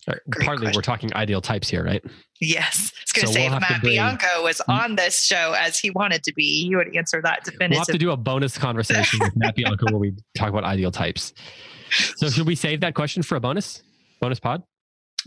All 0.07 0.13
right, 0.13 0.19
Great 0.29 0.45
partly, 0.45 0.63
question. 0.65 0.77
we're 0.77 0.81
talking 0.81 1.13
ideal 1.15 1.41
types 1.41 1.69
here, 1.69 1.83
right? 1.83 2.03
Yes. 2.39 2.91
I 2.95 3.01
was 3.03 3.11
going 3.13 3.27
to 3.27 3.27
So 3.27 3.33
say 3.33 3.47
we'll 3.47 3.55
if 3.57 3.61
Matt 3.61 3.81
bring- 3.81 3.93
Bianco 3.93 4.43
was 4.43 4.61
on 4.67 4.95
this 4.95 5.23
show 5.23 5.53
as 5.57 5.77
he 5.79 5.89
wanted 5.91 6.23
to 6.23 6.33
be, 6.33 6.65
he 6.67 6.75
would 6.75 6.95
answer 6.95 7.21
that 7.21 7.47
We'll 7.59 7.77
have 7.79 7.87
to 7.87 7.97
do 7.97 8.11
a 8.11 8.17
bonus 8.17 8.57
conversation 8.57 9.19
with 9.21 9.35
Matt 9.35 9.55
Bianco 9.55 9.85
where 9.87 9.97
we 9.99 10.13
talk 10.37 10.49
about 10.49 10.63
ideal 10.63 10.91
types. 10.91 11.33
So, 12.15 12.29
should 12.29 12.47
we 12.47 12.55
save 12.55 12.81
that 12.81 12.95
question 12.95 13.23
for 13.23 13.35
a 13.35 13.39
bonus 13.39 13.83
bonus 14.19 14.39
pod? 14.39 14.63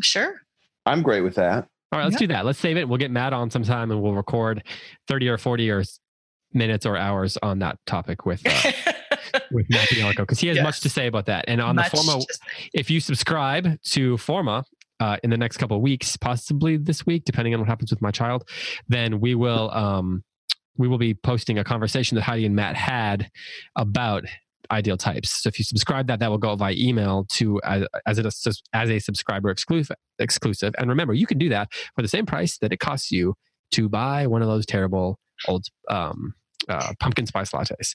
sure. 0.02 0.40
I'm 0.84 1.02
great 1.02 1.22
with 1.22 1.34
that. 1.36 1.66
All 1.92 1.98
right, 1.98 2.04
let's 2.04 2.14
Yeah. 2.14 2.18
do 2.18 2.26
that. 2.28 2.44
Let's 2.46 2.58
save 2.58 2.76
it. 2.76 2.88
We'll 2.88 2.98
get 2.98 3.10
Matt 3.10 3.32
on 3.32 3.50
sometime, 3.50 3.90
and 3.90 4.02
we'll 4.02 4.14
record 4.14 4.62
thirty 5.08 5.28
or 5.28 5.38
forty 5.38 5.70
or 5.70 5.84
minutes 6.52 6.86
or 6.86 6.96
hours 6.96 7.36
on 7.42 7.58
that 7.60 7.78
topic 7.86 8.24
with 8.26 8.42
uh, 8.46 8.92
with 9.50 9.66
Matt 9.70 9.88
Bianco 9.90 10.22
because 10.22 10.40
he 10.40 10.48
has 10.48 10.60
much 10.60 10.80
to 10.80 10.88
say 10.88 11.06
about 11.06 11.26
that. 11.26 11.44
And 11.48 11.60
on 11.60 11.76
Much 11.76 11.90
the 11.90 11.96
Forma, 11.98 12.24
if 12.74 12.90
you 12.90 13.00
subscribe 13.00 13.80
to 13.82 14.16
Forma 14.18 14.64
uh, 15.00 15.16
in 15.22 15.30
the 15.30 15.36
next 15.36 15.58
couple 15.58 15.76
of 15.76 15.82
weeks, 15.82 16.16
possibly 16.16 16.76
this 16.76 17.06
week, 17.06 17.24
depending 17.24 17.54
on 17.54 17.60
what 17.60 17.68
happens 17.68 17.90
with 17.90 18.02
my 18.02 18.10
child, 18.10 18.48
then 18.88 19.20
we 19.20 19.34
will 19.34 19.70
um, 19.72 20.24
we 20.76 20.88
will 20.88 20.98
be 20.98 21.14
posting 21.14 21.58
a 21.58 21.64
conversation 21.64 22.16
that 22.16 22.22
Heidi 22.22 22.46
and 22.46 22.54
Matt 22.54 22.76
had 22.76 23.30
about 23.76 24.24
ideal 24.70 24.96
types. 24.96 25.42
So 25.42 25.48
if 25.48 25.58
you 25.58 25.64
subscribe 25.64 26.08
that, 26.08 26.18
that 26.20 26.30
will 26.30 26.38
go 26.38 26.56
via 26.56 26.74
email 26.76 27.26
to 27.34 27.60
as 27.64 27.86
as, 28.06 28.18
it, 28.18 28.26
as 28.72 28.90
a 28.90 28.98
subscriber 28.98 29.50
exclusive. 29.50 29.96
Exclusive, 30.18 30.74
and 30.78 30.88
remember, 30.88 31.14
you 31.14 31.26
can 31.26 31.38
do 31.38 31.48
that 31.50 31.68
for 31.94 32.02
the 32.02 32.08
same 32.08 32.26
price 32.26 32.58
that 32.58 32.72
it 32.72 32.78
costs 32.78 33.10
you 33.10 33.34
to 33.72 33.88
buy 33.88 34.26
one 34.26 34.42
of 34.42 34.48
those 34.48 34.64
terrible 34.64 35.18
old 35.46 35.66
um, 35.90 36.34
uh, 36.68 36.92
pumpkin 37.00 37.26
spice 37.26 37.50
lattes. 37.52 37.94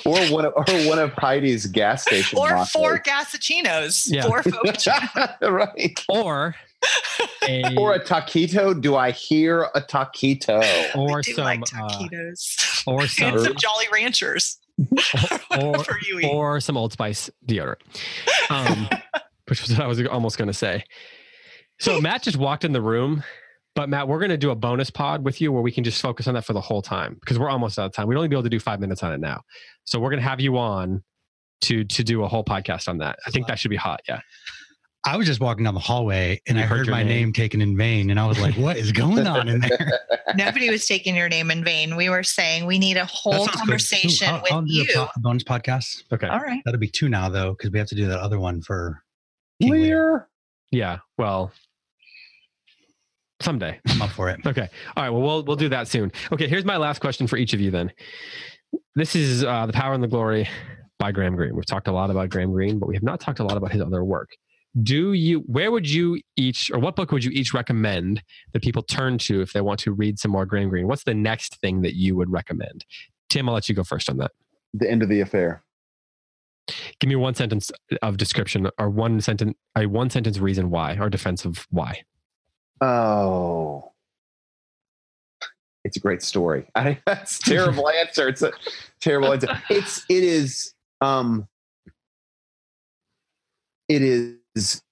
Or 0.06 0.18
one 0.32 0.44
of, 0.46 0.52
or 0.56 0.64
one 0.88 0.98
of 0.98 1.12
Heidi's 1.14 1.66
gas 1.66 2.02
station 2.02 2.38
or 2.38 2.48
lattes. 2.50 2.70
four 2.70 2.98
gasachinos. 2.98 4.08
Yeah. 4.10 4.22
Four 4.26 4.42
Fogachinos. 4.42 5.40
right. 5.50 6.00
Or 6.08 6.54
a, 7.48 7.76
Or 7.76 7.94
a 7.94 8.04
taquito. 8.04 8.80
Do 8.80 8.96
I 8.96 9.10
hear 9.10 9.62
a 9.74 9.80
taquito? 9.82 10.60
or 10.94 11.18
I 11.18 11.20
do 11.22 11.32
some 11.34 11.44
like 11.44 11.60
uh, 11.62 11.88
taquitos. 11.88 12.82
or 12.86 13.00
and 13.02 13.10
some 13.10 13.38
some 13.38 13.54
Jolly 13.56 13.86
Ranchers. 13.92 14.58
or, 15.58 15.82
for 15.82 15.98
you 16.06 16.20
eat. 16.20 16.26
or 16.26 16.60
some 16.60 16.76
Old 16.76 16.92
Spice 16.92 17.30
deodorant, 17.46 17.80
um, 18.50 18.88
which 19.48 19.62
was 19.62 19.70
what 19.70 19.80
I 19.80 19.86
was 19.86 20.04
almost 20.06 20.36
going 20.36 20.48
to 20.48 20.54
say. 20.54 20.84
So 21.78 21.98
Matt 22.00 22.22
just 22.22 22.36
walked 22.36 22.62
in 22.64 22.72
the 22.72 22.82
room, 22.82 23.22
but 23.76 23.88
Matt, 23.88 24.08
we're 24.08 24.18
going 24.18 24.30
to 24.30 24.36
do 24.36 24.50
a 24.50 24.56
bonus 24.56 24.90
pod 24.90 25.24
with 25.24 25.40
you 25.40 25.52
where 25.52 25.62
we 25.62 25.70
can 25.70 25.84
just 25.84 26.02
focus 26.02 26.26
on 26.26 26.34
that 26.34 26.44
for 26.44 26.52
the 26.54 26.60
whole 26.60 26.82
time 26.82 27.14
because 27.20 27.38
we're 27.38 27.48
almost 27.50 27.78
out 27.78 27.86
of 27.86 27.92
time. 27.92 28.08
We'd 28.08 28.16
only 28.16 28.26
be 28.28 28.34
able 28.34 28.42
to 28.42 28.48
do 28.50 28.58
five 28.58 28.80
minutes 28.80 29.02
on 29.04 29.12
it 29.12 29.20
now, 29.20 29.42
so 29.84 30.00
we're 30.00 30.10
going 30.10 30.20
to 30.22 30.28
have 30.28 30.40
you 30.40 30.58
on 30.58 31.04
to 31.62 31.84
to 31.84 32.02
do 32.02 32.24
a 32.24 32.28
whole 32.28 32.44
podcast 32.44 32.88
on 32.88 32.98
that. 32.98 33.18
I 33.26 33.30
think 33.30 33.46
that 33.46 33.58
should 33.60 33.70
be 33.70 33.76
hot. 33.76 34.00
Yeah. 34.08 34.20
I 35.04 35.16
was 35.16 35.26
just 35.28 35.38
walking 35.38 35.62
down 35.62 35.74
the 35.74 35.80
hallway 35.80 36.40
and 36.48 36.58
You 36.58 36.64
I 36.64 36.66
heard 36.66 36.78
heard 36.78 36.88
my 36.88 37.04
name. 37.04 37.26
name. 37.26 37.32
taken 37.32 37.60
in 37.60 37.76
vain, 37.76 38.10
and 38.10 38.18
I 38.18 38.26
was 38.26 38.40
like, 38.40 38.56
"What 38.56 38.76
is 38.76 38.90
going 38.90 39.24
on 39.28 39.48
in 39.48 39.60
there?" 39.60 40.00
Nobody 40.34 40.68
was 40.68 40.84
taking 40.84 41.14
your 41.14 41.28
name 41.28 41.52
in 41.52 41.62
vain. 41.62 41.94
We 41.94 42.08
were 42.08 42.24
saying 42.24 42.66
we 42.66 42.78
need 42.80 42.96
a 42.96 43.04
whole 43.04 43.46
conversation 43.46 44.26
Ooh, 44.28 44.32
I'll, 44.32 44.42
with 44.42 44.52
I'll 44.52 44.62
do 44.62 44.72
you. 44.72 44.86
a 44.94 45.06
po- 45.06 45.10
bonus 45.18 45.44
podcast. 45.44 46.02
Okay. 46.12 46.26
All 46.26 46.40
right. 46.40 46.60
That'll 46.64 46.80
be 46.80 46.88
two 46.88 47.08
now, 47.08 47.28
though, 47.28 47.52
because 47.52 47.70
we 47.70 47.78
have 47.78 47.86
to 47.88 47.94
do 47.94 48.06
that 48.08 48.18
other 48.18 48.40
one 48.40 48.60
for 48.62 49.00
King 49.62 49.70
Lear. 49.72 49.82
Lear. 49.82 50.28
Yeah. 50.72 50.98
Well, 51.18 51.52
someday. 53.40 53.78
I'm 53.88 54.02
up 54.02 54.10
for 54.10 54.28
it. 54.30 54.40
Okay. 54.46 54.68
All 54.96 55.02
right. 55.02 55.10
Well, 55.10 55.22
we'll 55.22 55.44
we'll 55.44 55.56
do 55.56 55.68
that 55.70 55.88
soon. 55.88 56.12
Okay. 56.32 56.48
Here's 56.48 56.64
my 56.64 56.76
last 56.76 57.00
question 57.00 57.26
for 57.26 57.36
each 57.36 57.52
of 57.52 57.60
you. 57.60 57.70
Then, 57.70 57.92
this 58.94 59.16
is 59.16 59.44
uh, 59.44 59.66
the 59.66 59.72
Power 59.72 59.94
and 59.94 60.02
the 60.02 60.08
Glory 60.08 60.48
by 60.98 61.12
Graham 61.12 61.36
Greene. 61.36 61.54
We've 61.54 61.66
talked 61.66 61.88
a 61.88 61.92
lot 61.92 62.10
about 62.10 62.30
Graham 62.30 62.52
Greene, 62.52 62.78
but 62.78 62.88
we 62.88 62.94
have 62.94 63.02
not 63.02 63.20
talked 63.20 63.40
a 63.40 63.44
lot 63.44 63.56
about 63.56 63.72
his 63.72 63.82
other 63.82 64.04
work. 64.04 64.30
Do 64.82 65.12
you? 65.14 65.40
Where 65.40 65.70
would 65.70 65.88
you 65.88 66.20
each, 66.36 66.70
or 66.70 66.78
what 66.78 66.96
book 66.96 67.10
would 67.10 67.24
you 67.24 67.30
each 67.32 67.54
recommend 67.54 68.22
that 68.52 68.62
people 68.62 68.82
turn 68.82 69.18
to 69.18 69.40
if 69.40 69.52
they 69.52 69.60
want 69.60 69.80
to 69.80 69.92
read 69.92 70.18
some 70.18 70.30
more 70.30 70.46
Graham 70.46 70.68
Greene? 70.68 70.86
What's 70.86 71.04
the 71.04 71.14
next 71.14 71.56
thing 71.60 71.82
that 71.82 71.94
you 71.94 72.14
would 72.16 72.30
recommend? 72.30 72.84
Tim, 73.28 73.48
I'll 73.48 73.54
let 73.54 73.68
you 73.68 73.74
go 73.74 73.84
first 73.84 74.10
on 74.10 74.18
that. 74.18 74.32
The 74.74 74.90
end 74.90 75.02
of 75.02 75.08
the 75.08 75.20
affair. 75.20 75.62
Give 77.00 77.08
me 77.08 77.16
one 77.16 77.34
sentence 77.34 77.70
of 78.02 78.16
description, 78.16 78.68
or 78.78 78.90
one 78.90 79.20
sentence, 79.20 79.54
a 79.76 79.86
one 79.86 80.10
sentence 80.10 80.38
reason 80.38 80.70
why, 80.70 80.96
or 80.98 81.08
defense 81.08 81.44
of 81.44 81.66
why. 81.70 82.02
Oh, 82.80 83.92
it's 85.84 85.96
a 85.96 86.00
great 86.00 86.22
story. 86.22 86.66
I, 86.74 86.98
that's 87.06 87.38
a 87.38 87.42
terrible 87.42 87.88
answer. 88.00 88.28
It's 88.28 88.42
a 88.42 88.52
terrible 89.00 89.32
answer. 89.32 89.62
It's 89.70 90.04
it 90.08 90.24
is 90.24 90.74
um 91.00 91.46
it 93.88 94.02
is 94.02 94.82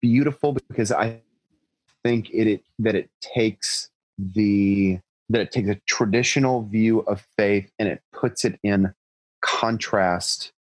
beautiful 0.00 0.56
because 0.68 0.90
I 0.90 1.20
think 2.02 2.30
it, 2.30 2.46
it 2.46 2.62
that 2.78 2.94
it 2.94 3.10
takes 3.20 3.90
the 4.18 4.98
that 5.28 5.40
it 5.40 5.52
takes 5.52 5.68
a 5.68 5.80
traditional 5.86 6.62
view 6.62 7.00
of 7.00 7.26
faith 7.36 7.70
and 7.78 7.88
it 7.88 8.00
puts 8.12 8.44
it 8.44 8.58
in 8.62 8.94
contrast 9.42 10.52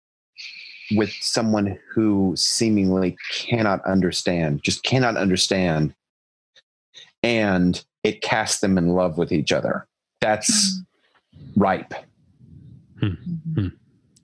with 0.95 1.11
someone 1.21 1.79
who 1.93 2.33
seemingly 2.35 3.17
cannot 3.31 3.83
understand, 3.85 4.61
just 4.63 4.83
cannot 4.83 5.17
understand. 5.17 5.95
And 7.25 7.83
it 8.03 8.21
casts 8.21 8.61
them 8.61 8.77
in 8.77 8.89
love 8.89 9.17
with 9.17 9.31
each 9.31 9.51
other. 9.51 9.87
That's 10.21 10.83
hmm. 11.35 11.61
ripe. 11.61 11.93
Hmm. 12.99 13.05
Mm-hmm. 13.05 13.61
Hmm. 13.61 13.67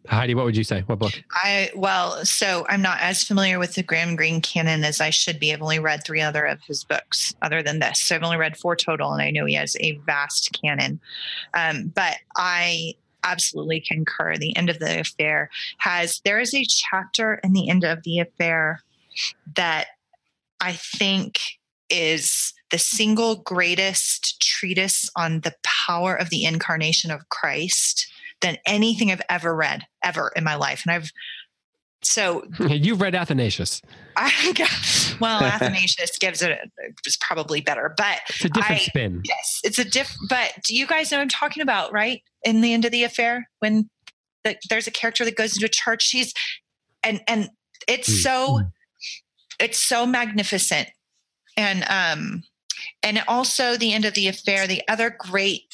Heidi, 0.08 0.36
what 0.36 0.46
would 0.46 0.58
you 0.58 0.64
say? 0.64 0.82
What 0.88 1.00
book? 1.00 1.14
I 1.32 1.72
well, 1.76 2.26
so 2.26 2.66
I'm 2.68 2.82
not 2.82 3.00
as 3.02 3.24
familiar 3.24 3.60
with 3.60 3.76
the 3.76 3.84
Graham 3.84 4.16
Greene 4.16 4.42
canon 4.42 4.84
as 4.84 5.00
I 5.00 5.10
should 5.10 5.40
be. 5.40 5.54
I've 5.54 5.62
only 5.62 5.80
read 5.80 6.04
three 6.04 6.22
other 6.22 6.44
of 6.46 6.60
his 6.64 6.84
books, 6.84 7.34
other 7.42 7.64
than 7.64 7.80
this. 7.80 8.00
So 8.00 8.16
I've 8.16 8.24
only 8.24 8.38
read 8.38 8.58
four 8.58 8.76
total, 8.76 9.14
and 9.14 9.22
I 9.22 9.32
know 9.32 9.46
he 9.46 9.54
has 9.54 9.78
a 9.80 9.98
vast 10.06 10.58
canon. 10.60 11.00
Um, 11.54 11.92
but 11.96 12.18
I 12.36 12.96
absolutely 13.24 13.80
concur. 13.80 14.36
The 14.36 14.56
end 14.58 14.70
of 14.70 14.80
the 14.80 15.00
affair 15.00 15.50
has 15.78 16.20
there 16.26 16.40
is 16.40 16.54
a 16.54 16.66
chapter 16.66 17.36
in 17.44 17.54
the 17.54 17.70
end 17.70 17.84
of 17.84 18.04
the 18.04 18.20
affair 18.20 18.82
that 19.56 19.88
I 20.60 20.74
think 20.74 21.40
is 21.90 22.54
the 22.72 22.78
single 22.78 23.36
greatest 23.38 24.42
treatise 24.42 25.10
on 25.16 25.42
the 25.42 25.54
power 25.64 26.16
of 26.16 26.30
the 26.30 26.46
incarnation 26.46 27.12
of 27.12 27.28
Christ 27.30 28.08
than 28.42 28.58
anything 28.66 29.12
I've 29.12 29.22
ever 29.30 29.56
read 29.56 29.86
ever 30.04 30.32
in 30.36 30.44
my 30.44 30.56
life. 30.56 30.84
And 30.86 30.94
I've 30.94 31.12
so 32.04 32.44
You've 32.60 33.00
read 33.02 33.14
Athanasius. 33.14 33.82
I 34.16 34.32
well 35.20 35.44
Athanasius 35.44 36.18
gives 36.18 36.42
it, 36.42 36.58
is 37.06 37.18
probably 37.18 37.62
better, 37.62 37.94
but 37.96 38.20
It's 38.30 38.46
a 38.46 38.50
different 38.50 38.82
I- 38.82 38.86
spin. 38.86 39.22
yes, 39.26 39.60
it's 39.64 39.78
a 39.80 39.86
diff. 39.86 40.16
But 40.30 40.54
do 40.66 40.76
you 40.76 40.88
guys 40.88 41.12
know 41.12 41.18
what 41.18 41.24
I'm 41.24 41.30
talking 41.30 41.62
about? 41.62 41.92
Right 41.94 42.24
in 42.44 42.62
the 42.62 42.74
end 42.74 42.86
of 42.86 42.92
the 42.92 43.04
affair 43.04 43.48
when 43.60 43.90
the, 44.44 44.56
there's 44.70 44.88
a 44.88 44.92
character 44.92 45.24
that 45.24 45.36
goes 45.36 45.54
into 45.54 45.66
a 45.68 45.70
church, 45.70 46.02
she's 46.04 46.34
and 47.04 47.22
and 47.28 47.50
it's 47.88 48.10
Mm. 48.10 48.22
so 48.24 48.62
it's 49.60 49.78
so 49.80 50.08
magnificent 50.08 50.90
and 51.58 51.84
um 51.88 52.42
and 53.04 53.24
also 53.28 53.76
the 53.78 53.94
end 53.94 54.06
of 54.06 54.14
the 54.14 54.28
affair 54.28 54.68
the 54.68 54.82
other 54.88 55.16
great 55.18 55.74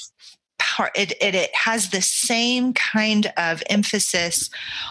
part 0.60 0.92
it, 0.96 1.12
it, 1.22 1.36
it 1.36 1.54
has 1.56 1.90
the 1.90 2.02
same 2.02 2.74
kind 2.74 3.32
of 3.38 3.62
emphasis 3.70 4.50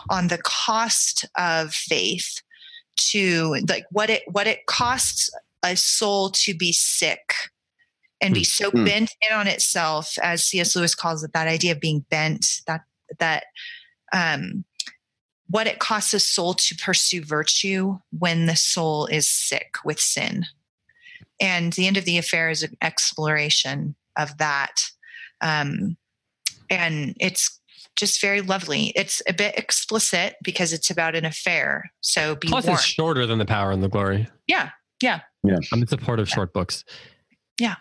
on 0.09 0.29
the 0.29 0.39
cost 0.39 1.25
of 1.37 1.73
faith 1.73 2.43
to 2.97 3.57
like 3.69 3.87
what 3.91 4.11
it 4.11 4.23
what 4.31 4.47
it 4.47 4.67
costs 4.67 5.31
a 5.63 5.77
soul 5.77 6.31
to 6.31 6.55
be 6.55 6.73
sick 6.73 7.33
and 8.21 8.33
be 8.33 8.45
so 8.45 8.71
Mm. 8.71 8.85
bent 8.87 9.11
in 9.29 9.37
on 9.37 9.47
itself 9.47 10.17
as 10.23 10.45
cs 10.47 10.75
lewis 10.75 10.95
calls 10.95 11.23
it 11.23 11.33
that 11.33 11.49
idea 11.49 11.73
of 11.73 11.81
being 11.81 12.05
bent 12.11 12.47
that 12.67 12.83
that 13.19 13.45
um 14.13 14.65
what 15.49 15.67
it 15.67 15.79
costs 15.79 16.13
a 16.15 16.21
soul 16.21 16.55
to 16.55 16.75
pursue 16.75 17.23
virtue 17.23 17.99
when 18.19 18.47
the 18.47 18.57
soul 18.57 19.07
is 19.07 19.29
sick 19.29 19.77
with 19.85 20.01
sin. 20.01 20.47
And 21.41 21.73
the 21.75 21.87
end 21.87 21.97
of 21.97 22.05
the 22.05 22.19
affair 22.19 22.51
is 22.51 22.63
an 22.63 22.77
exploration 22.83 23.95
of 24.17 24.37
that. 24.39 24.73
Um, 25.41 25.97
and 26.71 27.15
it's 27.21 27.61
just 27.97 28.21
very 28.21 28.41
lovely. 28.41 28.93
It's 28.97 29.23
a 29.29 29.33
bit 29.33 29.57
explicit 29.59 30.37
because 30.43 30.73
it's 30.73 30.91
about 30.91 31.15
an 31.15 31.25
affair. 31.25 31.91
So 32.01 32.37
be 32.37 32.49
Plus, 32.49 32.65
warned. 32.67 32.79
it's 32.79 32.87
shorter 32.87 33.27
than 33.27 33.39
The 33.39 33.45
Power 33.47 33.71
and 33.71 33.83
the 33.83 33.89
Glory. 33.89 34.27
Yeah, 34.47 34.71
yeah. 35.03 35.21
Yeah. 35.45 35.57
I'm 35.73 35.81
in 35.83 35.87
support 35.87 36.21
of 36.21 36.29
short 36.29 36.53
books. 36.53 36.85
Yeah. 37.61 37.77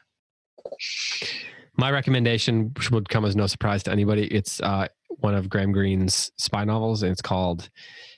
My 1.77 1.91
recommendation 1.91 2.71
which 2.75 2.91
would 2.91 3.09
come 3.09 3.25
as 3.25 3.35
no 3.35 3.47
surprise 3.47 3.83
to 3.83 3.91
anybody. 3.91 4.25
It's 4.27 4.61
uh, 4.61 4.87
one 5.09 5.35
of 5.35 5.49
Graham 5.49 5.71
Greene's 5.71 6.31
spy 6.37 6.63
novels, 6.63 7.03
and 7.03 7.11
it's 7.11 7.21
called. 7.21 7.69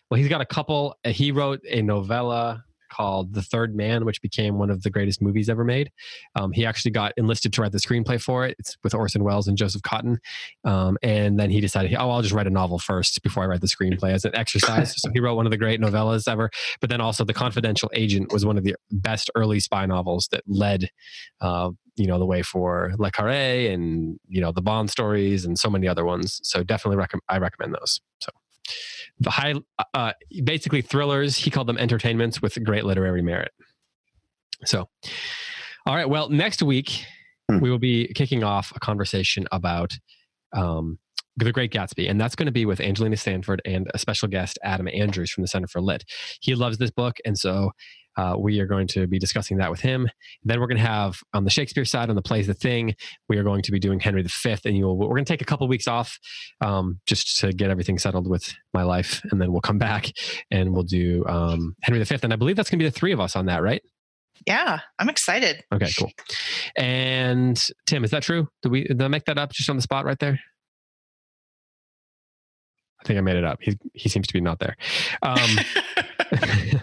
Well, 0.10 0.20
he's 0.20 0.30
got 0.30 0.42
a 0.42 0.46
couple. 0.46 0.96
uh, 1.04 1.10
He 1.10 1.32
wrote 1.32 1.62
a 1.68 1.82
novella 1.82 2.64
called 2.90 3.34
The 3.34 3.42
Third 3.42 3.76
Man, 3.76 4.06
which 4.06 4.22
became 4.22 4.58
one 4.58 4.70
of 4.70 4.84
the 4.84 4.90
greatest 4.90 5.22
movies 5.22 5.50
ever 5.50 5.64
made. 5.64 5.92
Um, 6.36 6.52
he 6.52 6.66
actually 6.66 6.92
got 6.92 7.14
enlisted 7.18 7.54
to 7.54 7.62
write 7.62 7.72
the 7.72 7.80
screenplay 7.80 8.22
for 8.22 8.46
it. 8.46 8.56
It's 8.60 8.78
with 8.84 8.94
Orson 8.94 9.24
Welles 9.24 9.48
and 9.48 9.58
Joseph 9.58 9.82
Cotten. 9.82 10.18
Um, 10.64 10.98
and 11.02 11.40
then 11.40 11.50
he 11.50 11.62
decided, 11.62 11.94
oh, 11.96 12.10
I'll 12.10 12.22
just 12.22 12.34
write 12.34 12.48
a 12.48 12.52
novel 12.52 12.80
first 12.80 13.22
before 13.24 13.44
I 13.44 13.48
write 13.48 13.62
the 13.62 13.68
screenplay 13.68 14.12
as 14.12 14.26
an 14.26 14.36
exercise. 14.36 14.94
so 15.02 15.10
he 15.14 15.20
wrote 15.20 15.36
one 15.36 15.46
of 15.46 15.52
the 15.52 15.58
great 15.58 15.80
novellas 15.80 16.28
ever. 16.28 16.50
But 16.82 16.90
then 16.90 17.02
also, 17.02 17.24
The 17.24 17.34
Confidential 17.34 17.90
Agent 17.94 18.32
was 18.32 18.46
one 18.46 18.58
of 18.58 18.64
the 18.64 18.76
best 18.92 19.30
early 19.36 19.60
spy 19.60 19.86
novels 19.86 20.28
that 20.32 20.44
led, 20.48 20.90
uh, 21.42 21.72
you 21.96 22.08
know, 22.08 22.20
the 22.20 22.26
way 22.26 22.42
for 22.44 22.94
Le 22.98 23.12
Carre 23.12 23.72
and 23.72 24.20
you 24.28 24.42
know 24.42 24.52
the 24.52 24.62
Bond 24.62 24.90
stories 24.90 25.46
and 25.46 25.58
so 25.58 25.70
many 25.70 25.88
other 25.88 26.06
ones. 26.06 26.40
So 26.44 26.64
definitely, 26.64 26.98
recommend 26.98 27.24
I 27.30 27.38
recommend 27.40 27.74
those. 27.74 28.02
So 28.20 28.32
the 29.20 29.30
high, 29.32 29.56
uh, 29.94 30.14
basically 30.44 30.82
thrillers. 30.82 31.38
He 31.38 31.50
called 31.50 31.68
them 31.68 31.78
entertainments 31.78 32.42
with 32.42 32.64
great 32.64 32.86
literary 32.86 33.22
merit. 33.22 33.52
So, 34.66 34.90
all 35.86 35.96
right. 35.96 36.10
Well, 36.10 36.30
next 36.30 36.62
week 36.64 37.06
Hmm. 37.50 37.60
we 37.62 37.70
will 37.70 37.80
be 37.80 38.12
kicking 38.14 38.44
off 38.44 38.74
a 38.76 38.80
conversation 38.80 39.48
about. 39.52 39.98
Um, 40.54 41.00
the 41.40 41.52
Great 41.52 41.72
Gatsby, 41.72 42.10
and 42.10 42.20
that's 42.20 42.34
going 42.36 42.48
to 42.48 42.52
be 42.52 42.66
with 42.66 42.82
Angelina 42.82 43.16
Stanford 43.16 43.62
and 43.64 43.88
a 43.94 44.00
special 44.00 44.28
guest, 44.28 44.58
Adam 44.64 44.88
Andrews 44.88 45.30
from 45.30 45.44
the 45.44 45.48
Center 45.48 45.68
for 45.68 45.80
Lit. 45.80 46.04
He 46.42 46.56
loves 46.56 46.80
this 46.80 46.90
book, 46.90 47.18
and 47.26 47.38
so 47.38 47.74
uh, 48.18 48.36
we 48.38 48.60
are 48.60 48.66
going 48.66 48.88
to 48.88 49.08
be 49.08 49.20
discussing 49.20 49.58
that 49.58 49.72
with 49.72 49.80
him. 49.80 50.10
Then 50.44 50.60
we're 50.60 50.68
going 50.68 50.80
to 50.80 50.84
have 50.84 51.20
on 51.34 51.44
the 51.44 51.50
Shakespeare 51.50 51.86
side, 51.86 52.10
on 52.10 52.16
the 52.16 52.22
plays 52.22 52.48
The 52.48 52.54
Thing, 52.54 52.96
we 53.30 53.38
are 53.38 53.44
going 53.44 53.62
to 53.62 53.72
be 53.72 53.80
doing 53.80 54.00
Henry 54.00 54.24
V, 54.24 54.56
and 54.66 54.76
you'll, 54.76 54.98
we're 54.98 55.08
going 55.08 55.26
to 55.26 55.32
take 55.32 55.42
a 55.42 55.46
couple 55.46 55.68
weeks 55.68 55.88
off 55.88 56.20
um, 56.62 57.00
just 57.06 57.40
to 57.40 57.54
get 57.54 57.70
everything 57.70 57.98
settled 57.98 58.28
with 58.28 58.54
my 58.74 58.84
life, 58.84 59.22
and 59.32 59.40
then 59.40 59.52
we'll 59.52 59.62
come 59.62 59.78
back 59.78 60.12
and 60.52 60.74
we'll 60.74 60.84
do 60.84 61.24
um, 61.28 61.76
Henry 61.82 62.04
V, 62.04 62.18
and 62.24 62.34
I 62.34 62.36
believe 62.36 62.56
that's 62.56 62.70
going 62.70 62.80
to 62.80 62.84
be 62.84 62.90
the 62.90 62.98
three 62.98 63.12
of 63.12 63.20
us 63.20 63.36
on 63.36 63.46
that, 63.46 63.62
right? 63.62 63.82
Yeah, 64.46 64.80
I'm 65.00 65.10
excited. 65.10 65.64
Okay, 65.72 65.90
cool. 65.98 66.12
And 66.76 67.62
Tim, 67.86 68.04
is 68.04 68.12
that 68.12 68.24
true? 68.24 68.48
Did 68.62 68.72
we 68.72 68.84
did 68.84 69.02
I 69.02 69.08
make 69.08 69.26
that 69.26 69.38
up 69.38 69.52
just 69.52 69.70
on 69.70 69.76
the 69.76 69.82
spot 69.82 70.06
right 70.06 70.20
there? 70.20 70.40
I 73.02 73.08
think 73.08 73.18
I 73.18 73.22
made 73.22 73.38
it 73.38 73.44
up. 73.44 73.60
He 73.62 73.78
he 73.94 74.10
seems 74.10 74.28
to 74.28 74.34
be 74.34 74.42
not 74.42 74.60
there. 74.60 74.76
Um, 75.24 75.40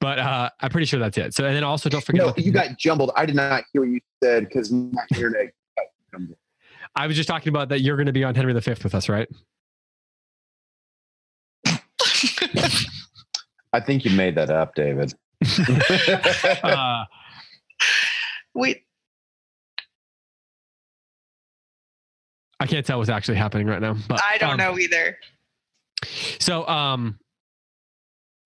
but 0.00 0.18
uh, 0.18 0.50
I'm 0.60 0.70
pretty 0.70 0.86
sure 0.86 1.00
that's 1.00 1.16
it. 1.18 1.34
So 1.34 1.44
and 1.44 1.54
then 1.54 1.64
also 1.64 1.88
don't 1.88 2.04
forget. 2.04 2.22
No, 2.22 2.28
about 2.28 2.44
you 2.44 2.52
got 2.52 2.78
jumbled. 2.78 3.10
I 3.16 3.26
did 3.26 3.36
not 3.36 3.64
hear 3.72 3.82
what 3.82 3.90
you 3.90 4.00
said 4.22 4.48
because 4.48 4.70
my 4.70 5.02
internet 5.14 5.52
got 5.76 5.86
jumbled. 6.12 6.38
I 6.96 7.06
was 7.06 7.16
just 7.16 7.28
talking 7.28 7.48
about 7.48 7.68
that 7.70 7.80
you're 7.80 7.96
going 7.96 8.06
to 8.06 8.12
be 8.12 8.24
on 8.24 8.34
Henry 8.34 8.52
V 8.52 8.70
with 8.82 8.94
us, 8.94 9.08
right? 9.08 9.28
I 13.72 13.80
think 13.80 14.04
you 14.04 14.12
made 14.12 14.36
that 14.36 14.50
up, 14.50 14.74
David. 14.74 15.12
Uh, 16.62 17.04
Wait, 18.54 18.84
I 22.64 22.66
can't 22.66 22.86
tell 22.86 22.98
what's 22.98 23.10
actually 23.10 23.36
happening 23.36 23.66
right 23.66 23.82
now. 23.82 23.94
But 24.08 24.22
I 24.22 24.38
don't 24.38 24.52
um, 24.52 24.56
know 24.56 24.78
either. 24.78 25.18
So 26.38 26.66
um, 26.66 27.18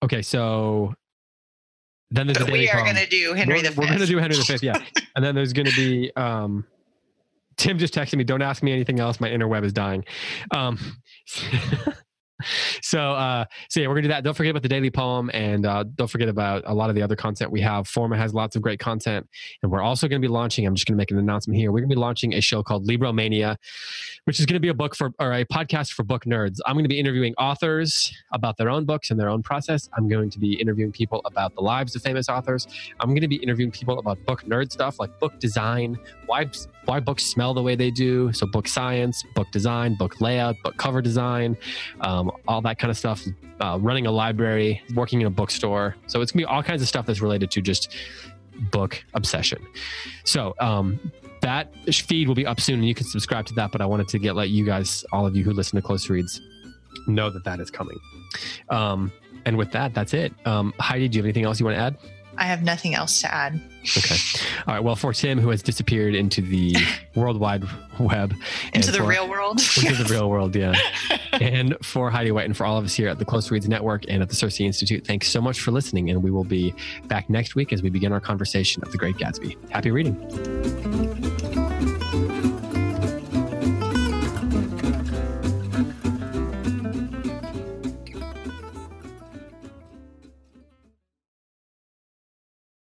okay, 0.03 0.21
so 0.21 0.93
then 2.11 2.27
there's 2.27 2.37
the 2.37 2.45
But 2.45 2.51
Daily 2.51 2.59
we 2.59 2.69
are 2.69 2.83
going 2.83 2.95
to 2.95 3.07
do 3.07 3.33
Henry 3.33 3.61
we're, 3.61 3.69
V. 3.69 3.75
We're 3.77 3.87
going 3.87 3.99
to 3.99 4.05
do 4.05 4.17
Henry 4.17 4.35
the 4.35 4.43
Fifth, 4.43 4.63
yeah. 4.63 4.81
and 5.15 5.23
then 5.23 5.35
there's 5.35 5.53
going 5.53 5.67
to 5.67 5.75
be 5.75 6.11
um, 6.15 6.65
Tim 7.57 7.77
just 7.77 7.93
texted 7.93 8.15
me. 8.15 8.23
Don't 8.23 8.41
ask 8.41 8.63
me 8.63 8.71
anything 8.71 8.99
else. 8.99 9.19
My 9.19 9.29
inner 9.29 9.47
web 9.47 9.63
is 9.63 9.73
dying. 9.73 10.05
Um, 10.51 10.79
so 12.81 13.11
uh, 13.11 13.45
so 13.69 13.79
yeah, 13.79 13.87
we're 13.87 13.95
gonna 13.95 14.03
do 14.03 14.07
that. 14.09 14.23
Don't 14.23 14.35
forget 14.35 14.51
about 14.51 14.63
the 14.63 14.69
daily 14.69 14.89
poem, 14.89 15.29
and 15.33 15.65
uh, 15.65 15.83
don't 15.95 16.09
forget 16.09 16.29
about 16.29 16.63
a 16.65 16.73
lot 16.73 16.89
of 16.89 16.95
the 16.95 17.01
other 17.01 17.15
content 17.15 17.51
we 17.51 17.61
have. 17.61 17.87
Forma 17.87 18.17
has 18.17 18.33
lots 18.33 18.55
of 18.55 18.61
great 18.61 18.79
content, 18.79 19.27
and 19.61 19.71
we're 19.71 19.81
also 19.81 20.07
to 20.21 20.25
be 20.25 20.31
launching. 20.31 20.65
I'm 20.65 20.75
just 20.75 20.87
to 20.97 20.97
make 20.97 21.11
an 21.11 21.17
announcement 21.17 21.57
here. 21.57 21.71
We're 21.71 21.81
to 21.89 21.95
be 21.95 21.99
launching 21.99 22.33
a 22.33 22.41
show 22.41 22.63
called 22.63 22.87
Libromania, 22.87 23.57
which 24.25 24.39
is 24.39 24.45
to 24.55 24.59
be 24.59 24.69
a 24.69 24.73
book 24.73 24.95
for 24.95 25.11
or 25.19 25.33
a 25.33 25.45
podcast 25.45 25.91
for 25.91 26.03
book 26.03 26.25
nerds. 26.25 26.57
I'm 26.65 26.75
to 26.83 26.89
be 26.89 26.99
interviewing 26.99 27.33
authors 27.35 28.11
about 28.33 28.57
their 28.57 28.69
own 28.69 28.85
books 28.85 29.11
and 29.11 29.19
their 29.19 29.29
own 29.29 29.43
process. 29.43 29.89
I'm 29.93 30.07
going 30.07 30.29
to 30.31 30.39
be 30.39 30.53
interviewing 30.53 30.91
people 30.91 31.21
about 31.25 31.55
the 31.55 31.61
lives 31.61 31.95
of 31.95 32.01
famous 32.01 32.29
authors. 32.29 32.67
I'm 32.99 33.13
to 33.19 33.27
be 33.27 33.35
interviewing 33.35 33.71
people 33.71 33.99
about 33.99 34.23
book 34.25 34.43
nerd 34.43 34.71
stuff 34.71 34.99
like 34.99 35.19
book 35.19 35.39
design, 35.39 35.97
why 36.25 36.49
why 36.85 36.99
books 36.99 37.23
smell 37.23 37.53
the 37.53 37.61
way 37.61 37.75
they 37.75 37.91
do. 37.91 38.31
So 38.33 38.47
book 38.47 38.67
science, 38.67 39.23
book 39.35 39.51
design, 39.51 39.95
book 39.95 40.21
layout, 40.21 40.55
book 40.63 40.77
cover 40.77 41.01
design, 41.01 41.57
um, 42.01 42.28
all 42.47 42.61
that 42.61 42.79
kind 42.79 42.91
of 42.91 42.97
stuff. 42.97 43.23
Uh, 43.59 43.77
running 43.81 44.07
a 44.07 44.11
library, 44.11 44.81
working 44.95 45.21
in 45.21 45.27
a 45.27 45.29
bookstore. 45.29 45.95
So 46.07 46.21
it's 46.21 46.31
gonna 46.31 46.41
be 46.41 46.45
all 46.45 46.63
kinds 46.63 46.81
of 46.81 46.87
stuff 46.87 47.05
that's 47.05 47.21
related 47.21 47.51
to 47.51 47.61
just 47.61 47.95
book 48.71 49.03
obsession. 49.13 49.65
So 50.23 50.55
um, 50.59 50.99
that 51.41 51.73
feed 51.87 52.27
will 52.27 52.35
be 52.35 52.45
up 52.45 52.59
soon, 52.59 52.79
and 52.79 52.87
you 52.87 52.95
can 52.95 53.05
subscribe 53.05 53.45
to 53.47 53.53
that. 53.55 53.71
But 53.71 53.81
I 53.81 53.85
wanted 53.85 54.07
to 54.09 54.19
get 54.19 54.35
let 54.35 54.49
you 54.49 54.65
guys, 54.65 55.05
all 55.11 55.25
of 55.25 55.35
you 55.35 55.43
who 55.43 55.51
listen 55.51 55.75
to 55.77 55.81
Close 55.81 56.09
Reads, 56.09 56.41
know 57.07 57.29
that 57.29 57.43
that 57.43 57.59
is 57.59 57.69
coming. 57.69 57.97
Um, 58.69 59.11
and 59.45 59.57
with 59.57 59.71
that, 59.71 59.93
that's 59.93 60.13
it. 60.13 60.33
Um, 60.45 60.73
Heidi, 60.79 61.07
do 61.07 61.17
you 61.17 61.21
have 61.21 61.25
anything 61.25 61.45
else 61.45 61.59
you 61.59 61.65
want 61.65 61.77
to 61.77 61.81
add? 61.81 61.97
I 62.39 62.43
have 62.45 62.63
nothing 62.63 62.95
else 62.95 63.19
to 63.21 63.33
add. 63.33 63.59
Okay. 63.97 64.15
All 64.65 64.73
right. 64.73 64.83
Well, 64.83 64.95
for 64.95 65.13
Tim, 65.13 65.39
who 65.39 65.49
has 65.49 65.61
disappeared 65.61 66.15
into 66.15 66.41
the 66.41 66.75
World 67.15 67.37
Wide 67.39 67.63
Web, 67.99 68.33
Into 68.73 68.91
the 68.91 68.99
for- 68.99 69.03
real 69.07 69.27
world. 69.29 69.59
into 69.59 70.03
the 70.03 70.07
real 70.09 70.29
world, 70.29 70.55
yeah. 70.55 70.73
and 71.33 71.75
for 71.83 72.09
Heidi 72.09 72.31
White 72.31 72.45
and 72.45 72.55
for 72.55 72.65
all 72.65 72.77
of 72.77 72.85
us 72.85 72.93
here 72.95 73.09
at 73.09 73.19
the 73.19 73.25
Close 73.25 73.51
Reads 73.51 73.67
Network 73.67 74.05
and 74.07 74.21
at 74.21 74.29
the 74.29 74.35
CiRCE 74.35 74.65
Institute, 74.65 75.05
thanks 75.05 75.27
so 75.27 75.41
much 75.41 75.59
for 75.59 75.71
listening. 75.71 76.09
And 76.09 76.23
we 76.23 76.31
will 76.31 76.43
be 76.45 76.73
back 77.07 77.29
next 77.29 77.55
week 77.55 77.73
as 77.73 77.83
we 77.83 77.89
begin 77.89 78.11
our 78.13 78.21
conversation 78.21 78.81
of 78.83 78.91
The 78.91 78.97
Great 78.97 79.17
Gatsby. 79.17 79.57
Happy 79.69 79.91
reading. 79.91 81.68